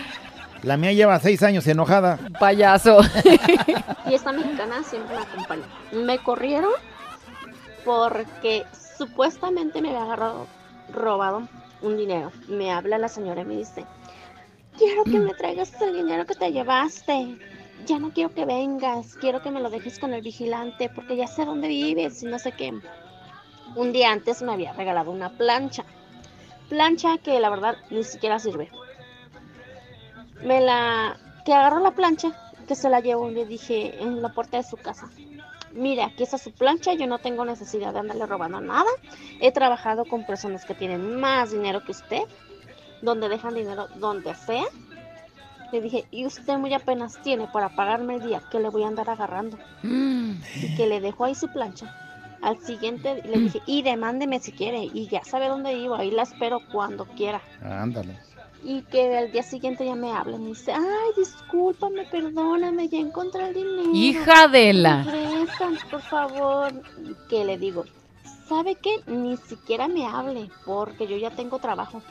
La 0.62 0.76
mía 0.76 0.92
lleva 0.92 1.18
seis 1.18 1.42
años 1.42 1.66
enojada. 1.66 2.18
Payaso. 2.38 3.02
Fiesta 4.06 4.32
mexicana 4.32 4.82
siempre 4.84 5.16
me 5.16 5.22
acompaña. 5.22 5.64
Me 5.92 6.18
corrieron 6.18 6.70
porque 7.84 8.64
supuestamente 8.96 9.82
me 9.82 9.88
había 9.88 10.02
agarrado, 10.02 10.46
robado 10.92 11.48
un 11.80 11.96
dinero. 11.96 12.30
Me 12.46 12.70
habla 12.70 12.98
la 12.98 13.08
señora 13.08 13.42
y 13.42 13.44
me 13.44 13.56
dice, 13.56 13.84
quiero 14.78 15.02
que 15.02 15.18
me 15.18 15.34
traigas 15.34 15.72
el 15.80 15.94
dinero 15.94 16.26
que 16.26 16.36
te 16.36 16.52
llevaste. 16.52 17.38
Ya 17.86 17.98
no 17.98 18.12
quiero 18.12 18.32
que 18.32 18.44
vengas, 18.44 19.16
quiero 19.16 19.42
que 19.42 19.50
me 19.50 19.60
lo 19.60 19.68
dejes 19.68 19.98
con 19.98 20.14
el 20.14 20.22
vigilante 20.22 20.88
porque 20.94 21.16
ya 21.16 21.26
sé 21.26 21.44
dónde 21.44 21.66
vives 21.66 22.22
y 22.22 22.26
no 22.26 22.38
sé 22.38 22.52
qué. 22.52 22.72
Un 23.74 23.92
día 23.92 24.12
antes 24.12 24.42
me 24.42 24.52
había 24.52 24.72
regalado 24.74 25.10
una 25.10 25.30
plancha. 25.30 25.84
Plancha 26.68 27.18
que 27.18 27.40
la 27.40 27.50
verdad 27.50 27.74
ni 27.90 28.04
siquiera 28.04 28.38
sirve. 28.38 28.70
Me 30.44 30.60
la... 30.60 31.16
que 31.44 31.52
agarró 31.52 31.80
la 31.80 31.92
plancha, 31.92 32.32
que 32.66 32.74
se 32.74 32.88
la 32.88 33.00
llevó 33.00 33.30
y 33.30 33.34
le 33.34 33.46
dije 33.46 34.02
en 34.02 34.22
la 34.22 34.30
puerta 34.30 34.56
de 34.56 34.62
su 34.64 34.76
casa. 34.76 35.08
Mire, 35.72 36.02
aquí 36.02 36.22
está 36.22 36.36
su 36.36 36.52
plancha, 36.52 36.92
yo 36.92 37.06
no 37.06 37.18
tengo 37.18 37.44
necesidad 37.44 37.92
de 37.92 38.00
andarle 38.00 38.26
robando 38.26 38.60
nada. 38.60 38.90
He 39.40 39.52
trabajado 39.52 40.04
con 40.04 40.26
personas 40.26 40.64
que 40.64 40.74
tienen 40.74 41.18
más 41.18 41.52
dinero 41.52 41.82
que 41.84 41.92
usted, 41.92 42.22
donde 43.00 43.28
dejan 43.28 43.54
dinero 43.54 43.88
donde 43.96 44.34
sea. 44.34 44.64
Le 45.72 45.80
dije, 45.80 46.04
y 46.10 46.26
usted 46.26 46.58
muy 46.58 46.74
apenas 46.74 47.22
tiene 47.22 47.48
para 47.48 47.70
pagarme 47.70 48.16
el 48.16 48.26
día 48.26 48.42
que 48.50 48.60
le 48.60 48.68
voy 48.68 48.84
a 48.84 48.88
andar 48.88 49.08
agarrando. 49.08 49.56
Y 49.82 50.76
que 50.76 50.86
le 50.86 51.00
dejó 51.00 51.24
ahí 51.24 51.34
su 51.34 51.48
plancha. 51.48 51.96
Al 52.42 52.58
siguiente 52.60 53.22
le 53.24 53.38
dije, 53.38 53.60
y 53.66 53.82
demándeme 53.82 54.40
si 54.40 54.52
quiere, 54.52 54.84
y 54.84 55.08
ya 55.08 55.24
sabe 55.24 55.48
dónde 55.48 55.74
vivo, 55.74 55.94
ahí 55.94 56.10
la 56.10 56.24
espero 56.24 56.60
cuando 56.70 57.06
quiera. 57.06 57.40
Ándale. 57.62 58.18
Y 58.64 58.82
que 58.82 59.16
al 59.18 59.32
día 59.32 59.42
siguiente 59.42 59.84
ya 59.84 59.96
me 59.96 60.12
hablan 60.12 60.42
y 60.44 60.46
dice, 60.48 60.72
ay, 60.72 61.10
discúlpame, 61.16 62.04
perdóname, 62.06 62.88
ya 62.88 62.98
encontré 62.98 63.48
el 63.48 63.54
dinero. 63.54 63.90
Hija 63.92 64.46
de 64.48 64.72
la- 64.72 64.98
¿Me 65.02 65.10
prestan, 65.10 65.78
por 65.90 66.00
favor. 66.02 66.72
Que 67.28 67.44
le 67.44 67.58
digo, 67.58 67.84
¿sabe 68.48 68.76
qué? 68.76 68.96
Ni 69.06 69.36
siquiera 69.36 69.88
me 69.88 70.06
hable, 70.06 70.48
porque 70.64 71.08
yo 71.08 71.16
ya 71.16 71.30
tengo 71.30 71.58
trabajo. 71.58 72.02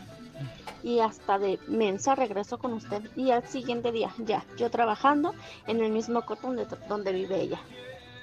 Y 0.83 0.99
hasta 0.99 1.37
de 1.39 1.57
mensa 1.67 2.15
regreso 2.15 2.57
con 2.57 2.73
usted. 2.73 3.01
Y 3.15 3.31
al 3.31 3.47
siguiente 3.47 3.91
día, 3.93 4.09
ya, 4.17 4.43
yo 4.57 4.69
trabajando 4.69 5.33
en 5.67 5.81
el 5.81 5.91
mismo 5.91 6.23
corto 6.25 6.47
donde, 6.47 6.65
donde 6.89 7.13
vive 7.13 7.39
ella. 7.39 7.59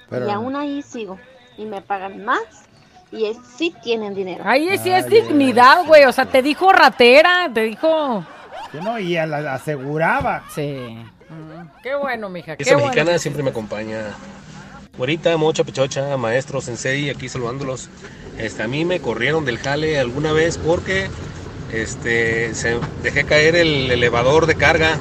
Pero- 0.09 0.27
Y 0.27 0.29
aún 0.29 0.55
ahí 0.55 0.81
sigo. 0.83 1.17
Y 1.57 1.65
me 1.65 1.81
pagan 1.81 2.23
más. 2.25 2.68
Y 3.11 3.25
es- 3.25 3.37
sí 3.57 3.73
tienen 3.81 4.13
dinero. 4.13 4.43
Ahí 4.45 4.77
sí 4.77 4.91
es 4.91 5.07
dignidad, 5.07 5.85
güey. 5.85 6.05
O 6.05 6.11
sea, 6.11 6.25
te 6.25 6.41
dijo 6.41 6.71
ratera, 6.71 7.49
te 7.53 7.61
dijo. 7.61 8.25
Que 8.71 8.79
no, 8.81 8.99
y 8.99 9.17
a 9.17 9.25
la, 9.25 9.41
la 9.41 9.53
aseguraba. 9.55 10.43
Sí. 10.53 10.97
Qué 11.81 11.95
bueno, 11.95 12.29
mija. 12.29 12.55
Qué 12.55 12.63
Esa 12.63 12.75
bueno. 12.75 12.87
mexicana 12.89 13.17
siempre 13.17 13.41
me 13.43 13.49
acompaña. 13.49 13.99
Güerita, 14.97 15.35
mocha, 15.37 15.63
pichocha, 15.63 16.17
maestro, 16.17 16.61
sensei, 16.61 17.09
aquí 17.09 17.29
saludándolos. 17.29 17.89
Este, 18.37 18.63
a 18.63 18.67
mí 18.67 18.85
me 18.85 18.99
corrieron 18.99 19.45
del 19.45 19.57
jale 19.57 19.99
alguna 19.99 20.31
vez 20.33 20.57
porque 20.57 21.09
este, 21.71 22.53
se, 22.53 22.79
dejé 23.01 23.23
caer 23.23 23.55
el 23.55 23.89
elevador 23.91 24.45
de 24.45 24.55
carga. 24.55 24.97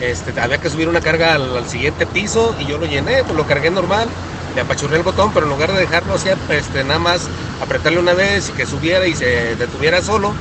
Este, 0.00 0.38
había 0.40 0.58
que 0.58 0.70
subir 0.70 0.88
una 0.88 1.00
carga 1.00 1.34
al, 1.34 1.56
al 1.56 1.68
siguiente 1.68 2.06
piso 2.06 2.56
y 2.58 2.66
yo 2.66 2.78
lo 2.78 2.86
llené, 2.86 3.22
pues 3.22 3.36
lo 3.36 3.46
cargué 3.46 3.70
normal. 3.70 4.08
Le 4.54 4.60
apachurré 4.60 4.96
el 4.98 5.02
botón, 5.02 5.32
pero 5.32 5.46
en 5.46 5.50
lugar 5.52 5.72
de 5.72 5.80
dejarlo 5.80 6.14
así, 6.14 6.28
este, 6.50 6.84
nada 6.84 6.98
más 6.98 7.30
apretarle 7.60 7.98
una 7.98 8.12
vez 8.14 8.50
y 8.50 8.52
que 8.52 8.66
subiera 8.66 9.06
y 9.06 9.14
se 9.14 9.56
detuviera 9.56 10.02
solo, 10.02 10.34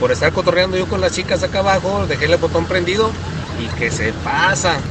por 0.00 0.10
estar 0.10 0.32
cotorreando 0.32 0.76
yo 0.76 0.88
con 0.88 1.00
las 1.00 1.12
chicas 1.12 1.42
acá 1.44 1.60
abajo, 1.60 2.06
dejé 2.06 2.24
el 2.26 2.36
botón 2.38 2.66
prendido 2.66 3.14
y 3.56 3.68
que 3.78 3.90
se 3.92 4.12
pasa 4.14 4.82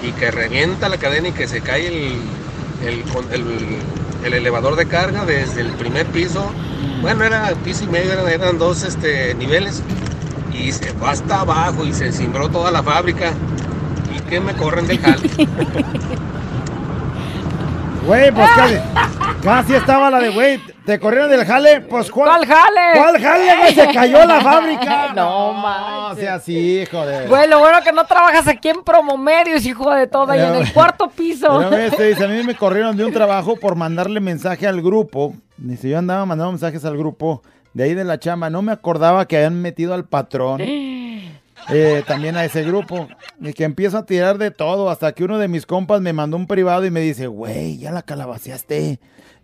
y 0.00 0.12
que 0.12 0.30
revienta 0.30 0.88
la 0.88 0.98
cadena 0.98 1.28
y 1.28 1.32
que 1.32 1.46
se 1.48 1.60
cae 1.62 1.88
el, 1.88 2.22
el, 2.80 3.04
el- 3.32 3.82
el 4.24 4.34
elevador 4.34 4.76
de 4.76 4.88
carga 4.88 5.24
desde 5.24 5.60
el 5.60 5.76
primer 5.76 6.06
piso. 6.10 6.56
Bueno, 7.00 7.22
era 7.24 7.54
piso 7.64 7.84
y 7.84 7.88
medio, 7.88 8.26
eran, 8.26 8.58
dos 8.58 8.82
este, 8.82 9.34
niveles 9.34 9.82
y 10.50 10.72
se 10.72 10.94
fue 10.94 11.10
hasta 11.10 11.40
abajo 11.42 11.84
y 11.84 11.92
se 11.92 12.12
cimbró 12.12 12.48
toda 12.50 12.70
la 12.70 12.82
fábrica. 12.82 13.32
¿Y 14.04 14.20
que 14.20 14.40
me 14.40 14.56
corren 14.56 14.86
del 14.86 15.00
jale? 15.00 15.30
Güey, 18.06 18.30
pues 18.30 18.48
casi, 18.54 18.74
casi 19.42 19.74
estaba 19.74 20.08
la 20.10 20.20
de, 20.20 20.28
güey, 20.30 20.60
te 20.84 21.00
corrieron 21.00 21.28
del 21.28 21.44
jale, 21.44 21.80
pues 21.80 22.08
¿cuál? 22.08 22.28
¿Cuál 22.28 22.46
jale? 22.46 22.80
¿Cuál 23.00 23.20
jale, 23.20 23.56
güey? 23.56 23.74
Se 23.74 23.92
cayó 23.92 24.24
la 24.24 24.40
fábrica. 24.40 24.92
No, 25.16 26.08
No, 26.10 26.14
sea 26.14 26.34
así, 26.34 26.84
joder. 26.90 27.28
Güey, 27.28 27.48
lo 27.48 27.58
bueno 27.58 27.78
que 27.82 27.92
no 27.92 28.04
trabajas 28.04 28.46
aquí 28.46 28.68
en 28.68 28.84
Promomedios, 28.84 29.64
hijo 29.66 29.92
de 29.92 30.06
toda, 30.06 30.36
y 30.36 30.40
en 30.40 30.54
el 30.54 30.72
cuarto 30.72 31.08
piso. 31.08 31.58
Pero 31.58 31.76
este 31.76 32.08
dice, 32.08 32.24
a 32.24 32.28
mí 32.28 32.42
me 32.44 32.54
corrieron 32.54 32.96
de 32.96 33.04
un 33.04 33.12
trabajo 33.12 33.56
por 33.56 33.74
mandarle 33.74 34.20
mensaje 34.20 34.66
al 34.66 34.80
grupo. 34.82 35.34
Dice, 35.56 35.88
yo 35.88 35.98
andaba 35.98 36.24
mandando 36.26 36.52
mensajes 36.52 36.84
al 36.84 36.96
grupo 36.96 37.42
de 37.72 37.84
ahí 37.84 37.94
de 37.94 38.04
la 38.04 38.18
chamba. 38.20 38.50
No 38.50 38.62
me 38.62 38.72
acordaba 38.72 39.26
que 39.26 39.36
habían 39.36 39.60
metido 39.60 39.94
al 39.94 40.04
patrón. 40.04 40.60
eh, 41.70 42.02
también 42.06 42.36
a 42.36 42.44
ese 42.44 42.62
grupo. 42.62 43.08
Y 43.40 43.52
que 43.52 43.64
empiezo 43.64 43.98
a 43.98 44.06
tirar 44.06 44.38
de 44.38 44.50
todo 44.50 44.90
hasta 44.90 45.12
que 45.12 45.24
uno 45.24 45.38
de 45.38 45.48
mis 45.48 45.66
compas 45.66 46.00
me 46.00 46.12
mandó 46.12 46.36
un 46.36 46.46
privado 46.46 46.84
y 46.86 46.90
me 46.90 47.00
dice, 47.00 47.26
güey, 47.26 47.78
ya 47.78 47.90
la 47.92 48.02
calabaceaste. 48.02 48.98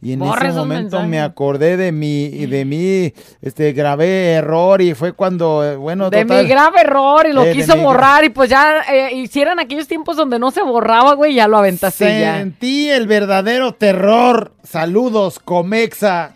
Y 0.04 0.14
en 0.14 0.18
Borra 0.18 0.48
ese 0.48 0.58
momento 0.58 1.00
me 1.04 1.20
acordé 1.20 1.76
de 1.76 1.92
mi, 1.92 2.24
y 2.24 2.46
de 2.46 2.64
mí, 2.64 3.14
este, 3.40 3.72
grabé 3.72 4.32
error 4.32 4.82
y 4.82 4.94
fue 4.94 5.12
cuando, 5.12 5.62
eh, 5.64 5.76
bueno, 5.76 6.10
De 6.10 6.22
total- 6.22 6.42
mi 6.42 6.48
grave 6.50 6.80
error 6.80 7.24
y 7.28 7.32
lo 7.32 7.44
Eh, 7.44 7.52
quiso 7.52 7.76
mi 7.76 7.84
borrar 7.84 8.24
y 8.24 8.30
pues 8.30 8.50
ya 8.50 8.80
eh, 8.92 9.14
hicieran 9.14 9.60
aquellos 9.60 9.86
tiempos 9.86 10.16
donde 10.16 10.40
no 10.40 10.50
se 10.50 10.60
borraba, 10.64 11.14
güey, 11.14 11.34
ya 11.34 11.46
lo 11.46 11.56
aventaste 11.56 12.18
ya. 12.18 12.38
Sentí 12.38 12.90
el 12.90 13.06
verdadero 13.06 13.74
terror. 13.74 14.50
Saludos, 14.64 15.38
Comexa. 15.38 16.34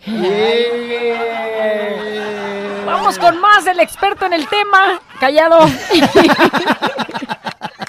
Vamos 3.07 3.19
con 3.19 3.39
más, 3.39 3.65
el 3.65 3.79
experto 3.79 4.25
en 4.25 4.33
el 4.33 4.45
tema. 4.49 4.99
Callado. 5.17 5.65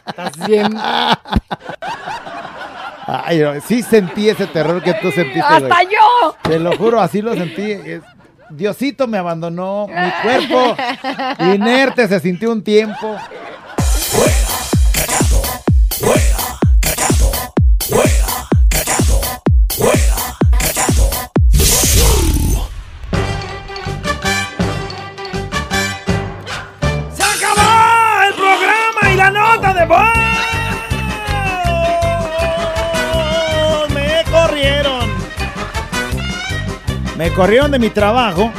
Estás 0.06 0.46
bien. 0.46 0.78
Ay, 3.04 3.40
no, 3.40 3.60
sí 3.60 3.82
sentí 3.82 4.28
ese 4.28 4.46
terror 4.46 4.80
que 4.80 4.94
tú 4.94 5.10
sentiste. 5.10 5.40
güey. 5.40 5.64
¡Hasta 5.64 5.82
yo! 5.82 6.36
Te 6.42 6.60
lo 6.60 6.76
juro, 6.76 7.00
así 7.00 7.20
lo 7.20 7.34
sentí. 7.34 8.00
Diosito 8.50 9.08
me 9.08 9.18
abandonó. 9.18 9.88
Mi 9.88 10.10
cuerpo 10.22 10.76
inerte 11.52 12.06
se 12.06 12.20
sintió 12.20 12.52
un 12.52 12.62
tiempo. 12.62 13.16
Me 33.94 34.24
corrieron. 34.30 35.08
Me 37.16 37.30
corrieron 37.32 37.70
de 37.70 37.78
mi 37.78 37.90
trabajo 37.90 38.52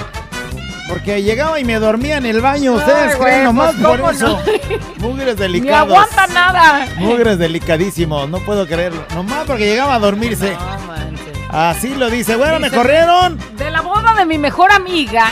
porque 0.88 1.06
que 1.06 1.24
llegaba 1.24 1.60
y 1.60 1.64
me 1.64 1.76
dormía 1.76 2.18
en 2.18 2.26
el 2.26 2.42
baño. 2.42 2.74
Ustedes 2.74 3.14
Ay, 3.14 3.20
creen 3.20 3.20
güey, 3.20 3.44
nomás 3.44 3.76
pues, 3.76 3.88
por 3.88 3.98
¿cómo 4.00 4.12
eso. 4.12 4.40
Mugres 4.98 5.36
Ni 5.36 5.42
delicados. 5.42 5.92
aguanta 5.94 6.28
nada. 6.28 6.88
Mugres 6.98 7.38
delicadísimos, 7.38 8.28
no 8.30 8.40
puedo 8.40 8.66
creerlo. 8.68 9.06
Nomás 9.14 9.46
porque 9.46 9.66
llegaba 9.68 9.96
a 9.96 10.00
dormirse. 10.00 10.58
Así 11.52 11.96
lo 11.96 12.10
dice. 12.10 12.36
Bueno, 12.36 12.60
me 12.60 12.70
corrieron. 12.70 13.38
De 13.56 13.70
la 13.72 13.82
boda 13.82 14.14
de 14.16 14.26
mi 14.26 14.38
mejor 14.38 14.72
amiga, 14.72 15.32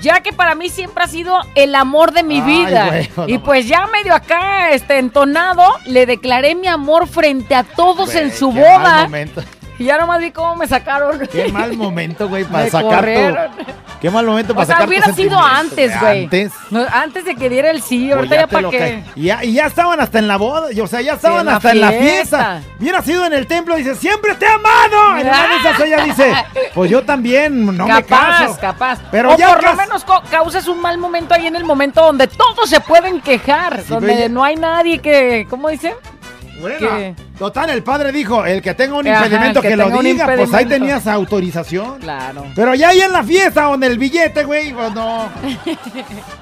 ya 0.00 0.20
que 0.20 0.32
para 0.32 0.54
mí 0.54 0.68
siempre 0.68 1.04
ha 1.04 1.06
sido 1.08 1.38
el 1.54 1.74
amor 1.74 2.12
de 2.12 2.22
mi 2.22 2.40
Ay, 2.40 2.42
vida. 2.42 2.90
no 3.16 3.28
y 3.28 3.38
pues 3.38 3.66
ya 3.68 3.86
medio 3.86 4.14
acá, 4.14 4.70
este, 4.70 4.98
entonado, 4.98 5.64
le 5.86 6.06
declaré 6.06 6.54
mi 6.54 6.66
amor 6.68 7.06
frente 7.08 7.54
a 7.54 7.64
todos 7.64 8.12
Güey, 8.12 8.24
en 8.24 8.32
su 8.32 8.52
qué 8.52 8.60
mal 8.60 8.78
boda. 8.78 9.02
momento. 9.04 9.42
Y 9.80 9.84
ya 9.84 9.96
nomás 9.96 10.20
vi 10.20 10.30
cómo 10.30 10.56
me 10.56 10.68
sacaron. 10.68 11.26
Qué 11.32 11.50
mal 11.50 11.74
momento, 11.74 12.28
güey, 12.28 12.44
para 12.44 12.64
Me 12.64 12.70
sacar 12.70 12.96
corrieron. 12.96 13.50
tu... 13.56 13.64
Qué 13.98 14.10
mal 14.10 14.26
momento 14.26 14.52
O 14.52 14.56
para 14.56 14.66
sea, 14.66 14.74
sacar 14.76 14.86
tu 14.86 14.90
hubiera 14.90 15.12
sido 15.14 15.38
antes, 15.38 15.98
güey. 16.00 16.24
Antes. 16.24 16.52
No, 16.70 16.86
antes 16.92 17.24
de 17.24 17.34
que 17.34 17.48
diera 17.48 17.70
el 17.70 17.80
sí, 17.80 18.06
Pues 18.08 18.16
ahorita 18.16 18.36
ya 18.36 18.46
para 18.46 18.68
qué. 18.68 19.04
Y 19.16 19.22
ya, 19.24 19.42
y 19.42 19.54
ya 19.54 19.64
estaban 19.66 19.98
hasta 19.98 20.18
en 20.18 20.28
la 20.28 20.36
boda, 20.36 20.70
y, 20.70 20.80
o 20.80 20.86
sea, 20.86 21.00
ya 21.00 21.14
estaban 21.14 21.40
en 21.40 21.46
la 21.46 21.56
hasta 21.56 21.70
en 21.72 21.80
la 21.80 21.92
fiesta. 21.92 22.60
Hubiera 22.78 23.00
sido 23.00 23.24
en 23.24 23.32
el 23.32 23.46
templo, 23.46 23.74
dice, 23.76 23.94
siempre 23.94 24.34
te 24.34 24.44
he 24.44 24.48
amado. 24.48 25.16
En 25.16 25.24
de 25.24 25.30
esas 25.30 25.80
ella 25.80 26.04
dice, 26.04 26.30
pues 26.74 26.90
yo 26.90 27.02
también, 27.02 27.64
no 27.74 27.86
me 27.86 28.02
capaz, 28.02 28.38
caso. 28.48 28.58
capaz. 28.60 28.98
Pero 29.10 29.32
o 29.32 29.36
ya 29.38 29.54
por 29.54 29.64
lo 29.64 29.74
menos 29.76 30.04
causas 30.30 30.68
un 30.68 30.82
mal 30.82 30.98
momento 30.98 31.32
ahí 31.32 31.46
en 31.46 31.56
el 31.56 31.64
momento 31.64 32.02
donde 32.02 32.26
todos 32.26 32.68
se 32.68 32.80
pueden 32.80 33.22
quejar, 33.22 33.80
Sí, 33.80 33.88
donde 33.88 34.28
no 34.28 34.44
hay 34.44 34.56
nadie 34.56 34.98
que, 34.98 35.46
¿cómo 35.48 35.70
dice? 35.70 35.94
Bueno, 36.60 36.78
Que- 36.78 37.14
total, 37.40 37.70
el 37.70 37.82
padre 37.82 38.12
dijo, 38.12 38.44
el 38.44 38.60
que 38.60 38.74
tenga 38.74 38.96
un 38.96 39.08
Ajá, 39.08 39.24
impedimento 39.24 39.62
que 39.62 39.68
que, 39.70 39.76
lo 39.76 39.88
diga, 40.02 40.26
pues 40.36 40.52
ahí 40.52 40.66
tenías 40.66 41.06
autorización. 41.06 41.98
Claro. 41.98 42.44
Pero 42.54 42.74
ya 42.74 42.90
ahí 42.90 43.00
en 43.00 43.12
la 43.12 43.24
fiesta, 43.24 43.62
donde 43.62 43.86
el 43.86 43.96
billete, 43.96 44.44
güey, 44.44 44.74
pues 44.74 44.92
no. 44.92 45.30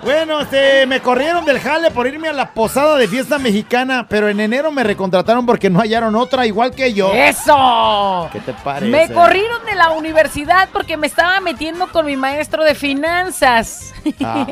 Bueno, 0.02 0.40
este, 0.40 0.86
me 0.86 1.00
corrieron 1.00 1.44
del 1.44 1.60
jale 1.60 1.90
por 1.90 2.06
irme 2.06 2.28
a 2.28 2.32
la 2.32 2.50
posada 2.52 2.96
de 2.96 3.06
fiesta 3.06 3.38
mexicana, 3.38 4.06
pero 4.08 4.28
en 4.28 4.40
enero 4.40 4.72
me 4.72 4.82
recontrataron 4.82 5.46
porque 5.46 5.70
no 5.70 5.80
hallaron 5.80 6.16
otra 6.16 6.46
igual 6.46 6.72
que 6.72 6.92
yo. 6.92 7.12
¡Eso! 7.12 8.28
¿Qué 8.32 8.40
te 8.40 8.52
parece? 8.52 8.90
Me 8.90 9.12
corrieron 9.12 9.64
de 9.66 9.76
la 9.76 9.90
universidad 9.90 10.68
porque 10.72 10.96
me 10.96 11.06
estaba 11.06 11.38
metiendo 11.40 11.86
con 11.88 12.06
mi 12.06 12.16
maestro 12.16 12.64
de 12.64 12.74
finanzas. 12.74 13.94
Ah. 14.24 14.46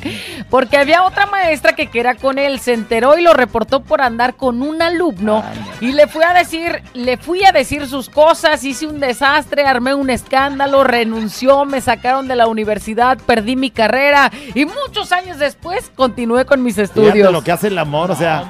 Porque 0.50 0.76
había 0.76 1.04
otra 1.04 1.26
maestra 1.26 1.74
que 1.74 1.88
que 1.88 2.00
era 2.00 2.14
con 2.14 2.38
él, 2.38 2.60
se 2.60 2.72
enteró 2.72 3.18
y 3.18 3.22
lo 3.22 3.32
reportó 3.34 3.80
por 3.80 4.00
andar 4.00 4.34
con 4.34 4.62
un 4.62 4.80
alumno 4.80 5.42
y 5.80 5.89
le 5.92 6.06
fui 6.06 6.22
a 6.24 6.32
decir, 6.34 6.82
le 6.94 7.16
fui 7.16 7.44
a 7.44 7.52
decir 7.52 7.86
sus 7.86 8.08
cosas, 8.08 8.62
hice 8.64 8.86
un 8.86 9.00
desastre, 9.00 9.64
armé 9.66 9.94
un 9.94 10.10
escándalo, 10.10 10.84
renunció, 10.84 11.64
me 11.64 11.80
sacaron 11.80 12.28
de 12.28 12.36
la 12.36 12.46
universidad, 12.46 13.18
perdí 13.26 13.56
mi 13.56 13.70
carrera 13.70 14.30
y 14.54 14.64
muchos 14.66 15.12
años 15.12 15.38
después 15.38 15.90
continué 15.94 16.44
con 16.44 16.62
mis 16.62 16.74
Fíjate 16.76 17.00
estudios. 17.00 17.32
lo 17.32 17.42
que 17.42 17.52
hace 17.52 17.68
el 17.68 17.78
amor, 17.78 18.10
o 18.10 18.16
sea. 18.16 18.44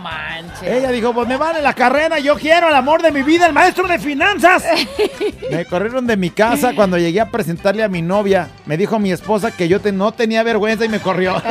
Ella 0.62 0.91
dijo, 0.91 1.15
pues 1.15 1.27
me 1.27 1.37
vale 1.39 1.62
la 1.62 1.73
carrera, 1.73 2.19
yo 2.19 2.35
quiero 2.37 2.69
el 2.69 2.75
amor 2.75 3.01
de 3.03 3.11
mi 3.11 3.23
vida, 3.23 3.47
el 3.47 3.53
maestro 3.53 3.89
de 3.89 3.99
finanzas. 3.99 4.62
me 5.51 5.65
corrieron 5.65 6.07
de 6.07 6.17
mi 6.17 6.31
casa 6.31 6.73
cuando 6.75 6.99
llegué 6.99 7.21
a 7.21 7.31
presentarle 7.31 7.83
a 7.83 7.89
mi 7.89 8.03
novia. 8.03 8.49
Me 8.67 8.77
dijo 8.77 8.99
mi 8.99 9.11
esposa 9.12 9.51
que 9.51 9.69
yo 9.69 9.81
te- 9.81 9.93
no 9.93 10.12
tenía 10.12 10.43
vergüenza 10.43 10.85
y 10.85 10.89
me 10.89 11.01
corrió. 11.01 11.41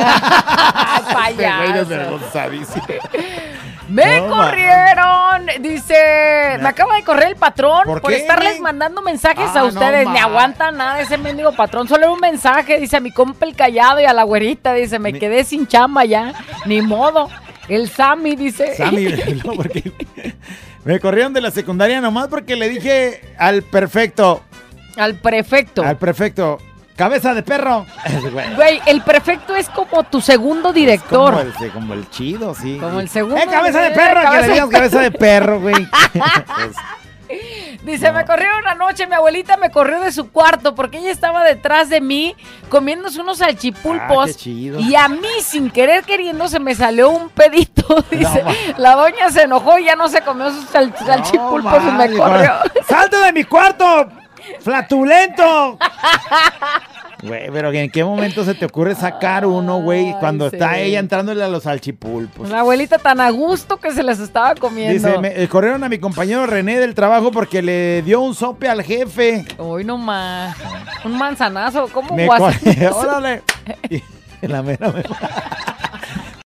Este 1.30 1.50
güey 1.58 1.72
desvergonzadísimo. 1.72 2.84
Me 3.90 4.20
corrieron, 4.28 5.46
dice, 5.60 5.94
me 6.60 6.68
acaba 6.68 6.94
de 6.96 7.02
correr 7.02 7.28
el 7.28 7.36
patrón 7.36 7.82
¿Por 8.00 8.12
estarles 8.12 8.60
mandando 8.60 9.02
mensajes 9.02 9.50
Ah, 9.54 9.60
a 9.60 9.64
ustedes. 9.64 10.08
Ni 10.08 10.18
aguanta 10.18 10.70
nada 10.70 11.00
ese 11.00 11.18
mendigo 11.18 11.52
patrón, 11.52 11.88
solo 11.88 12.04
era 12.04 12.12
un 12.12 12.20
mensaje, 12.20 12.78
dice 12.78 12.96
a 12.96 13.00
mi 13.00 13.10
compa 13.10 13.46
el 13.46 13.56
callado 13.56 14.00
y 14.00 14.04
a 14.04 14.12
la 14.12 14.22
güerita, 14.22 14.72
dice, 14.74 14.98
me 14.98 15.12
quedé 15.12 15.44
sin 15.44 15.66
chamba 15.66 16.04
ya, 16.04 16.32
ni 16.66 16.80
modo. 16.82 17.28
El 17.68 17.88
Sammy 17.88 18.36
dice. 18.36 18.74
Sammy, 18.76 19.04
no, 19.44 19.52
porque 19.54 19.92
me 20.84 20.98
corrieron 21.00 21.32
de 21.32 21.40
la 21.40 21.50
secundaria 21.50 22.00
nomás 22.00 22.28
porque 22.28 22.56
le 22.56 22.68
dije 22.68 23.20
al 23.38 23.62
perfecto, 23.62 24.42
Al 24.96 25.16
prefecto. 25.16 25.82
al 25.84 25.96
perfecto, 25.98 26.58
cabeza 27.00 27.32
de 27.34 27.42
perro. 27.42 27.86
Güey. 28.32 28.54
Güey, 28.54 28.80
el 28.86 29.00
prefecto 29.02 29.56
es 29.56 29.68
como 29.70 30.02
tu 30.04 30.20
segundo 30.20 30.72
director. 30.72 31.30
Como 31.32 31.40
el, 31.40 31.54
sí, 31.54 31.68
como 31.70 31.94
el 31.94 32.10
chido, 32.10 32.54
sí. 32.54 32.76
Como 32.78 33.00
el 33.00 33.08
segundo. 33.08 33.36
¡Eh, 33.38 33.46
cabeza 33.50 33.80
de 33.80 33.88
eh, 33.88 33.92
perro! 33.92 34.20
cabeza 34.22 34.40
que 34.42 34.46
le 34.48 34.52
digas 34.52 34.68
de- 34.68 34.76
cabeza 34.76 35.00
de 35.00 35.10
perro, 35.10 35.60
güey. 35.60 35.74
Pues, 36.12 36.76
Dice, 37.84 38.10
me 38.12 38.24
corrieron 38.24 38.66
anoche, 38.66 39.06
mi 39.06 39.14
abuelita 39.14 39.56
me 39.56 39.70
corrió 39.70 40.00
de 40.00 40.10
su 40.12 40.30
cuarto 40.32 40.74
porque 40.74 40.98
ella 40.98 41.12
estaba 41.12 41.44
detrás 41.44 41.88
de 41.88 42.00
mí 42.00 42.34
comiéndose 42.68 43.20
unos 43.20 43.38
salchipulpos. 43.38 44.30
Ah, 44.30 44.36
chido. 44.36 44.80
Y 44.80 44.96
a 44.96 45.08
mí, 45.08 45.28
sin 45.42 45.70
querer 45.70 46.02
queriendo, 46.04 46.48
se 46.48 46.58
me 46.58 46.74
salió 46.74 47.08
un 47.10 47.30
pedito. 47.30 48.04
Dice, 48.10 48.44
la 48.76 48.96
doña 48.96 49.30
se 49.30 49.42
enojó 49.42 49.78
y 49.78 49.84
ya 49.84 49.94
no 49.96 50.08
se 50.08 50.20
comió 50.22 50.50
sus 50.50 50.68
sal- 50.68 50.94
salchipulpos 51.06 51.82
y 51.82 51.90
me 51.92 52.16
corrió. 52.16 52.52
¡Salte 52.86 53.16
de 53.16 53.32
mi 53.32 53.44
cuarto! 53.44 54.08
¡Flatulento! 54.60 55.78
Güey, 57.22 57.50
pero 57.52 57.70
¿en 57.72 57.90
qué 57.90 58.02
momento 58.02 58.44
se 58.44 58.54
te 58.54 58.64
ocurre 58.64 58.94
sacar 58.94 59.44
uno, 59.44 59.82
güey? 59.82 60.14
Cuando 60.20 60.48
sí. 60.48 60.56
está 60.56 60.78
ella 60.78 60.98
entrándole 60.98 61.44
a 61.44 61.48
los 61.48 61.64
salchipulpos. 61.64 62.48
Una 62.48 62.60
abuelita 62.60 62.98
tan 62.98 63.20
a 63.20 63.30
gusto 63.30 63.76
que 63.76 63.92
se 63.92 64.02
las 64.02 64.20
estaba 64.20 64.54
comiendo. 64.54 64.94
Dice, 64.94 65.18
me 65.18 65.42
eh, 65.42 65.48
corrieron 65.48 65.84
a 65.84 65.88
mi 65.88 65.98
compañero 65.98 66.46
René 66.46 66.78
del 66.78 66.94
trabajo 66.94 67.30
porque 67.30 67.60
le 67.60 68.02
dio 68.02 68.20
un 68.20 68.34
sope 68.34 68.68
al 68.68 68.82
jefe. 68.82 69.44
Hoy 69.58 69.84
nomás. 69.84 70.56
Un 71.04 71.18
manzanazo. 71.18 71.88
¿Cómo 71.92 72.14
Me 72.16 72.26
Órale. 72.90 73.42
Y 73.90 74.46
la 74.46 74.62
mera 74.62 74.90
me- 74.90 75.02